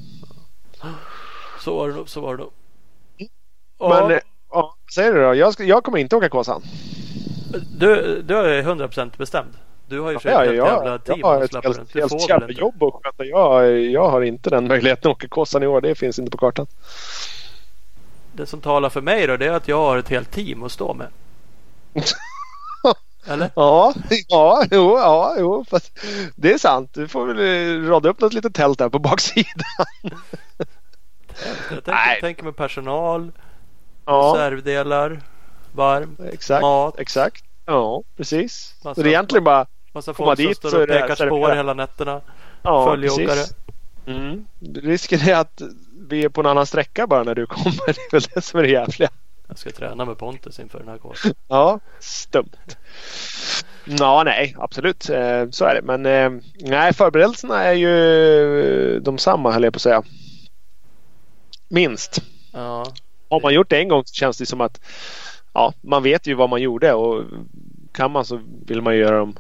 Så 1.59 1.75
var 1.75 1.87
det 1.89 1.95
nog. 1.95 2.09
Så 2.09 2.21
var 2.21 2.37
det 2.37 2.43
nog. 2.43 2.51
Men 3.17 3.29
Ja, 3.79 4.11
eh, 4.11 4.19
ja, 4.55 4.75
vad 4.85 4.91
säger 4.93 5.13
du 5.13 5.21
då? 5.21 5.35
Jag, 5.35 5.53
ska, 5.53 5.63
jag 5.63 5.83
kommer 5.83 5.97
inte 5.97 6.15
åka 6.15 6.29
Kåsan. 6.29 6.61
du, 7.77 8.21
du 8.21 8.37
är 8.37 8.63
100% 8.63 9.17
bestämd. 9.17 9.53
Du 9.87 9.99
har 9.99 10.11
ju 10.11 10.19
för 10.19 10.29
Ja, 10.29 10.45
ett 10.45 10.55
jag, 10.55 10.67
jävla 10.67 10.91
jag, 10.91 11.03
team 11.03 11.23
har 11.23 11.41
att 11.41 11.55
ett 11.55 11.63
helt, 11.63 11.95
helt 11.95 12.29
jävla 12.29 12.49
jobb 12.49 12.83
att 12.83 12.93
sköta. 13.03 13.25
Jag, 13.25 13.79
jag 13.79 14.09
har 14.09 14.21
inte 14.21 14.49
den 14.49 14.67
möjligheten 14.67 15.11
att 15.11 15.17
åka 15.17 15.27
Kåsan 15.27 15.63
i 15.63 15.67
år. 15.67 15.81
Det 15.81 15.95
finns 15.95 16.19
inte 16.19 16.31
på 16.31 16.37
kartan. 16.37 16.67
Det 18.33 18.45
som 18.45 18.61
talar 18.61 18.89
för 18.89 19.01
mig 19.01 19.27
då 19.27 19.37
det 19.37 19.45
är 19.45 19.51
att 19.51 19.67
jag 19.67 19.77
har 19.77 19.97
ett 19.97 20.09
helt 20.09 20.31
team 20.31 20.63
att 20.63 20.71
stå 20.71 20.93
med. 20.93 21.07
Eller? 23.27 23.49
Ja, 23.55 23.93
ja, 24.27 24.65
jo, 24.71 24.97
ja, 24.97 25.35
jo. 25.39 25.65
Fast 25.69 25.99
det 26.35 26.53
är 26.53 26.57
sant. 26.57 26.89
Du 26.93 27.07
får 27.07 27.25
väl 27.25 27.39
eh, 27.39 27.89
rada 27.89 28.09
upp 28.09 28.21
något 28.21 28.33
litet 28.33 28.53
tält 28.53 28.79
där 28.79 28.89
på 28.89 28.99
baksidan. 28.99 29.85
Jag 31.69 31.83
tänker, 31.83 31.91
Nej. 31.91 32.21
tänker 32.21 32.43
med 32.43 32.55
personal, 32.55 33.31
Ja, 34.05 34.33
reservdelar, 34.35 35.21
varm, 35.71 36.17
exakt. 36.31 36.61
mat. 36.61 36.99
Exakt. 36.99 37.43
Ja, 37.65 38.03
precis. 38.17 38.75
Massa- 38.83 38.95
Så 38.95 39.01
det 39.01 39.09
är 39.09 39.11
egentligen 39.11 39.43
bara 39.43 39.65
Massa 39.93 40.13
komma 40.13 40.27
folk 40.27 40.39
som 40.39 40.45
dit 40.47 40.57
står 40.57 40.81
och 40.81 40.87
pekar 40.87 41.15
spår 41.15 41.55
hela 41.55 41.73
nätterna. 41.73 42.21
ja, 42.61 42.85
Följeåkare. 42.85 43.25
precis. 43.27 43.55
Mm. 44.07 44.45
Risken 44.75 45.19
är 45.19 45.35
att 45.35 45.61
vi 46.09 46.23
är 46.25 46.29
på 46.29 46.41
en 46.41 46.47
annan 46.47 46.65
sträcka 46.65 47.07
bara 47.07 47.23
när 47.23 47.35
du 47.35 47.45
kommer. 47.45 47.85
Det 47.85 47.91
är 47.91 48.11
väl 48.11 48.21
det 48.35 48.41
som 48.41 48.59
är 48.59 48.63
det 48.63 48.69
jävliga. 48.69 49.09
Jag 49.47 49.57
ska 49.57 49.71
träna 49.71 50.05
med 50.05 50.17
Pontus 50.17 50.59
inför 50.59 50.79
den 50.79 50.87
här 50.87 50.97
kursen. 50.97 51.33
Ja, 51.47 51.79
stumt. 51.99 52.55
Ja, 53.85 54.23
nej, 54.25 54.55
absolut. 54.59 55.09
Eh, 55.09 55.49
så 55.49 55.65
är 55.65 55.75
det. 55.75 55.81
Men 55.83 56.05
eh, 56.05 56.41
nej, 56.59 56.93
förberedelserna 56.93 57.63
är 57.63 57.73
ju 57.73 58.99
de 58.99 59.17
samma 59.17 59.51
höll 59.51 59.63
jag 59.63 59.73
på 59.73 59.77
att 59.77 59.81
säga. 59.81 60.03
Minst. 61.69 62.21
Ja, 62.53 62.85
har 63.29 63.41
man 63.41 63.53
gjort 63.53 63.69
det 63.69 63.77
en 63.77 63.87
gång 63.87 64.03
så 64.05 64.13
känns 64.13 64.37
det 64.37 64.45
som 64.45 64.61
att 64.61 64.81
ja, 65.53 65.73
man 65.81 66.03
vet 66.03 66.27
ju 66.27 66.33
vad 66.33 66.49
man 66.49 66.61
gjorde 66.61 66.93
och 66.93 67.23
kan 67.91 68.11
man 68.11 68.25
så 68.25 68.39
vill 68.65 68.81
man 68.81 68.93
ju 68.93 68.99
göra 68.99 69.17
dem 69.17 69.35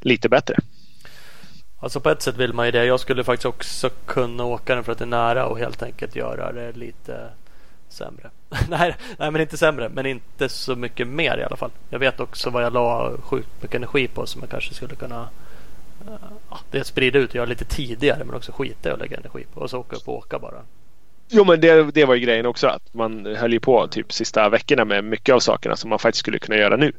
lite 0.00 0.28
bättre. 0.28 0.56
alltså 1.80 2.00
på 2.00 2.10
ett 2.10 2.22
sätt 2.22 2.36
vill 2.36 2.52
man 2.52 2.66
ju 2.66 2.72
det. 2.72 2.84
Jag 2.84 3.00
skulle 3.00 3.24
faktiskt 3.24 3.46
också 3.46 3.90
kunna 4.06 4.44
åka 4.44 4.74
den 4.74 4.84
för 4.84 4.92
att 4.92 4.98
det 4.98 5.04
är 5.04 5.06
nära 5.06 5.46
och 5.46 5.58
helt 5.58 5.82
enkelt 5.82 6.16
göra 6.16 6.52
det 6.52 6.72
lite 6.72 7.30
sämre. 7.88 8.30
nej, 8.68 8.96
nej, 9.18 9.30
men 9.30 9.40
inte 9.40 9.56
sämre, 9.56 9.88
men 9.88 10.06
inte 10.06 10.48
så 10.48 10.76
mycket 10.76 11.08
mer 11.08 11.38
i 11.38 11.44
alla 11.44 11.56
fall. 11.56 11.70
Jag 11.90 11.98
vet 11.98 12.20
också 12.20 12.50
vad 12.50 12.64
jag 12.64 12.72
la 12.72 13.12
sjukt 13.20 13.62
mycket 13.62 13.76
energi 13.76 14.08
på 14.08 14.26
som 14.26 14.40
jag 14.40 14.50
kanske 14.50 14.74
skulle 14.74 14.94
kunna 14.94 15.28
uh, 16.08 16.14
ja, 16.50 16.58
det 16.70 16.84
sprida 16.84 17.18
ut 17.18 17.30
och 17.30 17.36
göra 17.36 17.46
lite 17.46 17.64
tidigare 17.64 18.24
men 18.24 18.34
också 18.34 18.52
skita 18.52 18.88
i 18.88 18.92
att 18.92 18.98
lägga 18.98 19.16
energi 19.16 19.44
på 19.54 19.60
och 19.60 19.70
så 19.70 19.78
åka 19.78 19.96
upp 19.96 20.08
och 20.08 20.14
åka 20.14 20.38
bara. 20.38 20.62
Jo 21.28 21.44
men 21.44 21.60
det, 21.60 21.94
det 21.94 22.04
var 22.04 22.14
ju 22.14 22.20
grejen 22.20 22.46
också 22.46 22.66
att 22.66 22.94
man 22.94 23.36
höll 23.36 23.52
ju 23.52 23.60
på 23.60 23.86
typ 23.86 24.12
sista 24.12 24.48
veckorna 24.48 24.84
med 24.84 25.04
mycket 25.04 25.34
av 25.34 25.40
sakerna 25.40 25.76
som 25.76 25.90
man 25.90 25.98
faktiskt 25.98 26.20
skulle 26.20 26.38
kunna 26.38 26.58
göra 26.58 26.76
nu. 26.76 26.92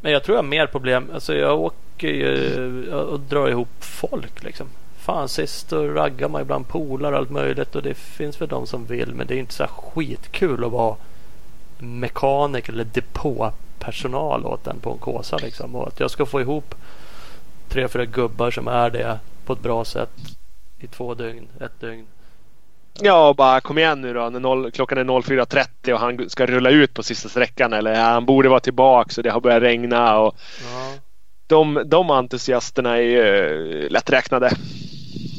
Men, 0.00 0.12
jag 0.12 0.22
tror 0.22 0.36
jag 0.36 0.42
har 0.42 0.48
mer 0.48 0.66
problem. 0.66 1.10
Alltså 1.14 1.34
jag 1.34 1.60
åker 1.60 2.08
ju 2.08 2.92
och 2.92 3.20
drar 3.20 3.48
ihop 3.48 3.68
folk 3.80 4.42
liksom. 4.42 4.66
Fan 4.98 5.28
sist 5.28 5.70
då 5.70 5.88
raggar 5.88 6.28
man 6.28 6.42
ibland 6.42 6.68
polar 6.68 7.12
och 7.12 7.18
allt 7.18 7.30
möjligt 7.30 7.74
och 7.74 7.82
det 7.82 7.94
finns 7.94 8.40
väl 8.40 8.48
de 8.48 8.66
som 8.66 8.86
vill 8.86 9.14
men 9.14 9.26
det 9.26 9.34
är 9.34 9.38
inte 9.38 9.54
så 9.54 9.66
skitkul 9.66 10.64
att 10.64 10.72
vara 10.72 10.96
mekaniker 11.78 12.72
eller 12.72 12.84
depåpersonal 12.84 14.46
åt 14.46 14.66
en 14.66 14.80
på 14.80 14.92
en 14.92 14.98
kåsa 14.98 15.36
liksom. 15.36 15.74
Och 15.76 15.88
att 15.88 16.00
jag 16.00 16.10
ska 16.10 16.26
få 16.26 16.40
ihop 16.40 16.74
tre, 17.68 17.88
fyra 17.88 18.04
gubbar 18.04 18.50
som 18.50 18.68
är 18.68 18.90
det 18.90 19.18
på 19.44 19.52
ett 19.52 19.62
bra 19.62 19.84
sätt 19.84 20.10
i 20.78 20.86
två 20.86 21.14
dygn, 21.14 21.48
ett 21.60 21.80
dygn. 21.80 22.06
Ja, 23.00 23.34
bara 23.36 23.60
kom 23.60 23.78
igen 23.78 24.00
nu 24.00 24.12
då. 24.14 24.30
När 24.30 24.40
noll, 24.40 24.70
klockan 24.70 24.98
är 24.98 25.04
04.30 25.04 25.92
och 25.92 26.00
han 26.00 26.30
ska 26.30 26.46
rulla 26.46 26.70
ut 26.70 26.94
på 26.94 27.02
sista 27.02 27.28
sträckan. 27.28 27.72
Eller 27.72 27.94
han 27.94 28.26
borde 28.26 28.48
vara 28.48 28.60
tillbaka 28.60 29.10
och 29.16 29.22
det 29.22 29.30
har 29.30 29.40
börjat 29.40 29.62
regna. 29.62 30.18
Och 30.18 30.34
Ja. 30.72 30.92
de, 31.46 31.82
de 31.86 32.10
entusiasterna 32.10 32.96
är 32.96 33.00
ju 33.02 33.88
lätträknade. 33.88 34.50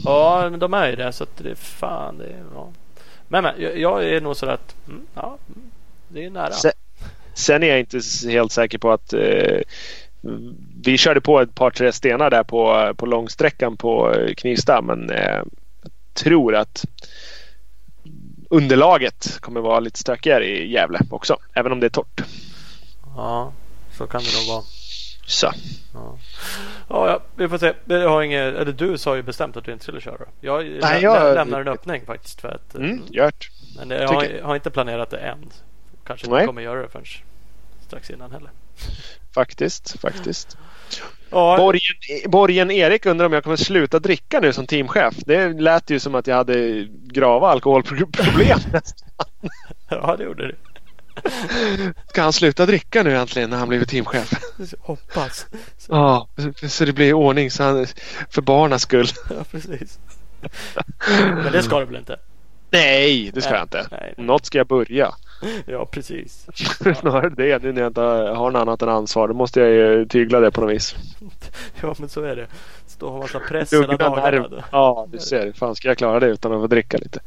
Ja, 0.05 0.47
men 0.51 0.59
de 0.59 0.73
är 0.73 0.89
ju 0.89 0.95
det. 0.95 1.11
Så 1.11 1.23
att 1.23 1.37
det 1.37 1.49
är 1.51 1.55
fan. 1.55 2.17
Det 2.17 2.25
är, 2.25 2.43
ja. 2.53 2.69
Men, 3.27 3.43
men 3.43 3.53
jag, 3.81 4.03
är 4.09 4.21
nog 4.21 4.35
sådär 4.35 4.53
att 4.53 4.75
mm, 4.87 5.01
ja, 5.13 5.37
mm, 5.55 5.71
det 6.07 6.25
är 6.25 6.29
nära. 6.29 6.51
Se- 6.51 6.71
Sen 7.33 7.63
är 7.63 7.67
jag 7.67 7.79
inte 7.79 7.99
helt 8.29 8.51
säker 8.51 8.77
på 8.77 8.91
att 8.91 9.13
eh, 9.13 9.59
vi 10.83 10.97
körde 10.97 11.21
på 11.21 11.41
ett 11.41 11.55
par 11.55 11.69
tre 11.71 11.91
stenar 11.91 12.29
där 12.29 12.43
på, 12.43 12.93
på 12.97 13.05
långsträckan 13.05 13.77
på 13.77 14.13
eh, 14.13 14.33
Knivsta 14.33 14.81
men 14.81 15.09
eh, 15.09 15.41
tror 16.13 16.55
att 16.55 16.85
underlaget 18.49 19.39
kommer 19.41 19.61
vara 19.61 19.79
lite 19.79 19.99
stökigare 19.99 20.45
i 20.45 20.71
Gävle 20.71 20.99
också. 21.11 21.37
Även 21.53 21.71
om 21.71 21.79
det 21.79 21.85
är 21.87 21.89
torrt. 21.89 22.21
Ja, 23.15 23.53
så 23.97 24.07
kan 24.07 24.21
det 24.23 24.37
nog 24.39 24.47
vara. 24.55 24.63
Så. 25.27 25.51
Ja. 25.93 26.17
Ja, 26.89 27.19
vi 27.35 27.49
får 27.49 27.57
se. 27.57 27.73
Jag 27.85 28.09
har 28.09 28.21
inget, 28.21 28.55
eller 28.55 28.71
du 28.71 28.97
sa 28.97 29.15
ju 29.15 29.21
bestämt 29.23 29.57
att 29.57 29.63
du 29.65 29.71
inte 29.71 29.83
skulle 29.83 30.01
köra. 30.01 30.25
Jag, 30.41 30.65
Nej, 30.65 30.79
lä- 30.81 30.99
jag- 31.01 31.33
lämnar 31.35 31.61
en 31.61 31.67
öppning 31.67 32.05
faktiskt. 32.05 32.41
För 32.41 32.47
att, 32.47 32.75
Mm, 32.75 33.01
gjort. 33.09 33.49
Men 33.77 33.89
jag 33.89 34.07
har, 34.07 34.41
har 34.41 34.55
inte 34.55 34.69
planerat 34.69 35.09
det 35.09 35.17
än. 35.17 35.49
Kanske 36.05 36.25
inte 36.27 36.37
Nej. 36.37 36.45
kommer 36.45 36.61
göra 36.61 36.81
det 36.81 36.89
förrän 36.89 37.05
strax 37.87 38.09
innan 38.09 38.31
heller. 38.31 38.49
Faktiskt, 39.33 39.99
faktiskt. 39.99 40.57
Ja, 41.29 41.57
Borgen, 41.57 41.95
Borgen 42.31 42.71
Erik 42.71 43.05
undrar 43.05 43.25
om 43.25 43.33
jag 43.33 43.43
kommer 43.43 43.55
sluta 43.55 43.99
dricka 43.99 44.39
nu 44.39 44.53
som 44.53 44.67
teamchef. 44.67 45.15
Det 45.25 45.61
lät 45.61 45.89
ju 45.89 45.99
som 45.99 46.15
att 46.15 46.27
jag 46.27 46.35
hade 46.35 46.87
grava 46.89 47.49
alkoholproblem. 47.49 48.59
ja, 49.89 50.15
det 50.17 50.23
gjorde 50.23 50.47
det. 50.47 50.55
Ska 52.07 52.21
han 52.21 52.33
sluta 52.33 52.65
dricka 52.65 53.03
nu 53.03 53.15
äntligen 53.17 53.49
när 53.49 53.57
han 53.57 53.67
blivit 53.69 53.89
teamchef? 53.89 54.33
Hoppas. 54.79 55.45
Så, 55.77 55.91
Ja, 55.91 56.27
så 56.69 56.85
det 56.85 56.93
blir 56.93 57.13
ordning 57.13 57.51
så 57.51 57.63
han, 57.63 57.87
för 58.29 58.41
barnens 58.41 58.81
skull. 58.81 59.07
ja, 59.29 59.43
precis. 59.51 59.99
Men 61.17 61.51
det 61.51 61.63
ska 61.63 61.79
det 61.79 61.85
väl 61.85 61.95
inte? 61.95 62.19
Nej, 62.71 63.31
det 63.33 63.41
ska 63.41 63.51
Nej, 63.51 63.59
jag 63.59 63.65
inte. 63.65 63.87
nej. 63.91 64.13
Något 64.17 64.45
ska 64.45 64.57
jag 64.57 64.67
börja. 64.67 65.13
Ja, 65.65 65.85
precis. 65.85 66.47
Snarare 66.99 67.29
det. 67.29 67.63
Nu 67.63 67.71
när 67.73 67.81
jag 67.81 67.89
inte 67.89 68.01
har 68.01 68.51
något 68.51 68.61
annat 68.61 68.81
än 68.81 68.89
ansvar. 68.89 69.27
Då 69.27 69.33
måste 69.33 69.59
jag 69.59 69.69
ju 69.69 70.05
tygla 70.05 70.39
det 70.39 70.51
på 70.51 70.61
något 70.61 70.71
vis. 70.71 70.95
Ja, 71.81 71.95
men 71.99 72.09
så 72.09 72.23
är 72.23 72.35
det. 72.35 72.47
Stå 72.85 73.05
och 73.05 73.11
ha 73.13 73.19
massa 73.19 73.39
press 73.39 73.73
hela 73.73 73.97
dagarna. 73.97 74.63
Ja, 74.71 75.07
du 75.11 75.19
ser. 75.19 75.51
Fan 75.51 75.75
ska 75.75 75.87
jag 75.87 75.97
klara 75.97 76.19
det 76.19 76.27
utan 76.27 76.53
att 76.53 76.61
få 76.61 76.67
dricka 76.67 76.97
lite? 76.97 77.19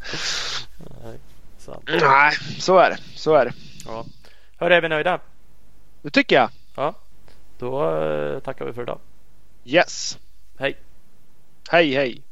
Nej, 1.05 1.19
sant. 1.59 1.83
Nej, 1.87 2.33
så 2.59 2.79
är 2.79 2.91
det. 2.91 2.99
Så 3.15 3.35
är 3.35 3.45
det. 3.45 3.53
Ja. 3.87 4.05
Hörru, 4.57 4.75
är 4.75 4.81
vi 4.81 4.89
nöjda? 4.89 5.21
Det 6.03 6.11
tycker 6.11 6.37
jag. 6.37 6.49
Ja. 6.77 6.95
Då 7.59 7.97
eh, 7.97 8.41
tackar 8.41 8.65
vi 8.65 8.73
för 8.73 8.83
idag. 8.83 8.99
Yes. 9.65 10.19
Hej. 10.59 10.77
Hej, 11.71 11.95
hej. 11.95 12.23